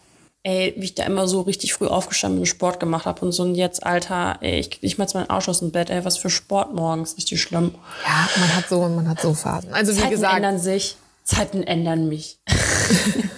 ey, 0.42 0.72
wie 0.78 0.84
ich 0.84 0.94
da 0.94 1.04
immer 1.04 1.28
so 1.28 1.42
richtig 1.42 1.74
früh 1.74 1.86
aufgestanden 1.86 2.40
bin, 2.40 2.46
Sport 2.46 2.80
gemacht 2.80 3.04
habe 3.04 3.20
und 3.26 3.32
so. 3.32 3.42
Und 3.42 3.54
jetzt, 3.54 3.84
Alter, 3.84 4.38
ey, 4.40 4.60
ich, 4.60 4.82
ich 4.82 4.96
jetzt 4.96 5.14
meinen 5.14 5.28
Arsch 5.28 5.50
aus 5.50 5.58
dem 5.58 5.70
Bett, 5.70 5.90
ey, 5.90 6.06
was 6.06 6.16
für 6.16 6.30
Sport 6.30 6.74
morgens, 6.74 7.18
richtig 7.18 7.42
schlimm. 7.42 7.74
Ja, 8.06 8.28
man 8.40 8.56
hat 8.56 8.68
so 8.70 8.80
und 8.80 8.96
man 8.96 9.10
hat 9.10 9.20
so 9.20 9.34
Phasen. 9.34 9.74
Also 9.74 9.92
wie 9.94 9.98
Zeiten 10.00 10.10
gesagt. 10.10 10.36
ändern 10.36 10.58
sich, 10.58 10.96
Zeiten 11.24 11.62
ändern 11.62 12.08
mich. 12.08 12.38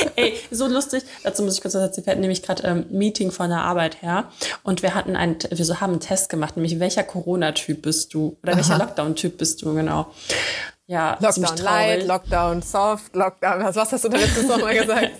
Ey, 0.16 0.38
so 0.50 0.66
lustig. 0.66 1.04
Dazu 1.22 1.42
muss 1.42 1.56
ich 1.56 1.62
kurz 1.62 1.74
was 1.74 1.82
erzählen. 1.82 2.06
Wir 2.06 2.10
hatten 2.12 2.20
nämlich 2.20 2.42
gerade 2.42 2.64
ein 2.64 2.86
ähm, 2.90 2.98
Meeting 2.98 3.30
von 3.30 3.48
der 3.50 3.60
Arbeit 3.60 4.02
her 4.02 4.24
und 4.62 4.82
wir 4.82 4.94
hatten 4.94 5.16
einen, 5.16 5.36
wir 5.50 5.64
so 5.64 5.80
haben 5.80 5.92
einen 5.92 6.00
Test 6.00 6.28
gemacht, 6.28 6.56
nämlich 6.56 6.80
welcher 6.80 7.02
Corona-Typ 7.02 7.82
bist 7.82 8.14
du 8.14 8.36
oder 8.42 8.56
welcher 8.56 8.78
Lockdown-Typ 8.78 9.38
bist 9.38 9.62
du 9.62 9.74
genau. 9.74 10.12
Ja, 10.86 11.16
Lockdown 11.20 11.56
Light, 11.58 12.06
Lockdown 12.06 12.62
Soft, 12.62 13.14
Lockdown. 13.14 13.64
Was, 13.64 13.76
was 13.76 13.92
hast 13.92 14.04
du 14.04 14.08
da 14.08 14.18
letztes 14.18 14.48
Mal 14.48 14.74
gesagt? 14.78 15.10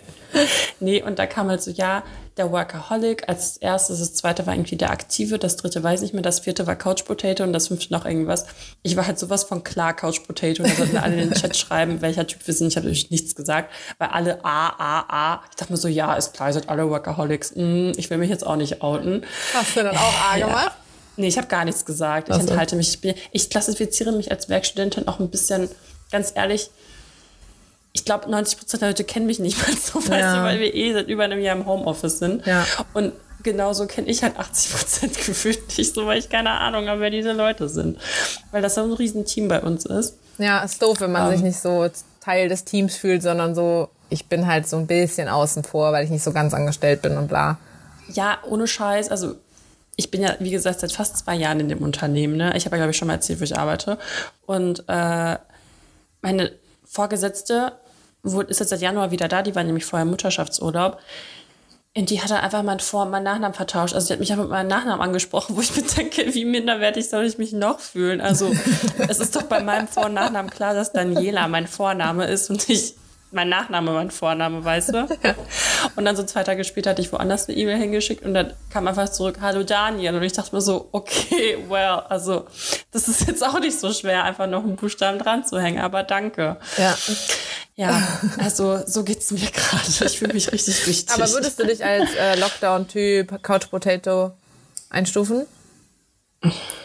nee, 0.80 1.02
und 1.02 1.18
da 1.18 1.26
kam 1.26 1.48
halt 1.48 1.62
so, 1.62 1.70
ja, 1.70 2.02
der 2.36 2.50
Workaholic 2.50 3.28
als 3.28 3.58
erstes, 3.58 3.98
das 3.98 4.14
zweite 4.14 4.46
war 4.46 4.54
irgendwie 4.54 4.76
der 4.76 4.90
Aktive, 4.90 5.38
das 5.38 5.56
dritte 5.56 5.82
weiß 5.82 6.02
ich 6.02 6.12
mehr, 6.14 6.22
das 6.22 6.40
vierte 6.40 6.66
war 6.66 6.76
Couch 6.76 7.04
Potato 7.04 7.42
und 7.42 7.52
das 7.52 7.68
fünfte 7.68 7.92
noch 7.92 8.06
irgendwas. 8.06 8.46
Ich 8.82 8.96
war 8.96 9.06
halt 9.06 9.18
sowas 9.18 9.44
von 9.44 9.62
klar 9.64 9.94
Couch 9.94 10.22
Potato. 10.26 10.62
Da 10.62 10.70
sollten 10.70 10.96
alle 10.96 11.20
in 11.20 11.30
den 11.30 11.38
Chat 11.38 11.56
schreiben, 11.58 12.00
welcher 12.00 12.26
Typ 12.26 12.46
wir 12.46 12.54
sind. 12.54 12.68
Ich 12.68 12.76
habe 12.76 12.86
natürlich 12.86 13.10
nichts 13.10 13.34
gesagt, 13.34 13.70
weil 13.98 14.08
alle 14.08 14.44
A, 14.44 14.68
A, 14.68 15.04
A. 15.08 15.42
Ich 15.50 15.56
dachte 15.56 15.72
mir 15.72 15.76
so, 15.76 15.88
ja, 15.88 16.14
ist 16.14 16.32
klar, 16.32 16.48
ihr 16.48 16.54
seid 16.54 16.68
alle 16.68 16.88
Workaholics. 16.88 17.54
Hm, 17.54 17.92
ich 17.96 18.08
will 18.08 18.18
mich 18.18 18.30
jetzt 18.30 18.46
auch 18.46 18.56
nicht 18.56 18.82
outen. 18.82 19.24
Hast 19.52 19.76
du 19.76 19.82
dann 19.82 19.96
auch 19.96 20.32
A 20.32 20.36
ja. 20.36 20.46
gemacht? 20.46 20.72
Nee, 21.16 21.28
ich 21.28 21.36
habe 21.36 21.48
gar 21.48 21.64
nichts 21.64 21.84
gesagt. 21.84 22.30
Ich 22.30 22.38
enthalte 22.38 22.76
mich. 22.76 22.88
Ich, 22.88 23.00
bin, 23.00 23.14
ich 23.32 23.50
klassifiziere 23.50 24.12
mich 24.12 24.30
als 24.30 24.48
Werkstudentin 24.48 25.06
auch 25.08 25.20
ein 25.20 25.28
bisschen, 25.28 25.68
ganz 26.10 26.32
ehrlich, 26.34 26.70
ich 27.92 28.04
glaube, 28.04 28.30
90 28.30 28.58
Prozent 28.58 28.82
der 28.82 28.88
Leute 28.90 29.04
kennen 29.04 29.26
mich 29.26 29.38
nicht 29.38 29.58
mal 29.58 29.76
so, 29.76 30.00
ja. 30.10 30.36
du, 30.36 30.42
weil 30.42 30.60
wir 30.60 30.74
eh 30.74 30.92
seit 30.92 31.08
über 31.08 31.24
einem 31.24 31.40
Jahr 31.40 31.56
im 31.56 31.66
Homeoffice 31.66 32.18
sind. 32.18 32.46
Ja. 32.46 32.66
Und 32.94 33.12
genauso 33.42 33.86
kenne 33.86 34.08
ich 34.08 34.22
halt 34.22 34.38
80 34.38 34.72
Prozent 34.72 35.14
gefühlt 35.26 35.78
nicht 35.78 35.94
so, 35.94 36.06
weil 36.06 36.18
ich 36.18 36.28
keine 36.28 36.50
Ahnung 36.50 36.88
habe, 36.88 37.00
wer 37.00 37.10
diese 37.10 37.32
Leute 37.32 37.68
sind. 37.68 37.98
Weil 38.50 38.62
das 38.62 38.76
so 38.76 38.82
ein 38.82 38.92
riesen 38.92 39.24
Team 39.24 39.48
bei 39.48 39.60
uns 39.60 39.84
ist. 39.84 40.16
Ja, 40.38 40.62
ist 40.62 40.82
doof, 40.82 41.00
wenn 41.00 41.12
man 41.12 41.26
um, 41.26 41.30
sich 41.30 41.40
ähm. 41.40 41.48
nicht 41.48 41.60
so 41.60 41.88
Teil 42.20 42.48
des 42.48 42.64
Teams 42.64 42.96
fühlt, 42.96 43.22
sondern 43.22 43.54
so, 43.54 43.90
ich 44.08 44.26
bin 44.26 44.46
halt 44.46 44.68
so 44.68 44.76
ein 44.76 44.86
bisschen 44.86 45.28
außen 45.28 45.64
vor, 45.64 45.92
weil 45.92 46.04
ich 46.04 46.10
nicht 46.10 46.22
so 46.22 46.32
ganz 46.32 46.54
angestellt 46.54 47.02
bin 47.02 47.16
und 47.18 47.28
bla. 47.28 47.58
Ja, 48.08 48.38
ohne 48.48 48.66
Scheiß. 48.66 49.10
Also 49.10 49.34
ich 49.96 50.10
bin 50.10 50.22
ja, 50.22 50.36
wie 50.38 50.50
gesagt, 50.50 50.80
seit 50.80 50.92
fast 50.92 51.18
zwei 51.18 51.34
Jahren 51.34 51.60
in 51.60 51.68
dem 51.68 51.82
Unternehmen. 51.82 52.36
Ne? 52.36 52.56
Ich 52.56 52.64
habe 52.64 52.76
ja, 52.76 52.82
glaube 52.82 52.92
ich, 52.92 52.96
schon 52.96 53.08
mal 53.08 53.14
erzählt, 53.14 53.40
wo 53.40 53.44
ich 53.44 53.58
arbeite. 53.58 53.98
Und 54.46 54.84
äh, 54.88 55.36
meine 56.22 56.52
Vorgesetzte 56.84 57.72
ist 58.22 58.60
jetzt 58.60 58.68
seit 58.68 58.80
Januar 58.80 59.10
wieder 59.10 59.28
da, 59.28 59.42
die 59.42 59.54
war 59.54 59.64
nämlich 59.64 59.84
vorher 59.84 60.06
Mutterschaftsurlaub. 60.06 60.98
Und 61.94 62.08
die 62.08 62.22
hat 62.22 62.30
dann 62.30 62.38
einfach 62.38 62.62
meinen 62.62 62.80
Vor- 62.80 63.02
und 63.02 63.10
meinen 63.10 63.24
Nachnamen 63.24 63.52
vertauscht. 63.52 63.94
Also 63.94 64.06
sie 64.06 64.12
hat 64.14 64.20
mich 64.20 64.32
einfach 64.32 64.44
mit 64.44 64.52
meinem 64.52 64.68
Nachnamen 64.68 65.02
angesprochen, 65.02 65.56
wo 65.56 65.60
ich 65.60 65.76
mir 65.76 65.82
denke, 65.82 66.34
wie 66.34 66.44
minderwertig 66.44 67.08
soll 67.08 67.24
ich 67.24 67.36
mich 67.38 67.52
noch 67.52 67.80
fühlen? 67.80 68.20
Also 68.20 68.50
es 69.08 69.20
ist 69.20 69.36
doch 69.36 69.42
bei 69.42 69.62
meinem 69.62 69.88
Vor- 69.88 70.06
und 70.06 70.14
Nachnamen 70.14 70.50
klar, 70.50 70.74
dass 70.74 70.92
Daniela 70.92 71.48
mein 71.48 71.66
Vorname 71.66 72.26
ist 72.26 72.48
und 72.48 72.68
ich 72.68 72.94
mein 73.32 73.48
Nachname 73.48 73.92
mein 73.92 74.10
Vorname, 74.10 74.64
weißt 74.64 74.90
du? 74.90 75.08
Und 75.96 76.04
dann 76.04 76.16
so 76.16 76.22
zwei 76.24 76.44
Tage 76.44 76.64
später 76.64 76.90
hatte 76.90 77.02
ich 77.02 77.12
woanders 77.12 77.48
eine 77.48 77.56
E-Mail 77.56 77.78
hingeschickt 77.78 78.24
und 78.24 78.34
dann 78.34 78.54
kam 78.70 78.86
einfach 78.86 79.08
zurück, 79.08 79.38
hallo 79.40 79.62
Daniel. 79.64 80.14
Und 80.14 80.22
ich 80.22 80.32
dachte 80.32 80.54
mir 80.54 80.60
so, 80.60 80.88
okay, 80.92 81.58
well, 81.68 82.02
also 82.08 82.46
das 82.92 83.08
ist 83.08 83.26
jetzt 83.26 83.44
auch 83.44 83.58
nicht 83.58 83.78
so 83.78 83.92
schwer, 83.92 84.24
einfach 84.24 84.46
noch 84.46 84.62
einen 84.62 84.76
Buchstaben 84.76 85.18
dran 85.18 85.44
zu 85.44 85.60
hängen, 85.60 85.80
aber 85.80 86.02
danke. 86.02 86.56
Ja. 86.78 86.96
Ja, 87.74 88.02
also 88.38 88.80
so 88.86 89.02
geht's 89.02 89.30
mir 89.30 89.50
gerade. 89.50 90.06
Ich 90.06 90.18
fühle 90.18 90.34
mich 90.34 90.52
richtig 90.52 90.86
wichtig. 90.86 91.14
Aber 91.14 91.30
würdest 91.30 91.58
du 91.58 91.66
dich 91.66 91.84
als 91.84 92.14
äh, 92.14 92.38
Lockdown-Typ, 92.38 93.42
Couch 93.42 93.70
Potato 93.70 94.32
einstufen? 94.90 95.46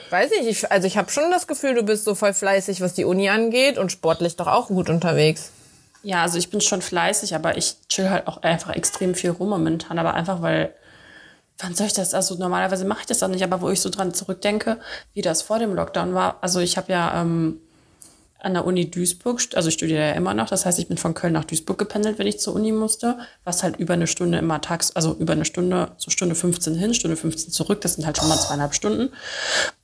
Weiß 0.10 0.32
ich, 0.40 0.48
ich 0.48 0.72
also 0.72 0.88
ich 0.88 0.98
habe 0.98 1.12
schon 1.12 1.30
das 1.30 1.48
Gefühl, 1.48 1.76
du 1.76 1.84
bist 1.84 2.06
so 2.06 2.16
voll 2.16 2.34
fleißig, 2.34 2.80
was 2.80 2.94
die 2.94 3.04
Uni 3.04 3.30
angeht 3.30 3.78
und 3.78 3.92
sportlich 3.92 4.38
doch 4.38 4.48
auch 4.48 4.68
gut 4.68 4.90
unterwegs. 4.90 5.52
Ja, 6.08 6.22
also 6.22 6.38
ich 6.38 6.50
bin 6.50 6.62
schon 6.62 6.82
fleißig, 6.82 7.36
aber 7.36 7.58
ich 7.58 7.76
chill 7.90 8.10
halt 8.10 8.28
auch 8.28 8.42
einfach 8.42 8.74
extrem 8.74 9.14
viel 9.14 9.32
rum 9.32 9.50
momentan. 9.50 10.00
Aber 10.00 10.14
einfach, 10.14 10.42
weil, 10.42 10.74
wann 11.60 11.76
soll 11.76 11.88
ich 11.88 11.94
das? 11.94 12.14
Also 12.14 12.36
normalerweise 12.36 12.86
mache 12.86 13.02
ich 13.02 13.08
das 13.08 13.22
auch 13.24 13.28
nicht, 13.28 13.44
aber 13.44 13.60
wo 13.60 13.70
ich 13.70 13.82
so 13.82 13.90
dran 13.90 14.14
zurückdenke, 14.14 14.80
wie 15.14 15.22
das 15.22 15.42
vor 15.42 15.60
dem 15.60 15.76
Lockdown 15.76 16.14
war. 16.14 16.38
Also 16.40 16.62
ich 16.62 16.78
habe 16.78 16.94
ja 16.94 17.22
ähm, 17.22 17.60
an 18.40 18.54
der 18.54 18.66
Uni 18.66 18.90
Duisburg, 18.90 19.42
also 19.56 19.70
ich 19.70 19.74
studiere 19.74 20.10
ja 20.10 20.12
immer 20.12 20.34
noch, 20.34 20.48
das 20.48 20.66
heißt, 20.66 20.78
ich 20.78 20.88
bin 20.88 20.98
von 20.98 21.14
Köln 21.14 21.34
nach 21.34 21.46
Duisburg 21.46 21.78
gependelt, 21.78 22.20
wenn 22.20 22.28
ich 22.28 22.40
zur 22.40 22.54
Uni 22.54 22.72
musste, 22.72 23.18
was 23.44 23.64
halt 23.64 23.78
über 23.78 23.96
eine 23.96 24.06
Stunde 24.06 24.38
immer 24.38 24.62
tags, 24.62 24.96
also 24.96 25.16
über 25.16 25.34
eine 25.34 25.46
Stunde, 25.46 25.92
so 25.98 26.12
Stunde 26.12 26.36
15 26.36 26.76
hin, 26.76 26.94
Stunde 26.94 27.18
15 27.18 27.52
zurück, 27.52 27.82
das 27.82 27.96
sind 27.96 28.06
halt 28.06 28.18
schon 28.18 28.28
mal 28.28 28.38
zweieinhalb 28.38 28.76
Stunden. 28.76 29.10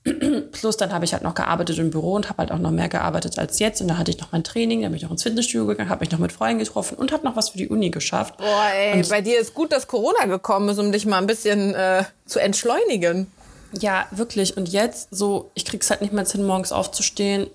Plus 0.51 0.77
dann 0.77 0.93
habe 0.93 1.05
ich 1.05 1.13
halt 1.13 1.23
noch 1.23 1.33
gearbeitet 1.33 1.79
im 1.79 1.89
Büro 1.89 2.13
und 2.13 2.29
habe 2.29 2.39
halt 2.39 2.51
auch 2.51 2.59
noch 2.59 2.71
mehr 2.71 2.89
gearbeitet 2.89 3.39
als 3.39 3.57
jetzt 3.59 3.81
und 3.81 3.87
da 3.87 3.97
hatte 3.97 4.11
ich 4.11 4.19
noch 4.19 4.31
mein 4.31 4.43
Training, 4.43 4.81
dann 4.81 4.91
bin 4.91 4.97
ich 4.97 5.03
noch 5.03 5.11
ins 5.11 5.23
Fitnessstudio 5.23 5.65
gegangen, 5.65 5.89
habe 5.89 6.01
mich 6.01 6.11
noch 6.11 6.19
mit 6.19 6.31
Freunden 6.31 6.59
getroffen 6.59 6.97
und 6.97 7.11
habe 7.11 7.25
noch 7.25 7.35
was 7.35 7.49
für 7.49 7.57
die 7.57 7.69
Uni 7.69 7.89
geschafft. 7.89 8.37
Boah, 8.37 8.67
ey, 8.75 8.93
und 8.97 9.09
bei 9.09 9.21
dir 9.21 9.39
ist 9.39 9.53
gut, 9.53 9.71
dass 9.71 9.87
Corona 9.87 10.25
gekommen 10.25 10.69
ist, 10.69 10.77
um 10.77 10.91
dich 10.91 11.05
mal 11.05 11.17
ein 11.17 11.27
bisschen 11.27 11.73
äh, 11.73 12.03
zu 12.25 12.39
entschleunigen. 12.39 13.31
Ja, 13.79 14.05
wirklich. 14.11 14.55
Und 14.55 14.69
jetzt 14.69 15.07
so, 15.11 15.49
ich 15.55 15.65
krieg's 15.65 15.89
halt 15.89 16.01
nicht 16.01 16.13
mehr 16.13 16.25
hin, 16.25 16.45
morgens 16.45 16.71
aufzustehen, 16.71 17.47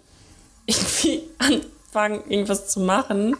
irgendwie 0.68 1.22
anfangen, 1.38 2.22
irgendwas 2.30 2.68
zu 2.68 2.80
machen 2.80 3.36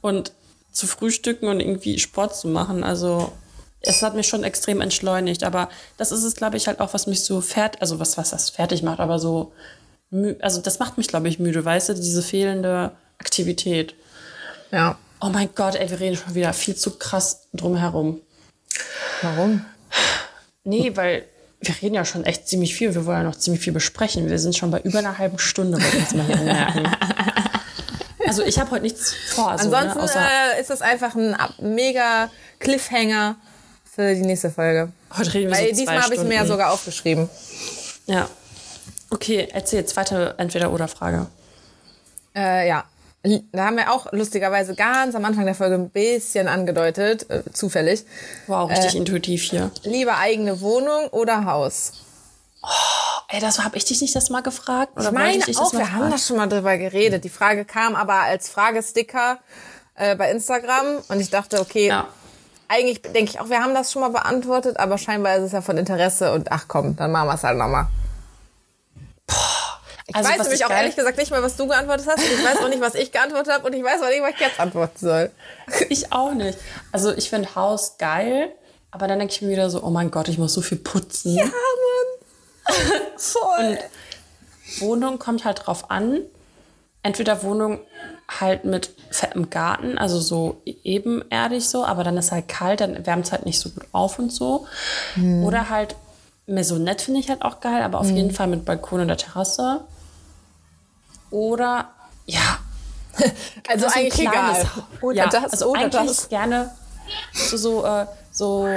und 0.00 0.32
zu 0.72 0.86
frühstücken 0.86 1.48
und 1.48 1.60
irgendwie 1.60 1.98
Sport 1.98 2.36
zu 2.36 2.48
machen. 2.48 2.82
Also 2.84 3.32
es 3.80 4.02
hat 4.02 4.14
mich 4.14 4.26
schon 4.26 4.44
extrem 4.44 4.80
entschleunigt, 4.80 5.44
aber 5.44 5.68
das 5.96 6.12
ist 6.12 6.24
es, 6.24 6.34
glaube 6.34 6.56
ich, 6.56 6.66
halt 6.66 6.80
auch, 6.80 6.92
was 6.92 7.06
mich 7.06 7.22
so 7.22 7.40
fertig, 7.40 7.80
also 7.80 7.98
was, 7.98 8.18
was 8.18 8.30
das 8.30 8.50
fertig 8.50 8.82
macht, 8.82 9.00
aber 9.00 9.18
so, 9.18 9.52
also 10.40 10.60
das 10.60 10.78
macht 10.78 10.98
mich, 10.98 11.08
glaube 11.08 11.28
ich, 11.28 11.38
müde, 11.38 11.64
weißt 11.64 11.90
du, 11.90 11.94
diese 11.94 12.22
fehlende 12.22 12.92
Aktivität. 13.18 13.94
Ja. 14.72 14.98
Oh 15.20 15.28
mein 15.28 15.48
Gott, 15.54 15.76
ey, 15.76 15.88
wir 15.88 16.00
reden 16.00 16.16
schon 16.16 16.34
wieder 16.34 16.52
viel 16.52 16.76
zu 16.76 16.98
krass 16.98 17.48
drumherum. 17.54 18.20
Warum? 19.22 19.64
Nee, 20.64 20.94
weil 20.94 21.24
wir 21.66 21.82
reden 21.82 21.94
ja 21.94 22.04
schon 22.04 22.24
echt 22.24 22.48
ziemlich 22.48 22.74
viel. 22.74 22.94
Wir 22.94 23.06
wollen 23.06 23.18
ja 23.18 23.22
noch 23.24 23.36
ziemlich 23.36 23.62
viel 23.62 23.72
besprechen. 23.72 24.28
Wir 24.28 24.38
sind 24.38 24.56
schon 24.56 24.70
bei 24.70 24.80
über 24.80 24.98
einer 24.98 25.18
halben 25.18 25.38
Stunde, 25.38 25.80
wollte 25.80 25.96
ich 25.96 26.02
jetzt 26.02 26.14
mal 26.14 26.26
hier 26.26 26.38
anmerken. 26.38 26.88
Also 28.26 28.42
ich 28.42 28.58
habe 28.58 28.72
heute 28.72 28.82
nichts 28.82 29.14
vor. 29.14 29.56
So, 29.56 29.72
Ansonsten 29.72 30.18
ne? 30.18 30.28
äh, 30.56 30.60
ist 30.60 30.68
das 30.68 30.82
einfach 30.82 31.14
ein 31.14 31.36
mega 31.60 32.28
Cliffhanger 32.58 33.36
für 33.84 34.14
die 34.14 34.22
nächste 34.22 34.50
Folge. 34.50 34.90
Heute 35.16 35.32
reden 35.32 35.50
wir 35.50 35.56
Weil 35.56 35.68
so 35.68 35.76
diesmal 35.76 36.02
habe 36.02 36.14
ich 36.16 36.22
mir 36.22 36.34
ja 36.34 36.44
sogar 36.44 36.72
aufgeschrieben. 36.72 37.28
Ja. 38.06 38.28
Okay, 39.10 39.48
erzähl 39.52 39.84
zweite 39.86 40.34
Entweder-Oder-Frage. 40.38 41.28
Äh, 42.34 42.68
ja. 42.68 42.84
Da 43.52 43.64
haben 43.64 43.76
wir 43.76 43.92
auch 43.92 44.12
lustigerweise 44.12 44.74
ganz 44.74 45.14
am 45.14 45.24
Anfang 45.24 45.46
der 45.46 45.54
Folge 45.54 45.74
ein 45.74 45.90
bisschen 45.90 46.46
angedeutet, 46.48 47.28
äh, 47.28 47.42
zufällig. 47.52 48.04
Wow, 48.46 48.70
richtig 48.70 48.94
äh, 48.94 48.98
intuitiv 48.98 49.42
hier. 49.42 49.70
Lieber 49.82 50.18
eigene 50.18 50.60
Wohnung 50.60 51.08
oder 51.08 51.44
Haus? 51.44 52.04
Oh, 52.62 52.68
ey, 53.28 53.40
das 53.40 53.62
habe 53.62 53.76
ich 53.76 53.84
dich 53.84 54.00
nicht 54.00 54.14
das 54.14 54.30
mal 54.30 54.42
gefragt? 54.42 54.92
Oder 54.96 55.06
ich 55.06 55.12
meine 55.12 55.44
ich 55.46 55.58
auch, 55.58 55.72
wir 55.72 55.80
gefragt? 55.80 55.92
haben 55.92 56.10
da 56.10 56.18
schon 56.18 56.36
mal 56.36 56.46
drüber 56.46 56.76
geredet. 56.78 57.24
Die 57.24 57.28
Frage 57.28 57.64
kam 57.64 57.96
aber 57.96 58.14
als 58.14 58.48
Fragesticker 58.48 59.38
äh, 59.96 60.14
bei 60.14 60.30
Instagram 60.30 61.02
und 61.08 61.20
ich 61.20 61.30
dachte, 61.30 61.60
okay, 61.60 61.88
ja. 61.88 62.06
eigentlich 62.68 63.02
denke 63.02 63.30
ich 63.30 63.40
auch, 63.40 63.48
wir 63.48 63.60
haben 63.60 63.74
das 63.74 63.90
schon 63.92 64.02
mal 64.02 64.10
beantwortet, 64.10 64.78
aber 64.78 64.98
scheinbar 64.98 65.36
ist 65.36 65.44
es 65.44 65.52
ja 65.52 65.62
von 65.62 65.78
Interesse 65.78 66.32
und 66.32 66.52
ach 66.52 66.66
komm, 66.68 66.96
dann 66.96 67.10
machen 67.10 67.28
wir 67.28 67.34
es 67.34 67.42
halt 67.42 67.58
nochmal. 67.58 67.86
Ich 70.08 70.14
also, 70.14 70.30
weiß 70.30 70.38
nämlich 70.38 70.64
auch 70.64 70.70
ehrlich 70.70 70.94
gesagt 70.94 71.18
nicht 71.18 71.30
mal, 71.32 71.42
was 71.42 71.56
du 71.56 71.66
geantwortet 71.66 72.06
hast. 72.06 72.22
Ich 72.22 72.44
weiß 72.44 72.58
auch 72.58 72.68
nicht, 72.68 72.80
was 72.80 72.94
ich 72.94 73.10
geantwortet 73.10 73.52
habe. 73.52 73.66
Und 73.66 73.72
ich 73.72 73.82
weiß 73.82 74.00
auch 74.02 74.08
nicht, 74.08 74.22
was 74.22 74.30
ich 74.30 74.40
jetzt 74.40 74.60
antworten 74.60 74.98
soll. 74.98 75.30
Ich 75.88 76.12
auch 76.12 76.32
nicht. 76.32 76.58
Also 76.92 77.12
ich 77.12 77.28
finde 77.28 77.54
Haus 77.54 77.98
geil. 77.98 78.52
Aber 78.92 79.08
dann 79.08 79.18
denke 79.18 79.34
ich 79.34 79.42
mir 79.42 79.50
wieder 79.50 79.68
so, 79.68 79.82
oh 79.82 79.90
mein 79.90 80.10
Gott, 80.10 80.28
ich 80.28 80.38
muss 80.38 80.54
so 80.54 80.60
viel 80.60 80.78
putzen. 80.78 81.34
Ja, 81.34 81.44
Mann. 81.44 81.52
Voll. 83.16 83.66
Und 83.66 83.78
Wohnung 84.80 85.18
kommt 85.18 85.44
halt 85.44 85.66
drauf 85.66 85.90
an. 85.90 86.22
entweder 87.02 87.42
Wohnung 87.42 87.80
halt 88.28 88.64
mit 88.64 88.90
fettem 89.10 89.50
Garten, 89.50 89.98
also 89.98 90.18
so 90.18 90.60
ebenerdig 90.64 91.68
so, 91.68 91.84
aber 91.84 92.02
dann 92.02 92.16
ist 92.16 92.32
halt 92.32 92.48
kalt, 92.48 92.80
dann 92.80 93.06
wärmt 93.06 93.26
es 93.26 93.32
halt 93.32 93.46
nicht 93.46 93.60
so 93.60 93.70
gut 93.70 93.84
auf 93.92 94.18
und 94.18 94.32
so. 94.32 94.66
Hm. 95.14 95.44
Oder 95.44 95.70
halt 95.70 95.94
Maisonette 96.46 97.04
finde 97.04 97.20
ich 97.20 97.28
halt 97.28 97.42
auch 97.42 97.60
geil, 97.60 97.82
aber 97.82 98.00
auf 98.00 98.08
hm. 98.08 98.16
jeden 98.16 98.30
Fall 98.32 98.46
mit 98.46 98.64
Balkon 98.64 99.00
und 99.00 99.08
der 99.08 99.16
Terrasse. 99.16 99.84
Oder, 101.30 101.90
ja. 102.26 102.58
also 103.68 103.86
eigentlich 103.86 104.20
egal. 104.20 104.66
Oder 105.00 105.16
ja, 105.16 105.28
das, 105.28 105.52
also 105.52 105.70
oder 105.70 105.80
eigentlich 105.80 106.06
das. 106.06 106.28
gerne 106.28 106.70
so, 107.32 107.56
so, 107.56 107.84
äh, 107.84 108.06
so 108.30 108.68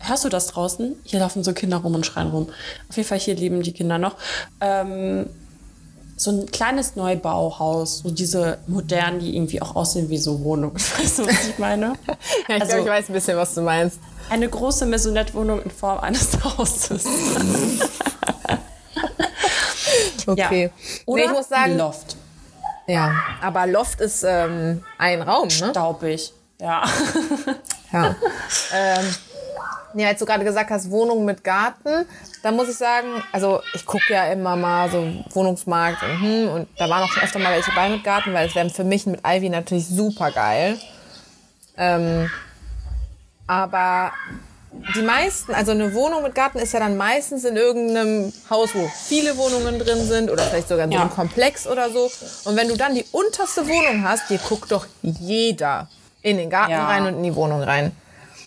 Hörst 0.00 0.24
du 0.24 0.28
das 0.28 0.46
draußen? 0.46 0.96
Hier 1.04 1.20
laufen 1.20 1.42
so 1.42 1.52
Kinder 1.52 1.78
rum 1.78 1.94
und 1.94 2.06
schreien 2.06 2.28
rum. 2.30 2.48
Auf 2.88 2.96
jeden 2.96 3.08
Fall 3.08 3.18
hier 3.18 3.34
leben 3.34 3.62
die 3.62 3.72
Kinder 3.72 3.98
noch. 3.98 4.16
Ähm, 4.60 5.26
so 6.16 6.30
ein 6.30 6.46
kleines 6.50 6.96
Neubauhaus, 6.96 7.98
so 7.98 8.10
diese 8.10 8.58
modernen, 8.66 9.20
die 9.20 9.36
irgendwie 9.36 9.60
auch 9.62 9.76
aussehen 9.76 10.08
wie 10.08 10.18
so 10.18 10.42
Wohnungen. 10.42 10.74
Weißt 10.98 11.18
du, 11.18 11.26
was 11.26 11.48
ich 11.48 11.58
meine? 11.58 11.94
ja, 12.48 12.56
ich 12.56 12.62
also, 12.62 12.66
glaube, 12.66 12.80
ich 12.82 12.88
weiß 12.88 13.08
ein 13.08 13.12
bisschen, 13.12 13.36
was 13.36 13.54
du 13.54 13.62
meinst. 13.62 13.98
Eine 14.30 14.48
große 14.48 14.86
Maisonette-Wohnung 14.86 15.62
in 15.62 15.70
Form 15.70 15.98
eines 15.98 16.28
Hauses. 16.44 17.04
Okay. 20.26 20.64
Ja. 20.64 21.00
Oder 21.06 21.22
nee, 21.22 21.28
ich 21.28 21.32
muss 21.32 21.48
sagen, 21.48 21.76
Loft. 21.76 22.16
Ja, 22.86 23.12
aber 23.42 23.66
Loft 23.66 24.00
ist 24.00 24.24
ähm, 24.26 24.82
ein 24.96 25.22
Raum, 25.22 25.48
ne? 25.48 25.70
Staubig, 25.70 26.32
ja. 26.58 26.82
ja. 27.92 28.16
ähm, 28.74 29.14
ja, 29.94 30.08
als 30.08 30.18
du 30.18 30.26
gerade 30.26 30.44
gesagt 30.44 30.70
hast, 30.70 30.90
Wohnung 30.90 31.24
mit 31.24 31.42
Garten, 31.44 32.06
da 32.42 32.50
muss 32.50 32.68
ich 32.68 32.76
sagen, 32.76 33.22
also 33.32 33.60
ich 33.74 33.84
gucke 33.84 34.12
ja 34.12 34.32
immer 34.32 34.56
mal 34.56 34.90
so 34.90 35.06
Wohnungsmarkt 35.30 36.02
und, 36.02 36.20
hm, 36.20 36.48
und 36.48 36.68
da 36.78 36.88
waren 36.88 37.02
auch 37.02 37.08
schon 37.08 37.22
öfter 37.22 37.38
mal 37.38 37.52
welche 37.52 37.72
bei 37.74 37.88
mit 37.88 38.04
Garten, 38.04 38.32
weil 38.32 38.48
es 38.48 38.54
wäre 38.54 38.70
für 38.70 38.84
mich 38.84 39.06
mit 39.06 39.20
Ivy 39.26 39.48
natürlich 39.48 39.86
super 39.86 40.30
geil. 40.30 40.78
Ähm, 41.76 42.30
aber 43.46 44.12
die 44.94 45.02
meisten, 45.02 45.54
also 45.54 45.72
eine 45.72 45.94
Wohnung 45.94 46.22
mit 46.22 46.34
Garten 46.34 46.58
ist 46.58 46.72
ja 46.72 46.80
dann 46.80 46.96
meistens 46.96 47.44
in 47.44 47.56
irgendeinem 47.56 48.32
Haus, 48.48 48.74
wo 48.74 48.90
viele 49.06 49.36
Wohnungen 49.36 49.78
drin 49.78 50.06
sind 50.06 50.30
oder 50.30 50.42
vielleicht 50.44 50.68
sogar 50.68 50.84
in 50.84 50.92
so 50.92 50.98
einem 50.98 51.10
Komplex 51.10 51.66
oder 51.66 51.90
so. 51.90 52.10
Und 52.44 52.56
wenn 52.56 52.68
du 52.68 52.76
dann 52.76 52.94
die 52.94 53.04
unterste 53.12 53.68
Wohnung 53.68 54.04
hast, 54.04 54.30
dir 54.30 54.38
guckt 54.38 54.72
doch 54.72 54.86
jeder 55.02 55.88
in 56.22 56.36
den 56.36 56.50
Garten 56.50 56.72
ja. 56.72 56.86
rein 56.86 57.06
und 57.06 57.14
in 57.16 57.22
die 57.22 57.34
Wohnung 57.34 57.62
rein. 57.62 57.92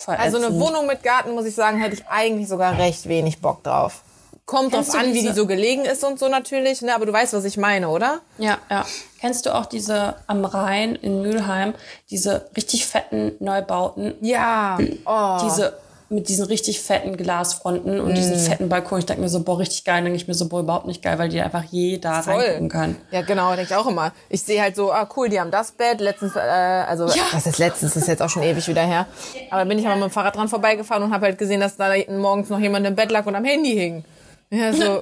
Also 0.07 0.37
eine 0.37 0.59
Wohnung 0.59 0.87
mit 0.87 1.03
Garten, 1.03 1.31
muss 1.31 1.45
ich 1.45 1.55
sagen, 1.55 1.79
hätte 1.79 1.95
ich 1.95 2.07
eigentlich 2.07 2.47
sogar 2.47 2.77
recht 2.77 3.07
wenig 3.07 3.39
Bock 3.39 3.63
drauf. 3.63 4.01
Kommt 4.45 4.73
drauf 4.73 4.93
an, 4.95 5.13
wie 5.13 5.21
die 5.21 5.31
so 5.31 5.45
gelegen 5.45 5.85
ist 5.85 6.03
und 6.03 6.19
so 6.19 6.27
natürlich, 6.27 6.81
ne? 6.81 6.93
aber 6.93 7.05
du 7.05 7.13
weißt, 7.13 7.33
was 7.33 7.45
ich 7.45 7.57
meine, 7.57 7.87
oder? 7.87 8.19
Ja, 8.37 8.57
ja. 8.69 8.85
Kennst 9.21 9.45
du 9.45 9.55
auch 9.55 9.65
diese 9.65 10.15
am 10.27 10.43
Rhein 10.43 10.95
in 10.95 11.21
Mülheim, 11.21 11.73
diese 12.09 12.49
richtig 12.57 12.85
fetten 12.85 13.33
Neubauten? 13.39 14.15
Ja. 14.19 14.77
Oh. 15.05 15.37
Diese 15.43 15.77
mit 16.11 16.29
diesen 16.29 16.45
richtig 16.45 16.81
fetten 16.81 17.15
Glasfronten 17.17 17.99
und 17.99 18.11
mm. 18.11 18.15
diesen 18.15 18.37
fetten 18.37 18.69
Balkon. 18.69 18.99
Ich 18.99 19.05
denke 19.05 19.21
mir 19.21 19.29
so, 19.29 19.41
boah, 19.43 19.59
richtig 19.59 19.83
geil. 19.83 20.03
denke 20.03 20.17
ich 20.17 20.27
mir 20.27 20.33
so, 20.33 20.47
boah, 20.49 20.59
überhaupt 20.59 20.85
nicht 20.85 21.01
geil, 21.01 21.17
weil 21.17 21.29
die 21.29 21.41
einfach 21.41 21.63
jeder 21.63 22.21
Voll. 22.23 22.35
reingucken 22.35 22.69
kann. 22.69 22.95
Ja, 23.11 23.21
genau, 23.21 23.55
denke 23.55 23.73
ich 23.73 23.75
auch 23.75 23.87
immer. 23.87 24.11
Ich 24.29 24.41
sehe 24.43 24.61
halt 24.61 24.75
so, 24.75 24.91
ah, 24.91 25.07
cool, 25.15 25.29
die 25.29 25.39
haben 25.39 25.51
das 25.51 25.71
Bett. 25.71 26.01
Letztens, 26.01 26.35
äh, 26.35 26.39
also, 26.39 27.07
ja. 27.07 27.23
was 27.31 27.45
ist 27.45 27.59
letztens? 27.59 27.93
Das 27.93 28.03
ist 28.03 28.07
jetzt 28.07 28.21
auch 28.21 28.29
schon 28.29 28.43
ewig 28.43 28.67
wieder 28.67 28.83
her. 28.83 29.07
Aber 29.49 29.65
bin 29.65 29.79
ich 29.79 29.85
aber 29.85 29.95
mit 29.95 30.05
dem 30.05 30.11
Fahrrad 30.11 30.35
dran 30.35 30.49
vorbeigefahren 30.49 31.03
und 31.03 31.13
habe 31.13 31.27
halt 31.27 31.37
gesehen, 31.37 31.61
dass 31.61 31.77
da 31.77 31.93
morgens 32.09 32.49
noch 32.49 32.59
jemand 32.59 32.85
im 32.85 32.95
Bett 32.95 33.11
lag 33.11 33.25
und 33.25 33.35
am 33.35 33.45
Handy 33.45 33.73
hing. 33.73 34.03
Ja, 34.49 34.73
so, 34.73 35.01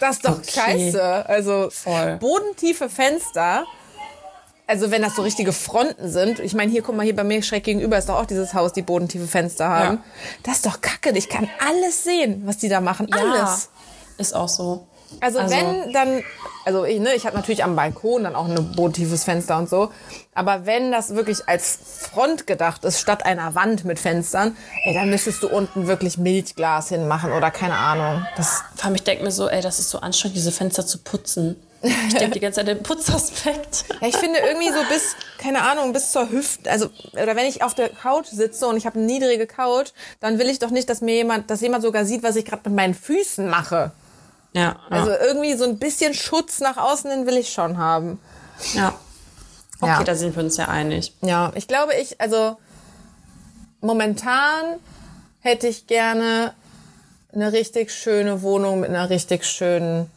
das 0.00 0.16
ist 0.16 0.24
doch 0.24 0.38
okay. 0.38 0.50
scheiße. 0.50 1.28
Also, 1.28 1.68
Voll. 1.70 2.18
bodentiefe 2.20 2.88
Fenster 2.88 3.64
also 4.66 4.90
wenn 4.90 5.02
das 5.02 5.16
so 5.16 5.22
richtige 5.22 5.52
Fronten 5.52 6.10
sind, 6.10 6.38
ich 6.38 6.54
meine, 6.54 6.70
hier, 6.70 6.82
guck 6.82 6.96
mal, 6.96 7.02
hier 7.02 7.16
bei 7.16 7.24
mir 7.24 7.42
schräg 7.42 7.64
gegenüber 7.64 7.98
ist 7.98 8.08
doch 8.08 8.16
auch 8.16 8.26
dieses 8.26 8.54
Haus, 8.54 8.72
die 8.72 8.82
bodentiefe 8.82 9.26
Fenster 9.26 9.68
haben. 9.68 9.96
Ja. 9.96 10.04
Das 10.44 10.56
ist 10.56 10.66
doch 10.66 10.80
kacke. 10.80 11.16
Ich 11.16 11.28
kann 11.28 11.48
alles 11.68 12.04
sehen, 12.04 12.42
was 12.46 12.58
die 12.58 12.68
da 12.68 12.80
machen. 12.80 13.08
Ja, 13.10 13.16
alles. 13.16 13.68
Ist 14.18 14.34
auch 14.34 14.48
so. 14.48 14.86
Also, 15.20 15.40
also, 15.40 15.54
wenn 15.54 15.92
dann, 15.92 16.22
also 16.64 16.84
ich, 16.84 16.98
ne, 17.00 17.12
ich 17.14 17.26
habe 17.26 17.36
natürlich 17.36 17.64
am 17.64 17.76
Balkon 17.76 18.24
dann 18.24 18.34
auch 18.34 18.48
ein 18.48 18.72
bodentiefes 18.74 19.24
Fenster 19.24 19.58
und 19.58 19.68
so. 19.68 19.90
Aber 20.34 20.64
wenn 20.64 20.90
das 20.90 21.14
wirklich 21.14 21.48
als 21.48 21.78
Front 22.10 22.46
gedacht 22.46 22.84
ist, 22.84 23.00
statt 23.00 23.26
einer 23.26 23.54
Wand 23.54 23.84
mit 23.84 23.98
Fenstern, 23.98 24.56
ey, 24.84 24.94
dann 24.94 25.10
müsstest 25.10 25.42
du 25.42 25.48
unten 25.48 25.86
wirklich 25.86 26.16
Milchglas 26.16 26.88
hinmachen 26.88 27.32
oder 27.32 27.50
keine 27.50 27.76
Ahnung. 27.76 28.24
Das 28.36 28.62
Vor 28.76 28.86
allem, 28.86 28.94
ich 28.94 29.04
denke 29.04 29.24
mir 29.24 29.32
so, 29.32 29.48
ey, 29.48 29.60
das 29.60 29.78
ist 29.78 29.90
so 29.90 29.98
anstrengend, 29.98 30.36
diese 30.36 30.52
Fenster 30.52 30.86
zu 30.86 30.98
putzen. 30.98 31.56
Ich 31.82 32.14
denke 32.14 32.34
die 32.34 32.40
ganze 32.40 32.60
Zeit 32.60 32.68
den 32.68 32.82
Putzaspekt. 32.82 33.84
Ja, 34.00 34.06
ich 34.06 34.16
finde 34.16 34.38
irgendwie 34.38 34.68
so 34.68 34.78
bis, 34.88 35.16
keine 35.38 35.62
Ahnung, 35.62 35.92
bis 35.92 36.12
zur 36.12 36.30
Hüfte, 36.30 36.70
also, 36.70 36.90
oder 37.12 37.34
wenn 37.34 37.46
ich 37.46 37.62
auf 37.62 37.74
der 37.74 37.88
Couch 37.88 38.26
sitze 38.26 38.66
und 38.68 38.76
ich 38.76 38.86
habe 38.86 38.98
eine 38.98 39.06
niedrige 39.06 39.46
Couch, 39.46 39.90
dann 40.20 40.38
will 40.38 40.48
ich 40.48 40.58
doch 40.58 40.70
nicht, 40.70 40.88
dass 40.88 41.00
mir 41.00 41.14
jemand, 41.14 41.50
dass 41.50 41.60
jemand 41.60 41.82
sogar 41.82 42.04
sieht, 42.04 42.22
was 42.22 42.36
ich 42.36 42.44
gerade 42.44 42.68
mit 42.68 42.76
meinen 42.76 42.94
Füßen 42.94 43.48
mache. 43.48 43.90
Ja, 44.52 44.62
ja. 44.62 44.76
Also 44.90 45.10
irgendwie 45.10 45.54
so 45.54 45.64
ein 45.64 45.78
bisschen 45.78 46.14
Schutz 46.14 46.60
nach 46.60 46.76
außen 46.76 47.10
hin 47.10 47.26
will 47.26 47.36
ich 47.36 47.52
schon 47.52 47.78
haben. 47.78 48.20
Ja. 48.74 48.94
Okay, 49.80 49.90
ja. 49.90 50.04
da 50.04 50.14
sind 50.14 50.36
wir 50.36 50.44
uns 50.44 50.56
ja 50.56 50.68
einig. 50.68 51.12
Ja, 51.22 51.52
ich 51.56 51.66
glaube, 51.66 51.94
ich, 51.94 52.20
also 52.20 52.56
momentan 53.80 54.78
hätte 55.40 55.66
ich 55.66 55.88
gerne 55.88 56.54
eine 57.34 57.52
richtig 57.52 57.90
schöne 57.90 58.42
Wohnung 58.42 58.80
mit 58.80 58.90
einer 58.90 59.10
richtig 59.10 59.44
schönen 59.44 60.08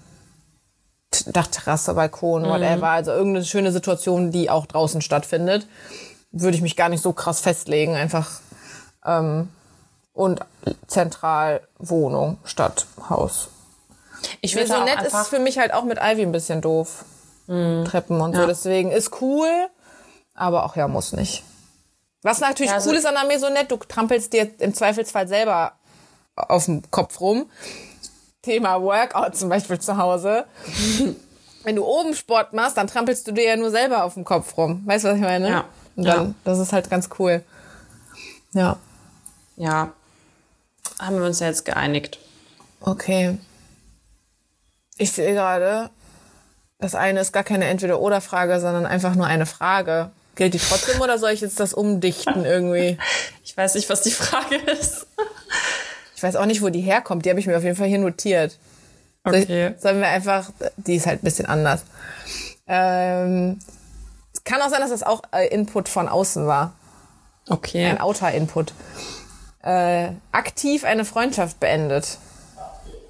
Dachterrasse, 1.24 1.94
Balkon, 1.94 2.44
mhm. 2.44 2.50
whatever. 2.50 2.90
Also 2.90 3.12
irgendeine 3.12 3.46
schöne 3.46 3.72
Situation, 3.72 4.32
die 4.32 4.50
auch 4.50 4.66
draußen 4.66 5.02
stattfindet. 5.02 5.68
Würde 6.32 6.56
ich 6.56 6.62
mich 6.62 6.76
gar 6.76 6.90
nicht 6.90 7.02
so 7.02 7.14
krass 7.14 7.40
festlegen. 7.40 7.96
Einfach 7.96 8.42
ähm, 9.06 9.50
und 10.14 10.42
zentral 10.88 11.62
Wohnung 11.78 12.38
statt 12.44 12.88
Haus. 13.10 13.50
Ich 14.42 14.56
will 14.56 14.66
so 14.66 14.84
nett 14.84 15.02
ist 15.02 15.28
für 15.28 15.40
mich 15.40 15.58
halt 15.58 15.74
auch 15.74 15.84
mit 15.84 16.00
Ivy 16.02 16.24
ein 16.24 16.32
bisschen 16.32 16.62
doof. 16.62 17.06
Mhm. 17.48 17.86
Treppen 17.86 18.22
und 18.22 18.34
ja. 18.34 18.42
so. 18.42 18.48
Deswegen 18.48 18.92
ist 18.92 19.22
cool, 19.22 19.50
aber 20.34 20.66
auch 20.66 20.76
ja, 20.76 20.88
muss 20.88 21.14
nicht. 21.14 21.44
Was 22.24 22.40
natürlich 22.40 22.72
ja, 22.72 22.78
also 22.78 22.90
cool 22.90 22.96
ist 22.96 23.06
an 23.06 23.14
der 23.14 23.26
Maisonette, 23.26 23.68
du 23.68 23.78
trampelst 23.78 24.34
dir 24.34 24.50
im 24.60 24.74
Zweifelsfall 24.74 25.28
selber 25.28 25.74
auf 26.36 26.66
dem 26.66 26.82
Kopf 26.90 27.22
rum. 27.22 27.46
Thema 28.46 28.82
Workout 28.82 29.36
zum 29.36 29.50
Beispiel 29.50 29.80
zu 29.80 29.98
Hause. 29.98 30.46
Wenn 31.64 31.76
du 31.76 31.84
oben 31.84 32.14
Sport 32.14 32.54
machst, 32.54 32.78
dann 32.78 32.88
trampelst 32.88 33.28
du 33.28 33.32
dir 33.32 33.44
ja 33.44 33.56
nur 33.56 33.72
selber 33.72 34.04
auf 34.04 34.14
dem 34.14 34.24
Kopf 34.24 34.56
rum. 34.56 34.84
Weißt 34.86 35.04
du, 35.04 35.10
was 35.10 35.16
ich 35.16 35.24
meine? 35.24 35.50
Ja. 35.50 35.66
Und 35.96 36.06
dann, 36.06 36.28
ja. 36.28 36.34
das 36.44 36.60
ist 36.60 36.72
halt 36.72 36.90
ganz 36.90 37.10
cool. 37.18 37.44
Ja. 38.54 38.78
Ja. 39.58 39.92
Haben 41.00 41.18
wir 41.18 41.26
uns 41.26 41.40
ja 41.40 41.48
jetzt 41.48 41.66
geeinigt. 41.66 42.20
Okay. 42.82 43.38
Ich 44.98 45.12
sehe 45.12 45.34
gerade, 45.34 45.90
das 46.80 46.96
eine 46.96 47.20
ist 47.20 47.34
gar 47.34 47.44
keine 47.44 47.66
Entweder-Oder-Frage, 47.66 48.60
sondern 48.60 48.86
einfach 48.86 49.16
nur 49.16 49.26
eine 49.26 49.46
Frage. 49.46 50.12
Gilt 50.36 50.54
die 50.54 50.60
trotzdem 50.60 51.02
oder 51.02 51.18
soll 51.18 51.32
ich 51.32 51.42
jetzt 51.42 51.60
das 51.60 51.74
umdichten 51.74 52.46
irgendwie? 52.46 52.98
Ich 53.48 53.56
weiß 53.56 53.76
nicht, 53.76 53.90
was 53.90 54.02
die 54.02 54.12
Frage 54.12 54.58
ist. 54.58 55.08
Ich 56.26 56.34
weiß 56.34 56.42
auch 56.42 56.48
nicht, 56.48 56.64
wo 56.64 56.70
die 56.70 56.82
herkommt. 56.82 57.24
Die 57.24 57.30
habe 57.30 57.40
ich 57.40 57.46
mir 57.46 57.56
auf 57.56 57.64
jeden 57.64 57.76
Fall 57.76 57.88
hier 57.88 58.00
notiert. 58.00 58.58
Okay. 59.24 59.76
Sollen 59.78 60.00
wir 60.00 60.08
einfach, 60.08 60.50
die 60.76 60.96
ist 60.96 61.06
halt 61.06 61.22
ein 61.22 61.24
bisschen 61.24 61.46
anders. 61.46 61.84
Ähm, 62.66 63.60
es 64.34 64.44
kann 64.44 64.60
auch 64.64 64.70
sein, 64.70 64.82
dass 64.82 64.90
das 64.90 65.04
auch 65.04 65.22
äh, 65.32 65.48
Input 65.50 65.88
von 65.88 66.08
außen 66.08 66.48
war. 66.48 66.74
Okay. 67.48 67.86
Ein 67.86 68.02
Outer-Input. 68.02 68.74
Äh, 69.62 70.14
aktiv 70.32 70.84
eine 70.84 71.06
Freundschaft 71.06 71.60
beendet. 71.60 72.18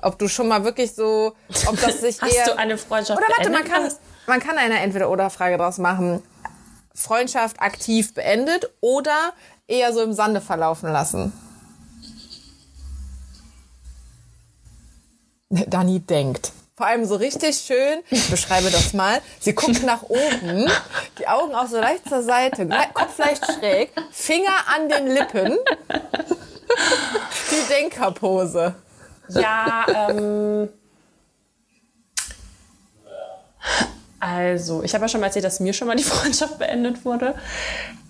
Ob 0.02 0.20
du 0.20 0.28
schon 0.28 0.50
mal 0.50 0.66
wirklich 0.66 0.94
so, 0.94 1.36
ob 1.68 1.80
das 1.80 2.02
sich 2.02 2.22
Hast 2.22 2.36
eher... 2.36 2.46
du 2.48 2.58
eine 2.58 2.78
Freundschaft 2.78 3.18
Oder 3.18 3.30
warte, 3.30 3.50
man 3.50 3.64
kann, 3.64 3.90
man 4.28 4.42
kann 4.42 4.58
eine 4.58 4.80
Entweder-Oder-Frage 4.80 5.58
draus 5.58 5.78
machen. 5.78 6.22
Freundschaft 6.94 7.62
aktiv 7.62 8.14
beendet 8.14 8.74
oder 8.82 9.32
eher 9.68 9.94
so 9.94 10.02
im 10.02 10.12
Sande 10.12 10.42
verlaufen 10.42 10.92
lassen. 10.92 11.32
Dani 15.50 16.00
denkt. 16.00 16.52
Vor 16.78 16.88
allem 16.88 17.06
so 17.06 17.16
richtig 17.16 17.56
schön, 17.56 18.02
ich 18.10 18.30
beschreibe 18.30 18.70
das 18.70 18.94
mal. 18.94 19.22
Sie 19.40 19.54
guckt 19.54 19.82
nach 19.84 20.04
oben, 20.04 20.70
die 21.18 21.26
Augen 21.26 21.56
auch 21.56 21.68
so 21.68 21.78
leicht 21.78 22.10
zur 22.10 22.22
Seite, 22.22 22.68
Kopf 22.94 23.18
leicht 23.18 23.46
schräg, 23.46 23.94
Finger 24.12 24.58
an 24.76 24.90
den 24.90 25.08
Lippen. 25.08 25.58
Die 27.52 27.70
Denkerpose. 27.70 28.76
Ja, 29.30 29.86
ähm. 30.10 30.70
Also, 34.20 34.84
ich 34.84 34.94
habe 34.94 35.06
ja 35.06 35.08
schon 35.10 35.22
mal 35.22 35.28
erzählt, 35.28 35.46
dass 35.46 35.62
mir 35.62 35.72
schon 35.72 35.88
mal 35.88 35.96
die 35.96 36.04
Freundschaft 36.16 36.58
beendet 36.60 37.06
wurde. 37.06 37.36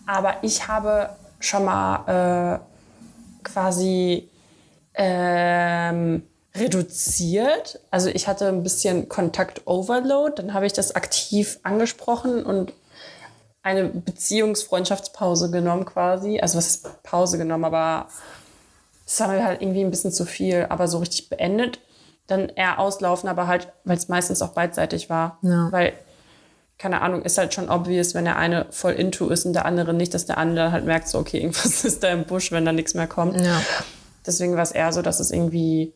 Aber 0.08 0.38
ich 0.42 0.68
habe 0.68 1.10
schon 1.40 1.66
mal 1.66 2.60
äh, 2.60 3.44
quasi 3.44 4.28
ähm, 4.96 6.24
reduziert. 6.56 7.80
Also 7.92 8.10
ich 8.10 8.28
hatte 8.28 8.48
ein 8.48 8.64
bisschen 8.64 9.10
Kontakt-Overload, 9.10 10.34
dann 10.38 10.54
habe 10.54 10.66
ich 10.66 10.74
das 10.74 10.96
aktiv 10.96 11.60
angesprochen 11.64 12.44
und 12.44 12.74
eine 13.62 13.86
Beziehungsfreundschaftspause 13.86 15.50
genommen 15.50 15.86
quasi. 15.86 16.40
Also 16.40 16.58
was 16.58 16.68
ist 16.68 17.04
Pause 17.04 17.38
genommen, 17.38 17.66
aber 17.66 18.08
es 19.06 19.20
war 19.20 19.28
mir 19.28 19.44
halt 19.44 19.62
irgendwie 19.62 19.84
ein 19.84 19.90
bisschen 19.90 20.12
zu 20.12 20.26
viel, 20.26 20.68
aber 20.70 20.88
so 20.88 21.00
richtig 21.00 21.30
beendet. 21.30 21.80
Dann 22.28 22.50
eher 22.50 22.80
auslaufen, 22.80 23.30
aber 23.30 23.48
halt, 23.48 23.72
weil 23.84 23.98
es 23.98 24.08
meistens 24.08 24.42
auch 24.42 24.50
beidseitig 24.50 25.10
war. 25.10 25.40
Ja. 25.42 25.72
Weil, 25.72 25.94
keine 26.78 27.02
Ahnung, 27.02 27.24
ist 27.24 27.38
halt 27.38 27.54
schon 27.54 27.70
obvious, 27.70 28.16
wenn 28.16 28.26
der 28.26 28.38
eine 28.38 28.66
voll 28.72 28.94
into 28.94 29.30
ist 29.30 29.46
und 29.46 29.54
der 29.54 29.66
andere 29.66 29.94
nicht, 29.94 30.14
dass 30.14 30.26
der 30.26 30.38
andere 30.38 30.72
halt 30.72 30.86
merkt, 30.86 31.08
so, 31.08 31.20
okay, 31.20 31.38
irgendwas 31.42 31.86
ist 31.86 32.04
da 32.04 32.10
im 32.10 32.26
Busch, 32.26 32.52
wenn 32.52 32.66
da 32.66 32.72
nichts 32.72 32.94
mehr 32.94 33.08
kommt. 33.08 33.40
Ja. 33.40 33.62
Deswegen 34.26 34.56
war 34.56 34.64
es 34.64 34.72
eher 34.72 34.92
so, 34.92 35.02
dass 35.02 35.20
es 35.20 35.32
irgendwie 35.32 35.94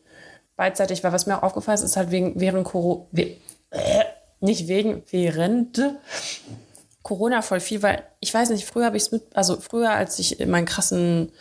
beidseitig 0.60 1.02
war. 1.02 1.12
Was 1.14 1.26
mir 1.26 1.38
auch 1.38 1.42
aufgefallen 1.42 1.76
ist, 1.76 1.84
ist 1.84 1.96
halt 1.96 2.10
wegen, 2.10 2.38
während 2.38 2.64
Corona, 2.64 3.06
we, 3.12 3.36
äh, 3.70 4.04
nicht 4.40 4.68
wegen, 4.68 5.02
während 5.10 5.80
Corona 7.02 7.40
voll 7.40 7.60
viel, 7.60 7.82
weil 7.82 8.02
ich 8.20 8.34
weiß 8.34 8.50
nicht, 8.50 8.66
früher 8.66 8.84
habe 8.84 8.98
ich 8.98 9.04
es 9.04 9.10
mit, 9.10 9.22
also 9.34 9.58
früher, 9.58 9.92
als 9.92 10.18
ich 10.18 10.38
meinen 10.46 10.66
krassen 10.66 11.32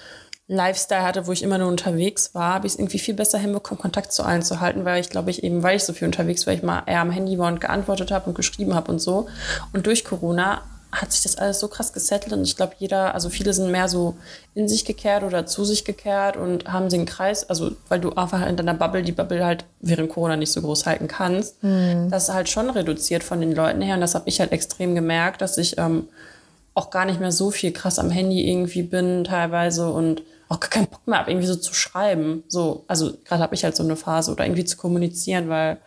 Lifestyle 0.48 1.04
hatte, 1.04 1.28
wo 1.28 1.34
ich 1.34 1.44
immer 1.44 1.58
nur 1.58 1.68
unterwegs 1.68 2.34
war, 2.34 2.54
habe 2.54 2.68
ich 2.68 2.74
es 2.74 2.80
irgendwie 2.80 2.98
viel 2.98 3.14
besser 3.14 3.38
hinbekommen, 3.38 3.82
Kontakt 3.82 4.14
zu 4.14 4.24
allen 4.24 4.42
zu 4.42 4.62
halten, 4.62 4.86
weil 4.86 5.02
ich 5.02 5.10
glaube 5.10 5.32
ich 5.32 5.44
eben, 5.44 5.64
weil 5.64 5.76
ich 5.76 5.84
so 5.84 5.92
viel 5.92 6.06
unterwegs 6.06 6.48
war, 6.48 6.54
ich 6.54 6.64
mal 6.64 6.84
eher 6.86 7.02
am 7.02 7.12
Handy 7.12 7.38
war 7.38 7.50
und 7.52 7.60
geantwortet 7.60 8.12
habe 8.12 8.30
und 8.30 8.36
geschrieben 8.36 8.74
habe 8.74 8.90
und 8.90 9.00
so. 9.00 9.28
Und 9.74 9.86
durch 9.86 10.06
Corona 10.06 10.62
hat 10.92 11.12
sich 11.12 11.22
das 11.22 11.38
alles 11.38 11.60
so 11.60 11.68
krass 11.68 11.94
gesettelt 11.94 12.34
und 12.34 12.44
ich 12.44 12.56
glaube, 12.56 12.74
jeder, 12.80 13.14
also 13.14 13.30
viele 13.30 13.54
sind 13.54 13.72
mehr 13.72 13.88
so 13.88 14.16
in 14.56 14.68
sich 14.68 14.86
gekehrt 14.86 15.24
oder 15.24 15.46
zu 15.46 15.64
sich 15.64 15.86
gekehrt 15.86 16.36
und 16.36 16.68
haben 16.68 16.90
den 16.90 17.06
Kreis, 17.06 17.48
also 17.48 17.72
weil 17.90 18.00
du 18.00 18.14
einfach 18.14 18.46
in 18.48 18.58
deiner 18.58 18.74
Bubble 18.74 19.04
die 19.04 19.12
Bubble 19.12 19.46
halt 19.46 19.66
während 19.82 20.10
Corona 20.10 20.36
nicht 20.36 20.52
so 20.52 20.62
groß 20.62 20.88
halten 20.88 21.08
kannst, 21.08 21.64
mhm. 21.64 22.10
das 22.10 22.30
ist 22.30 22.34
halt 22.34 22.50
schon 22.50 22.70
reduziert 22.70 23.24
von 23.24 23.40
den 23.40 23.54
Leuten 23.54 23.82
her 23.82 23.96
und 23.96 24.02
das 24.02 24.16
habe 24.16 24.28
ich 24.28 24.40
halt 24.40 24.52
extrem 24.52 24.96
gemerkt, 24.96 25.42
dass 25.42 25.58
ich 25.58 25.78
ähm, 25.78 26.08
auch 26.74 26.90
gar 26.90 27.06
nicht 27.06 27.20
mehr 27.20 27.32
so 27.32 27.52
viel 27.52 27.72
krass 27.72 28.00
am 28.00 28.10
Handy 28.10 28.50
irgendwie 28.50 28.84
bin 28.84 29.24
teilweise 29.26 29.90
und 29.92 30.24
auch 30.48 30.60
gar 30.60 30.70
keinen 30.70 30.88
Bock 30.88 31.08
mehr 31.08 31.20
habe, 31.20 31.30
irgendwie 31.30 31.48
so 31.48 31.56
zu 31.56 31.74
schreiben. 31.74 32.44
So, 32.48 32.84
also 32.88 33.14
gerade 33.24 33.44
habe 33.44 33.54
ich 33.54 33.64
halt 33.64 33.76
so 33.76 33.84
eine 33.84 33.96
Phase 33.96 34.32
oder 34.32 34.46
irgendwie 34.46 34.66
zu 34.66 34.78
kommunizieren, 34.78 35.48
weil 35.48 35.78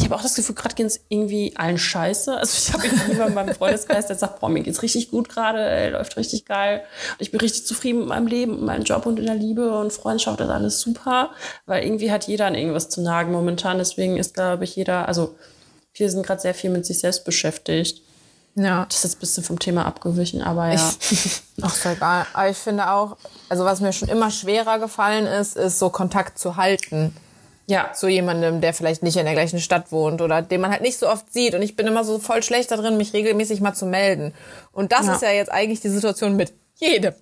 ich 0.00 0.06
habe 0.06 0.16
auch 0.16 0.22
das 0.22 0.34
Gefühl, 0.34 0.54
gerade 0.54 0.74
geht 0.74 0.86
es 0.86 1.00
irgendwie 1.10 1.52
allen 1.56 1.76
scheiße. 1.76 2.34
Also 2.34 2.56
ich 2.56 2.72
habe 2.72 2.86
jemanden 2.86 3.28
in 3.28 3.34
meinem 3.34 3.54
Freundeskreis, 3.54 4.06
der 4.06 4.16
sagt, 4.16 4.40
boah, 4.40 4.48
mir 4.48 4.62
geht's 4.62 4.80
richtig 4.80 5.10
gut 5.10 5.28
gerade, 5.28 5.90
läuft 5.90 6.16
richtig 6.16 6.46
geil. 6.46 6.82
Und 7.12 7.20
ich 7.20 7.30
bin 7.30 7.40
richtig 7.40 7.66
zufrieden 7.66 8.00
mit 8.00 8.08
meinem 8.08 8.26
Leben, 8.26 8.52
mit 8.52 8.62
meinem 8.62 8.84
Job 8.84 9.04
und 9.04 9.18
in 9.18 9.26
der 9.26 9.34
Liebe 9.34 9.78
und 9.78 9.92
Freundschaft, 9.92 10.40
das 10.40 10.48
ist 10.48 10.54
alles 10.54 10.80
super. 10.80 11.32
Weil 11.66 11.84
irgendwie 11.84 12.10
hat 12.10 12.26
jeder 12.26 12.46
an 12.46 12.54
irgendwas 12.54 12.88
zu 12.88 13.02
nagen 13.02 13.30
momentan. 13.30 13.76
Deswegen 13.76 14.16
ist, 14.16 14.32
glaube 14.32 14.64
ich, 14.64 14.74
jeder, 14.74 15.06
also 15.06 15.34
viele 15.92 16.08
sind 16.08 16.24
gerade 16.24 16.40
sehr 16.40 16.54
viel 16.54 16.70
mit 16.70 16.86
sich 16.86 17.00
selbst 17.00 17.26
beschäftigt. 17.26 18.00
Ja. 18.54 18.86
Das 18.86 18.98
ist 18.98 19.04
jetzt 19.04 19.16
ein 19.16 19.20
bisschen 19.20 19.44
vom 19.44 19.58
Thema 19.58 19.84
abgewichen, 19.84 20.40
aber 20.40 20.72
ja. 20.72 20.92
ach, 21.60 21.76
ist 21.76 21.84
egal. 21.84 22.26
Aber 22.32 22.48
ich 22.48 22.56
finde 22.56 22.90
auch, 22.90 23.18
also 23.50 23.66
was 23.66 23.80
mir 23.80 23.92
schon 23.92 24.08
immer 24.08 24.30
schwerer 24.30 24.78
gefallen 24.78 25.26
ist, 25.26 25.58
ist 25.58 25.78
so 25.78 25.90
Kontakt 25.90 26.38
zu 26.38 26.56
halten. 26.56 27.14
Ja. 27.70 27.92
Zu 27.92 28.08
jemandem, 28.08 28.60
der 28.60 28.74
vielleicht 28.74 29.04
nicht 29.04 29.16
in 29.16 29.24
der 29.24 29.34
gleichen 29.34 29.60
Stadt 29.60 29.92
wohnt 29.92 30.20
oder 30.20 30.42
den 30.42 30.60
man 30.60 30.72
halt 30.72 30.82
nicht 30.82 30.98
so 30.98 31.08
oft 31.08 31.32
sieht. 31.32 31.54
Und 31.54 31.62
ich 31.62 31.76
bin 31.76 31.86
immer 31.86 32.02
so 32.02 32.18
voll 32.18 32.42
schlecht 32.42 32.72
darin, 32.72 32.96
mich 32.96 33.12
regelmäßig 33.12 33.60
mal 33.60 33.74
zu 33.74 33.86
melden. 33.86 34.34
Und 34.72 34.90
das 34.90 35.06
ja. 35.06 35.14
ist 35.14 35.22
ja 35.22 35.30
jetzt 35.30 35.52
eigentlich 35.52 35.80
die 35.80 35.88
Situation 35.88 36.34
mit 36.34 36.52
jedem. 36.74 37.14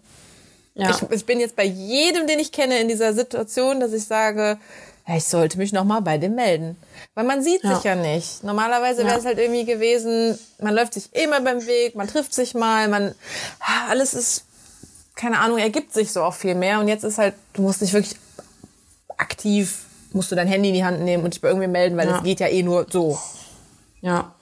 Ja. 0.75 0.91
Ich, 0.91 1.11
ich 1.11 1.27
bin 1.27 1.39
jetzt 1.39 1.55
bei 1.55 1.65
jedem, 1.65 2.27
den 2.27 2.39
ich 2.39 2.51
kenne, 2.51 2.81
in 2.81 2.89
dieser 2.89 3.13
Situation, 3.13 3.79
dass 3.79 3.93
ich 3.93 4.07
sage, 4.07 4.59
ich 5.07 5.25
sollte 5.25 5.59
mich 5.59 5.73
noch 5.73 5.85
mal 5.85 6.01
bei 6.01 6.17
dem 6.17 6.35
melden. 6.35 6.77
Weil 7.15 7.25
man 7.25 7.43
sieht 7.43 7.63
ja. 7.63 7.75
sich 7.75 7.85
ja 7.85 7.95
nicht. 7.95 8.43
Normalerweise 8.43 9.05
wäre 9.05 9.19
es 9.19 9.27
halt 9.27 9.39
irgendwie 9.39 9.67
gewesen, 9.67 10.39
man 10.61 10.75
läuft 10.75 10.95
sich 10.95 11.15
immer 11.15 11.43
beim 11.43 11.67
Weg, 11.67 11.95
man 11.95 12.09
trifft 12.09 12.33
sich 12.33 12.55
mal, 12.55 12.89
man, 12.89 13.15
alles 13.91 14.15
ist, 14.15 14.45
keine 15.15 15.41
Ahnung, 15.41 15.59
ergibt 15.59 15.93
sich 15.93 16.11
so 16.11 16.23
auch 16.23 16.35
viel 16.35 16.55
mehr. 16.55 16.81
Und 16.81 16.89
jetzt 16.89 17.05
ist 17.05 17.19
halt, 17.19 17.35
du 17.53 17.63
musst 17.63 17.83
dich 17.83 17.93
wirklich 17.93 18.17
aktiv 19.19 19.88
musst 20.13 20.31
du 20.31 20.37
dein 20.37 20.49
Handy 20.49 20.69
in 20.69 20.75
die 20.75 20.85
Hand 20.85 21.01
nehmen 21.01 21.25
und 21.25 21.35
dich 21.35 21.41
bei 21.41 21.49
irgendwie 21.49 21.69
melden, 21.69 21.97
weil 21.97 22.09
es 22.09 22.23
geht 22.23 22.41
ja 22.41 22.49
eh 22.49 22.63
nur 22.63 22.87
so. 22.91 23.19
Ja. 24.01 24.33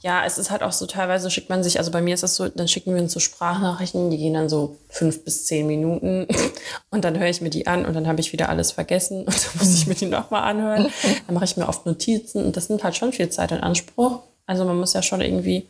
Ja, 0.00 0.24
es 0.26 0.38
ist 0.38 0.50
halt 0.50 0.62
auch 0.62 0.72
so, 0.72 0.86
teilweise 0.86 1.30
schickt 1.30 1.48
man 1.48 1.62
sich, 1.62 1.78
also 1.78 1.90
bei 1.90 2.02
mir 2.02 2.14
ist 2.14 2.22
das 2.22 2.34
so, 2.34 2.48
dann 2.48 2.66
schicken 2.66 2.94
wir 2.94 3.00
uns 3.00 3.12
so 3.12 3.20
Sprachnachrichten, 3.20 4.10
die 4.10 4.18
gehen 4.18 4.34
dann 4.34 4.48
so 4.48 4.76
fünf 4.88 5.24
bis 5.24 5.46
zehn 5.46 5.66
Minuten 5.66 6.26
und 6.90 7.04
dann 7.04 7.18
höre 7.18 7.28
ich 7.28 7.40
mir 7.40 7.50
die 7.50 7.66
an 7.66 7.86
und 7.86 7.94
dann 7.94 8.08
habe 8.08 8.20
ich 8.20 8.32
wieder 8.32 8.48
alles 8.48 8.72
vergessen 8.72 9.20
und 9.20 9.28
dann 9.28 9.52
muss 9.58 9.74
ich 9.74 9.86
mir 9.86 9.94
die 9.94 10.06
nochmal 10.06 10.42
anhören. 10.42 10.88
Dann 11.26 11.34
mache 11.34 11.44
ich 11.44 11.56
mir 11.56 11.68
oft 11.68 11.86
Notizen 11.86 12.44
und 12.44 12.56
das 12.56 12.68
nimmt 12.68 12.82
halt 12.82 12.96
schon 12.96 13.12
viel 13.12 13.28
Zeit 13.28 13.52
in 13.52 13.60
Anspruch. 13.60 14.20
Also 14.46 14.64
man 14.64 14.78
muss 14.78 14.92
ja 14.92 15.02
schon 15.02 15.20
irgendwie 15.20 15.68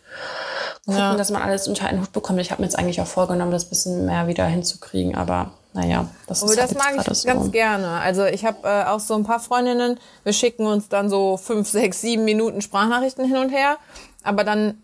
gucken, 0.86 0.98
ja. 0.98 1.16
dass 1.16 1.30
man 1.30 1.42
alles 1.42 1.68
unter 1.68 1.86
einen 1.86 2.00
Hut 2.00 2.12
bekommt. 2.12 2.40
Ich 2.40 2.50
habe 2.50 2.62
mir 2.62 2.66
jetzt 2.66 2.78
eigentlich 2.78 3.00
auch 3.00 3.06
vorgenommen, 3.06 3.52
das 3.52 3.66
bisschen 3.66 4.06
mehr 4.06 4.26
wieder 4.26 4.46
hinzukriegen, 4.46 5.14
aber 5.14 5.52
naja, 5.74 6.08
das 6.26 6.42
Aber 6.42 6.52
ist 6.52 6.58
das 6.58 6.74
halt 6.74 6.96
mag 6.96 7.06
ich 7.06 7.18
so. 7.18 7.28
ganz 7.28 7.50
gerne. 7.50 7.88
Also 7.88 8.24
ich 8.26 8.44
habe 8.44 8.58
äh, 8.68 8.84
auch 8.84 9.00
so 9.00 9.14
ein 9.14 9.24
paar 9.24 9.40
Freundinnen, 9.40 9.98
wir 10.22 10.32
schicken 10.32 10.66
uns 10.66 10.88
dann 10.88 11.08
so 11.08 11.36
fünf, 11.36 11.68
sechs, 11.68 12.00
sieben 12.00 12.24
Minuten 12.24 12.60
Sprachnachrichten 12.60 13.24
hin 13.24 13.38
und 13.38 13.48
her, 13.50 13.78
aber 14.22 14.44
dann 14.44 14.82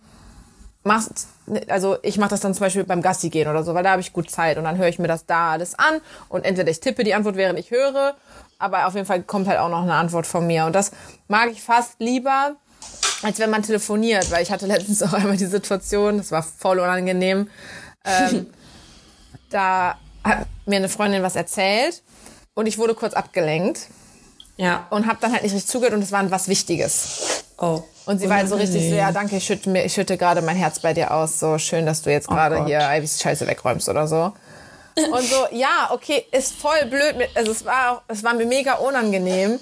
machst 0.85 1.29
also 1.69 1.97
ich 2.03 2.19
mache 2.19 2.31
das 2.31 2.41
dann 2.41 2.55
zum 2.55 2.61
Beispiel 2.61 2.85
beim 2.85 3.03
Gassi 3.03 3.31
gehen 3.31 3.49
oder 3.49 3.65
so, 3.65 3.75
weil 3.75 3.83
da 3.83 3.91
habe 3.93 4.01
ich 4.01 4.13
gut 4.13 4.31
Zeit 4.31 4.59
und 4.59 4.65
dann 4.65 4.79
höre 4.79 4.89
ich 4.89 4.99
mir 4.99 5.09
das 5.09 5.27
da 5.27 5.53
alles 5.53 5.79
an 5.79 6.01
und 6.29 6.45
entweder 6.45 6.71
ich 6.71 6.81
tippe 6.81 7.05
die 7.05 7.15
Antwort, 7.15 7.37
während 7.37 7.59
ich 7.59 7.71
höre, 7.71 8.15
aber 8.59 8.87
auf 8.87 8.95
jeden 8.95 9.07
Fall 9.07 9.23
kommt 9.23 9.49
halt 9.49 9.59
auch 9.59 9.69
noch 9.69 9.83
eine 9.83 9.95
Antwort 9.95 10.27
von 10.27 10.47
mir 10.47 10.67
und 10.67 10.75
das 10.75 10.93
mag 11.27 11.51
ich 11.51 11.63
fast 11.63 12.01
lieber, 12.01 12.57
als 13.23 13.39
wenn 13.39 13.51
man 13.51 13.63
telefoniert, 13.63 14.31
weil 14.31 14.43
ich 14.43 14.51
hatte 14.51 14.67
letztens 14.67 15.03
auch 15.05 15.13
einmal 15.13 15.37
die 15.37 15.47
Situation, 15.47 16.19
das 16.19 16.33
war 16.33 16.43
voll 16.43 16.79
unangenehm, 16.79 17.49
ähm, 18.05 18.47
da 19.51 19.97
hat 20.25 20.47
mir 20.67 20.77
eine 20.77 20.89
Freundin 20.89 21.23
was 21.23 21.37
erzählt 21.37 22.03
und 22.55 22.67
ich 22.67 22.79
wurde 22.79 22.95
kurz 22.95 23.15
abgelenkt. 23.15 23.89
Ja. 24.57 24.89
Und 24.91 25.07
habe 25.07 25.19
dann 25.21 25.33
halt 25.33 25.45
nicht 25.45 25.55
richtig 25.55 25.71
zugehört 25.71 25.95
und 25.95 26.03
es 26.03 26.11
war 26.11 26.29
was 26.31 26.49
Wichtiges. 26.49 27.45
Oh. 27.59 27.83
Und 28.07 28.19
sie 28.19 28.27
oh, 28.27 28.31
war 28.31 28.39
halt 28.39 28.49
so 28.49 28.57
richtig 28.57 28.83
nee. 28.83 28.91
so, 28.91 28.97
ja, 28.97 29.13
danke, 29.13 29.37
ich 29.37 29.45
schütte, 29.45 29.71
mir, 29.71 29.85
ich 29.85 29.93
schütte 29.93 30.17
gerade 30.17 30.43
mein 30.43 30.57
Herz 30.57 30.81
bei 30.81 30.93
dir 30.95 31.13
aus. 31.13 31.39
So 31.39 31.59
schön, 31.59 31.87
dass 31.87 32.03
du 32.03 32.11
jetzt 32.11 32.27
gerade 32.29 32.61
oh 32.61 32.67
hier 32.67 32.81
Ivys 32.81 33.21
Scheiße 33.21 33.47
wegräumst 33.47 33.89
oder 33.89 34.09
so. 34.09 34.33
Und 35.13 35.23
so, 35.23 35.47
ja, 35.53 35.91
okay, 35.93 36.27
ist 36.33 36.55
voll 36.55 36.87
blöd. 36.87 37.17
Mit, 37.17 37.31
also 37.37 37.53
es 37.53 37.65
war, 37.65 38.03
es 38.09 38.25
war 38.25 38.35
mir 38.35 38.47
mega 38.47 38.75
unangenehm. 38.75 39.61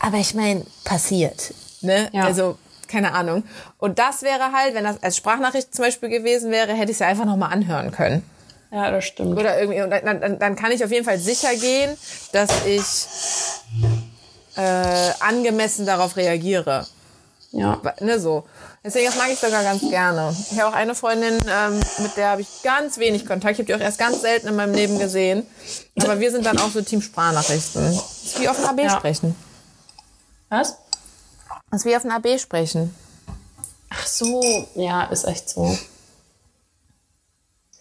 Aber 0.00 0.18
ich 0.18 0.34
meine, 0.34 0.64
passiert. 0.84 1.54
Ne? 1.80 2.08
Ja. 2.12 2.24
Also, 2.24 2.58
keine 2.86 3.14
Ahnung. 3.14 3.44
Und 3.78 3.98
das 3.98 4.22
wäre 4.22 4.52
halt, 4.52 4.74
wenn 4.74 4.84
das 4.84 5.02
als 5.02 5.16
Sprachnachricht 5.16 5.74
zum 5.74 5.84
Beispiel 5.84 6.08
gewesen 6.08 6.50
wäre, 6.50 6.72
hätte 6.72 6.90
ich 6.90 6.96
es 6.96 6.98
ja 6.98 7.06
einfach 7.06 7.24
nochmal 7.24 7.52
anhören 7.52 7.90
können. 7.90 8.28
Ja, 8.70 8.90
das 8.90 9.04
stimmt. 9.04 9.38
Oder 9.38 9.58
irgendwie, 9.58 9.80
und 9.80 9.90
dann, 9.90 10.20
dann, 10.20 10.38
dann 10.38 10.56
kann 10.56 10.72
ich 10.72 10.84
auf 10.84 10.90
jeden 10.90 11.04
Fall 11.04 11.18
sicher 11.18 11.54
gehen, 11.56 11.96
dass 12.32 12.50
ich 12.66 13.06
äh, 14.56 15.12
angemessen 15.20 15.86
darauf 15.86 16.16
reagiere. 16.16 16.86
Ja. 17.52 17.80
Ne, 18.00 18.20
so. 18.20 18.44
Deswegen, 18.84 19.06
das 19.06 19.16
mag 19.16 19.30
ich 19.30 19.38
sogar 19.38 19.62
ganz 19.62 19.80
gerne. 19.88 20.36
Ich 20.50 20.60
habe 20.60 20.70
auch 20.70 20.76
eine 20.76 20.94
Freundin, 20.94 21.38
ähm, 21.48 21.80
mit 21.98 22.16
der 22.16 22.30
habe 22.30 22.42
ich 22.42 22.48
ganz 22.62 22.98
wenig 22.98 23.26
Kontakt. 23.26 23.52
Ich 23.54 23.58
habe 23.58 23.66
die 23.66 23.74
auch 23.74 23.84
erst 23.84 23.98
ganz 23.98 24.20
selten 24.20 24.48
in 24.48 24.56
meinem 24.56 24.74
Leben 24.74 24.98
gesehen. 24.98 25.46
Aber 26.00 26.20
wir 26.20 26.30
sind 26.30 26.44
dann 26.44 26.58
auch 26.58 26.70
so 26.70 26.82
Team 26.82 27.00
Sprachnachrichten. 27.00 27.84
Das 27.84 28.22
ist 28.24 28.40
wie 28.40 28.48
auf 28.48 28.56
dem 28.56 28.66
AB 28.66 28.80
ja. 28.80 28.90
sprechen. 28.90 29.34
Was? 30.50 30.76
Das 31.70 31.80
ist 31.80 31.86
wie 31.86 31.96
auf 31.96 32.02
dem 32.02 32.10
AB 32.10 32.38
sprechen. 32.38 32.94
Ach 33.90 34.06
so, 34.06 34.66
ja, 34.74 35.04
ist 35.04 35.24
echt 35.24 35.48
so. 35.48 35.76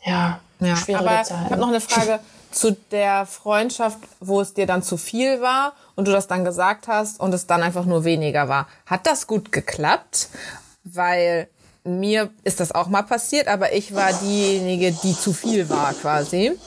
Ja. 0.06 0.40
Ja, 0.60 0.76
aber 0.96 1.22
ich 1.22 1.32
habe 1.32 1.58
noch 1.58 1.68
eine 1.68 1.82
Frage 1.82 2.20
zu 2.52 2.72
der 2.92 3.26
Freundschaft, 3.26 4.00
wo 4.20 4.42
es 4.42 4.54
dir 4.54 4.66
dann 4.66 4.82
zu 4.82 4.98
viel 4.98 5.42
war 5.42 5.74
und 5.96 6.08
du 6.08 6.12
das 6.12 6.28
dann 6.28 6.46
gesagt 6.46 6.88
hast 6.88 7.20
und 7.20 7.34
es 7.34 7.46
dann 7.46 7.62
einfach 7.62 7.86
nur 7.86 8.04
weniger 8.04 8.48
war. 8.48 8.68
Hat 8.86 9.06
das 9.06 9.28
gut 9.28 9.52
geklappt? 9.52 10.30
Weil 10.84 11.50
mir 11.84 12.30
ist 12.44 12.60
das 12.60 12.72
auch 12.72 12.88
mal 12.88 13.04
passiert, 13.04 13.48
aber 13.48 13.74
ich 13.74 13.94
war 13.94 14.12
diejenige, 14.14 14.92
die 14.92 15.16
zu 15.16 15.34
viel 15.34 15.70
war 15.70 15.94
quasi. 15.94 16.58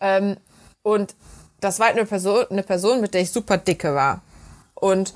Ähm, 0.00 0.36
und 0.82 1.14
das 1.60 1.78
war 1.78 1.88
halt 1.88 1.96
eine 1.96 2.06
Person, 2.06 2.44
eine 2.50 2.62
Person, 2.62 3.00
mit 3.00 3.14
der 3.14 3.22
ich 3.22 3.30
super 3.30 3.58
dicke 3.58 3.94
war. 3.94 4.22
Und 4.74 5.12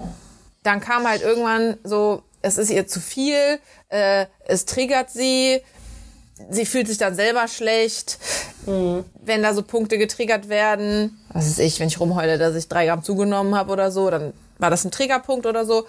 dann 0.62 0.80
kam 0.80 1.06
halt 1.06 1.22
irgendwann 1.22 1.78
so, 1.84 2.22
es 2.42 2.58
ist 2.58 2.70
ihr 2.70 2.86
zu 2.86 3.00
viel, 3.00 3.60
äh, 3.88 4.26
es 4.46 4.66
triggert 4.66 5.10
sie, 5.10 5.62
sie 6.50 6.66
fühlt 6.66 6.88
sich 6.88 6.98
dann 6.98 7.14
selber 7.14 7.48
schlecht, 7.48 8.18
mhm. 8.66 9.04
wenn 9.20 9.42
da 9.42 9.54
so 9.54 9.62
Punkte 9.62 9.98
getriggert 9.98 10.48
werden. 10.48 11.18
Was 11.32 11.46
ist 11.46 11.58
ich, 11.58 11.80
wenn 11.80 11.88
ich 11.88 12.00
rumheule, 12.00 12.38
dass 12.38 12.54
ich 12.54 12.68
drei 12.68 12.86
Gramm 12.86 13.02
zugenommen 13.02 13.54
habe 13.54 13.72
oder 13.72 13.90
so, 13.90 14.10
dann 14.10 14.32
war 14.58 14.70
das 14.70 14.84
ein 14.84 14.90
Triggerpunkt 14.90 15.46
oder 15.46 15.64
so. 15.64 15.86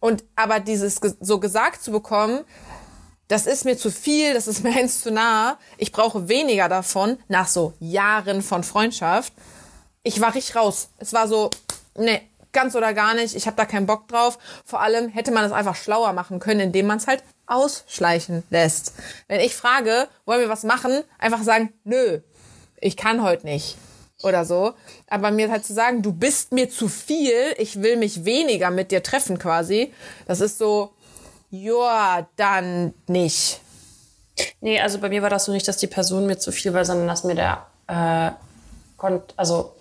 Und 0.00 0.24
aber 0.36 0.60
dieses 0.60 1.00
so 1.20 1.40
gesagt 1.40 1.82
zu 1.82 1.92
bekommen, 1.92 2.40
das 3.28 3.46
ist 3.46 3.64
mir 3.64 3.76
zu 3.78 3.90
viel, 3.90 4.34
das 4.34 4.48
ist 4.48 4.64
mir 4.64 4.74
eins 4.76 5.02
zu 5.02 5.10
nah, 5.10 5.58
ich 5.78 5.92
brauche 5.92 6.28
weniger 6.28 6.68
davon 6.68 7.18
nach 7.28 7.46
so 7.46 7.74
Jahren 7.78 8.42
von 8.42 8.64
Freundschaft. 8.64 9.32
ich 10.02 10.20
war 10.20 10.34
richtig 10.34 10.56
raus. 10.56 10.88
Es 10.98 11.12
war 11.12 11.28
so, 11.28 11.50
nee, 11.96 12.22
ganz 12.52 12.74
oder 12.74 12.94
gar 12.94 13.14
nicht. 13.14 13.34
Ich 13.34 13.46
habe 13.46 13.56
da 13.56 13.64
keinen 13.64 13.86
Bock 13.86 14.08
drauf. 14.08 14.38
Vor 14.64 14.80
allem 14.80 15.08
hätte 15.08 15.30
man 15.30 15.44
es 15.44 15.52
einfach 15.52 15.76
schlauer 15.76 16.12
machen 16.12 16.40
können, 16.40 16.60
indem 16.60 16.86
man 16.86 16.98
es 16.98 17.06
halt 17.06 17.22
ausschleichen 17.50 18.42
lässt. 18.50 18.94
Wenn 19.28 19.40
ich 19.40 19.54
frage, 19.54 20.08
wollen 20.24 20.40
wir 20.40 20.48
was 20.48 20.64
machen, 20.64 21.02
einfach 21.18 21.42
sagen, 21.42 21.72
nö, 21.84 22.20
ich 22.80 22.96
kann 22.96 23.22
heute 23.22 23.46
nicht 23.46 23.76
oder 24.22 24.44
so. 24.44 24.74
Aber 25.08 25.30
mir 25.30 25.50
halt 25.50 25.64
zu 25.64 25.72
sagen, 25.72 26.02
du 26.02 26.12
bist 26.12 26.52
mir 26.52 26.70
zu 26.70 26.88
viel, 26.88 27.54
ich 27.58 27.82
will 27.82 27.96
mich 27.96 28.24
weniger 28.24 28.70
mit 28.70 28.90
dir 28.90 29.02
treffen 29.02 29.38
quasi, 29.38 29.92
das 30.26 30.40
ist 30.40 30.58
so, 30.58 30.92
ja, 31.50 32.28
dann 32.36 32.94
nicht. 33.06 33.60
Nee, 34.60 34.80
also 34.80 34.98
bei 34.98 35.08
mir 35.08 35.22
war 35.22 35.30
das 35.30 35.46
so 35.46 35.52
nicht, 35.52 35.66
dass 35.66 35.76
die 35.76 35.86
Person 35.86 36.26
mir 36.26 36.38
zu 36.38 36.52
viel 36.52 36.72
war, 36.72 36.84
sondern 36.84 37.08
dass 37.08 37.24
mir 37.24 37.34
der 37.34 37.66
äh, 37.88 38.30
Kont 38.96 39.34
also 39.36 39.74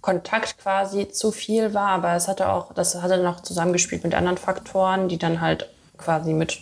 Kontakt 0.00 0.58
quasi 0.58 1.08
zu 1.08 1.32
viel 1.32 1.74
war. 1.74 1.88
Aber 1.88 2.14
es 2.14 2.28
hatte 2.28 2.48
auch, 2.50 2.72
das 2.74 2.94
hatte 3.02 3.18
noch 3.18 3.40
zusammengespielt 3.40 4.04
mit 4.04 4.14
anderen 4.14 4.38
Faktoren, 4.38 5.08
die 5.08 5.18
dann 5.18 5.40
halt 5.40 5.70
quasi 5.96 6.32
mit 6.32 6.60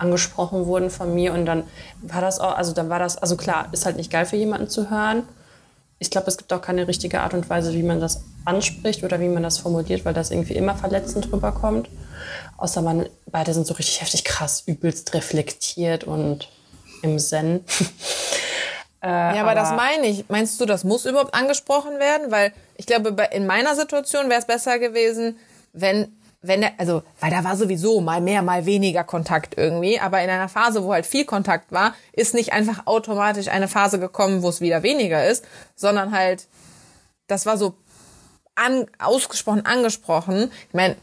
angesprochen 0.00 0.66
wurden 0.66 0.90
von 0.90 1.14
mir. 1.14 1.32
Und 1.32 1.46
dann 1.46 1.64
war 2.02 2.20
das 2.20 2.40
auch, 2.40 2.56
also 2.56 2.72
dann 2.72 2.88
war 2.88 2.98
das, 2.98 3.18
also 3.18 3.36
klar, 3.36 3.68
ist 3.72 3.86
halt 3.86 3.96
nicht 3.96 4.10
geil 4.10 4.26
für 4.26 4.36
jemanden 4.36 4.68
zu 4.68 4.90
hören. 4.90 5.22
Ich 5.98 6.10
glaube, 6.10 6.28
es 6.28 6.38
gibt 6.38 6.52
auch 6.52 6.62
keine 6.62 6.88
richtige 6.88 7.20
Art 7.20 7.34
und 7.34 7.48
Weise, 7.50 7.74
wie 7.74 7.82
man 7.82 8.00
das 8.00 8.24
anspricht 8.44 9.04
oder 9.04 9.20
wie 9.20 9.28
man 9.28 9.42
das 9.42 9.58
formuliert, 9.58 10.04
weil 10.04 10.14
das 10.14 10.30
irgendwie 10.30 10.54
immer 10.54 10.74
verletzend 10.74 11.30
rüberkommt. 11.30 11.90
Außer 12.56 12.80
man, 12.80 13.06
beide 13.26 13.52
sind 13.52 13.66
so 13.66 13.74
richtig 13.74 14.00
heftig 14.00 14.24
krass, 14.24 14.62
übelst 14.66 15.12
reflektiert 15.14 16.04
und 16.04 16.48
im 17.02 17.18
Zen. 17.18 17.64
äh, 19.02 19.08
ja, 19.08 19.30
aber, 19.30 19.40
aber, 19.40 19.54
das 19.54 19.70
meine 19.72 20.06
ich. 20.06 20.28
Meinst 20.28 20.60
du, 20.60 20.66
das 20.66 20.84
muss 20.84 21.04
überhaupt 21.04 21.34
angesprochen 21.34 21.98
werden? 21.98 22.30
Weil 22.30 22.52
ich 22.76 22.86
glaube, 22.86 23.14
in 23.32 23.46
meiner 23.46 23.74
Situation 23.74 24.30
wäre 24.30 24.40
es 24.40 24.46
besser 24.46 24.78
gewesen, 24.78 25.36
wenn, 25.72 26.16
wenn 26.42 26.62
er, 26.62 26.72
also, 26.78 27.02
weil 27.20 27.30
da 27.30 27.44
war 27.44 27.56
sowieso 27.56 28.00
mal 28.00 28.20
mehr, 28.20 28.42
mal 28.42 28.64
weniger 28.64 29.04
Kontakt 29.04 29.58
irgendwie. 29.58 30.00
Aber 30.00 30.22
in 30.22 30.30
einer 30.30 30.48
Phase, 30.48 30.84
wo 30.84 30.92
halt 30.92 31.06
viel 31.06 31.24
Kontakt 31.24 31.70
war, 31.70 31.94
ist 32.12 32.34
nicht 32.34 32.52
einfach 32.52 32.86
automatisch 32.86 33.48
eine 33.48 33.68
Phase 33.68 33.98
gekommen, 33.98 34.42
wo 34.42 34.48
es 34.48 34.60
wieder 34.60 34.82
weniger 34.82 35.26
ist, 35.26 35.44
sondern 35.76 36.12
halt, 36.12 36.48
das 37.26 37.44
war 37.44 37.58
so 37.58 37.74
an, 38.54 38.86
ausgesprochen 38.98 39.66
angesprochen. 39.66 40.50
Ich 40.68 40.74
meine, 40.74 40.96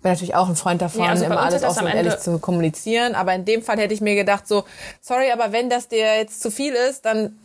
bin 0.00 0.10
natürlich 0.10 0.34
auch 0.34 0.48
ein 0.48 0.56
Freund 0.56 0.82
davon, 0.82 1.02
nee, 1.02 1.08
also 1.08 1.24
immer 1.24 1.40
alles 1.40 1.62
offen 1.62 1.86
und 1.86 1.92
ehrlich 1.92 2.18
zu 2.18 2.38
kommunizieren. 2.38 3.14
Aber 3.14 3.34
in 3.34 3.44
dem 3.44 3.62
Fall 3.62 3.78
hätte 3.78 3.94
ich 3.94 4.00
mir 4.00 4.14
gedacht, 4.14 4.48
so, 4.48 4.64
sorry, 5.00 5.30
aber 5.32 5.52
wenn 5.52 5.70
das 5.70 5.88
dir 5.88 6.16
jetzt 6.16 6.42
zu 6.42 6.50
viel 6.50 6.72
ist, 6.72 7.04
dann 7.04 7.38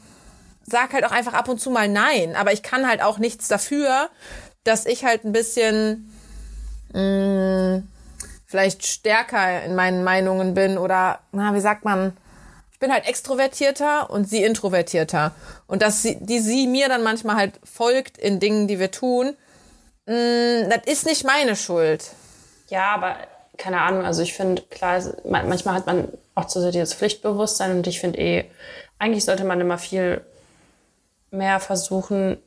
sag 0.64 0.94
halt 0.94 1.06
auch 1.06 1.12
einfach 1.12 1.34
ab 1.34 1.50
und 1.50 1.60
zu 1.60 1.70
mal 1.70 1.88
nein. 1.88 2.36
Aber 2.36 2.54
ich 2.54 2.64
kann 2.64 2.88
halt 2.88 3.02
auch 3.02 3.20
nichts 3.20 3.48
dafür, 3.48 4.10
dass 4.64 4.86
ich 4.86 5.06
halt 5.06 5.24
ein 5.24 5.34
bisschen 5.34 6.12
mh, 6.94 7.78
mm, 7.78 7.88
vielleicht 8.46 8.86
stärker 8.86 9.64
in 9.64 9.76
meinen 9.76 10.04
Meinungen 10.04 10.54
bin 10.54 10.78
oder, 10.78 11.20
na, 11.32 11.54
wie 11.54 11.60
sagt 11.60 11.86
man, 11.86 12.16
ich 12.72 12.80
bin 12.80 12.92
halt 12.92 13.08
extrovertierter 13.08 14.10
und 14.10 14.30
sie 14.30 14.44
introvertierter. 14.44 15.34
Und 15.66 15.82
dass 15.82 16.04
sie, 16.04 16.18
die 16.20 16.40
sie 16.40 16.68
mir 16.68 16.88
dann 16.88 17.04
manchmal 17.04 17.36
halt 17.36 17.60
folgt 17.64 18.18
in 18.18 18.40
Dingen, 18.40 18.68
die 18.68 18.80
wir 18.80 18.92
tun, 18.92 19.36
mh, 20.06 20.16
mm, 20.16 20.70
das 20.70 20.82
ist 20.86 21.06
nicht 21.06 21.26
meine 21.26 21.56
Schuld. 21.56 22.12
Ja, 22.70 22.94
aber 22.94 23.18
keine 23.58 23.82
Ahnung, 23.82 24.06
also 24.06 24.22
ich 24.22 24.34
finde, 24.34 24.62
klar, 24.62 25.02
manchmal 25.26 25.74
hat 25.74 25.88
man 25.88 26.10
auch 26.36 26.46
zu 26.46 26.62
sehr 26.62 26.72
dieses 26.72 26.94
Pflichtbewusstsein 26.94 27.72
und 27.72 27.88
ich 27.88 28.00
finde 28.00 28.20
eh, 28.20 28.46
eigentlich 29.00 29.26
sollte 29.26 29.44
man 29.44 29.60
immer 29.60 29.78
viel 29.78 30.22
mehr 31.32 31.60
versuchen, 31.60 32.38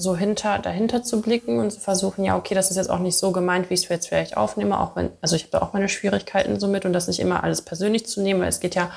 so 0.00 0.16
hinter, 0.16 0.58
dahinter 0.58 1.02
zu 1.02 1.20
blicken 1.20 1.58
und 1.58 1.70
zu 1.70 1.80
versuchen, 1.80 2.24
ja, 2.24 2.36
okay, 2.36 2.54
das 2.54 2.70
ist 2.70 2.76
jetzt 2.76 2.90
auch 2.90 2.98
nicht 2.98 3.18
so 3.18 3.32
gemeint, 3.32 3.70
wie 3.70 3.74
ich 3.74 3.84
es 3.84 3.88
jetzt 3.88 4.08
vielleicht 4.08 4.36
aufnehme, 4.36 4.80
auch 4.80 4.96
wenn, 4.96 5.10
also 5.20 5.36
ich 5.36 5.42
habe 5.42 5.52
da 5.52 5.62
auch 5.62 5.72
meine 5.72 5.88
Schwierigkeiten 5.88 6.58
so 6.58 6.68
mit 6.68 6.84
und 6.84 6.92
das 6.92 7.06
nicht 7.06 7.20
immer 7.20 7.44
alles 7.44 7.62
persönlich 7.62 8.06
zu 8.06 8.20
nehmen, 8.20 8.40
weil 8.40 8.48
es 8.48 8.60
geht 8.60 8.74
ja 8.74 8.90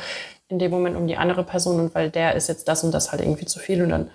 in 0.47 0.59
dem 0.59 0.71
Moment 0.71 0.95
um 0.95 1.07
die 1.07 1.17
andere 1.17 1.43
Person 1.43 1.79
und 1.79 1.95
weil 1.95 2.09
der 2.09 2.35
ist 2.35 2.47
jetzt 2.47 2.67
das 2.67 2.83
und 2.83 2.91
das 2.91 3.11
halt 3.11 3.21
irgendwie 3.21 3.45
zu 3.45 3.59
viel 3.59 3.81
und 3.83 3.89
dann 3.89 4.09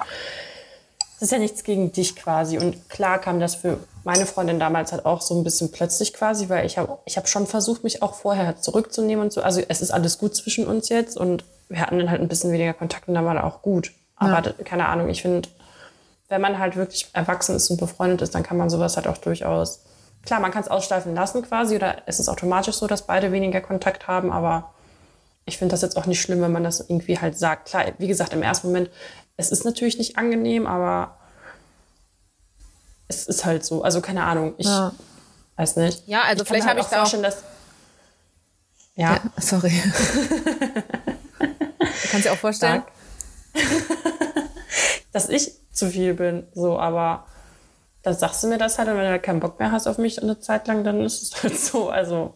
das 1.19 1.31
ist 1.31 1.33
ja 1.33 1.39
nichts 1.39 1.65
gegen 1.65 1.91
dich 1.91 2.15
quasi. 2.15 2.59
Und 2.59 2.89
klar 2.89 3.21
kam 3.21 3.41
das 3.41 3.57
für 3.57 3.79
meine 4.05 4.25
Freundin 4.25 4.61
damals 4.61 4.93
halt 4.93 5.05
auch 5.05 5.21
so 5.21 5.37
ein 5.37 5.43
bisschen 5.43 5.73
plötzlich 5.73 6.15
quasi, 6.15 6.49
weil 6.49 6.65
ich 6.65 6.79
habe 6.79 6.97
ich 7.07 7.17
hab 7.17 7.29
schon 7.29 7.49
versucht, 7.49 7.83
mich 7.83 8.03
auch 8.03 8.15
vorher 8.15 8.61
zurückzunehmen 8.61 9.25
und 9.25 9.33
so. 9.33 9.43
Also 9.43 9.61
es 9.69 9.83
ist 9.83 9.91
alles 9.91 10.19
gut 10.19 10.37
zwischen 10.37 10.65
uns 10.69 10.89
jetzt 10.91 11.17
und 11.17 11.45
wir 11.69 11.81
hatten 11.81 11.99
dann 11.99 12.09
halt 12.09 12.21
ein 12.21 12.29
bisschen 12.29 12.53
weniger 12.53 12.73
Kontakt 12.73 13.09
und 13.09 13.15
dann 13.15 13.25
war 13.25 13.35
das 13.35 13.43
auch 13.43 13.63
gut. 13.63 13.91
Aber 14.15 14.47
ja. 14.47 14.53
keine 14.65 14.87
Ahnung, 14.87 15.09
ich 15.09 15.23
finde, 15.23 15.49
wenn 16.29 16.41
man 16.41 16.59
halt 16.59 16.77
wirklich 16.77 17.09
erwachsen 17.13 17.57
ist 17.57 17.71
und 17.71 17.79
befreundet 17.79 18.23
ist, 18.23 18.35
dann 18.35 18.43
kann 18.43 18.57
man 18.57 18.71
sowas 18.71 18.97
halt 18.97 19.07
auch 19.07 19.19
durchaus. 19.19 19.81
Klar, 20.23 20.41
man 20.41 20.51
kann 20.51 20.63
es 20.63 20.69
ausschleifen 20.69 21.15
lassen 21.15 21.43
quasi 21.43 21.77
oder 21.77 22.03
es 22.07 22.21
ist 22.21 22.29
automatisch 22.29 22.77
so, 22.77 22.87
dass 22.87 23.07
beide 23.07 23.33
weniger 23.33 23.61
Kontakt 23.61 24.09
haben, 24.09 24.31
aber 24.31 24.75
ich 25.47 25.57
finde 25.57 25.73
das 25.73 25.83
jetzt 25.83 25.97
auch 25.97 26.07
nicht 26.07 26.21
schlimm, 26.21 26.43
wenn 26.43 26.53
man 26.53 26.65
das 26.65 26.81
irgendwie 26.81 27.19
halt 27.19 27.39
sagt. 27.39 27.69
Klar, 27.69 27.87
wie 27.99 28.09
gesagt, 28.09 28.35
im 28.35 28.43
ersten 28.43 28.67
Moment 28.67 28.91
es 29.39 29.53
ist 29.53 29.65
natürlich 29.65 29.97
nicht 29.97 30.19
angenehm, 30.19 30.67
aber 30.67 31.17
es 33.07 33.27
ist 33.27 33.45
halt 33.47 33.65
so. 33.65 33.83
Also 33.83 34.03
keine 34.03 34.25
Ahnung, 34.25 34.55
ich 34.59 34.67
ja. 34.67 34.93
weiß 35.57 35.77
nicht. 35.77 36.07
Ja, 36.07 36.23
also 36.23 36.43
ich 36.43 36.49
vielleicht 36.49 36.67
habe 36.67 36.81
halt 36.81 36.87
ich 36.87 36.91
da 36.91 37.05
auch... 37.05 37.23
Das, 37.23 37.43
ja. 38.97 39.15
ja 39.15 39.21
sorry. 39.39 39.71
du 41.39 42.09
kannst 42.11 42.27
dir 42.27 42.33
auch 42.33 42.39
vorstellen, 42.39 42.83
dass 45.13 45.29
ich 45.29 45.53
zu 45.79 45.91
viel 45.91 46.15
bin, 46.15 46.47
so, 46.55 46.79
aber 46.79 47.25
dann 48.03 48.15
sagst 48.15 48.43
du 48.43 48.49
mir 48.49 48.59
das 48.59 48.79
halt 48.79 48.89
und 48.89 48.97
wenn 48.97 49.05
du 49.05 49.11
halt 49.11 49.23
keinen 49.23 49.41
Bock 49.41 49.59
mehr 49.59 49.73
hast 49.73 49.87
auf 49.87 49.99
mich 49.99 50.23
eine 50.23 50.39
Zeit 50.41 50.67
lang, 50.67 50.85
dann 50.85 51.01
ist 51.05 51.23
es 51.23 51.43
halt 51.43 51.59
so. 51.59 51.91
Also 51.91 52.35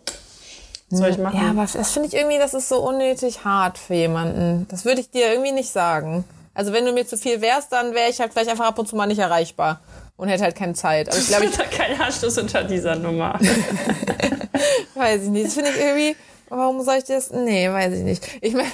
was 0.90 0.99
soll 0.99 1.09
ich 1.09 1.18
machen? 1.18 1.40
Ja, 1.40 1.51
aber 1.51 1.66
das 1.72 1.90
finde 1.90 2.09
ich 2.09 2.14
irgendwie, 2.14 2.38
das 2.38 2.53
ist 2.53 2.68
so 2.68 2.86
unnötig 2.86 3.45
hart 3.45 3.78
für 3.78 3.95
jemanden. 3.95 4.66
Das 4.68 4.84
würde 4.84 5.01
ich 5.01 5.11
dir 5.11 5.32
irgendwie 5.32 5.53
nicht 5.53 5.70
sagen. 5.70 6.24
Also 6.55 6.72
wenn 6.74 6.84
du 6.84 6.93
mir 6.93 7.07
zu 7.07 7.16
viel 7.16 7.40
wärst, 7.40 7.72
dann 7.72 7.95
wäre 7.95 8.11
ich 8.11 8.20
halt 8.20 8.32
vielleicht 8.32 8.51
einfach 8.51 8.66
ab 8.66 8.78
und 8.78 8.86
zu 8.86 8.95
mal 8.95 9.07
nicht 9.07 9.18
erreichbar 9.18 9.80
und 10.16 10.28
hätte 10.28 10.43
halt 10.45 10.55
keine 10.55 10.74
Zeit. 10.74 11.09
Aber 11.09 11.16
ich 11.16 11.28
glaube, 11.28 11.47
ich 11.47 11.70
kein 11.70 11.99
Anschluss 11.99 12.36
unter 12.36 12.64
dieser 12.64 12.97
Nummer. 12.97 13.38
weiß 14.95 15.22
ich 15.22 15.28
nicht. 15.30 15.47
Das 15.47 15.55
finde 15.55 15.70
ich 15.70 15.78
irgendwie. 15.78 16.16
Warum 16.51 16.82
soll 16.82 16.97
ich 16.97 17.05
das? 17.05 17.30
Nee, 17.30 17.70
weiß 17.70 17.95
ich 17.95 18.03
nicht. 18.03 18.28
Ich 18.43 18.53
meine, 18.53 18.70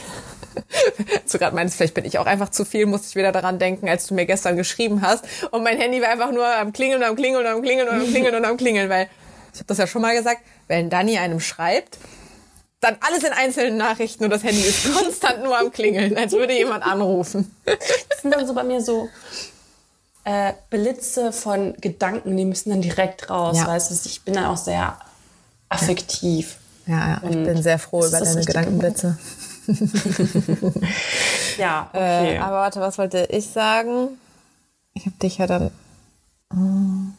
du 1.32 1.38
gerade 1.38 1.54
meinst, 1.54 1.76
vielleicht 1.76 1.94
bin 1.94 2.04
ich 2.04 2.18
auch 2.18 2.26
einfach 2.26 2.50
zu 2.50 2.64
viel, 2.64 2.86
musste 2.86 3.08
ich 3.08 3.16
wieder 3.16 3.32
daran 3.32 3.58
denken, 3.58 3.88
als 3.88 4.06
du 4.06 4.14
mir 4.14 4.26
gestern 4.26 4.56
geschrieben 4.56 5.02
hast. 5.02 5.24
Und 5.50 5.62
mein 5.62 5.78
Handy 5.78 6.00
war 6.00 6.08
einfach 6.08 6.32
nur 6.32 6.46
am 6.46 6.72
Klingeln 6.72 7.02
und 7.02 7.08
am 7.08 7.16
Klingeln 7.16 7.46
und 7.46 7.52
am 7.52 7.62
Klingeln 7.62 7.88
und 7.88 7.94
am 7.94 8.06
Klingeln 8.06 8.34
und 8.34 8.44
am 8.44 8.56
Klingeln, 8.56 8.88
weil 8.88 9.08
ich 9.52 9.60
habe 9.60 9.66
das 9.66 9.78
ja 9.78 9.86
schon 9.86 10.02
mal 10.02 10.16
gesagt, 10.16 10.40
wenn 10.68 10.90
Dani 10.90 11.18
einem 11.18 11.40
schreibt, 11.40 11.98
dann 12.80 12.96
alles 13.00 13.24
in 13.24 13.32
einzelnen 13.32 13.76
Nachrichten 13.76 14.24
und 14.24 14.30
das 14.30 14.44
Handy 14.44 14.60
ist 14.60 14.92
konstant 14.94 15.42
nur 15.42 15.58
am 15.58 15.72
Klingeln, 15.72 16.16
als 16.16 16.32
würde 16.32 16.52
jemand 16.52 16.84
anrufen. 16.84 17.54
Das 17.64 18.22
sind 18.22 18.32
dann 18.32 18.46
so 18.46 18.54
bei 18.54 18.62
mir 18.62 18.80
so 18.80 19.08
äh, 20.24 20.52
Blitze 20.70 21.32
von 21.32 21.74
Gedanken, 21.80 22.36
die 22.36 22.44
müssen 22.44 22.70
dann 22.70 22.82
direkt 22.82 23.30
raus. 23.30 23.56
Ja. 23.56 23.66
Weißt 23.66 23.90
du, 23.90 24.08
ich 24.08 24.22
bin 24.22 24.34
dann 24.34 24.44
auch 24.44 24.56
sehr 24.56 24.98
affektiv. 25.68 26.56
Ja, 26.86 27.20
ja 27.22 27.28
ich 27.28 27.36
bin 27.36 27.62
sehr 27.62 27.78
froh 27.78 28.06
über 28.06 28.20
deine 28.20 28.44
Gedankenblitze. 28.44 29.18
ja, 31.58 31.88
okay. 31.92 32.36
Äh, 32.36 32.38
aber 32.38 32.56
warte, 32.56 32.80
was 32.80 32.98
wollte 32.98 33.28
ich 33.30 33.46
sagen? 33.46 34.18
Ich 34.94 35.06
habe 35.06 35.16
dich 35.22 35.38
ja 35.38 35.46
dann. 35.46 35.70
Oh, 36.50 37.12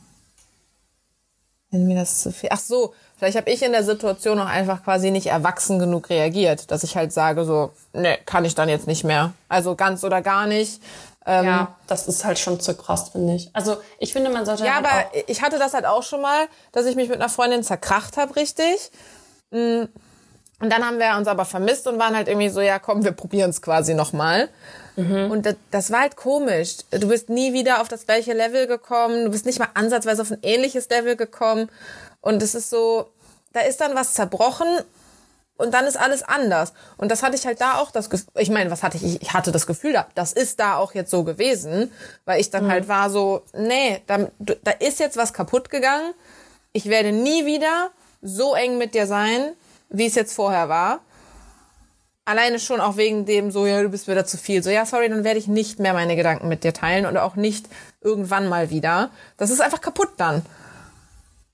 wenn 1.71 1.87
mir 1.87 1.95
das 1.95 2.21
zu 2.21 2.31
viel. 2.31 2.49
Ach 2.51 2.59
so, 2.59 2.93
Vielleicht 3.19 3.35
habe 3.35 3.51
ich 3.51 3.61
in 3.61 3.73
der 3.73 3.83
Situation 3.83 4.39
auch 4.39 4.45
einfach 4.47 4.81
quasi 4.81 5.11
nicht 5.11 5.27
erwachsen 5.27 5.77
genug 5.77 6.09
reagiert, 6.09 6.71
dass 6.71 6.85
ich 6.85 6.95
halt 6.95 7.11
sage 7.11 7.43
so, 7.43 7.73
ne, 7.91 8.17
kann 8.25 8.45
ich 8.45 8.55
dann 8.55 8.69
jetzt 8.69 8.87
nicht 8.87 9.03
mehr. 9.03 9.33
Also 9.49 9.75
ganz 9.75 10.05
oder 10.05 10.21
gar 10.21 10.47
nicht. 10.47 10.81
Ähm, 11.25 11.45
ja, 11.45 11.75
das 11.87 12.07
ist 12.07 12.23
halt 12.23 12.39
schon 12.39 12.61
zu 12.61 12.73
krass, 12.75 13.09
finde 13.09 13.35
ich. 13.35 13.49
Also 13.51 13.75
ich 13.99 14.13
finde, 14.13 14.29
man 14.29 14.45
sollte. 14.45 14.63
Ja, 14.63 14.75
halt 14.75 14.85
aber 14.85 15.05
ich 15.27 15.41
hatte 15.41 15.59
das 15.59 15.73
halt 15.73 15.85
auch 15.85 16.03
schon 16.03 16.21
mal, 16.21 16.47
dass 16.71 16.85
ich 16.85 16.95
mich 16.95 17.09
mit 17.09 17.19
einer 17.19 17.27
Freundin 17.27 17.61
zerkracht 17.61 18.15
habe, 18.15 18.37
richtig. 18.37 18.89
Mm, 19.51 19.83
und 20.59 20.71
dann 20.71 20.85
haben 20.85 20.99
wir 20.99 21.15
uns 21.17 21.27
aber 21.27 21.45
vermisst 21.45 21.87
und 21.87 21.99
waren 21.99 22.15
halt 22.15 22.27
irgendwie 22.27 22.49
so, 22.49 22.59
ja, 22.59 22.79
komm, 22.79 23.03
wir 23.03 23.13
probieren 23.13 23.49
es 23.49 23.61
quasi 23.61 23.93
nochmal. 23.93 24.49
Mhm. 24.97 25.31
Und 25.31 25.45
das, 25.45 25.55
das 25.71 25.91
war 25.91 26.01
halt 26.01 26.17
komisch. 26.17 26.77
Du 26.91 27.07
bist 27.07 27.29
nie 27.29 27.53
wieder 27.53 27.81
auf 27.81 27.87
das 27.87 28.05
gleiche 28.05 28.33
Level 28.33 28.67
gekommen. 28.67 29.25
Du 29.25 29.31
bist 29.31 29.45
nicht 29.45 29.59
mal 29.59 29.69
ansatzweise 29.73 30.21
auf 30.21 30.31
ein 30.31 30.39
ähnliches 30.41 30.89
Level 30.89 31.15
gekommen. 31.15 31.69
Und 32.19 32.43
es 32.43 32.55
ist 32.55 32.69
so, 32.69 33.07
da 33.53 33.61
ist 33.61 33.79
dann 33.79 33.95
was 33.95 34.13
zerbrochen 34.13 34.67
und 35.55 35.73
dann 35.73 35.85
ist 35.85 35.97
alles 35.97 36.23
anders. 36.23 36.73
Und 36.97 37.09
das 37.09 37.23
hatte 37.23 37.35
ich 37.35 37.45
halt 37.45 37.61
da 37.61 37.77
auch 37.77 37.91
das 37.91 38.09
Gefühl, 38.09 38.27
ich 38.35 38.49
meine, 38.49 38.69
was 38.69 38.83
hatte 38.83 38.97
ich? 38.97 39.21
Ich 39.21 39.33
hatte 39.33 39.53
das 39.53 39.65
Gefühl, 39.65 40.03
das 40.15 40.33
ist 40.33 40.59
da 40.59 40.75
auch 40.75 40.93
jetzt 40.93 41.11
so 41.11 41.23
gewesen, 41.23 41.91
weil 42.25 42.41
ich 42.41 42.49
dann 42.49 42.65
mhm. 42.65 42.71
halt 42.71 42.87
war 42.89 43.09
so, 43.09 43.43
nee, 43.53 44.01
da, 44.07 44.27
da 44.39 44.71
ist 44.71 44.99
jetzt 44.99 45.15
was 45.15 45.33
kaputt 45.33 45.69
gegangen. 45.69 46.13
Ich 46.73 46.85
werde 46.85 47.13
nie 47.13 47.45
wieder 47.45 47.91
so 48.21 48.55
eng 48.55 48.77
mit 48.77 48.93
dir 48.93 49.07
sein, 49.07 49.53
wie 49.89 50.05
es 50.05 50.15
jetzt 50.15 50.33
vorher 50.33 50.69
war. 50.69 50.99
Alleine 52.25 52.59
schon 52.59 52.79
auch 52.79 52.95
wegen 52.95 53.25
dem 53.25 53.49
so, 53.49 53.65
ja, 53.65 53.81
du 53.81 53.89
bist 53.89 54.07
wieder 54.07 54.25
zu 54.25 54.37
viel. 54.37 54.61
So, 54.61 54.69
ja, 54.69 54.85
sorry, 54.85 55.09
dann 55.09 55.23
werde 55.23 55.39
ich 55.39 55.47
nicht 55.47 55.79
mehr 55.79 55.93
meine 55.93 56.15
Gedanken 56.15 56.47
mit 56.47 56.63
dir 56.63 56.73
teilen 56.73 57.05
und 57.05 57.17
auch 57.17 57.35
nicht 57.35 57.67
irgendwann 58.01 58.47
mal 58.47 58.69
wieder. 58.69 59.09
Das 59.37 59.49
ist 59.49 59.61
einfach 59.61 59.81
kaputt 59.81 60.09
dann. 60.17 60.45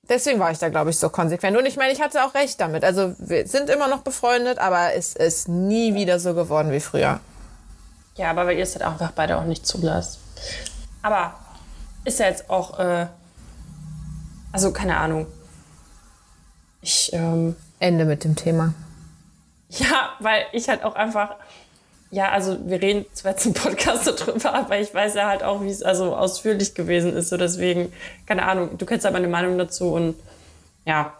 Deswegen 0.07 0.39
war 0.39 0.51
ich 0.51 0.59
da, 0.59 0.69
glaube 0.69 0.91
ich, 0.91 0.99
so 0.99 1.09
konsequent. 1.09 1.57
Und 1.57 1.65
ich 1.65 1.77
meine, 1.77 1.91
ich 1.91 2.01
hatte 2.01 2.23
auch 2.23 2.35
recht 2.35 2.59
damit. 2.61 2.83
Also 2.83 3.15
wir 3.17 3.47
sind 3.47 3.69
immer 3.69 3.87
noch 3.87 4.01
befreundet, 4.01 4.59
aber 4.59 4.93
es 4.93 5.15
ist 5.15 5.47
nie 5.47 5.95
wieder 5.95 6.19
so 6.19 6.35
geworden 6.35 6.71
wie 6.71 6.79
früher. 6.79 7.19
Ja, 8.15 8.29
aber 8.29 8.45
weil 8.45 8.57
ihr 8.57 8.63
es 8.63 8.75
halt 8.75 8.85
einfach 8.85 9.11
beide 9.11 9.37
auch 9.37 9.45
nicht 9.45 9.65
zulasst. 9.65 10.19
Aber 11.01 11.35
ist 12.03 12.19
ja 12.19 12.27
jetzt 12.27 12.49
auch, 12.49 12.79
äh, 12.79 13.07
also 14.51 14.71
keine 14.71 14.97
Ahnung. 14.97 15.25
Ich, 16.81 17.11
ähm, 17.13 17.55
Ende 17.85 18.05
mit 18.05 18.23
dem 18.23 18.35
Thema. 18.35 18.73
Ja, 19.69 20.09
weil 20.19 20.45
ich 20.51 20.69
halt 20.69 20.83
auch 20.83 20.95
einfach, 20.95 21.35
ja, 22.11 22.29
also 22.29 22.57
wir 22.67 22.81
reden 22.81 23.05
zwar 23.13 23.31
jetzt 23.31 23.45
im 23.45 23.53
Podcast 23.53 24.07
darüber, 24.07 24.53
aber 24.53 24.79
ich 24.79 24.93
weiß 24.93 25.15
ja 25.15 25.27
halt 25.27 25.43
auch, 25.43 25.61
wie 25.61 25.69
es 25.69 25.83
also 25.83 26.15
ausführlich 26.15 26.75
gewesen 26.75 27.15
ist. 27.15 27.29
So 27.29 27.37
deswegen, 27.37 27.91
keine 28.25 28.45
Ahnung, 28.45 28.77
du 28.77 28.85
kennst 28.85 29.05
ja 29.05 29.11
meine 29.11 29.27
Meinung 29.27 29.57
dazu 29.57 29.93
und 29.93 30.15
ja, 30.85 31.13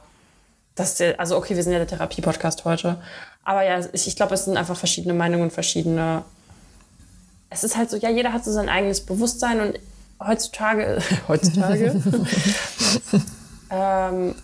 das 0.76 0.92
ist 0.92 1.00
der, 1.00 1.20
also 1.20 1.38
okay, 1.38 1.56
wir 1.56 1.64
sind 1.64 1.72
ja 1.72 1.80
der 1.80 1.88
Therapie-Podcast 1.88 2.66
heute. 2.66 3.02
Aber 3.44 3.64
ja, 3.64 3.80
ich, 3.94 4.08
ich 4.08 4.16
glaube, 4.16 4.34
es 4.34 4.46
sind 4.46 4.58
einfach 4.58 4.76
verschiedene 4.76 5.14
Meinungen, 5.14 5.52
verschiedene. 5.52 6.24
Es 7.50 7.64
ist 7.64 7.78
halt 7.78 7.90
so, 7.90 7.98
ja, 7.98 8.10
jeder 8.10 8.34
hat 8.34 8.44
so 8.44 8.52
sein 8.52 8.70
eigenes 8.70 9.06
Bewusstsein 9.06 9.62
und 9.62 9.80
heutzutage, 10.20 11.00
heutzutage, 11.28 12.02
ähm, 13.70 14.36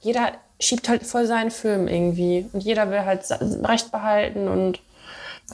jeder 0.00 0.32
schiebt 0.60 0.88
halt 0.88 1.06
voll 1.06 1.26
seinen 1.26 1.50
Film 1.50 1.88
irgendwie 1.88 2.48
und 2.52 2.60
jeder 2.60 2.90
will 2.90 3.04
halt 3.04 3.24
Recht 3.64 3.90
behalten 3.92 4.48
und 4.48 4.80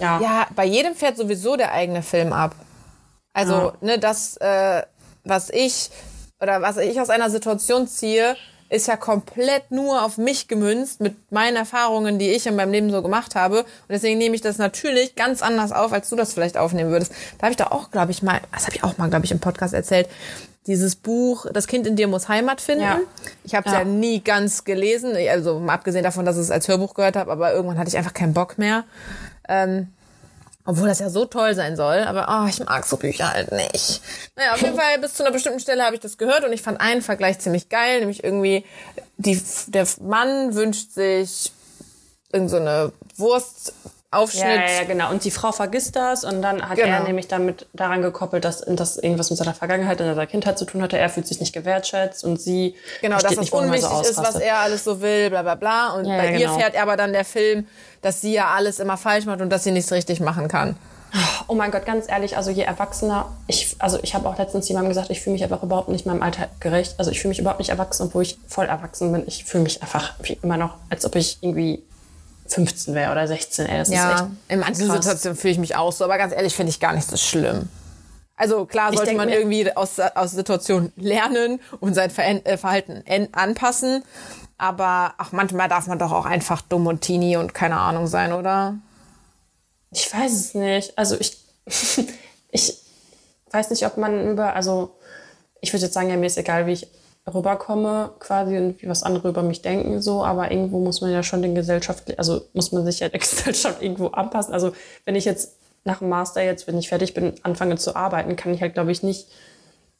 ja. 0.01 0.21
Ja, 0.21 0.47
bei 0.57 0.65
jedem 0.65 0.95
fährt 0.95 1.17
sowieso 1.17 1.57
der 1.57 1.73
eigene 1.73 2.03
Film 2.03 2.33
ab. 2.33 2.57
Also, 3.33 3.55
ja. 3.55 3.73
ne, 3.81 3.99
das, 3.99 4.37
äh, 4.39 4.83
was 5.23 5.51
ich 5.51 5.91
oder 6.41 6.63
was 6.63 6.77
ich 6.79 7.01
aus 7.01 7.11
einer 7.11 7.31
Situation 7.31 7.87
ziehe, 7.87 8.37
ist 8.71 8.89
ja 8.89 8.97
komplett 8.97 9.71
nur 9.71 10.03
auf 10.05 10.19
mich 10.19 10.49
gemünzt 10.49 11.01
mit 11.01 11.31
meinen 11.31 11.57
Erfahrungen, 11.57 12.19
die 12.19 12.31
ich 12.31 12.47
in 12.47 12.57
meinem 12.57 12.73
Leben 12.73 12.91
so 12.91 13.03
gemacht 13.03 13.35
habe. 13.35 13.61
Und 13.61 13.91
deswegen 13.91 14.19
nehme 14.19 14.35
ich 14.35 14.41
das 14.41 14.59
natürlich 14.59 15.15
ganz 15.15 15.43
anders 15.43 15.71
auf, 15.71 15.93
als 15.93 16.09
du 16.11 16.17
das 16.17 16.35
vielleicht 16.35 16.57
aufnehmen 16.57 16.91
würdest. 16.91 17.13
Da 17.39 17.45
habe 17.45 17.53
ich 17.53 17.57
da 17.57 17.69
auch, 17.69 17.91
glaube 17.91 18.11
ich, 18.11 18.23
mal, 18.23 18.41
das 18.53 18.67
habe 18.67 18.77
ich 18.77 18.83
auch 18.83 18.99
mal, 18.99 19.09
glaube 19.09 19.27
ich, 19.27 19.31
im 19.31 19.39
Podcast 19.39 19.75
erzählt, 19.75 20.09
dieses 20.67 20.97
Buch 20.97 21.47
Das 21.53 21.67
Kind 21.67 21.87
in 21.87 21.97
dir 21.97 22.09
muss 22.09 22.29
Heimat 22.29 22.61
finden. 22.61 22.85
Ja. 22.85 23.01
Ich 23.45 23.55
habe 23.55 23.69
es 23.69 23.73
ja. 23.73 23.81
ja. 23.81 23.85
nie 23.85 24.21
ganz 24.21 24.65
gelesen, 24.65 25.15
also 25.31 25.59
mal 25.59 25.75
abgesehen 25.75 26.05
davon, 26.05 26.25
dass 26.25 26.37
ich 26.37 26.43
es 26.43 26.51
als 26.51 26.69
Hörbuch 26.69 26.95
gehört 26.95 27.17
habe, 27.17 27.31
aber 27.31 27.53
irgendwann 27.53 27.79
hatte 27.79 27.89
ich 27.89 27.97
einfach 27.97 28.15
keinen 28.15 28.35
Bock 28.35 28.59
mehr. 28.59 28.85
Ähm, 29.49 29.89
obwohl 30.67 30.89
das 30.89 30.99
ja 30.99 31.11
so 31.11 31.27
toll 31.27 31.55
sein 31.55 31.77
soll, 31.77 31.99
aber 32.05 32.27
oh, 32.31 32.49
ich 32.49 32.65
mag 32.65 32.87
so 32.87 32.97
Bücher 32.97 33.31
halt 33.31 33.53
nicht. 33.53 34.01
Naja, 34.35 34.55
auf 34.55 34.63
jeden 34.63 34.77
Fall 34.77 34.99
bis 34.99 35.13
zu 35.13 35.23
einer 35.23 35.33
bestimmten 35.33 35.61
Stelle 35.61 35.85
habe 35.85 35.95
ich 35.95 36.01
das 36.01 36.17
gehört 36.17 36.45
und 36.45 36.55
ich 36.55 36.63
fand 36.63 36.81
einen 36.81 37.03
Vergleich 37.03 37.39
ziemlich 37.39 37.69
geil, 37.69 38.01
nämlich 38.01 38.25
irgendwie 38.25 38.65
die, 39.19 39.41
der 39.67 39.87
Mann 40.01 40.55
wünscht 40.55 40.93
sich 40.93 41.53
irgend 42.33 42.51
so 42.51 42.57
eine 42.57 42.93
Wurst 43.17 43.75
Aufschnitt. 44.15 44.45
Ja, 44.45 44.67
ja, 44.67 44.73
ja, 44.81 44.85
genau. 44.85 45.11
Und 45.11 45.25
die 45.25 45.31
Frau 45.31 45.53
vergisst 45.53 45.97
das 45.97 46.25
und 46.25 46.43
dann 46.43 46.69
hat 46.69 46.77
genau. 46.77 46.89
er 46.89 47.03
nämlich 47.05 47.29
damit 47.29 47.67
daran 47.73 48.03
gekoppelt, 48.03 48.45
dass 48.45 48.65
das 48.67 48.97
irgendwas 48.97 49.31
mit 49.31 49.39
seiner 49.39 49.55
Vergangenheit 49.55 50.01
und 50.01 50.07
seiner 50.07 50.27
Kindheit 50.27 50.59
zu 50.59 50.65
tun 50.65 50.83
hatte. 50.83 50.99
Er 50.99 51.09
fühlt 51.09 51.27
sich 51.27 51.41
nicht 51.41 51.53
gewertschätzt 51.53 52.25
und 52.25 52.41
sie 52.41 52.75
genau, 53.01 53.19
dass 53.19 53.35
das 53.35 53.51
unwichtig 53.51 53.89
so 53.89 54.01
ist, 54.03 54.17
was 54.19 54.37
er 54.37 54.59
alles 54.59 54.85
so 54.85 55.01
will, 55.01 55.31
bla 55.31 55.43
bla 55.43 55.55
bla. 55.55 55.95
Und 55.95 56.07
ja, 56.07 56.17
bei 56.17 56.25
ja, 56.33 56.39
genau. 56.39 56.53
ihr 56.55 56.61
fährt 56.61 56.81
aber 56.81 56.97
dann 56.97 57.13
der 57.13 57.25
Film, 57.25 57.67
dass 58.03 58.21
sie 58.21 58.33
ja 58.35 58.49
alles 58.55 58.81
immer 58.81 58.97
falsch 58.97 59.27
macht 59.27 59.41
und 59.41 59.51
dass 59.51 59.65
sie 59.65 59.71
nichts 59.71 59.93
richtig 59.93 60.21
machen 60.21 60.49
kann. 60.49 60.77
Oh 61.47 61.55
mein 61.55 61.71
Gott, 61.71 61.87
ganz 61.87 62.09
ehrlich, 62.09 62.37
also 62.37 62.51
je 62.51 62.63
erwachsener, 62.63 63.27
ich, 63.47 63.77
also 63.79 63.99
ich 64.03 64.15
habe 64.15 64.29
auch 64.29 64.37
letztens 64.37 64.69
jemandem 64.69 64.91
gesagt, 64.91 65.11
ich 65.11 65.21
fühle 65.21 65.35
mich 65.35 65.45
einfach 65.45 65.63
überhaupt 65.63 65.89
nicht 65.89 66.07
meinem 66.07 66.23
Alter 66.23 66.49
gerecht. 66.59 66.95
Also 66.99 67.11
ich 67.11 67.21
fühle 67.21 67.31
mich 67.31 67.39
überhaupt 67.39 67.61
nicht 67.61 67.71
erwachsen, 67.71 68.07
obwohl 68.07 68.23
ich 68.23 68.39
voll 68.49 68.67
erwachsen 68.67 69.13
bin. 69.13 69.23
Ich 69.27 69.45
fühle 69.45 69.63
mich 69.63 69.83
einfach 69.83 70.15
wie 70.23 70.39
immer 70.43 70.57
noch, 70.57 70.77
als 70.91 71.05
ob 71.05 71.15
ich 71.15 71.39
irgendwie 71.41 71.85
15 72.47 72.95
wäre 72.95 73.13
oder 73.13 73.27
16. 73.27 73.67
Ey, 73.67 73.79
das 73.79 73.89
ja, 73.89 74.15
ist 74.15 74.21
echt 74.21 74.31
in 74.49 74.61
manchen 74.61 74.89
krass. 74.89 74.97
Situationen 74.97 75.39
fühle 75.39 75.53
ich 75.53 75.59
mich 75.59 75.77
auch 75.77 75.93
so, 75.93 76.05
aber 76.05 76.19
ganz 76.19 76.33
ehrlich 76.33 76.55
finde 76.55 76.71
ich 76.71 76.81
gar 76.81 76.93
nicht 76.93 77.09
so 77.09 77.17
schlimm. 77.17 77.69
Also 78.37 78.67
klar 78.67 78.93
sollte 78.93 79.15
man 79.15 79.29
irgendwie 79.29 79.75
aus, 79.77 80.01
aus 80.01 80.33
Situationen 80.33 80.93
lernen 80.97 81.61
und 81.81 81.95
sein 81.95 82.11
äh, 82.45 82.57
Verhalten 82.57 83.05
anpassen, 83.33 84.03
aber 84.59 85.15
ach, 85.19 85.33
manchmal 85.33 85.69
darf 85.69 85.87
man 85.87 85.99
doch 85.99 86.11
auch 86.11 86.27
einfach 86.27 86.61
dumm 86.63 86.87
und 86.87 87.01
teeny 87.01 87.37
und 87.37 87.55
keine 87.55 87.77
Ahnung 87.79 88.07
sein, 88.09 88.33
oder? 88.33 88.75
Ich 89.93 90.13
weiß 90.13 90.33
es 90.33 90.55
nicht. 90.55 90.99
Also 90.99 91.17
ich, 91.19 91.39
ich 92.51 92.79
weiß 93.51 93.71
nicht, 93.71 93.87
ob 93.87 93.97
man 93.97 94.31
über, 94.31 94.55
also 94.55 94.97
ich 95.61 95.73
würde 95.73 95.85
jetzt 95.85 95.95
sagen, 95.95 96.11
ja, 96.11 96.17
mir 96.17 96.27
ist 96.27 96.37
egal, 96.37 96.67
wie 96.67 96.73
ich 96.73 96.89
rüberkomme 97.33 98.11
quasi 98.19 98.57
und 98.59 98.83
wie 98.83 98.89
was 98.89 99.03
andere 99.03 99.29
über 99.29 99.43
mich 99.43 99.63
denken 99.63 100.03
so, 100.03 100.25
aber 100.25 100.51
irgendwo 100.51 100.79
muss 100.81 101.01
man 101.01 101.11
ja 101.11 101.23
schon 101.23 101.41
den 101.43 101.55
Gesellschaft, 101.55 102.19
also 102.19 102.43
muss 102.53 102.73
man 102.73 102.85
sich 102.85 103.01
ja 103.01 103.09
der 103.09 103.21
Gesellschaft 103.21 103.83
irgendwo 103.83 104.09
anpassen. 104.09 104.53
Also 104.53 104.73
wenn 105.05 105.17
ich 105.17 105.25
jetzt 105.25 105.57
nach 105.85 105.99
dem 105.99 106.09
Master 106.09 106.43
jetzt, 106.43 106.67
wenn 106.67 106.79
ich 106.79 106.89
fertig 106.89 107.15
bin, 107.15 107.35
anfange 107.43 107.77
zu 107.77 107.97
arbeiten, 107.97 108.37
kann 108.37 108.53
ich 108.53 108.61
halt, 108.61 108.75
glaube 108.75 108.93
ich, 108.93 109.03
nicht 109.03 109.29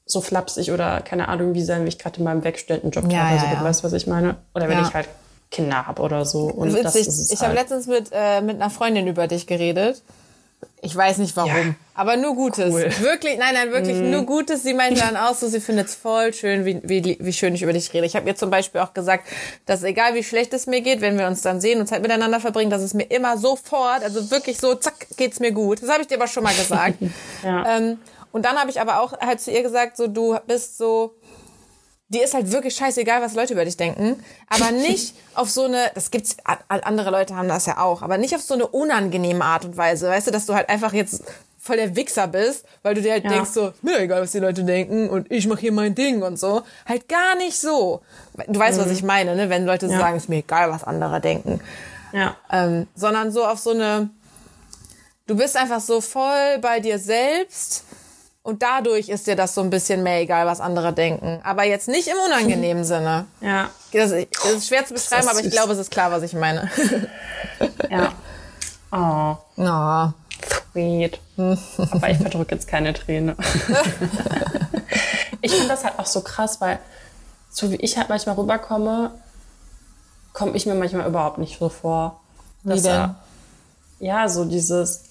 so 0.07 0.21
flapsig 0.21 0.71
oder 0.71 1.01
keine 1.01 1.29
Ahnung 1.29 1.55
wie 1.55 1.63
sein, 1.63 1.85
wie 1.85 1.89
ich 1.89 1.99
gerade 1.99 2.19
in 2.19 2.25
meinem 2.25 2.45
Wegstellenjob 2.45 3.11
ja, 3.11 3.23
teilweise 3.23 3.47
ja, 3.47 3.53
ja. 3.55 3.65
weißt 3.65 3.81
du, 3.81 3.85
was 3.85 3.93
ich 3.95 4.07
meine? 4.07 4.37
Oder 4.55 4.69
wenn 4.69 4.79
ja. 4.79 4.87
ich 4.87 4.95
halt 4.95 5.09
Kinder 5.51 5.87
habe 5.87 6.03
oder 6.03 6.25
so. 6.25 6.45
Und 6.45 6.75
Witzig. 6.75 7.09
ich 7.09 7.31
halt. 7.31 7.43
habe 7.43 7.55
letztens 7.55 7.87
mit, 7.87 8.11
äh, 8.13 8.43
mit 8.43 8.57
einer 8.57 8.71
Freundin 8.71 9.07
über 9.07 9.29
dich 9.29 9.47
geredet 9.47 10.03
ich 10.83 10.95
weiß 10.95 11.19
nicht 11.19 11.37
warum. 11.37 11.51
Ja. 11.51 11.75
Aber 11.95 12.17
nur 12.17 12.35
Gutes. 12.35 12.73
Cool. 12.73 12.91
Wirklich, 13.01 13.39
nein, 13.39 13.55
nein, 13.55 13.71
wirklich 13.71 13.97
mm. 13.97 14.11
nur 14.11 14.23
Gutes. 14.25 14.63
Sie 14.63 14.75
meinte 14.75 15.01
dann 15.01 15.17
auch 15.17 15.35
so, 15.35 15.49
sie 15.49 15.61
findet 15.61 15.89
es 15.89 15.95
voll 15.95 16.33
schön, 16.35 16.65
wie, 16.65 16.81
wie, 16.83 17.17
wie 17.21 17.33
schön 17.33 17.55
ich 17.55 17.63
über 17.63 17.73
dich 17.73 17.93
rede. 17.95 18.07
Ich 18.07 18.17
habe 18.17 18.29
ihr 18.29 18.35
zum 18.35 18.51
Beispiel 18.51 18.81
auch 18.81 18.93
gesagt, 18.95 19.29
dass 19.67 19.83
egal 19.83 20.15
wie 20.15 20.25
schlecht 20.25 20.53
es 20.53 20.67
mir 20.67 20.81
geht, 20.81 21.01
wenn 21.01 21.19
wir 21.19 21.27
uns 21.27 21.43
dann 21.43 21.61
sehen 21.61 21.81
und 21.81 21.87
Zeit 21.87 22.03
miteinander 22.03 22.41
verbringen, 22.41 22.71
dass 22.71 22.83
es 22.83 22.95
mir 22.95 23.05
immer 23.05 23.39
sofort, 23.39 24.03
also 24.03 24.31
wirklich 24.31 24.59
so, 24.59 24.75
zack, 24.75 25.07
geht's 25.17 25.41
mir 25.41 25.53
gut. 25.53 25.83
Das 25.83 25.89
habe 25.89 26.03
ich 26.03 26.09
dir 26.09 26.17
aber 26.17 26.27
schon 26.27 26.43
mal 26.43 26.55
gesagt. 26.55 26.97
ja. 27.45 27.77
ähm, 27.77 27.99
und 28.33 28.45
dann 28.45 28.57
habe 28.57 28.69
ich 28.69 28.81
aber 28.81 29.01
auch 29.01 29.13
halt 29.21 29.41
zu 29.41 29.53
ihr 29.53 29.63
gesagt, 29.63 29.97
so 29.97 30.09
du 30.09 30.37
bist 30.49 30.77
so, 30.77 31.15
die 32.09 32.21
ist 32.21 32.35
halt 32.35 32.53
wirklich 32.53 32.77
scheißegal, 32.77 33.23
was 33.23 33.35
Leute 33.35 33.55
über 33.55 33.65
dich 33.65 33.77
denken, 33.77 34.23
aber 34.49 34.71
nicht 34.73 35.15
auf 35.35 35.51
so 35.51 35.65
eine, 35.65 35.91
das 35.95 36.11
gibt's, 36.11 36.37
andere 36.69 37.11
Leute 37.11 37.35
haben 37.37 37.49
das 37.49 37.67
ja 37.67 37.79
auch, 37.79 38.03
aber 38.03 38.19
nicht 38.19 38.35
auf 38.35 38.43
so 38.43 38.55
eine 38.55 38.67
unangenehme 38.67 39.45
Art 39.45 39.65
und 39.65 39.77
Weise, 39.77 40.09
weißt 40.09 40.29
du, 40.29 40.31
dass 40.31 40.47
du 40.47 40.55
halt 40.55 40.69
einfach 40.69 40.93
jetzt 40.93 41.23
voll 41.65 41.77
der 41.77 41.97
Wichser 41.97 42.27
bist, 42.27 42.67
weil 42.83 42.95
du 42.95 43.01
dir 43.01 43.13
halt 43.13 43.25
ja. 43.25 43.31
denkst 43.31 43.51
so, 43.51 43.73
mir 43.81 43.99
egal, 44.01 44.21
was 44.21 44.33
die 44.33 44.39
Leute 44.39 44.65
denken 44.65 45.09
und 45.09 45.33
ich 45.33 45.47
mache 45.47 45.61
hier 45.61 45.73
mein 45.73 45.95
Ding 45.95 46.23
und 46.23 46.39
so. 46.39 46.63
Halt 46.85 47.09
gar 47.09 47.37
nicht 47.37 47.59
so. 47.59 48.03
Du 48.47 48.61
weißt, 48.61 48.79
mhm. 48.79 48.83
was 48.83 48.91
ich 48.91 49.03
meine, 49.03 49.35
ne? 49.35 49.49
Wenn 49.49 49.65
Leute 49.65 49.87
ja. 49.87 49.99
sagen, 49.99 50.19
ist 50.19 50.29
mir 50.29 50.41
egal, 50.41 50.71
was 50.71 50.85
andere 50.85 51.23
denken. 51.23 51.63
Ja. 52.13 52.37
Ähm, 52.53 52.87
sondern 52.95 53.33
so 53.33 53.47
auf 53.47 53.59
so 53.59 53.71
eine, 53.71 54.11
du 55.27 55.37
bist 55.37 55.57
einfach 55.57 55.81
so 55.81 56.03
voll 56.03 56.59
bei 56.61 56.81
dir 56.81 56.99
selbst 56.99 57.85
und 58.45 58.63
dadurch 58.63 59.09
ist 59.09 59.27
dir 59.27 59.37
das 59.37 59.55
so 59.55 59.63
ein 59.63 59.71
bisschen 59.71 60.03
mehr 60.03 60.21
egal, 60.21 60.47
was 60.47 60.61
andere 60.61 60.93
denken. 60.93 61.41
Aber 61.45 61.65
jetzt 61.65 61.89
nicht 61.89 62.07
im 62.09 62.17
unangenehmen 62.27 62.85
Sinne. 62.95 63.25
Ja. 63.41 63.71
Das 63.91 64.13
ist 64.13 64.69
schwer 64.69 64.85
zu 64.85 64.93
beschreiben, 64.93 65.27
aber 65.27 65.41
ich 65.41 65.51
glaube, 65.51 65.73
es 65.73 65.79
ist 65.79 65.91
klar, 65.91 66.11
was 66.11 66.23
ich 66.23 66.35
meine. 66.35 66.71
ja. 67.91 68.13
Oh. 68.93 69.37
Oh. 69.57 70.13
Sweet. 70.73 71.19
Aber 71.39 72.11
ich 72.11 72.19
verdrücke 72.19 72.55
jetzt 72.55 72.69
keine 72.69 72.93
Träne. 72.93 73.35
ich 75.41 75.51
finde 75.51 75.69
das 75.69 75.85
halt 75.85 75.99
auch 75.99 76.07
so 76.07 76.21
krass, 76.21 76.61
weil 76.61 76.79
so 77.49 77.71
wie 77.71 77.77
ich 77.77 77.97
halt 77.97 78.11
manchmal 78.11 78.35
rüberkomme, 78.35 79.13
komme 80.35 80.53
ich 80.53 80.67
mir 80.67 80.75
manchmal 80.75 81.07
überhaupt 81.07 81.39
nicht 81.39 81.59
so 81.59 81.71
vor. 81.71 82.21
Wie 82.63 82.79
denn? 82.79 82.93
Er, 82.93 83.15
ja, 84.01 84.29
so 84.29 84.45
dieses, 84.45 85.05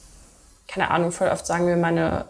keine 0.67 0.91
Ahnung, 0.91 1.11
voll 1.11 1.29
oft 1.29 1.47
sagen 1.47 1.65
wir 1.65 1.77
meine 1.77 2.25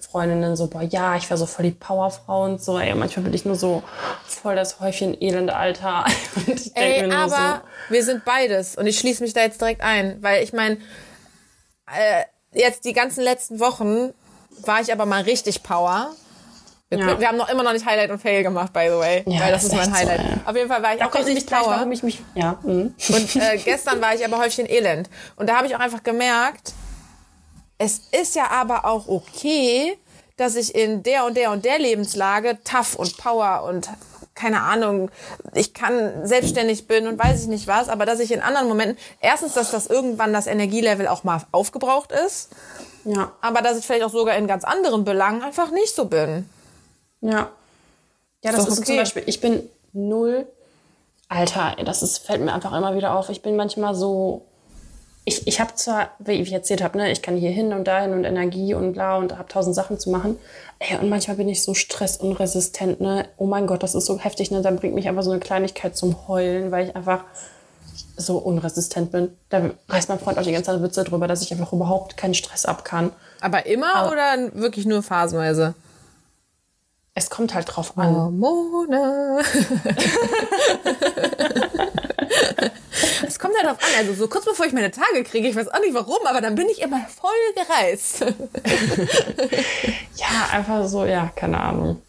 Freundinnen 0.00 0.56
so, 0.56 0.68
boah, 0.68 0.82
ja, 0.82 1.16
ich 1.16 1.28
wäre 1.28 1.38
so 1.38 1.46
voll 1.46 1.66
die 1.66 1.70
Powerfrau 1.72 2.44
und 2.44 2.62
so. 2.62 2.78
Ey, 2.78 2.94
manchmal 2.94 3.24
bin 3.24 3.34
ich 3.34 3.44
nur 3.44 3.56
so 3.56 3.82
voll 4.26 4.54
das 4.56 4.80
Häufchen 4.80 5.20
Elend, 5.20 5.50
Alter. 5.50 6.04
Ey, 6.74 7.10
aber 7.10 7.62
so, 7.88 7.92
wir 7.92 8.04
sind 8.04 8.24
beides 8.24 8.76
und 8.76 8.86
ich 8.86 8.98
schließe 8.98 9.22
mich 9.22 9.32
da 9.32 9.40
jetzt 9.40 9.60
direkt 9.60 9.82
ein, 9.82 10.22
weil 10.22 10.42
ich 10.42 10.52
meine, 10.52 10.76
äh, 11.86 12.24
jetzt 12.52 12.84
die 12.84 12.92
ganzen 12.92 13.22
letzten 13.22 13.60
Wochen 13.60 14.14
war 14.62 14.80
ich 14.80 14.92
aber 14.92 15.06
mal 15.06 15.22
richtig 15.22 15.62
Power. 15.62 16.10
Wir, 16.90 16.98
ja. 16.98 17.20
wir, 17.20 17.28
haben 17.28 17.36
noch 17.36 17.50
immer 17.50 17.62
noch 17.62 17.74
nicht 17.74 17.84
Highlight 17.84 18.10
und 18.10 18.18
Fail 18.18 18.42
gemacht, 18.42 18.72
by 18.72 18.86
the 18.88 18.98
way. 18.98 19.22
Ja, 19.26 19.40
weil 19.40 19.52
das, 19.52 19.64
ist 19.64 19.74
mein 19.74 19.92
Highlight. 19.92 20.20
So, 20.20 20.26
ja. 20.26 20.40
Auf 20.46 20.56
jeden 20.56 20.68
Fall 20.68 20.82
war 20.82 20.94
ich 20.94 21.00
da 21.00 21.06
auch 21.06 21.14
richtig 21.14 21.46
Power. 21.46 21.64
Gleich, 21.64 21.76
warum 21.76 21.92
ich 21.92 22.02
mich, 22.02 22.20
ja. 22.34 22.58
Mhm. 22.62 22.94
Und 23.08 23.36
äh, 23.36 23.58
gestern 23.58 24.00
war 24.00 24.14
ich 24.14 24.24
aber 24.24 24.38
Häufchen 24.38 24.68
Elend. 24.68 25.10
Und 25.36 25.50
da 25.50 25.56
habe 25.56 25.66
ich 25.66 25.76
auch 25.76 25.80
einfach 25.80 26.02
gemerkt, 26.02 26.72
es 27.78 28.02
ist 28.10 28.34
ja 28.34 28.50
aber 28.50 28.84
auch 28.84 29.08
okay, 29.08 29.96
dass 30.36 30.56
ich 30.56 30.74
in 30.74 31.02
der 31.02 31.24
und 31.24 31.36
der 31.36 31.50
und 31.50 31.64
der 31.64 31.78
Lebenslage 31.78 32.58
tough 32.64 32.94
und 32.96 33.16
Power 33.16 33.64
und 33.64 33.88
keine 34.34 34.62
Ahnung, 34.62 35.10
ich 35.52 35.74
kann 35.74 36.24
selbstständig 36.24 36.86
bin 36.86 37.08
und 37.08 37.18
weiß 37.18 37.42
ich 37.42 37.48
nicht 37.48 37.66
was, 37.66 37.88
aber 37.88 38.06
dass 38.06 38.20
ich 38.20 38.30
in 38.30 38.40
anderen 38.40 38.68
Momenten, 38.68 38.96
erstens, 39.20 39.54
dass 39.54 39.72
das 39.72 39.88
irgendwann 39.88 40.32
das 40.32 40.46
Energielevel 40.46 41.08
auch 41.08 41.24
mal 41.24 41.42
aufgebraucht 41.50 42.12
ist. 42.12 42.50
Ja. 43.04 43.32
Aber 43.40 43.62
dass 43.62 43.76
ich 43.76 43.84
vielleicht 43.84 44.04
auch 44.04 44.12
sogar 44.12 44.36
in 44.36 44.46
ganz 44.46 44.62
anderen 44.62 45.04
Belangen 45.04 45.42
einfach 45.42 45.72
nicht 45.72 45.92
so 45.92 46.04
bin. 46.04 46.48
Ja. 47.20 47.50
Ja, 48.44 48.52
das 48.52 48.60
ist, 48.60 48.68
ist 48.68 48.78
okay. 48.78 48.86
zum 48.86 48.96
Beispiel, 48.96 49.22
ich 49.26 49.40
bin 49.40 49.68
null, 49.92 50.46
Alter, 51.28 51.76
das 51.84 52.02
ist, 52.02 52.18
fällt 52.18 52.40
mir 52.40 52.54
einfach 52.54 52.72
immer 52.72 52.94
wieder 52.94 53.18
auf. 53.18 53.28
Ich 53.30 53.42
bin 53.42 53.56
manchmal 53.56 53.94
so 53.94 54.46
ich, 55.28 55.46
ich 55.46 55.60
habe 55.60 55.74
zwar, 55.74 56.12
wie 56.18 56.32
ich 56.32 56.52
erzählt 56.52 56.82
habe, 56.82 56.96
ne, 56.96 57.12
ich 57.12 57.20
kann 57.20 57.36
hier 57.36 57.50
hin 57.50 57.74
und 57.74 57.86
dahin 57.86 58.14
und 58.14 58.24
Energie 58.24 58.72
und 58.72 58.94
bla 58.94 59.16
und 59.16 59.36
habe 59.36 59.46
tausend 59.46 59.74
Sachen 59.74 59.98
zu 59.98 60.08
machen. 60.08 60.38
Ey, 60.78 60.96
und 60.98 61.10
manchmal 61.10 61.36
bin 61.36 61.50
ich 61.50 61.62
so 61.62 61.74
stressunresistent, 61.74 63.02
ne? 63.02 63.28
Oh 63.36 63.46
mein 63.46 63.66
Gott, 63.66 63.82
das 63.82 63.94
ist 63.94 64.06
so 64.06 64.18
heftig, 64.18 64.50
ne? 64.50 64.62
Dann 64.62 64.76
bringt 64.76 64.94
mich 64.94 65.06
einfach 65.06 65.22
so 65.22 65.30
eine 65.30 65.40
Kleinigkeit 65.40 65.94
zum 65.96 66.28
Heulen, 66.28 66.70
weil 66.70 66.88
ich 66.88 66.96
einfach 66.96 67.24
so 68.16 68.38
unresistent 68.38 69.12
bin. 69.12 69.36
Da 69.50 69.70
reißt 69.88 70.08
mein 70.08 70.18
Freund 70.18 70.38
auch 70.38 70.44
die 70.44 70.52
ganze 70.52 70.70
Zeit 70.70 70.82
Witze 70.82 71.04
drüber, 71.04 71.28
dass 71.28 71.42
ich 71.42 71.52
einfach 71.52 71.74
überhaupt 71.74 72.16
keinen 72.16 72.34
Stress 72.34 72.64
ab 72.64 72.86
kann. 72.86 73.12
Aber 73.42 73.66
immer 73.66 73.96
Aber 73.96 74.12
oder 74.12 74.50
wirklich 74.54 74.86
nur 74.86 75.02
phasenweise? 75.02 75.74
Es 77.14 77.28
kommt 77.28 77.52
halt 77.52 77.66
drauf 77.68 77.98
an. 77.98 78.16
Hormone. 78.16 79.42
Es 83.26 83.38
kommt 83.38 83.54
ja 83.56 83.62
darauf 83.64 83.82
an, 83.82 83.90
also 83.98 84.14
so 84.14 84.28
kurz 84.28 84.44
bevor 84.44 84.66
ich 84.66 84.72
meine 84.72 84.90
Tage 84.90 85.24
kriege, 85.24 85.48
ich 85.48 85.56
weiß 85.56 85.68
auch 85.68 85.80
nicht 85.80 85.94
warum, 85.94 86.18
aber 86.26 86.40
dann 86.40 86.54
bin 86.54 86.68
ich 86.68 86.80
immer 86.82 87.00
voll 87.08 87.30
gereizt. 87.54 88.24
ja, 90.16 90.48
einfach 90.52 90.86
so, 90.86 91.04
ja, 91.04 91.30
keine 91.34 91.60
Ahnung. 91.60 92.02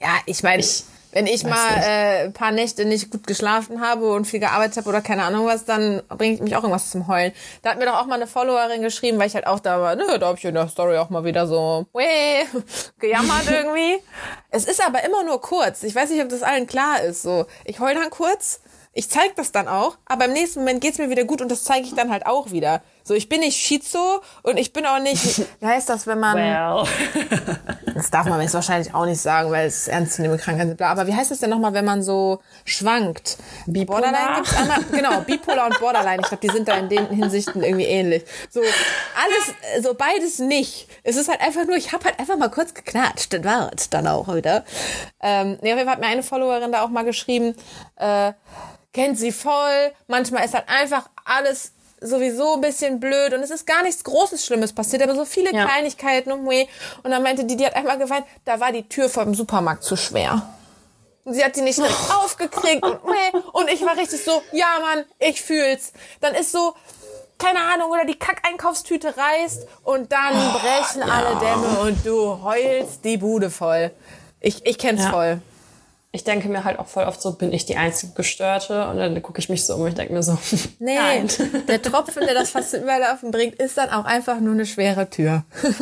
Ja, 0.00 0.18
ich 0.26 0.42
meine, 0.42 0.60
ich, 0.60 0.84
wenn 1.12 1.26
ich 1.26 1.44
mal 1.44 1.76
äh, 1.82 2.24
ein 2.24 2.32
paar 2.32 2.50
Nächte 2.50 2.84
nicht 2.84 3.10
gut 3.10 3.26
geschlafen 3.26 3.80
habe 3.80 4.12
und 4.12 4.24
viel 4.24 4.40
gearbeitet 4.40 4.78
habe 4.78 4.88
oder 4.88 5.00
keine 5.00 5.22
Ahnung 5.22 5.46
was, 5.46 5.64
dann 5.64 6.02
bringt 6.08 6.42
mich 6.42 6.56
auch 6.56 6.62
irgendwas 6.62 6.90
zum 6.90 7.06
Heulen. 7.06 7.32
Da 7.62 7.70
hat 7.70 7.78
mir 7.78 7.86
doch 7.86 8.00
auch 8.00 8.06
mal 8.06 8.16
eine 8.16 8.26
Followerin 8.26 8.82
geschrieben, 8.82 9.18
weil 9.18 9.28
ich 9.28 9.34
halt 9.34 9.46
auch 9.46 9.60
da 9.60 9.80
war, 9.80 9.94
ne, 9.94 10.18
da 10.18 10.26
habe 10.26 10.38
ich 10.38 10.44
in 10.44 10.54
der 10.54 10.68
Story 10.68 10.98
auch 10.98 11.10
mal 11.10 11.24
wieder 11.24 11.46
so, 11.46 11.86
weh, 11.94 12.44
gejammert 12.98 13.48
irgendwie. 13.48 14.02
es 14.50 14.64
ist 14.64 14.84
aber 14.84 15.04
immer 15.04 15.22
nur 15.22 15.40
kurz. 15.40 15.84
Ich 15.84 15.94
weiß 15.94 16.10
nicht, 16.10 16.22
ob 16.22 16.28
das 16.28 16.42
allen 16.42 16.66
klar 16.66 17.00
ist. 17.00 17.22
So, 17.22 17.46
ich 17.64 17.78
heul 17.78 17.94
dann 17.94 18.10
kurz 18.10 18.60
ich 18.94 19.10
zeige 19.10 19.34
das 19.36 19.50
dann 19.50 19.66
auch, 19.66 19.96
aber 20.06 20.26
im 20.26 20.32
nächsten 20.32 20.60
Moment 20.60 20.80
geht's 20.80 20.98
mir 20.98 21.10
wieder 21.10 21.24
gut 21.24 21.42
und 21.42 21.50
das 21.50 21.64
zeige 21.64 21.84
ich 21.84 21.94
dann 21.94 22.10
halt 22.10 22.26
auch 22.26 22.52
wieder. 22.52 22.80
So, 23.02 23.12
ich 23.12 23.28
bin 23.28 23.40
nicht 23.40 23.58
Schizo 23.58 24.22
und 24.42 24.56
ich 24.56 24.72
bin 24.72 24.86
auch 24.86 25.00
nicht, 25.00 25.38
wie 25.60 25.66
heißt 25.66 25.88
das, 25.88 26.06
wenn 26.06 26.20
man, 26.20 26.36
well. 26.36 26.86
das 27.94 28.10
darf 28.10 28.26
man 28.26 28.40
jetzt 28.40 28.54
wahrscheinlich 28.54 28.94
auch 28.94 29.04
nicht 29.04 29.20
sagen, 29.20 29.50
weil 29.50 29.66
es 29.66 29.88
ernstzunehmende 29.88 30.42
Krankheit 30.42 30.68
ist, 30.68 30.80
aber 30.80 31.06
wie 31.08 31.14
heißt 31.14 31.30
das 31.30 31.40
denn 31.40 31.50
nochmal, 31.50 31.74
wenn 31.74 31.84
man 31.84 32.02
so 32.02 32.40
schwankt? 32.64 33.36
Bipolar? 33.66 34.00
Borderline 34.00 34.34
gibt's 34.36 34.56
einmal, 34.56 34.78
genau, 34.92 35.20
Bipolar 35.22 35.66
und 35.66 35.80
Borderline, 35.80 36.22
ich 36.22 36.28
glaube, 36.28 36.46
die 36.46 36.52
sind 36.52 36.68
da 36.68 36.78
in 36.78 36.88
den 36.88 37.08
Hinsichten 37.08 37.62
irgendwie 37.62 37.86
ähnlich. 37.86 38.24
So, 38.48 38.60
alles, 38.60 39.84
so 39.84 39.94
beides 39.94 40.38
nicht. 40.38 40.88
Es 41.02 41.16
ist 41.16 41.28
halt 41.28 41.40
einfach 41.40 41.66
nur, 41.66 41.76
ich 41.76 41.92
habe 41.92 42.04
halt 42.04 42.18
einfach 42.20 42.38
mal 42.38 42.50
kurz 42.50 42.72
geknatscht, 42.74 43.32
das 43.32 43.44
war 43.44 43.70
dann 43.90 44.06
auch 44.06 44.32
wieder. 44.34 44.64
Ähm, 45.20 45.58
nee, 45.60 45.72
auf 45.72 45.78
jeden 45.78 45.88
Fall 45.88 45.96
hat 45.96 46.00
mir 46.00 46.06
eine 46.06 46.22
Followerin 46.22 46.70
da 46.70 46.82
auch 46.82 46.90
mal 46.90 47.04
geschrieben, 47.04 47.54
äh, 47.96 48.32
kennt 48.94 49.18
sie 49.18 49.32
voll. 49.32 49.92
Manchmal 50.06 50.46
ist 50.46 50.54
halt 50.54 50.68
einfach 50.68 51.10
alles 51.26 51.72
sowieso 52.00 52.54
ein 52.54 52.60
bisschen 52.60 53.00
blöd 53.00 53.34
und 53.34 53.40
es 53.40 53.50
ist 53.50 53.66
gar 53.66 53.82
nichts 53.82 54.04
Großes 54.04 54.44
Schlimmes 54.44 54.72
passiert, 54.72 55.02
aber 55.02 55.14
so 55.14 55.24
viele 55.24 55.52
ja. 55.52 55.66
Kleinigkeiten 55.66 56.32
und 56.32 56.48
weh. 56.48 56.66
Und 57.02 57.10
dann 57.10 57.22
meinte 57.22 57.44
die, 57.44 57.56
die 57.56 57.66
hat 57.66 57.74
einmal 57.74 57.98
geweint, 57.98 58.24
da 58.44 58.60
war 58.60 58.72
die 58.72 58.88
Tür 58.88 59.08
vom 59.08 59.34
Supermarkt 59.34 59.84
zu 59.84 59.96
schwer. 59.96 60.42
Und 61.24 61.34
sie 61.34 61.44
hat 61.44 61.56
die 61.56 61.62
nicht 61.62 61.78
direkt 61.78 61.94
aufgekriegt 62.10 62.84
und 62.84 63.02
weh. 63.04 63.38
Und 63.52 63.70
ich 63.70 63.84
war 63.84 63.96
richtig 63.96 64.22
so, 64.22 64.42
ja 64.52 64.66
Mann, 64.80 65.04
ich 65.18 65.42
fühl's. 65.42 65.92
Dann 66.20 66.34
ist 66.34 66.52
so, 66.52 66.74
keine 67.38 67.60
Ahnung, 67.60 67.90
oder 67.90 68.04
die 68.04 68.18
Kack-Einkaufstüte 68.18 69.14
reißt 69.16 69.66
und 69.84 70.12
dann 70.12 70.34
oh, 70.34 70.58
brechen 70.58 71.00
ja. 71.00 71.14
alle 71.14 71.36
Dämme 71.36 71.80
und 71.88 72.06
du 72.06 72.42
heulst 72.42 73.04
die 73.04 73.16
Bude 73.16 73.50
voll. 73.50 73.90
Ich, 74.40 74.64
ich 74.66 74.76
kenn's 74.76 75.02
ja. 75.02 75.10
voll 75.10 75.40
ich 76.14 76.22
denke 76.22 76.48
mir 76.48 76.62
halt 76.62 76.78
auch 76.78 76.86
voll 76.86 77.04
oft 77.04 77.20
so, 77.20 77.32
bin 77.32 77.52
ich 77.52 77.66
die 77.66 77.76
einzige 77.76 78.12
Gestörte? 78.12 78.86
Und 78.86 78.98
dann 78.98 79.20
gucke 79.20 79.40
ich 79.40 79.48
mich 79.48 79.66
so 79.66 79.74
um 79.74 79.80
und 79.80 79.88
ich 79.88 79.94
denke 79.94 80.12
mir 80.12 80.22
so, 80.22 80.38
nee, 80.78 80.94
nein. 80.94 81.28
der 81.68 81.82
Tropfen, 81.82 82.24
der 82.24 82.34
das 82.34 82.50
fast 82.50 82.70
zum 82.70 82.82
Überlaufen 82.82 83.32
bringt, 83.32 83.56
ist 83.56 83.76
dann 83.76 83.90
auch 83.90 84.04
einfach 84.04 84.38
nur 84.38 84.54
eine 84.54 84.64
schwere 84.64 85.10
Tür. 85.10 85.42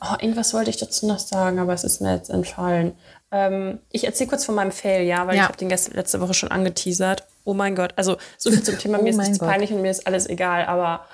oh, 0.00 0.14
irgendwas 0.20 0.54
wollte 0.54 0.70
ich 0.70 0.76
dazu 0.76 1.08
noch 1.08 1.18
sagen, 1.18 1.58
aber 1.58 1.72
es 1.72 1.82
ist 1.82 2.00
mir 2.00 2.14
jetzt 2.14 2.30
entfallen. 2.30 2.92
Ähm, 3.32 3.80
ich 3.90 4.04
erzähle 4.04 4.30
kurz 4.30 4.44
von 4.44 4.54
meinem 4.54 4.70
Fail, 4.70 5.02
ja, 5.02 5.26
weil 5.26 5.34
ja. 5.34 5.42
ich 5.42 5.48
habe 5.48 5.58
den 5.58 5.68
gestern, 5.68 5.94
letzte 5.94 6.20
Woche 6.20 6.34
schon 6.34 6.52
angeteasert. 6.52 7.26
Oh 7.42 7.54
mein 7.54 7.74
Gott, 7.74 7.94
also 7.96 8.16
so 8.38 8.52
viel 8.52 8.62
zum 8.62 8.78
Thema, 8.78 9.00
oh 9.00 9.02
mir 9.02 9.10
ist 9.10 9.16
nichts 9.16 9.40
peinlich 9.40 9.72
und 9.72 9.82
mir 9.82 9.90
ist 9.90 10.06
alles 10.06 10.28
egal, 10.28 10.66
aber 10.66 11.04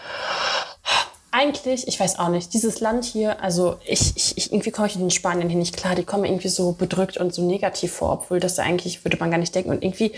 eigentlich, 1.37 1.87
ich 1.87 2.01
weiß 2.01 2.19
auch 2.19 2.31
nicht, 2.31 2.55
dieses 2.55 2.81
Land 2.81 3.05
hier, 3.05 3.43
also 3.43 3.77
ich, 3.85 4.17
ich, 4.17 4.39
ich 4.39 4.53
irgendwie 4.53 4.71
komme 4.71 4.89
ich 4.89 4.97
in 4.97 5.11
Spanien 5.11 5.51
hier 5.51 5.59
nicht 5.59 5.77
klar, 5.77 5.95
die 5.95 6.05
kommen 6.05 6.25
irgendwie 6.25 6.49
so 6.49 6.73
bedrückt 6.73 7.19
und 7.19 7.35
so 7.35 7.43
negativ 7.43 7.93
vor, 7.93 8.13
obwohl 8.13 8.41
das 8.41 8.59
eigentlich 8.59 9.05
würde 9.05 9.19
man 9.19 9.31
gar 9.31 9.37
nicht 9.37 9.55
denken. 9.55 9.71
Und 9.71 9.85
irgendwie 9.85 10.13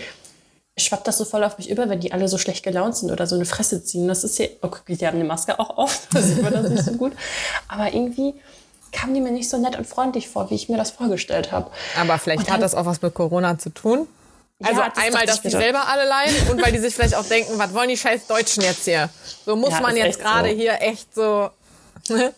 schwappt 0.77 1.07
das 1.09 1.17
so 1.17 1.25
voll 1.25 1.43
auf 1.43 1.57
mich 1.57 1.69
über, 1.69 1.89
wenn 1.89 1.99
die 1.99 2.13
alle 2.13 2.29
so 2.29 2.37
schlecht 2.37 2.63
gelaunt 2.63 2.95
sind 2.95 3.11
oder 3.11 3.27
so 3.27 3.35
eine 3.35 3.43
Fresse 3.43 3.83
ziehen. 3.83 4.07
Das 4.07 4.23
ist 4.23 4.37
hier, 4.37 4.49
okay, 4.61 4.95
die 4.95 5.05
haben 5.05 5.15
eine 5.15 5.25
Maske 5.25 5.59
auch 5.59 5.77
auf, 5.77 6.07
da 6.13 6.21
sieht 6.21 6.41
man 6.41 6.53
das 6.53 6.69
nicht 6.69 6.85
so 6.85 6.93
gut. 6.93 7.11
Aber 7.67 7.93
irgendwie 7.93 8.35
kamen 8.93 9.13
die 9.13 9.19
mir 9.19 9.31
nicht 9.31 9.49
so 9.49 9.57
nett 9.57 9.77
und 9.77 9.85
freundlich 9.85 10.29
vor, 10.29 10.49
wie 10.49 10.55
ich 10.55 10.69
mir 10.69 10.77
das 10.77 10.91
vorgestellt 10.91 11.51
habe. 11.51 11.69
Aber 11.99 12.17
vielleicht 12.17 12.47
dann, 12.47 12.55
hat 12.55 12.61
das 12.61 12.75
auch 12.75 12.85
was 12.85 13.01
mit 13.01 13.13
Corona 13.13 13.57
zu 13.57 13.71
tun. 13.71 14.07
Also 14.61 14.81
ja, 14.81 14.89
das 14.89 15.03
einmal, 15.03 15.25
dass 15.25 15.41
die 15.41 15.49
selber 15.49 15.87
alle 15.87 16.05
leiden 16.07 16.35
und 16.51 16.61
weil 16.61 16.73
die 16.73 16.79
sich 16.79 16.93
vielleicht 16.93 17.15
auch 17.15 17.25
denken, 17.25 17.57
was 17.57 17.73
wollen 17.73 17.89
die 17.89 17.97
scheiß 17.97 18.27
Deutschen 18.27 18.61
jetzt 18.63 18.83
hier? 18.83 19.09
So 19.45 19.55
muss 19.55 19.71
ja, 19.71 19.81
man 19.81 19.95
jetzt 19.95 20.19
gerade 20.19 20.49
so. 20.49 20.55
hier 20.55 20.81
echt 20.81 21.15
so. 21.15 21.49
Ne? 22.09 22.33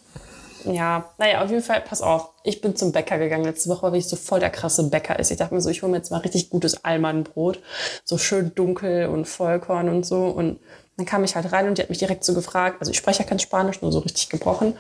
Ja, 0.66 1.10
naja, 1.18 1.44
auf 1.44 1.50
jeden 1.50 1.64
Fall, 1.64 1.82
pass 1.82 2.02
auf. 2.02 2.30
Ich 2.44 2.62
bin 2.62 2.76
zum 2.76 2.92
Bäcker 2.92 3.18
gegangen 3.18 3.46
letzte 3.46 3.70
Woche, 3.70 3.92
weil 3.92 3.96
ich 3.96 4.08
so 4.08 4.16
voll 4.16 4.40
der 4.40 4.52
krasse 4.52 4.84
Bäcker 4.84 5.18
ist. 5.18 5.32
Ich 5.32 5.38
dachte 5.38 5.56
mir 5.56 5.62
so, 5.62 5.70
ich 5.70 5.82
hole 5.82 5.92
mir 5.92 5.98
jetzt 5.98 6.12
mal 6.12 6.20
richtig 6.20 6.50
gutes 6.50 6.84
Almanbrot. 6.84 7.60
So 8.04 8.20
schön 8.20 8.54
dunkel 8.54 9.08
und 9.08 9.26
Vollkorn 9.26 9.90
und 9.90 10.06
so. 10.06 10.26
Und 10.26 10.60
dann 10.98 11.06
kam 11.06 11.24
ich 11.24 11.36
halt 11.36 11.52
rein 11.52 11.68
und 11.68 11.78
die 11.78 11.82
hat 11.82 11.90
mich 11.90 11.98
direkt 11.98 12.24
so 12.24 12.34
gefragt, 12.34 12.78
also 12.80 12.92
ich 12.92 12.98
spreche 12.98 13.24
ja 13.24 13.30
kein 13.30 13.40
Spanisch, 13.40 13.82
nur 13.82 13.92
so 13.92 14.00
richtig 14.00 14.30
gebrochen. 14.30 14.78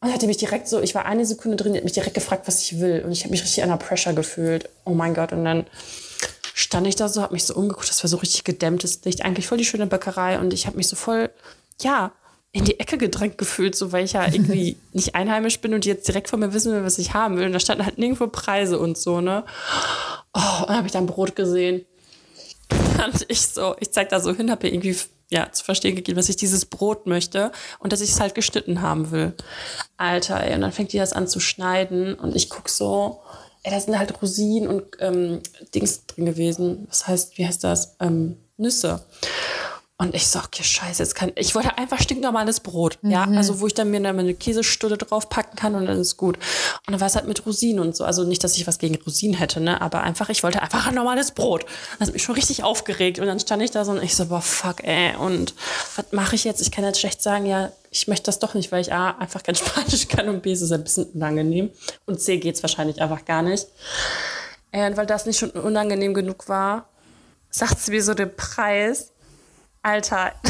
Und 0.00 0.12
hat 0.12 0.20
die 0.20 0.26
mich 0.26 0.36
direkt 0.36 0.68
so, 0.68 0.80
ich 0.80 0.94
war 0.94 1.06
eine 1.06 1.24
Sekunde 1.24 1.56
drin, 1.56 1.72
die 1.72 1.78
hat 1.78 1.84
mich 1.84 1.94
direkt 1.94 2.14
gefragt, 2.14 2.46
was 2.46 2.60
ich 2.60 2.80
will. 2.80 3.02
Und 3.04 3.12
ich 3.12 3.22
habe 3.22 3.30
mich 3.30 3.42
richtig 3.42 3.64
under 3.64 3.78
Pressure 3.78 4.12
gefühlt. 4.12 4.68
Oh 4.84 4.90
mein 4.90 5.14
Gott. 5.14 5.32
Und 5.32 5.44
dann 5.44 5.66
stand 6.56 6.86
ich 6.86 6.96
da 6.96 7.10
so, 7.10 7.20
habe 7.20 7.34
mich 7.34 7.44
so 7.44 7.54
umgeguckt, 7.54 7.90
das 7.90 8.02
war 8.02 8.08
so 8.08 8.16
richtig 8.16 8.44
gedämmtes 8.44 9.04
Licht, 9.04 9.22
eigentlich 9.22 9.46
voll 9.46 9.58
die 9.58 9.64
schöne 9.66 9.86
Bäckerei 9.86 10.40
und 10.40 10.54
ich 10.54 10.66
habe 10.66 10.78
mich 10.78 10.88
so 10.88 10.96
voll, 10.96 11.28
ja, 11.82 12.12
in 12.50 12.64
die 12.64 12.80
Ecke 12.80 12.96
gedrängt 12.96 13.36
gefühlt, 13.36 13.76
so 13.76 13.92
weil 13.92 14.06
ich 14.06 14.14
ja 14.14 14.24
irgendwie 14.24 14.78
nicht 14.94 15.14
einheimisch 15.14 15.60
bin 15.60 15.74
und 15.74 15.84
die 15.84 15.90
jetzt 15.90 16.08
direkt 16.08 16.30
von 16.30 16.40
mir 16.40 16.54
wissen 16.54 16.72
will, 16.72 16.82
was 16.82 16.96
ich 16.96 17.12
haben 17.12 17.36
will. 17.36 17.44
Und 17.44 17.52
da 17.52 17.60
standen 17.60 17.84
halt 17.84 17.98
nirgendwo 17.98 18.28
Preise 18.28 18.78
und 18.78 18.96
so, 18.96 19.20
ne? 19.20 19.44
Oh, 20.32 20.60
und 20.60 20.68
dann 20.70 20.76
habe 20.78 20.86
ich 20.86 20.92
dann 20.92 21.04
Brot 21.04 21.36
gesehen. 21.36 21.84
Und 22.70 23.26
ich 23.28 23.42
so, 23.42 23.76
ich 23.78 23.92
zeig 23.92 24.08
da 24.08 24.20
so 24.20 24.34
hin, 24.34 24.50
habe 24.50 24.66
ihr 24.66 24.72
irgendwie 24.72 24.96
ja, 25.28 25.52
zu 25.52 25.62
verstehen 25.62 25.94
gegeben, 25.94 26.16
dass 26.16 26.30
ich 26.30 26.36
dieses 26.36 26.64
Brot 26.64 27.06
möchte 27.06 27.52
und 27.80 27.92
dass 27.92 28.00
ich 28.00 28.12
es 28.12 28.20
halt 28.20 28.34
geschnitten 28.34 28.80
haben 28.80 29.10
will. 29.10 29.34
Alter, 29.98 30.42
ey, 30.42 30.54
und 30.54 30.62
dann 30.62 30.72
fängt 30.72 30.94
die 30.94 30.98
das 30.98 31.12
an 31.12 31.28
zu 31.28 31.38
schneiden 31.38 32.14
und 32.14 32.34
ich 32.34 32.48
guck 32.48 32.70
so, 32.70 33.20
ey, 33.66 33.72
da 33.72 33.80
sind 33.80 33.98
halt 33.98 34.22
Rosinen 34.22 34.68
und 34.68 34.84
ähm, 35.00 35.40
Dings 35.74 36.06
drin 36.06 36.24
gewesen. 36.24 36.86
Was 36.88 37.08
heißt, 37.08 37.36
wie 37.36 37.46
heißt 37.46 37.64
das? 37.64 37.96
Ähm, 38.00 38.36
Nüsse. 38.56 39.00
Und 39.98 40.14
ich 40.14 40.26
so, 40.26 40.40
okay, 40.40 40.62
scheiße, 40.62 41.02
jetzt 41.02 41.14
kann 41.14 41.32
ich 41.36 41.54
wollte 41.54 41.78
einfach 41.78 41.98
stinknormales 41.98 42.60
Brot, 42.60 42.98
mhm. 43.00 43.12
ja, 43.12 43.24
also 43.24 43.60
wo 43.60 43.66
ich 43.66 43.72
dann 43.72 43.90
mir 43.90 43.98
dann 44.02 44.14
meine 44.14 44.34
Käsestulle 44.34 44.98
draufpacken 44.98 45.56
kann 45.56 45.74
und 45.74 45.86
dann 45.86 45.98
ist 45.98 46.18
gut. 46.18 46.36
Und 46.36 46.92
dann 46.92 47.00
war 47.00 47.06
es 47.06 47.16
halt 47.16 47.26
mit 47.26 47.46
Rosinen 47.46 47.80
und 47.80 47.96
so, 47.96 48.04
also 48.04 48.24
nicht, 48.24 48.44
dass 48.44 48.58
ich 48.58 48.66
was 48.66 48.78
gegen 48.78 48.96
Rosinen 48.96 49.38
hätte, 49.38 49.58
ne, 49.58 49.80
aber 49.80 50.02
einfach, 50.02 50.28
ich 50.28 50.42
wollte 50.42 50.60
einfach 50.60 50.86
ein 50.86 50.94
normales 50.94 51.30
Brot. 51.30 51.64
Das 51.98 52.08
hat 52.08 52.12
mich 52.12 52.22
schon 52.22 52.34
richtig 52.34 52.62
aufgeregt 52.62 53.18
und 53.20 53.26
dann 53.26 53.40
stand 53.40 53.62
ich 53.62 53.70
da 53.70 53.86
so 53.86 53.92
und 53.92 54.02
ich 54.02 54.14
so, 54.14 54.26
boah, 54.26 54.42
fuck, 54.42 54.84
ey, 54.84 55.16
und 55.16 55.54
was 55.96 56.12
mache 56.12 56.34
ich 56.34 56.44
jetzt? 56.44 56.60
Ich 56.60 56.70
kann 56.70 56.84
jetzt 56.84 57.00
schlecht 57.00 57.22
sagen, 57.22 57.46
ja, 57.46 57.72
ich 57.90 58.06
möchte 58.06 58.24
das 58.24 58.38
doch 58.38 58.52
nicht, 58.52 58.70
weil 58.72 58.82
ich 58.82 58.92
A, 58.92 59.12
einfach 59.12 59.42
kein 59.42 59.54
Spanisch 59.54 60.08
kann 60.08 60.28
und 60.28 60.42
B, 60.42 60.52
ist 60.52 60.60
es 60.60 60.72
ein 60.72 60.84
bisschen 60.84 61.04
unangenehm 61.14 61.70
und 62.04 62.20
C, 62.20 62.36
geht's 62.36 62.62
wahrscheinlich 62.62 63.00
einfach 63.00 63.24
gar 63.24 63.40
nicht. 63.40 63.66
Und 64.72 64.98
weil 64.98 65.06
das 65.06 65.24
nicht 65.24 65.38
schon 65.38 65.50
unangenehm 65.52 66.12
genug 66.12 66.50
war, 66.50 66.86
sagt 67.48 67.80
sie 67.80 67.92
mir 67.92 68.02
so 68.02 68.12
den 68.12 68.36
Preis 68.36 69.12
Alter. 69.86 70.32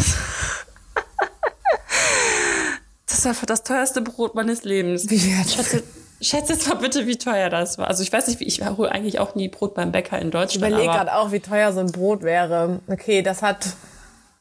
Das 3.09 3.25
war 3.25 3.47
das 3.47 3.63
teuerste 3.63 4.03
Brot 4.03 4.35
meines 4.35 4.63
Lebens. 4.63 5.09
Wie 5.09 5.19
schätze, 5.19 5.83
schätze 6.21 6.53
jetzt 6.53 6.69
mal 6.69 6.75
bitte, 6.75 7.07
wie 7.07 7.17
teuer 7.17 7.49
das 7.49 7.79
war. 7.79 7.89
Also 7.89 8.03
ich 8.03 8.13
weiß 8.13 8.27
nicht, 8.27 8.41
ich 8.43 8.65
hole 8.65 8.93
eigentlich 8.93 9.21
auch 9.21 9.35
nie 9.35 9.49
Brot 9.49 9.75
beim 9.75 9.91
Bäcker 9.91 10.19
in 10.19 10.31
Deutschland. 10.31 10.51
Ich 10.51 10.57
überlege 10.59 10.93
gerade 10.93 11.15
auch, 11.15 11.33
wie 11.33 11.41
teuer 11.41 11.73
so 11.73 11.81
ein 11.81 11.91
Brot 11.93 12.23
wäre. 12.23 12.81
Okay, 12.89 13.23
das 13.23 13.43
hat 13.43 13.67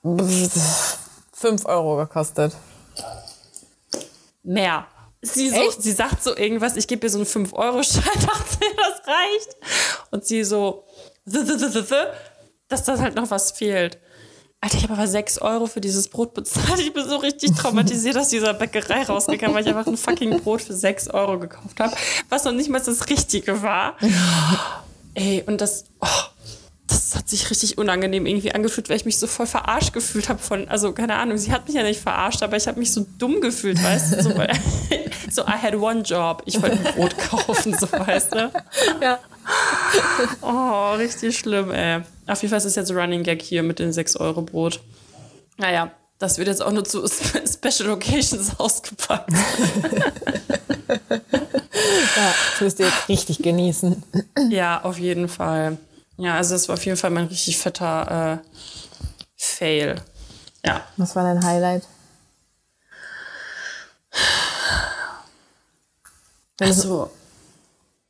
5 0.04 1.66
Euro 1.66 1.96
gekostet. 1.98 2.54
Mehr. 4.43 4.88
Sie, 5.22 5.50
so, 5.50 5.72
sie 5.80 5.93
sagt 5.93 6.22
so 6.22 6.36
irgendwas, 6.36 6.76
ich 6.76 6.88
gebe 6.88 7.08
ihr 7.08 7.10
so 7.10 7.20
einen 7.20 7.28
5-Euro-Schein, 7.28 8.04
dachte 8.16 8.58
das 8.60 9.08
reicht. 9.08 9.56
Und 10.12 10.26
sie 10.26 10.43
so, 10.43 10.84
dass 12.68 12.84
das 12.84 13.00
halt 13.00 13.16
noch 13.16 13.32
was 13.32 13.52
fehlt. 13.52 14.00
Alter, 14.66 14.78
ich 14.80 14.84
habe 14.86 14.93
aber 14.93 15.05
6 15.05 15.38
Euro 15.43 15.68
für 15.68 15.80
dieses 15.80 16.07
Brot 16.07 16.34
bezahlt. 16.34 16.80
Ich 16.80 16.91
bin 16.91 17.07
so 17.07 17.18
richtig 17.18 17.51
traumatisiert 17.51 18.18
aus 18.18 18.30
dieser 18.30 18.55
Bäckerei 18.55 19.03
rausgegangen, 19.03 19.55
weil 19.55 19.61
ich 19.61 19.70
einfach 19.70 19.86
ein 19.86 19.95
fucking 19.95 20.39
Brot 20.41 20.63
für 20.63 20.74
6 20.74 21.09
Euro 21.09 21.38
gekauft 21.38 21.80
habe, 21.80 21.95
was 22.30 22.45
noch 22.45 22.51
nicht 22.51 22.72
mal 22.72 22.82
das 22.82 23.07
Richtige 23.07 23.61
war. 23.61 23.95
Ey, 25.13 25.43
und 25.45 25.61
das, 25.61 25.86
oh, 26.01 26.07
das 26.88 27.16
hat 27.16 27.28
sich 27.28 27.50
richtig 27.50 27.78
unangenehm 27.78 28.26
irgendwie 28.26 28.54
angefühlt, 28.54 28.90
weil 28.90 28.98
ich 28.98 29.06
mich 29.06 29.18
so 29.18 29.28
voll 29.28 29.48
verarscht 29.48 29.94
gefühlt 29.94 30.30
habe 30.30 30.40
von, 30.40 30.68
also 30.68 30.92
keine 30.92 31.16
Ahnung, 31.16 31.38
sie 31.38 31.52
hat 31.52 31.66
mich 31.66 31.76
ja 31.76 31.84
nicht 31.84 32.00
verarscht, 32.00 32.44
aber 32.44 32.58
ich 32.58 32.68
habe 32.68 32.80
mich 32.80 32.92
so 32.92 33.06
dumm 33.18 33.42
gefühlt, 33.42 33.82
weißt 33.82 34.14
du, 34.14 34.24
so, 34.24 34.30
so 35.32 35.42
I 35.44 35.58
had 35.62 35.76
one 35.76 36.02
job, 36.02 36.44
ich 36.46 36.62
wollte 36.62 36.78
ein 36.78 36.94
Brot 36.94 37.18
kaufen, 37.18 37.76
so 37.78 37.92
weißt 37.92 38.34
du. 38.34 38.52
Ja. 39.02 39.20
Oh, 40.42 40.94
richtig 40.96 41.38
schlimm, 41.38 41.72
ey. 41.72 42.02
Auf 42.28 42.42
jeden 42.42 42.50
Fall 42.50 42.58
ist 42.58 42.66
es 42.66 42.76
jetzt 42.76 42.92
Running 42.92 43.24
Gag 43.24 43.42
hier 43.42 43.64
mit 43.64 43.80
den 43.80 43.92
6 43.92 44.18
Euro 44.18 44.42
Brot. 44.42 44.80
Naja, 45.58 45.92
das 46.20 46.38
wird 46.38 46.48
jetzt 46.48 46.62
auch 46.62 46.72
nur 46.72 46.84
zu 46.84 47.06
Special 47.08 47.90
Occasions 47.90 48.60
ausgepackt. 48.60 49.32
ja, 49.32 49.40
das 52.52 52.62
wirst 52.62 52.80
du 52.80 52.84
jetzt 52.84 53.10
richtig 53.10 53.40
genießen. 53.40 54.04
Ja, 54.50 54.82
auf 54.84 55.00
jeden 55.00 55.28
Fall. 55.28 55.78
Ja, 56.18 56.36
also 56.36 56.55
das 56.55 56.68
war 56.68 56.76
auf 56.76 56.86
jeden 56.86 56.97
Fall 56.97 57.09
mein 57.09 57.26
richtig 57.26 57.57
fetter 57.57 58.41
äh, 58.41 58.49
Fail. 59.36 60.01
Ja. 60.66 60.82
Was 60.97 61.16
war 61.16 61.24
dein 61.24 61.43
Highlight? 61.43 61.84
Wenn 66.57 66.70
also, 66.70 67.11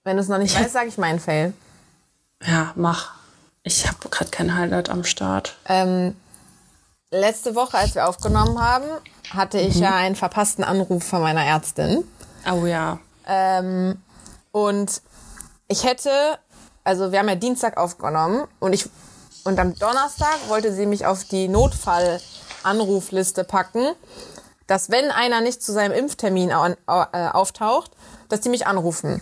wenn 0.03 0.17
du 0.17 0.21
es 0.21 0.29
noch 0.29 0.37
nicht 0.37 0.57
weißt, 0.57 0.73
sage 0.73 0.87
ich 0.87 0.97
meinen 0.97 1.19
Fail. 1.19 1.53
Ja, 2.45 2.73
mach. 2.75 3.13
Ich 3.63 3.87
habe 3.87 4.09
gerade 4.09 4.29
kein 4.29 4.55
Highlight 4.55 4.89
am 4.89 5.03
Start. 5.03 5.57
Ähm, 5.67 6.15
letzte 7.09 7.55
Woche, 7.55 7.77
als 7.77 7.95
wir 7.95 8.07
aufgenommen 8.07 8.61
haben, 8.61 8.85
hatte 9.31 9.59
ich 9.59 9.77
mhm. 9.77 9.81
ja 9.81 9.95
einen 9.95 10.15
verpassten 10.15 10.63
Anruf 10.63 11.03
von 11.03 11.21
meiner 11.21 11.43
Ärztin. 11.43 12.03
Oh 12.51 12.67
ja. 12.67 12.99
Ähm, 13.25 13.99
und 14.51 15.01
ich 15.67 15.83
hätte 15.83 16.37
also 16.85 17.11
wir 17.11 17.19
haben 17.19 17.27
ja 17.27 17.35
Dienstag 17.35 17.75
aufgenommen 17.77 18.47
und 18.59 18.71
ich 18.71 18.89
und 19.43 19.59
am 19.59 19.75
Donnerstag 19.75 20.37
wollte 20.47 20.73
sie 20.73 20.85
mich 20.85 21.05
auf 21.05 21.23
die 21.23 21.47
Notfallanrufliste 21.47 23.43
packen, 23.43 23.93
dass 24.65 24.89
wenn 24.89 25.11
einer 25.11 25.41
nicht 25.41 25.61
zu 25.61 25.71
seinem 25.71 25.91
Impftermin 25.91 26.49
äh, 26.49 26.75
auftaucht, 26.87 27.91
dass 28.29 28.41
die 28.41 28.49
mich 28.49 28.65
anrufen. 28.65 29.21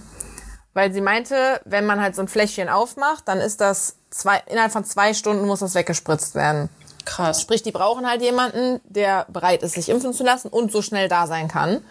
Weil 0.74 0.94
sie 0.94 1.02
meinte, 1.02 1.60
wenn 1.66 1.86
man 1.86 2.02
halt 2.02 2.16
so 2.16 2.22
ein 2.22 2.30
Fläschchen 2.30 2.70
aufmacht, 2.70 3.28
dann 3.28 3.40
ist 3.40 3.60
das 3.60 3.98
zwei, 4.12 4.42
innerhalb 4.48 4.72
von 4.72 4.86
zwei 4.86 5.14
Stunden 5.14 5.46
muss 5.46 5.60
das 5.60 5.76
weggespritzt 5.76 6.36
werden. 6.36 6.70
Krass. 7.06 7.42
Sprich, 7.42 7.62
die 7.62 7.74
brauchen 7.74 8.08
halt 8.08 8.22
jemanden, 8.22 8.80
der 8.86 9.26
bereit 9.28 9.62
ist, 9.62 9.74
sich 9.74 9.90
impfen 9.90 10.14
zu 10.14 10.24
lassen 10.24 10.48
und 10.48 10.72
so 10.72 10.82
schnell 10.82 11.10
da 11.10 11.28
sein 11.28 11.50
kann. 11.50 11.84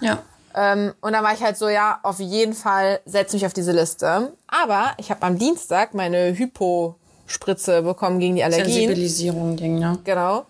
Ja. 0.00 0.22
Ähm, 0.54 0.92
und 1.00 1.12
dann 1.12 1.22
war 1.22 1.32
ich 1.32 1.42
halt 1.42 1.56
so, 1.56 1.68
ja, 1.68 2.00
auf 2.02 2.18
jeden 2.18 2.54
Fall 2.54 3.00
setz 3.04 3.32
mich 3.32 3.46
auf 3.46 3.52
diese 3.52 3.72
Liste. 3.72 4.32
Aber 4.48 4.92
ich 4.98 5.10
habe 5.10 5.22
am 5.22 5.38
Dienstag 5.38 5.94
meine 5.94 6.36
Hypo-Spritze 6.36 7.82
bekommen 7.82 8.18
gegen 8.18 8.36
die 8.36 8.44
Allergien. 8.44 8.66
Sensibilisierung-Ding, 8.66 9.78
ne? 9.78 9.98
Genau. 10.04 10.46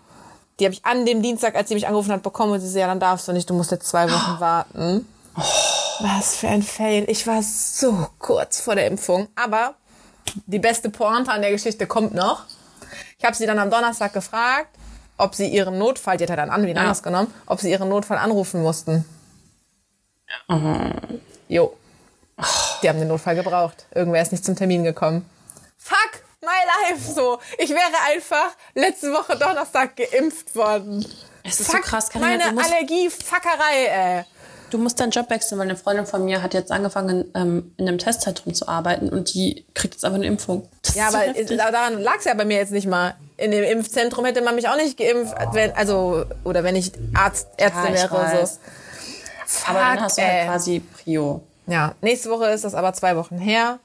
Die 0.59 0.65
habe 0.65 0.75
ich 0.75 0.85
an 0.85 1.07
dem 1.07 1.23
Dienstag, 1.23 1.55
als 1.55 1.69
sie 1.69 1.75
mich 1.75 1.87
angerufen 1.87 2.13
hat, 2.13 2.23
bekommen 2.23 2.53
und 2.53 2.61
sie 2.61 2.69
so, 2.69 2.79
ja, 2.79 2.87
dann 2.87 3.01
darfst 3.01 3.29
du 3.29 3.33
nicht, 3.33 3.49
du 3.49 3.55
musst 3.55 3.71
jetzt 3.71 3.89
zwei 3.89 4.11
Wochen 4.11 4.37
oh. 4.37 4.41
warten. 4.41 5.07
Oh. 5.37 5.43
Was 6.01 6.37
für 6.37 6.49
ein 6.49 6.63
Fail. 6.63 7.05
Ich 7.09 7.27
war 7.27 7.43
so 7.43 8.09
kurz 8.19 8.61
vor 8.61 8.75
der 8.75 8.87
Impfung. 8.87 9.29
Aber 9.37 9.75
die 10.47 10.59
beste 10.59 10.89
Pointe 10.91 11.31
an 11.31 11.43
der 11.43 11.51
Geschichte 11.51 11.87
kommt 11.87 12.15
noch. 12.15 12.45
Ich 13.19 13.25
habe 13.25 13.37
sie 13.37 13.47
dann 13.47 13.59
am 13.59 13.71
Donnerstag 13.71 14.15
gefragt, 14.15 14.69
ob 15.19 15.35
sie 15.35 15.49
ihren 15.49 15.79
Notfall, 15.79 16.17
die 16.17 16.25
hat 16.25 16.31
er 16.31 16.37
dann 16.37 16.51
an, 16.51 16.67
wie 16.67 16.71
ja. 16.71 16.77
anders 16.77 17.03
genommen, 17.03 17.33
ob 17.47 17.61
sie 17.61 17.71
ihren 17.71 17.91
Notfall 17.91 18.17
anrufen 18.17 18.63
mussten. 18.63 19.05
Mhm. 20.49 21.21
Jo. 21.49 21.77
Die 22.83 22.89
haben 22.89 22.99
den 22.99 23.09
Notfall 23.09 23.35
gebraucht. 23.35 23.87
Irgendwer 23.95 24.23
ist 24.23 24.33
nicht 24.33 24.45
zum 24.45 24.57
Termin 24.57 24.85
gekommen. 24.85 25.29
Fuck 25.79 26.23
my 26.41 26.49
life 26.91 27.13
so. 27.13 27.39
Ich 27.59 27.71
wäre 27.71 27.81
einfach 28.13 28.57
letzte 28.75 29.13
Woche 29.13 29.37
Donnerstag 29.37 29.97
geimpft 29.97 30.55
worden. 30.57 31.05
Es 31.43 31.61
ist 31.61 31.71
Fuck 31.71 31.85
so 31.85 31.91
krass. 31.91 32.11
Kann 32.11 32.23
meine 32.23 32.45
Allergie-Fuckerei, 32.45 33.87
ey. 33.87 34.25
Du 34.71 34.79
musst 34.79 35.01
deinen 35.01 35.11
Job 35.11 35.29
wechseln, 35.31 35.59
weil 35.59 35.67
eine 35.69 35.77
Freundin 35.77 36.07
von 36.07 36.25
mir 36.25 36.43
hat 36.43 36.55
jetzt 36.55 36.71
angefangen, 36.71 37.31
ähm, 37.35 37.75
in 37.77 37.89
einem 37.89 37.99
Testzentrum 37.99 38.55
zu 38.55 38.69
arbeiten 38.69 39.09
und 39.09 39.35
die 39.35 39.67
kriegt 39.75 39.95
jetzt 39.95 40.05
aber 40.05 40.15
eine 40.15 40.27
Impfung. 40.27 40.69
Das 40.83 40.95
ja, 40.95 41.09
aber 41.09 41.25
so 41.45 41.57
daran 41.57 42.01
lag 42.01 42.19
es 42.19 42.25
ja 42.25 42.35
bei 42.35 42.45
mir 42.45 42.59
jetzt 42.59 42.71
nicht 42.71 42.87
mal. 42.87 43.15
In 43.37 43.51
dem 43.51 43.65
Impfzentrum 43.65 44.25
hätte 44.25 44.43
man 44.43 44.55
mich 44.55 44.69
auch 44.69 44.77
nicht 44.77 44.97
geimpft, 44.97 45.35
wenn, 45.53 45.73
also, 45.73 46.25
oder 46.45 46.63
wenn 46.63 46.77
ich 46.77 46.93
Arzt, 47.15 47.49
Ärztin 47.57 47.95
ja, 47.95 48.11
wäre. 48.13 48.47
So. 48.47 48.59
Fuck, 49.51 49.69
aber 49.71 49.79
dann 49.81 50.01
hast 50.01 50.19
du 50.19 50.23
halt 50.23 50.47
quasi 50.47 50.81
Prio. 50.81 51.43
Ja, 51.67 51.95
nächste 52.01 52.31
Woche 52.31 52.47
ist 52.47 52.65
das 52.65 52.75
aber 52.75 52.93
zwei 52.93 53.17
Wochen 53.17 53.39
her. 53.39 53.81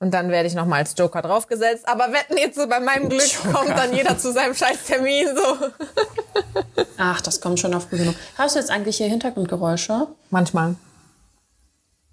Und 0.00 0.10
dann 0.10 0.30
werde 0.30 0.48
ich 0.48 0.54
nochmal 0.54 0.80
als 0.80 0.94
Joker 0.98 1.22
draufgesetzt. 1.22 1.88
Aber 1.88 2.12
wetten 2.12 2.36
jetzt 2.36 2.56
so 2.56 2.66
bei 2.66 2.80
meinem 2.80 3.08
Glück 3.08 3.32
Joker. 3.32 3.52
kommt 3.52 3.78
dann 3.78 3.94
jeder 3.94 4.18
zu 4.18 4.32
seinem 4.32 4.54
Scheißtermin 4.54 5.28
so. 5.34 6.84
Ach, 6.98 7.20
das 7.20 7.40
kommt 7.40 7.60
schon 7.60 7.72
auf 7.72 7.88
genug. 7.88 8.14
Hast 8.36 8.56
du 8.56 8.58
jetzt 8.58 8.70
eigentlich 8.70 8.96
hier 8.96 9.08
Hintergrundgeräusche? 9.08 10.08
Manchmal. 10.30 10.74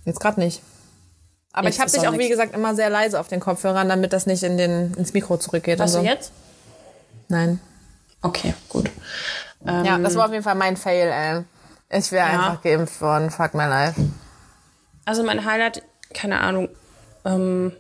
Jetzt 0.06 0.20
gerade 0.20 0.40
nicht. 0.40 0.62
Aber 1.52 1.68
jetzt 1.68 1.76
ich 1.76 1.82
habe 1.82 1.92
dich 1.92 2.08
auch, 2.08 2.18
wie 2.18 2.30
gesagt, 2.30 2.54
immer 2.54 2.76
sehr 2.76 2.90
leise 2.90 3.20
auf 3.20 3.28
den 3.28 3.40
Kopfhörern, 3.40 3.90
damit 3.90 4.14
das 4.14 4.26
nicht 4.26 4.44
in 4.44 4.58
den, 4.58 4.94
ins 4.94 5.14
Mikro 5.14 5.38
zurückgeht. 5.38 5.80
Hast 5.80 5.94
so. 5.94 6.00
du 6.00 6.06
jetzt? 6.06 6.32
Nein. 7.28 7.60
Okay, 8.22 8.54
gut. 8.70 8.90
Ähm, 9.66 9.84
ja, 9.84 9.98
das 9.98 10.16
war 10.16 10.26
auf 10.26 10.32
jeden 10.32 10.44
Fall 10.44 10.56
mein 10.56 10.78
Fail, 10.78 11.10
ey. 11.10 11.44
Ich 11.92 12.12
wäre 12.12 12.28
ja. 12.28 12.34
einfach 12.34 12.62
geimpft 12.62 13.02
worden. 13.02 13.30
Fuck 13.30 13.54
my 13.54 13.66
life. 13.66 14.00
Also 15.06 15.24
mein 15.24 15.46
Highlight, 15.46 15.84
keine 16.14 16.40
Ahnung, 16.40 16.70
ähm, 17.26 17.74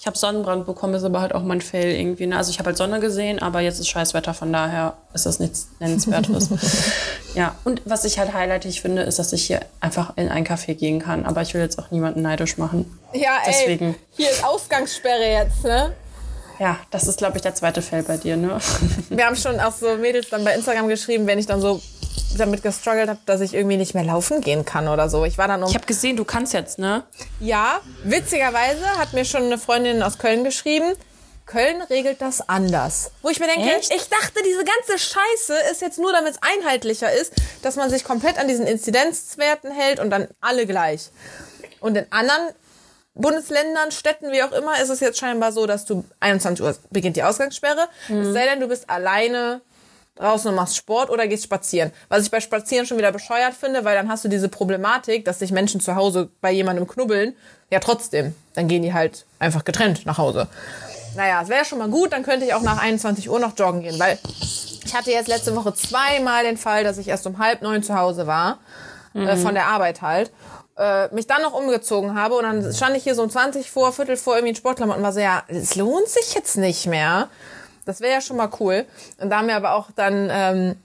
ich 0.00 0.06
habe 0.06 0.16
Sonnenbrand 0.16 0.64
bekommen, 0.64 0.94
ist 0.94 1.02
aber 1.02 1.20
halt 1.20 1.34
auch 1.34 1.42
mein 1.42 1.60
Fail 1.60 1.90
irgendwie. 1.90 2.26
Ne? 2.26 2.36
Also 2.36 2.52
ich 2.52 2.60
habe 2.60 2.68
halt 2.68 2.76
Sonne 2.76 3.00
gesehen, 3.00 3.42
aber 3.42 3.60
jetzt 3.60 3.80
ist 3.80 3.88
Scheißwetter, 3.88 4.32
von 4.32 4.52
daher 4.52 4.96
ist 5.12 5.26
das 5.26 5.40
nichts 5.40 5.70
Nennenswertes. 5.80 6.50
ja, 7.34 7.56
und 7.64 7.82
was 7.84 8.04
ich 8.04 8.20
halt 8.20 8.32
highlightig 8.32 8.80
finde, 8.80 9.02
ist, 9.02 9.18
dass 9.18 9.32
ich 9.32 9.44
hier 9.44 9.60
einfach 9.80 10.16
in 10.16 10.28
ein 10.28 10.46
Café 10.46 10.74
gehen 10.74 11.00
kann. 11.00 11.26
Aber 11.26 11.42
ich 11.42 11.52
will 11.52 11.60
jetzt 11.60 11.80
auch 11.80 11.90
niemanden 11.90 12.22
neidisch 12.22 12.58
machen. 12.58 12.96
Ja, 13.12 13.38
Deswegen. 13.44 13.86
ey, 13.86 13.94
hier 14.16 14.30
ist 14.30 14.44
Ausgangssperre 14.44 15.32
jetzt, 15.32 15.64
ne? 15.64 15.92
Ja, 16.60 16.78
das 16.92 17.08
ist, 17.08 17.18
glaube 17.18 17.36
ich, 17.36 17.42
der 17.42 17.56
zweite 17.56 17.82
Fail 17.82 18.04
bei 18.04 18.18
dir, 18.18 18.36
ne? 18.36 18.58
Wir 19.08 19.26
haben 19.26 19.36
schon 19.36 19.58
auch 19.58 19.72
so 19.72 19.96
Mädels 19.96 20.28
dann 20.30 20.44
bei 20.44 20.54
Instagram 20.54 20.86
geschrieben, 20.86 21.26
wenn 21.26 21.40
ich 21.40 21.46
dann 21.46 21.60
so 21.60 21.80
damit 22.36 22.62
gestruggelt 22.62 23.08
habe, 23.08 23.18
dass 23.26 23.40
ich 23.40 23.54
irgendwie 23.54 23.76
nicht 23.76 23.94
mehr 23.94 24.04
laufen 24.04 24.40
gehen 24.40 24.64
kann 24.64 24.88
oder 24.88 25.08
so. 25.08 25.24
Ich 25.24 25.38
war 25.38 25.48
dann 25.48 25.62
um 25.62 25.68
Ich 25.68 25.74
habe 25.74 25.86
gesehen, 25.86 26.16
du 26.16 26.24
kannst 26.24 26.52
jetzt, 26.52 26.78
ne? 26.78 27.04
Ja, 27.40 27.80
witzigerweise 28.04 28.84
hat 28.98 29.12
mir 29.12 29.24
schon 29.24 29.44
eine 29.44 29.58
Freundin 29.58 30.02
aus 30.02 30.18
Köln 30.18 30.44
geschrieben, 30.44 30.94
Köln 31.48 31.80
regelt 31.82 32.20
das 32.20 32.46
anders. 32.46 33.10
Wo 33.22 33.30
ich 33.30 33.40
mir 33.40 33.46
denke, 33.46 33.74
Echt? 33.74 33.92
ich 33.92 34.08
dachte, 34.08 34.42
diese 34.44 34.64
ganze 34.64 34.98
Scheiße 34.98 35.54
ist 35.72 35.80
jetzt 35.80 35.98
nur, 35.98 36.12
damit 36.12 36.34
es 36.34 36.38
einheitlicher 36.42 37.10
ist, 37.10 37.32
dass 37.62 37.76
man 37.76 37.88
sich 37.90 38.04
komplett 38.04 38.38
an 38.38 38.46
diesen 38.48 38.66
Inzidenzwerten 38.66 39.72
hält 39.72 39.98
und 39.98 40.10
dann 40.10 40.28
alle 40.40 40.66
gleich. 40.66 41.08
Und 41.80 41.96
in 41.96 42.06
anderen 42.10 42.50
Bundesländern, 43.14 43.90
Städten, 43.90 44.30
wie 44.30 44.42
auch 44.42 44.52
immer, 44.52 44.80
ist 44.80 44.90
es 44.90 45.00
jetzt 45.00 45.18
scheinbar 45.18 45.52
so, 45.52 45.66
dass 45.66 45.86
du 45.86 46.04
21 46.20 46.64
Uhr 46.64 46.76
beginnt 46.90 47.16
die 47.16 47.22
Ausgangssperre. 47.22 47.88
Mhm. 48.08 48.20
Es 48.20 48.32
sei 48.34 48.44
denn, 48.44 48.60
du 48.60 48.68
bist 48.68 48.88
alleine 48.90 49.62
draußen 50.18 50.48
und 50.48 50.54
machst 50.54 50.76
Sport 50.76 51.10
oder 51.10 51.26
gehst 51.26 51.44
spazieren. 51.44 51.92
Was 52.08 52.24
ich 52.24 52.30
bei 52.30 52.40
Spazieren 52.40 52.86
schon 52.86 52.98
wieder 52.98 53.12
bescheuert 53.12 53.54
finde, 53.54 53.84
weil 53.84 53.96
dann 53.96 54.08
hast 54.08 54.24
du 54.24 54.28
diese 54.28 54.48
Problematik, 54.48 55.24
dass 55.24 55.38
sich 55.38 55.52
Menschen 55.52 55.80
zu 55.80 55.94
Hause 55.94 56.30
bei 56.40 56.50
jemandem 56.50 56.86
knubbeln. 56.86 57.34
Ja, 57.70 57.80
trotzdem. 57.80 58.34
Dann 58.54 58.68
gehen 58.68 58.82
die 58.82 58.92
halt 58.92 59.24
einfach 59.38 59.64
getrennt 59.64 60.06
nach 60.06 60.18
Hause. 60.18 60.48
Naja, 61.16 61.40
es 61.42 61.48
wäre 61.48 61.64
schon 61.64 61.78
mal 61.78 61.88
gut, 61.88 62.12
dann 62.12 62.22
könnte 62.22 62.44
ich 62.44 62.54
auch 62.54 62.62
nach 62.62 62.80
21 62.80 63.30
Uhr 63.30 63.40
noch 63.40 63.56
joggen 63.56 63.82
gehen, 63.82 63.98
weil 63.98 64.18
ich 64.84 64.94
hatte 64.94 65.10
jetzt 65.10 65.28
letzte 65.28 65.54
Woche 65.56 65.74
zweimal 65.74 66.44
den 66.44 66.56
Fall, 66.56 66.84
dass 66.84 66.98
ich 66.98 67.08
erst 67.08 67.26
um 67.26 67.38
halb 67.38 67.62
neun 67.62 67.82
zu 67.82 67.94
Hause 67.94 68.26
war, 68.26 68.58
äh, 69.14 69.18
mhm. 69.18 69.28
äh, 69.28 69.36
von 69.36 69.54
der 69.54 69.66
Arbeit 69.66 70.02
halt, 70.02 70.30
äh, 70.76 71.12
mich 71.14 71.26
dann 71.26 71.42
noch 71.42 71.54
umgezogen 71.54 72.14
habe 72.14 72.36
und 72.36 72.44
dann 72.44 72.72
stand 72.72 72.96
ich 72.96 73.02
hier 73.02 73.14
so 73.14 73.22
um 73.22 73.30
20 73.30 73.70
vor, 73.70 73.92
Viertel 73.92 74.16
vor 74.16 74.36
irgendwie 74.36 74.50
in 74.50 74.56
Sportklamotten 74.56 75.00
und 75.00 75.04
war 75.04 75.12
so, 75.12 75.20
ja, 75.20 75.42
es 75.48 75.74
lohnt 75.74 76.08
sich 76.08 76.34
jetzt 76.34 76.56
nicht 76.56 76.86
mehr. 76.86 77.28
Das 77.88 78.02
wäre 78.02 78.12
ja 78.12 78.20
schon 78.20 78.36
mal 78.36 78.50
cool. 78.60 78.84
Und 79.18 79.30
da 79.30 79.38
haben 79.38 79.48
wir 79.48 79.56
aber 79.56 79.72
auch 79.72 79.90
dann 79.96 80.28
ähm, 80.30 80.76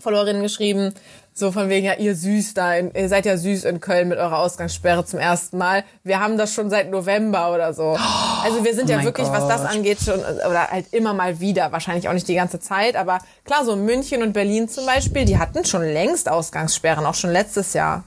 Followerinnen 0.00 0.42
geschrieben, 0.42 0.92
so 1.32 1.52
von 1.52 1.68
wegen, 1.68 1.86
ja, 1.86 1.94
ihr 1.94 2.16
süß 2.16 2.54
da, 2.54 2.76
ihr 2.76 3.08
seid 3.08 3.24
ja 3.24 3.36
süß 3.36 3.62
in 3.64 3.78
Köln 3.78 4.08
mit 4.08 4.18
eurer 4.18 4.38
Ausgangssperre 4.38 5.04
zum 5.04 5.20
ersten 5.20 5.58
Mal. 5.58 5.84
Wir 6.02 6.18
haben 6.18 6.36
das 6.38 6.54
schon 6.54 6.70
seit 6.70 6.90
November 6.90 7.54
oder 7.54 7.72
so. 7.72 7.96
Also 8.42 8.64
wir 8.64 8.74
sind 8.74 8.88
oh 8.88 8.92
ja 8.94 9.04
wirklich, 9.04 9.28
Gott. 9.28 9.42
was 9.42 9.46
das 9.46 9.64
angeht, 9.64 10.00
schon, 10.00 10.18
oder 10.18 10.72
halt 10.72 10.92
immer 10.92 11.14
mal 11.14 11.38
wieder, 11.38 11.70
wahrscheinlich 11.70 12.08
auch 12.08 12.12
nicht 12.14 12.26
die 12.26 12.34
ganze 12.34 12.58
Zeit, 12.58 12.96
aber 12.96 13.20
klar, 13.44 13.64
so 13.64 13.76
München 13.76 14.24
und 14.24 14.32
Berlin 14.32 14.68
zum 14.68 14.84
Beispiel, 14.84 15.24
die 15.24 15.38
hatten 15.38 15.64
schon 15.64 15.84
längst 15.84 16.28
Ausgangssperren, 16.28 17.06
auch 17.06 17.14
schon 17.14 17.30
letztes 17.30 17.74
Jahr. 17.74 18.02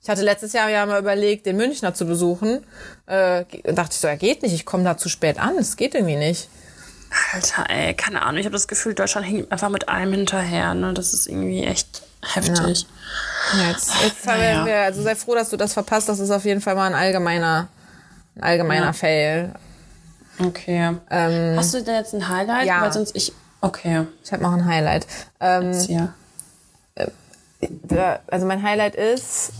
Ich 0.00 0.08
hatte 0.08 0.22
letztes 0.22 0.52
Jahr 0.52 0.70
ja 0.70 0.86
mal 0.86 1.00
überlegt, 1.00 1.44
den 1.44 1.56
Münchner 1.56 1.92
zu 1.92 2.06
besuchen. 2.06 2.64
Äh, 3.06 3.44
dachte 3.64 3.90
ich 3.90 3.98
so, 3.98 4.06
er 4.06 4.16
geht 4.16 4.42
nicht, 4.42 4.54
ich 4.54 4.64
komme 4.64 4.84
da 4.84 4.96
zu 4.96 5.08
spät 5.08 5.40
an, 5.40 5.58
es 5.58 5.76
geht 5.76 5.96
irgendwie 5.96 6.14
nicht. 6.16 6.48
Alter, 7.32 7.68
ey, 7.68 7.94
keine 7.94 8.22
Ahnung. 8.22 8.38
Ich 8.38 8.46
habe 8.46 8.54
das 8.54 8.68
Gefühl, 8.68 8.94
Deutschland 8.94 9.26
hängt 9.26 9.50
einfach 9.50 9.68
mit 9.68 9.88
allem 9.88 10.12
hinterher. 10.12 10.74
Ne? 10.74 10.94
Das 10.94 11.12
ist 11.12 11.26
irgendwie 11.26 11.64
echt 11.64 12.02
heftig. 12.22 12.86
Ja. 13.52 13.68
Jetzt, 13.68 13.92
jetzt 14.02 14.26
naja. 14.26 14.64
wir, 14.64 14.76
also 14.82 15.02
sei 15.02 15.16
froh, 15.16 15.34
dass 15.34 15.50
du 15.50 15.56
das 15.56 15.72
verpasst. 15.72 16.08
Das 16.08 16.20
ist 16.20 16.30
auf 16.30 16.44
jeden 16.44 16.60
Fall 16.60 16.74
mal 16.74 16.86
ein 16.86 16.94
allgemeiner, 16.94 17.68
ein 18.36 18.42
allgemeiner 18.42 18.86
ja. 18.86 18.92
Fail. 18.92 19.54
Okay. 20.38 20.96
Ähm, 21.10 21.56
Hast 21.56 21.74
du 21.74 21.82
denn 21.82 21.96
jetzt 21.96 22.14
ein 22.14 22.28
Highlight? 22.28 22.66
Ja. 22.66 22.82
Weil 22.82 22.92
sonst 22.92 23.16
ich. 23.16 23.32
Okay. 23.60 24.06
Ich 24.24 24.32
habe 24.32 24.42
noch 24.42 24.52
ein 24.52 24.64
Highlight. 24.64 25.06
Ähm, 25.40 25.72
ja. 25.88 26.14
Äh, 26.94 28.18
also 28.28 28.46
mein 28.46 28.62
Highlight 28.62 28.94
ist, 28.94 29.52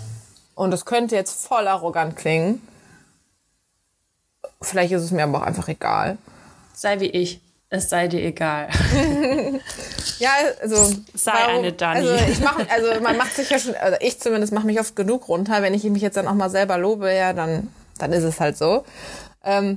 und 0.54 0.70
das 0.70 0.84
könnte 0.84 1.16
jetzt 1.16 1.46
voll 1.46 1.66
arrogant 1.66 2.16
klingen, 2.16 2.62
vielleicht 4.62 4.92
ist 4.92 5.02
es 5.02 5.10
mir 5.10 5.24
aber 5.24 5.38
auch 5.38 5.46
einfach 5.46 5.68
egal. 5.68 6.18
Sei 6.80 6.98
wie 7.00 7.10
ich. 7.10 7.42
Es 7.68 7.90
sei 7.90 8.08
dir 8.08 8.22
egal. 8.22 8.70
ja, 10.18 10.30
also 10.62 10.76
sei 11.12 11.32
warum, 11.32 11.58
eine 11.58 11.74
Dani. 11.74 12.08
Also 12.08 12.32
ich 12.32 12.40
mache, 12.40 12.66
also 12.70 13.00
man 13.02 13.18
macht 13.18 13.36
sich 13.36 13.50
ja 13.50 13.58
schon, 13.58 13.74
also 13.74 13.98
ich 14.00 14.18
zumindest 14.18 14.54
mache 14.54 14.64
mich 14.64 14.80
oft 14.80 14.96
genug 14.96 15.28
runter. 15.28 15.60
Wenn 15.60 15.74
ich 15.74 15.84
mich 15.84 16.00
jetzt 16.00 16.16
dann 16.16 16.26
auch 16.26 16.32
mal 16.34 16.48
selber 16.48 16.78
lobe, 16.78 17.12
ja, 17.12 17.34
dann 17.34 17.68
dann 17.98 18.14
ist 18.14 18.24
es 18.24 18.40
halt 18.40 18.56
so. 18.56 18.84
Ähm, 19.44 19.76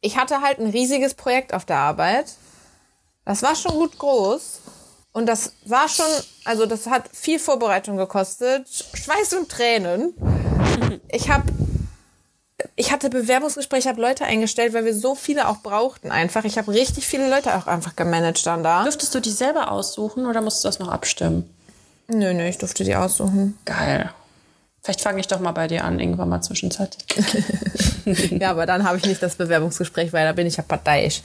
ich 0.00 0.16
hatte 0.16 0.40
halt 0.40 0.60
ein 0.60 0.70
riesiges 0.70 1.12
Projekt 1.12 1.52
auf 1.52 1.66
der 1.66 1.76
Arbeit. 1.76 2.32
Das 3.26 3.42
war 3.42 3.54
schon 3.54 3.74
gut 3.74 3.98
groß. 3.98 4.60
Und 5.12 5.26
das 5.26 5.52
war 5.66 5.90
schon, 5.90 6.06
also 6.46 6.64
das 6.64 6.86
hat 6.86 7.10
viel 7.12 7.38
Vorbereitung 7.38 7.98
gekostet, 7.98 8.66
Schweiß 8.94 9.34
und 9.34 9.50
Tränen. 9.50 10.14
Ich 11.10 11.28
habe 11.28 11.44
ich 12.76 12.92
hatte 12.92 13.10
Bewerbungsgespräche, 13.10 13.88
habe 13.88 14.00
Leute 14.00 14.24
eingestellt, 14.24 14.74
weil 14.74 14.84
wir 14.84 14.94
so 14.94 15.14
viele 15.14 15.48
auch 15.48 15.62
brauchten 15.62 16.10
einfach. 16.10 16.44
Ich 16.44 16.58
habe 16.58 16.72
richtig 16.72 17.06
viele 17.06 17.28
Leute 17.28 17.56
auch 17.56 17.66
einfach 17.66 17.96
gemanagt 17.96 18.46
dann 18.46 18.62
da. 18.62 18.82
Dürftest 18.84 19.14
du 19.14 19.20
die 19.20 19.30
selber 19.30 19.70
aussuchen 19.70 20.26
oder 20.26 20.40
musst 20.40 20.62
du 20.62 20.68
das 20.68 20.78
noch 20.78 20.88
abstimmen? 20.88 21.48
Nö, 22.08 22.34
nö, 22.34 22.46
ich 22.46 22.58
durfte 22.58 22.84
die 22.84 22.94
aussuchen. 22.94 23.58
Geil. 23.64 24.10
Vielleicht 24.82 25.00
fange 25.00 25.20
ich 25.20 25.28
doch 25.28 25.38
mal 25.38 25.52
bei 25.52 25.68
dir 25.68 25.84
an, 25.84 26.00
irgendwann 26.00 26.28
mal 26.28 26.42
zwischenzeit. 26.42 26.96
ja, 28.04 28.50
aber 28.50 28.66
dann 28.66 28.82
habe 28.82 28.98
ich 28.98 29.06
nicht 29.06 29.22
das 29.22 29.36
Bewerbungsgespräch, 29.36 30.12
weil 30.12 30.26
da 30.26 30.32
bin 30.32 30.46
ich 30.46 30.56
ja 30.56 30.64
parteiisch. 30.64 31.22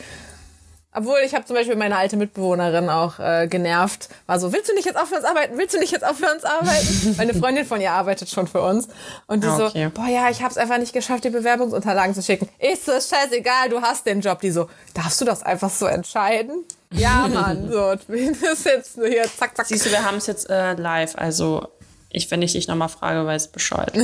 Obwohl, 0.98 1.20
ich 1.24 1.36
habe 1.36 1.46
zum 1.46 1.56
Beispiel 1.56 1.76
meine 1.76 1.96
alte 1.96 2.18
Mitbewohnerin 2.18 2.90
auch 2.90 3.20
äh, 3.20 3.48
genervt. 3.48 4.10
War 4.26 4.40
so, 4.40 4.52
willst 4.52 4.68
du 4.68 4.74
nicht 4.74 4.86
jetzt 4.86 4.98
auch 4.98 5.06
für 5.06 5.18
uns 5.18 5.26
arbeiten? 5.26 5.56
Willst 5.56 5.76
du 5.76 5.80
nicht 5.80 5.92
jetzt 5.92 6.04
auch 6.04 6.16
für 6.16 6.26
uns 6.26 6.44
arbeiten? 6.44 7.14
Meine 7.18 7.36
Freundin 7.36 7.68
von 7.68 7.80
ihr 7.80 7.92
arbeitet 7.92 8.32
schon 8.32 8.48
für 8.48 8.64
uns. 8.64 8.88
Und 9.28 9.44
die 9.44 9.48
okay. 9.48 9.92
so, 9.94 10.02
boah 10.02 10.08
ja, 10.08 10.32
ich 10.32 10.42
habe 10.42 10.50
es 10.50 10.58
einfach 10.58 10.80
nicht 10.80 10.94
geschafft, 10.94 11.24
die 11.24 11.30
Bewerbungsunterlagen 11.30 12.16
zu 12.16 12.24
schicken. 12.24 12.50
Ist 12.58 12.86
so, 12.86 12.94
scheißegal, 12.94 13.70
du 13.70 13.80
hast 13.80 14.08
den 14.08 14.22
Job. 14.22 14.42
Die 14.42 14.50
so, 14.50 14.70
darfst 14.96 15.22
du 15.22 15.26
das 15.26 15.44
einfach 15.44 15.70
so 15.70 15.86
entscheiden? 15.86 16.64
Ja, 16.90 17.28
Mann, 17.32 17.72
so, 17.72 17.94
das 18.42 18.64
jetzt 18.64 18.96
hier, 18.96 19.26
zack, 19.26 19.56
zack. 19.56 19.68
Siehst 19.68 19.86
du, 19.86 19.92
wir 19.92 20.04
haben 20.04 20.18
es 20.18 20.26
jetzt 20.26 20.50
äh, 20.50 20.74
live, 20.74 21.16
also 21.16 21.68
ich, 22.10 22.32
wenn 22.32 22.42
ich 22.42 22.54
dich 22.54 22.68
nochmal 22.68 22.90
frage, 22.90 23.24
weiß 23.24 23.50
Bescheid. 23.50 23.96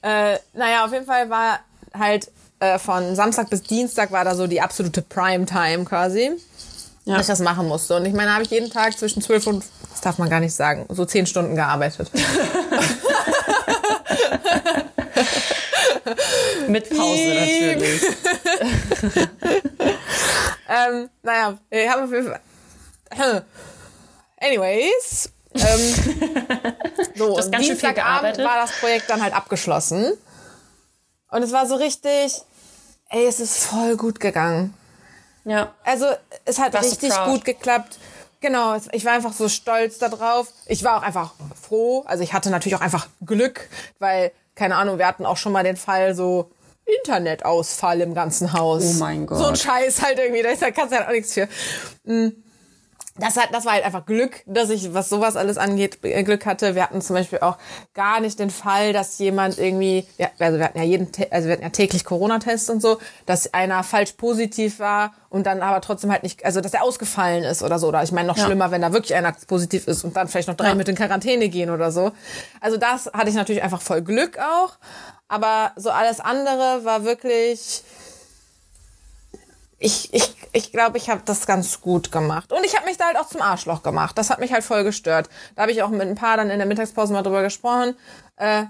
äh, 0.00 0.38
naja, 0.54 0.86
auf 0.86 0.92
jeden 0.92 1.04
Fall 1.04 1.28
war 1.28 1.60
halt 1.92 2.30
äh, 2.60 2.78
von 2.78 3.14
Samstag 3.14 3.50
bis 3.50 3.62
Dienstag 3.62 4.10
war 4.12 4.24
da 4.24 4.34
so 4.34 4.46
die 4.46 4.60
absolute 4.60 5.02
Prime-Time 5.02 5.84
quasi. 5.84 6.32
Ja. 7.04 7.14
Dass 7.14 7.22
ich 7.22 7.28
das 7.28 7.40
machen 7.40 7.66
musste. 7.68 7.96
Und 7.96 8.04
ich 8.04 8.12
meine, 8.12 8.32
habe 8.34 8.42
ich 8.42 8.50
jeden 8.50 8.70
Tag 8.70 8.98
zwischen 8.98 9.22
12 9.22 9.46
und, 9.46 9.64
das 9.90 10.00
darf 10.02 10.18
man 10.18 10.28
gar 10.28 10.40
nicht 10.40 10.54
sagen, 10.54 10.84
so 10.90 11.06
10 11.06 11.26
Stunden 11.26 11.54
gearbeitet. 11.54 12.10
Mit 16.68 16.90
Pause 16.90 17.34
natürlich. 17.34 18.02
ähm, 20.68 21.08
naja, 21.22 21.58
ich 21.70 21.88
habe 21.88 22.04
auf 22.04 22.12
jeden 22.12 22.26
Fall. 22.26 22.40
Anyways. 24.38 25.30
Ähm, 25.54 25.94
so, 27.16 27.40
Dienstagabend 27.40 28.38
war 28.38 28.56
das 28.60 28.72
Projekt 28.72 29.08
dann 29.08 29.22
halt 29.22 29.34
abgeschlossen. 29.34 30.12
Und 31.30 31.42
es 31.42 31.52
war 31.52 31.66
so 31.66 31.76
richtig, 31.76 32.42
ey, 33.08 33.26
es 33.26 33.40
ist 33.40 33.64
voll 33.64 33.96
gut 33.96 34.20
gegangen. 34.20 34.74
Ja. 35.44 35.74
Also 35.84 36.06
es 36.44 36.58
hat 36.58 36.74
Warst 36.74 37.02
richtig 37.02 37.12
gut 37.24 37.44
geklappt. 37.44 37.98
Genau, 38.40 38.76
ich 38.92 39.04
war 39.04 39.12
einfach 39.12 39.32
so 39.32 39.48
stolz 39.48 39.98
darauf. 39.98 40.48
Ich 40.66 40.84
war 40.84 40.98
auch 40.98 41.02
einfach 41.02 41.34
froh. 41.60 42.04
Also 42.06 42.22
ich 42.22 42.32
hatte 42.32 42.50
natürlich 42.50 42.76
auch 42.76 42.80
einfach 42.80 43.08
Glück, 43.24 43.68
weil, 43.98 44.30
keine 44.54 44.76
Ahnung, 44.76 44.98
wir 44.98 45.06
hatten 45.06 45.26
auch 45.26 45.36
schon 45.36 45.52
mal 45.52 45.64
den 45.64 45.76
Fall 45.76 46.14
so 46.14 46.50
Internetausfall 46.84 48.00
im 48.00 48.14
ganzen 48.14 48.52
Haus. 48.52 48.84
Oh 48.84 48.98
mein 49.00 49.26
Gott. 49.26 49.38
So 49.38 49.46
ein 49.46 49.56
Scheiß 49.56 50.02
halt 50.02 50.18
irgendwie, 50.18 50.42
da 50.42 50.70
kannst 50.70 50.92
du 50.92 50.96
ja 50.96 51.06
auch 51.06 51.12
nichts 51.12 51.34
für. 51.34 51.48
Mhm 52.04 52.44
das 53.18 53.36
hat, 53.36 53.52
das 53.52 53.64
war 53.64 53.72
halt 53.72 53.84
einfach 53.84 54.06
Glück, 54.06 54.42
dass 54.46 54.70
ich, 54.70 54.94
was 54.94 55.08
sowas 55.08 55.36
alles 55.36 55.58
angeht, 55.58 55.98
äh, 56.02 56.22
Glück 56.22 56.46
hatte. 56.46 56.74
Wir 56.74 56.82
hatten 56.84 57.00
zum 57.00 57.14
Beispiel 57.14 57.40
auch 57.40 57.58
gar 57.94 58.20
nicht 58.20 58.38
den 58.38 58.50
Fall, 58.50 58.92
dass 58.92 59.18
jemand 59.18 59.58
irgendwie, 59.58 60.06
ja, 60.18 60.28
also 60.38 60.58
wir 60.58 60.64
hatten 60.64 60.78
ja 60.78 60.84
jeden, 60.84 61.08
also 61.30 61.48
wir 61.48 61.54
hatten 61.54 61.64
ja 61.64 61.70
täglich 61.70 62.04
Corona-Tests 62.04 62.70
und 62.70 62.80
so, 62.80 62.98
dass 63.26 63.52
einer 63.52 63.82
falsch 63.82 64.12
positiv 64.12 64.78
war 64.78 65.14
und 65.30 65.46
dann 65.46 65.60
aber 65.62 65.80
trotzdem 65.80 66.10
halt 66.10 66.22
nicht, 66.22 66.44
also 66.44 66.60
dass 66.60 66.74
er 66.74 66.82
ausgefallen 66.82 67.44
ist 67.44 67.62
oder 67.62 67.78
so. 67.78 67.88
Oder 67.88 68.02
ich 68.02 68.12
meine 68.12 68.28
noch 68.28 68.36
ja. 68.36 68.44
schlimmer, 68.44 68.70
wenn 68.70 68.82
da 68.82 68.92
wirklich 68.92 69.14
einer 69.14 69.32
positiv 69.46 69.88
ist 69.88 70.04
und 70.04 70.16
dann 70.16 70.28
vielleicht 70.28 70.48
noch 70.48 70.56
drei 70.56 70.68
ja. 70.68 70.74
mit 70.74 70.88
in 70.88 70.94
Quarantäne 70.94 71.48
gehen 71.48 71.70
oder 71.70 71.90
so. 71.90 72.12
Also 72.60 72.76
das 72.76 73.06
hatte 73.12 73.30
ich 73.30 73.34
natürlich 73.34 73.62
einfach 73.62 73.82
voll 73.82 74.02
Glück 74.02 74.38
auch. 74.38 74.78
Aber 75.28 75.72
so 75.76 75.90
alles 75.90 76.20
andere 76.20 76.84
war 76.84 77.04
wirklich, 77.04 77.82
ich, 79.78 80.12
ich, 80.12 80.34
ich 80.52 80.72
glaube, 80.72 80.98
ich 80.98 81.08
habe 81.08 81.22
das 81.24 81.46
ganz 81.46 81.80
gut 81.80 82.10
gemacht. 82.10 82.52
Und 82.52 82.64
ich 82.64 82.76
habe 82.76 82.86
mich 82.86 82.96
da 82.96 83.06
halt 83.06 83.16
auch 83.16 83.28
zum 83.28 83.40
Arschloch 83.40 83.82
gemacht. 83.82 84.18
Das 84.18 84.30
hat 84.30 84.40
mich 84.40 84.52
halt 84.52 84.64
voll 84.64 84.84
gestört. 84.84 85.28
Da 85.54 85.62
habe 85.62 85.72
ich 85.72 85.82
auch 85.82 85.88
mit 85.88 86.02
ein 86.02 86.16
paar 86.16 86.36
dann 86.36 86.50
in 86.50 86.58
der 86.58 86.66
Mittagspause 86.66 87.12
mal 87.12 87.22
drüber 87.22 87.42
gesprochen. 87.42 87.96
Äh, 88.36 88.64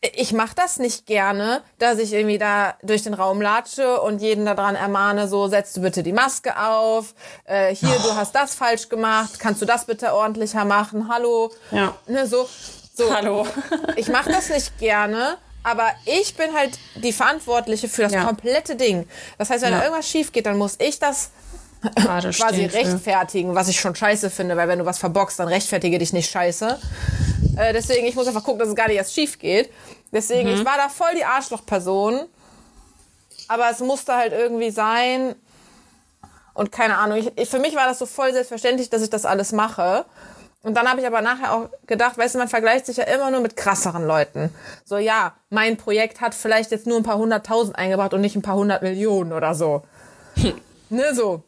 ich 0.00 0.32
mache 0.32 0.54
das 0.54 0.78
nicht 0.78 1.04
gerne, 1.04 1.62
dass 1.78 1.98
ich 1.98 2.14
irgendwie 2.14 2.38
da 2.38 2.74
durch 2.82 3.02
den 3.02 3.12
Raum 3.12 3.42
latsche 3.42 4.00
und 4.00 4.22
jeden 4.22 4.46
daran 4.46 4.74
ermahne, 4.74 5.28
so 5.28 5.46
setzt 5.48 5.76
du 5.76 5.82
bitte 5.82 6.02
die 6.02 6.14
Maske 6.14 6.58
auf, 6.58 7.14
äh, 7.44 7.74
hier, 7.74 7.96
oh. 7.98 8.08
du 8.08 8.16
hast 8.16 8.34
das 8.34 8.54
falsch 8.54 8.88
gemacht, 8.88 9.38
kannst 9.38 9.60
du 9.60 9.66
das 9.66 9.84
bitte 9.84 10.14
ordentlicher 10.14 10.64
machen, 10.64 11.12
hallo. 11.12 11.52
Ja. 11.70 11.94
Ne, 12.06 12.26
so, 12.26 12.48
so. 12.94 13.14
Hallo. 13.14 13.46
ich 13.96 14.08
mache 14.08 14.30
das 14.30 14.48
nicht 14.48 14.78
gerne, 14.78 15.36
aber 15.62 15.88
ich 16.06 16.34
bin 16.36 16.54
halt 16.54 16.78
die 16.96 17.12
Verantwortliche 17.12 17.88
für 17.88 18.02
das 18.02 18.12
ja. 18.12 18.24
komplette 18.24 18.76
Ding. 18.76 19.06
Das 19.38 19.50
heißt, 19.50 19.62
wenn 19.62 19.72
ja. 19.72 19.78
da 19.78 19.84
irgendwas 19.84 20.08
schief 20.08 20.32
geht, 20.32 20.46
dann 20.46 20.56
muss 20.56 20.76
ich 20.78 20.98
das 20.98 21.30
Gerade 21.94 22.30
quasi 22.36 22.64
rechtfertigen, 22.66 23.54
was 23.54 23.68
ich 23.68 23.80
schon 23.80 23.94
scheiße 23.94 24.30
finde, 24.30 24.56
weil 24.56 24.68
wenn 24.68 24.78
du 24.78 24.84
was 24.84 24.98
verbockst, 24.98 25.38
dann 25.38 25.48
rechtfertige 25.48 25.98
dich 25.98 26.12
nicht 26.12 26.30
scheiße. 26.30 26.78
Äh, 27.56 27.72
deswegen, 27.72 28.06
ich 28.06 28.14
muss 28.14 28.26
einfach 28.26 28.44
gucken, 28.44 28.60
dass 28.60 28.68
es 28.68 28.74
gar 28.74 28.88
nicht 28.88 28.96
erst 28.96 29.14
schief 29.14 29.38
geht. 29.38 29.70
Deswegen, 30.12 30.50
mhm. 30.50 30.56
ich 30.56 30.64
war 30.64 30.76
da 30.76 30.88
voll 30.88 31.14
die 31.16 31.24
Arschlochperson. 31.24 32.26
Aber 33.48 33.70
es 33.70 33.80
musste 33.80 34.14
halt 34.14 34.32
irgendwie 34.32 34.70
sein. 34.70 35.34
Und 36.54 36.70
keine 36.70 36.98
Ahnung, 36.98 37.18
ich, 37.18 37.32
ich, 37.36 37.48
für 37.48 37.58
mich 37.58 37.74
war 37.74 37.86
das 37.86 37.98
so 37.98 38.06
voll 38.06 38.32
selbstverständlich, 38.32 38.90
dass 38.90 39.02
ich 39.02 39.10
das 39.10 39.24
alles 39.24 39.52
mache. 39.52 40.04
Und 40.62 40.76
dann 40.76 40.88
habe 40.88 41.00
ich 41.00 41.06
aber 41.06 41.22
nachher 41.22 41.54
auch 41.54 41.70
gedacht, 41.86 42.18
weißt 42.18 42.34
du, 42.34 42.38
man 42.38 42.48
vergleicht 42.48 42.86
sich 42.86 42.98
ja 42.98 43.04
immer 43.04 43.30
nur 43.30 43.40
mit 43.40 43.56
krasseren 43.56 44.06
Leuten. 44.06 44.54
So, 44.84 44.98
ja, 44.98 45.34
mein 45.48 45.78
Projekt 45.78 46.20
hat 46.20 46.34
vielleicht 46.34 46.70
jetzt 46.70 46.86
nur 46.86 46.98
ein 46.98 47.02
paar 47.02 47.16
hunderttausend 47.16 47.76
eingebracht 47.76 48.12
und 48.12 48.20
nicht 48.20 48.36
ein 48.36 48.42
paar 48.42 48.56
hundert 48.56 48.82
Millionen 48.82 49.32
oder 49.32 49.54
so. 49.54 49.82
ne, 50.90 51.14
so. 51.14 51.42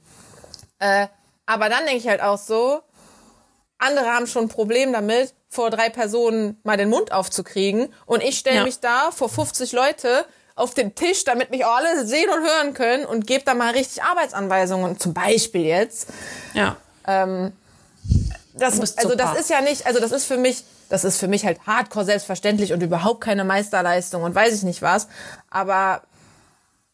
Äh, 0.79 1.09
aber 1.45 1.69
dann 1.69 1.85
denke 1.85 1.99
ich 1.99 2.09
halt 2.09 2.23
auch 2.23 2.39
so, 2.39 2.81
andere 3.79 4.07
haben 4.07 4.27
schon 4.27 4.45
ein 4.45 4.49
Problem 4.49 4.93
damit, 4.93 5.35
vor 5.51 5.69
drei 5.69 5.91
Personen 5.91 6.59
mal 6.63 6.79
den 6.79 6.89
Mund 6.89 7.13
aufzukriegen. 7.13 7.93
Und 8.07 8.23
ich 8.23 8.39
stelle 8.39 8.59
ja. 8.59 8.65
mich 8.65 8.81
da 8.81 9.11
vor 9.11 9.29
50 9.29 9.73
Leute 9.73 10.25
auf 10.55 10.73
den 10.73 10.95
Tisch, 10.95 11.25
damit 11.25 11.51
mich 11.51 11.65
auch 11.67 11.77
alle 11.77 12.07
sehen 12.07 12.31
und 12.31 12.43
hören 12.43 12.75
können 12.75 13.05
und 13.05 13.27
gebe 13.27 13.45
da 13.45 13.53
mal 13.53 13.73
richtig 13.73 14.03
Arbeitsanweisungen, 14.03 14.99
zum 14.99 15.13
Beispiel 15.13 15.67
jetzt. 15.67 16.09
Ja. 16.55 16.77
Ähm, 17.07 17.53
das, 18.55 18.99
also 18.99 19.15
das 19.15 19.39
ist 19.39 19.51
ja 19.51 19.61
nicht, 19.61 19.87
also 19.87 20.01
das 20.01 20.13
ist 20.13 20.25
für 20.25 20.37
mich, 20.37 20.65
das 20.89 21.05
ist 21.05 21.19
für 21.19 21.29
mich 21.29 21.45
halt 21.45 21.59
hardcore 21.67 22.05
selbstverständlich 22.05 22.73
und 22.73 22.83
überhaupt 22.83 23.21
keine 23.21 23.45
Meisterleistung 23.45 24.23
und 24.23 24.35
weiß 24.35 24.55
ich 24.55 24.63
nicht 24.63 24.83
was. 24.83 25.09
Aber 25.51 26.03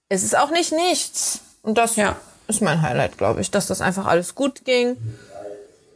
es 0.08 0.22
ist 0.22 0.36
auch 0.36 0.50
nicht 0.50 0.72
nichts. 0.72 1.40
Und 1.62 1.78
das 1.78 1.96
ja. 1.96 2.16
ist 2.46 2.62
mein 2.62 2.82
Highlight, 2.82 3.18
glaube 3.18 3.40
ich, 3.40 3.50
dass 3.50 3.66
das 3.66 3.80
einfach 3.80 4.06
alles 4.06 4.34
gut 4.34 4.64
ging 4.64 4.96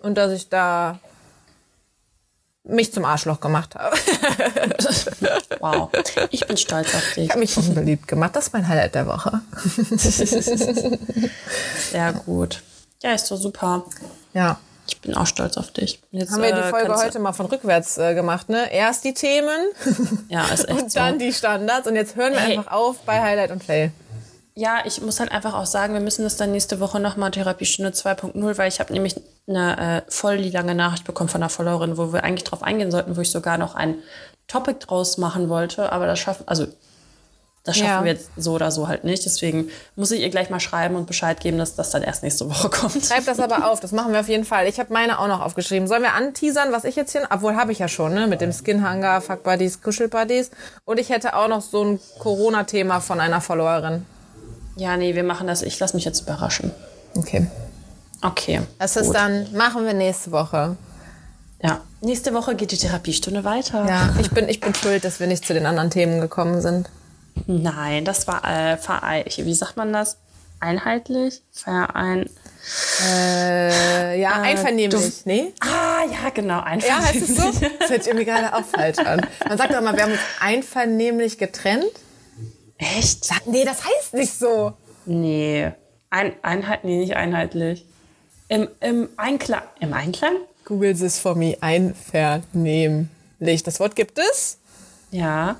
und 0.02 0.16
dass 0.16 0.32
ich 0.32 0.48
da 0.48 0.98
mich 2.64 2.92
zum 2.92 3.04
Arschloch 3.04 3.40
gemacht 3.40 3.74
habe. 3.74 3.96
wow, 5.60 5.90
ich 6.30 6.46
bin 6.46 6.56
stolz 6.56 6.94
auf 6.94 7.14
dich. 7.14 7.24
Ich 7.24 7.30
habe 7.30 7.40
mich 7.40 7.56
unbeliebt 7.56 8.06
gemacht. 8.06 8.36
Das 8.36 8.46
ist 8.48 8.52
mein 8.52 8.68
Highlight 8.68 8.94
der 8.94 9.06
Woche. 9.06 9.40
Sehr 11.90 12.12
gut. 12.12 12.62
Ja, 13.02 13.14
ist 13.14 13.30
doch 13.30 13.36
super. 13.36 13.84
Ja. 14.32 14.60
Ich 14.86 15.00
bin 15.00 15.14
auch 15.14 15.26
stolz 15.26 15.56
auf 15.56 15.70
dich. 15.70 16.00
Jetzt, 16.10 16.32
Haben 16.32 16.42
wir 16.42 16.52
die 16.52 16.60
äh, 16.60 16.70
Folge 16.70 16.94
heute 16.94 17.18
mal 17.18 17.32
von 17.32 17.46
rückwärts 17.46 17.98
äh, 17.98 18.14
gemacht, 18.14 18.48
ne? 18.48 18.72
Erst 18.72 19.04
die 19.04 19.14
Themen. 19.14 19.70
Ja, 20.28 20.44
ist 20.52 20.68
echt 20.68 20.82
Und 20.82 20.96
dann 20.96 21.14
so. 21.14 21.18
die 21.18 21.32
Standards. 21.32 21.86
Und 21.86 21.94
jetzt 21.94 22.16
hören 22.16 22.32
wir 22.32 22.40
hey. 22.40 22.58
einfach 22.58 22.72
auf 22.72 22.98
bei 23.02 23.20
Highlight 23.20 23.50
und 23.50 23.62
Fail. 23.62 23.92
Ja, 24.54 24.80
ich 24.84 25.00
muss 25.00 25.18
halt 25.18 25.32
einfach 25.32 25.54
auch 25.54 25.64
sagen, 25.66 25.94
wir 25.94 26.00
müssen 26.00 26.24
das 26.24 26.36
dann 26.36 26.52
nächste 26.52 26.78
Woche 26.78 27.00
nochmal 27.00 27.30
Therapiestunde 27.30 27.92
2.0, 27.92 28.58
weil 28.58 28.68
ich 28.68 28.80
habe 28.80 28.92
nämlich 28.92 29.14
eine 29.48 30.02
äh, 30.06 30.10
voll 30.10 30.36
lange 30.36 30.74
Nachricht 30.74 31.04
bekommen 31.04 31.30
von 31.30 31.42
einer 31.42 31.48
Followerin, 31.48 31.96
wo 31.96 32.12
wir 32.12 32.22
eigentlich 32.22 32.44
drauf 32.44 32.62
eingehen 32.62 32.90
sollten, 32.90 33.16
wo 33.16 33.20
ich 33.22 33.30
sogar 33.30 33.56
noch 33.56 33.74
ein 33.74 33.96
Topic 34.48 34.78
draus 34.80 35.16
machen 35.16 35.48
wollte, 35.48 35.90
aber 35.90 36.06
das 36.06 36.18
schaffen, 36.18 36.46
also 36.46 36.66
das 37.64 37.76
schaffen 37.76 37.90
ja. 37.90 38.04
wir 38.04 38.12
jetzt 38.12 38.30
so 38.36 38.54
oder 38.54 38.72
so 38.72 38.88
halt 38.88 39.04
nicht. 39.04 39.24
Deswegen 39.24 39.68
muss 39.94 40.10
ich 40.10 40.20
ihr 40.20 40.30
gleich 40.30 40.50
mal 40.50 40.58
schreiben 40.58 40.96
und 40.96 41.06
Bescheid 41.06 41.38
geben, 41.40 41.58
dass 41.58 41.76
das 41.76 41.90
dann 41.90 42.02
erst 42.02 42.24
nächste 42.24 42.50
Woche 42.50 42.68
kommt. 42.70 43.04
Schreib 43.04 43.24
das 43.24 43.38
aber 43.38 43.70
auf, 43.70 43.78
das 43.78 43.92
machen 43.92 44.12
wir 44.12 44.20
auf 44.20 44.28
jeden 44.28 44.44
Fall. 44.44 44.66
Ich 44.66 44.80
habe 44.80 44.92
meine 44.92 45.20
auch 45.20 45.28
noch 45.28 45.40
aufgeschrieben. 45.40 45.86
Sollen 45.86 46.02
wir 46.02 46.14
anteasern, 46.14 46.72
was 46.72 46.84
ich 46.84 46.96
jetzt 46.96 47.12
hier, 47.12 47.22
obwohl 47.30 47.54
habe 47.54 47.70
ich 47.70 47.78
ja 47.78 47.86
schon, 47.86 48.14
ne, 48.14 48.26
mit 48.26 48.40
dem 48.40 48.52
Skinhanger, 48.52 49.20
Fuck 49.20 49.44
Buddies, 49.44 49.80
Kuschel 49.80 50.08
Buddies. 50.08 50.50
Und 50.84 50.98
ich 50.98 51.10
hätte 51.10 51.36
auch 51.36 51.46
noch 51.46 51.62
so 51.62 51.84
ein 51.84 52.00
Corona-Thema 52.18 53.00
von 53.00 53.20
einer 53.20 53.40
Followerin. 53.40 54.04
Ja, 54.74 54.96
nee, 54.96 55.14
wir 55.14 55.24
machen 55.24 55.46
das. 55.46 55.62
Ich 55.62 55.78
lasse 55.78 55.94
mich 55.94 56.04
jetzt 56.04 56.22
überraschen. 56.22 56.72
Okay. 57.14 57.46
Okay. 58.22 58.60
Das 58.78 58.96
ist 58.96 59.06
gut. 59.06 59.16
dann, 59.16 59.52
machen 59.52 59.84
wir 59.84 59.94
nächste 59.94 60.32
Woche. 60.32 60.76
Ja. 61.62 61.80
Nächste 62.00 62.34
Woche 62.34 62.56
geht 62.56 62.72
die 62.72 62.76
Therapiestunde 62.76 63.44
weiter. 63.44 63.86
Ja, 63.86 64.14
ich 64.20 64.30
bin, 64.30 64.48
ich 64.48 64.58
bin 64.58 64.74
schuld, 64.74 65.04
dass 65.04 65.20
wir 65.20 65.28
nicht 65.28 65.46
zu 65.46 65.54
den 65.54 65.66
anderen 65.66 65.90
Themen 65.90 66.20
gekommen 66.20 66.60
sind. 66.60 66.88
Nein, 67.46 68.04
das 68.04 68.26
war, 68.26 68.42
äh, 68.44 68.76
wie 69.36 69.54
sagt 69.54 69.76
man 69.76 69.92
das? 69.92 70.18
Einheitlich? 70.60 71.42
Verein. 71.50 72.30
Äh, 73.04 74.20
ja, 74.20 74.30
äh, 74.30 74.50
einvernehmlich, 74.50 75.26
nee? 75.26 75.52
Ah, 75.60 76.04
ja, 76.10 76.30
genau, 76.32 76.60
einvernehmlich. 76.60 76.86
Ja, 76.86 77.02
heißt 77.02 77.22
es 77.22 77.36
so? 77.36 77.68
Das 77.80 77.90
hört 77.90 78.04
sich 78.04 78.12
irgendwie 78.12 78.26
gerade 78.26 78.54
auch 78.54 78.64
falsch 78.64 78.98
an. 78.98 79.26
Man 79.48 79.58
sagt 79.58 79.72
doch 79.72 79.78
immer, 79.78 79.92
wir 79.94 80.04
haben 80.04 80.12
uns 80.12 80.20
einvernehmlich 80.40 81.38
getrennt. 81.38 81.90
Echt? 82.78 83.24
Sag, 83.24 83.46
nee, 83.46 83.64
das 83.64 83.84
heißt 83.84 84.14
nicht 84.14 84.32
so. 84.32 84.74
Nee. 85.04 85.72
Ein, 86.10 86.34
Einheit, 86.42 86.84
nee, 86.84 86.98
nicht 86.98 87.16
einheitlich. 87.16 87.84
Im, 88.48 88.68
im 88.80 89.08
Einklang. 89.16 89.62
Im 89.80 89.92
Einklang? 89.94 90.36
Google 90.64 90.94
this 90.94 91.18
for 91.18 91.34
me. 91.34 91.56
Einvernehmlich. 91.60 93.08
Das 93.64 93.80
Wort 93.80 93.96
gibt 93.96 94.18
es? 94.18 94.58
Ja. 95.10 95.56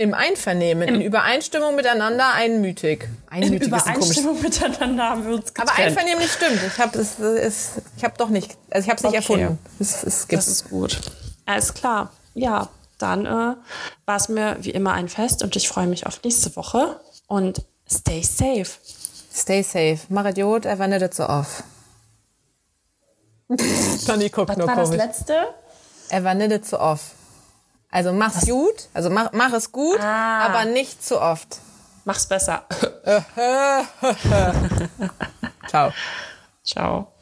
Im 0.00 0.14
Einvernehmen, 0.14 0.86
Im 0.86 0.94
in 0.94 1.00
Übereinstimmung 1.00 1.74
miteinander 1.74 2.32
einmütig. 2.32 3.08
Einmütig 3.28 3.62
in 3.62 3.66
Übereinstimmung 3.66 4.40
miteinander 4.40 5.10
haben 5.10 5.26
wir 5.26 5.34
uns 5.34 5.52
getrennt. 5.52 5.70
Aber 5.70 5.82
einvernehmlich 5.82 6.30
stimmt. 6.30 6.60
Ich 6.64 6.78
habe 6.78 6.96
es, 6.98 7.18
es, 7.18 7.82
ich 7.96 8.04
habe 8.04 8.14
doch 8.16 8.28
nicht, 8.28 8.56
also 8.70 8.86
ich 8.86 8.90
habe 8.90 8.96
es 8.96 9.02
nicht 9.02 9.08
okay. 9.08 9.16
erfunden. 9.16 9.58
Es, 9.80 10.04
es 10.04 10.28
das 10.28 10.46
ist 10.46 10.70
gut. 10.70 11.00
Alles 11.46 11.74
klar. 11.74 12.12
Ja, 12.34 12.68
dann 12.98 13.26
äh, 13.26 13.56
war 14.06 14.16
es 14.16 14.28
mir 14.28 14.56
wie 14.60 14.70
immer 14.70 14.92
ein 14.92 15.08
Fest 15.08 15.42
und 15.42 15.56
ich 15.56 15.68
freue 15.68 15.88
mich 15.88 16.06
auf 16.06 16.22
nächste 16.22 16.54
Woche 16.54 17.00
und 17.26 17.64
stay 17.90 18.22
safe. 18.22 18.70
Stay 19.34 19.62
safe. 19.62 19.98
Mach 20.10 20.26
Idiot, 20.26 20.64
er 20.64 20.78
wendet 20.78 21.02
it 21.02 21.14
so 21.14 21.24
off. 21.28 21.64
Tony 24.06 24.28
guckt 24.28 24.50
Was 24.50 24.56
nur 24.56 24.68
war 24.68 24.74
komisch. 24.76 24.96
das 24.96 25.06
letzte? 25.06 25.34
Er 26.10 26.22
wendet 26.22 26.52
it 26.52 26.66
so 26.66 26.78
off. 26.78 27.14
Also 27.90 28.12
mach's 28.12 28.46
gut, 28.46 28.88
also 28.92 29.08
mach, 29.08 29.32
mach 29.32 29.52
es 29.52 29.72
gut, 29.72 29.98
ah. 30.00 30.46
aber 30.46 30.64
nicht 30.66 31.02
zu 31.04 31.20
oft. 31.20 31.58
Mach's 32.04 32.26
besser. 32.26 32.64
Ciao. 35.68 35.92
Ciao. 36.62 37.12